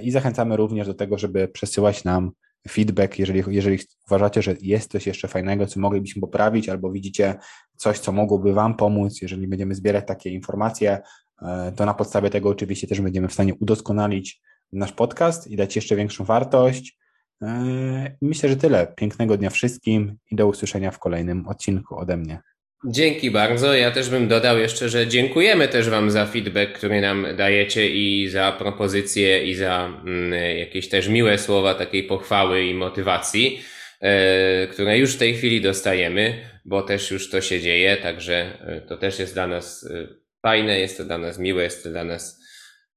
i 0.02 0.10
zachęcamy 0.10 0.56
również 0.56 0.86
do 0.86 0.94
tego, 0.94 1.18
żeby 1.18 1.48
przesyłać 1.48 2.04
nam 2.04 2.30
feedback, 2.68 3.18
jeżeli, 3.18 3.42
jeżeli 3.48 3.78
uważacie, 4.06 4.42
że 4.42 4.54
jest 4.60 4.92
coś 4.92 5.06
jeszcze 5.06 5.28
fajnego, 5.28 5.66
co 5.66 5.80
moglibyśmy 5.80 6.20
poprawić, 6.20 6.68
albo 6.68 6.90
widzicie 6.90 7.34
coś, 7.76 7.98
co 7.98 8.12
mogłoby 8.12 8.52
Wam 8.52 8.76
pomóc, 8.76 9.22
jeżeli 9.22 9.48
będziemy 9.48 9.74
zbierać 9.74 10.06
takie 10.06 10.30
informacje, 10.30 10.98
e, 11.42 11.72
to 11.76 11.86
na 11.86 11.94
podstawie 11.94 12.30
tego 12.30 12.48
oczywiście 12.48 12.86
też 12.86 13.00
będziemy 13.00 13.28
w 13.28 13.32
stanie 13.32 13.54
udoskonalić 13.54 14.42
nasz 14.72 14.92
podcast 14.92 15.46
i 15.46 15.56
dać 15.56 15.76
jeszcze 15.76 15.96
większą 15.96 16.24
wartość. 16.24 16.98
E, 17.42 18.16
myślę, 18.22 18.48
że 18.48 18.56
tyle. 18.56 18.86
Pięknego 18.96 19.36
dnia 19.36 19.50
wszystkim 19.50 20.16
i 20.30 20.36
do 20.36 20.46
usłyszenia 20.46 20.90
w 20.90 20.98
kolejnym 20.98 21.48
odcinku 21.48 21.98
ode 21.98 22.16
mnie. 22.16 22.40
Dzięki 22.84 23.30
bardzo. 23.30 23.74
Ja 23.74 23.90
też 23.90 24.10
bym 24.10 24.28
dodał 24.28 24.58
jeszcze, 24.58 24.88
że 24.88 25.06
dziękujemy 25.06 25.68
też 25.68 25.88
Wam 25.88 26.10
za 26.10 26.26
feedback, 26.26 26.72
który 26.72 27.00
nam 27.00 27.26
dajecie 27.36 27.90
i 27.90 28.28
za 28.28 28.52
propozycje 28.52 29.44
i 29.44 29.54
za 29.54 30.00
mm, 30.04 30.58
jakieś 30.58 30.88
też 30.88 31.08
miłe 31.08 31.38
słowa 31.38 31.74
takiej 31.74 32.04
pochwały 32.04 32.64
i 32.64 32.74
motywacji, 32.74 33.62
e, 34.00 34.66
które 34.66 34.98
już 34.98 35.14
w 35.14 35.18
tej 35.18 35.34
chwili 35.34 35.60
dostajemy, 35.60 36.50
bo 36.64 36.82
też 36.82 37.10
już 37.10 37.30
to 37.30 37.40
się 37.40 37.60
dzieje, 37.60 37.96
także 37.96 38.58
e, 38.66 38.80
to 38.80 38.96
też 38.96 39.18
jest 39.18 39.34
dla 39.34 39.46
nas 39.46 39.90
e, 39.90 40.08
fajne, 40.42 40.80
jest 40.80 40.96
to 40.96 41.04
dla 41.04 41.18
nas 41.18 41.38
miłe, 41.38 41.62
jest 41.62 41.82
to 41.82 41.90
dla 41.90 42.04
nas 42.04 42.40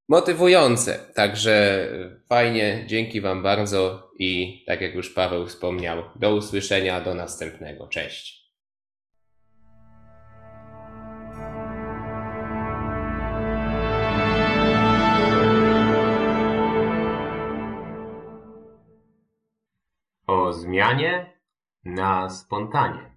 motywujące. 0.10 1.00
Także 1.16 1.88
fajnie, 2.30 2.84
dzięki 2.88 3.22
Wam 3.22 3.44
bardzo 3.44 4.12
i 4.20 4.64
tak 4.68 4.82
jak 4.82 4.96
już 4.96 5.10
Paweł 5.10 5.48
wspomniał, 5.48 6.04
do 6.16 6.36
usłyszenia, 6.36 7.02
do 7.02 7.16
następnego. 7.16 7.88
Cześć. 7.88 8.41
O 20.32 20.54
zmianie 20.54 21.34
na 21.84 22.30
spontanie. 22.30 23.11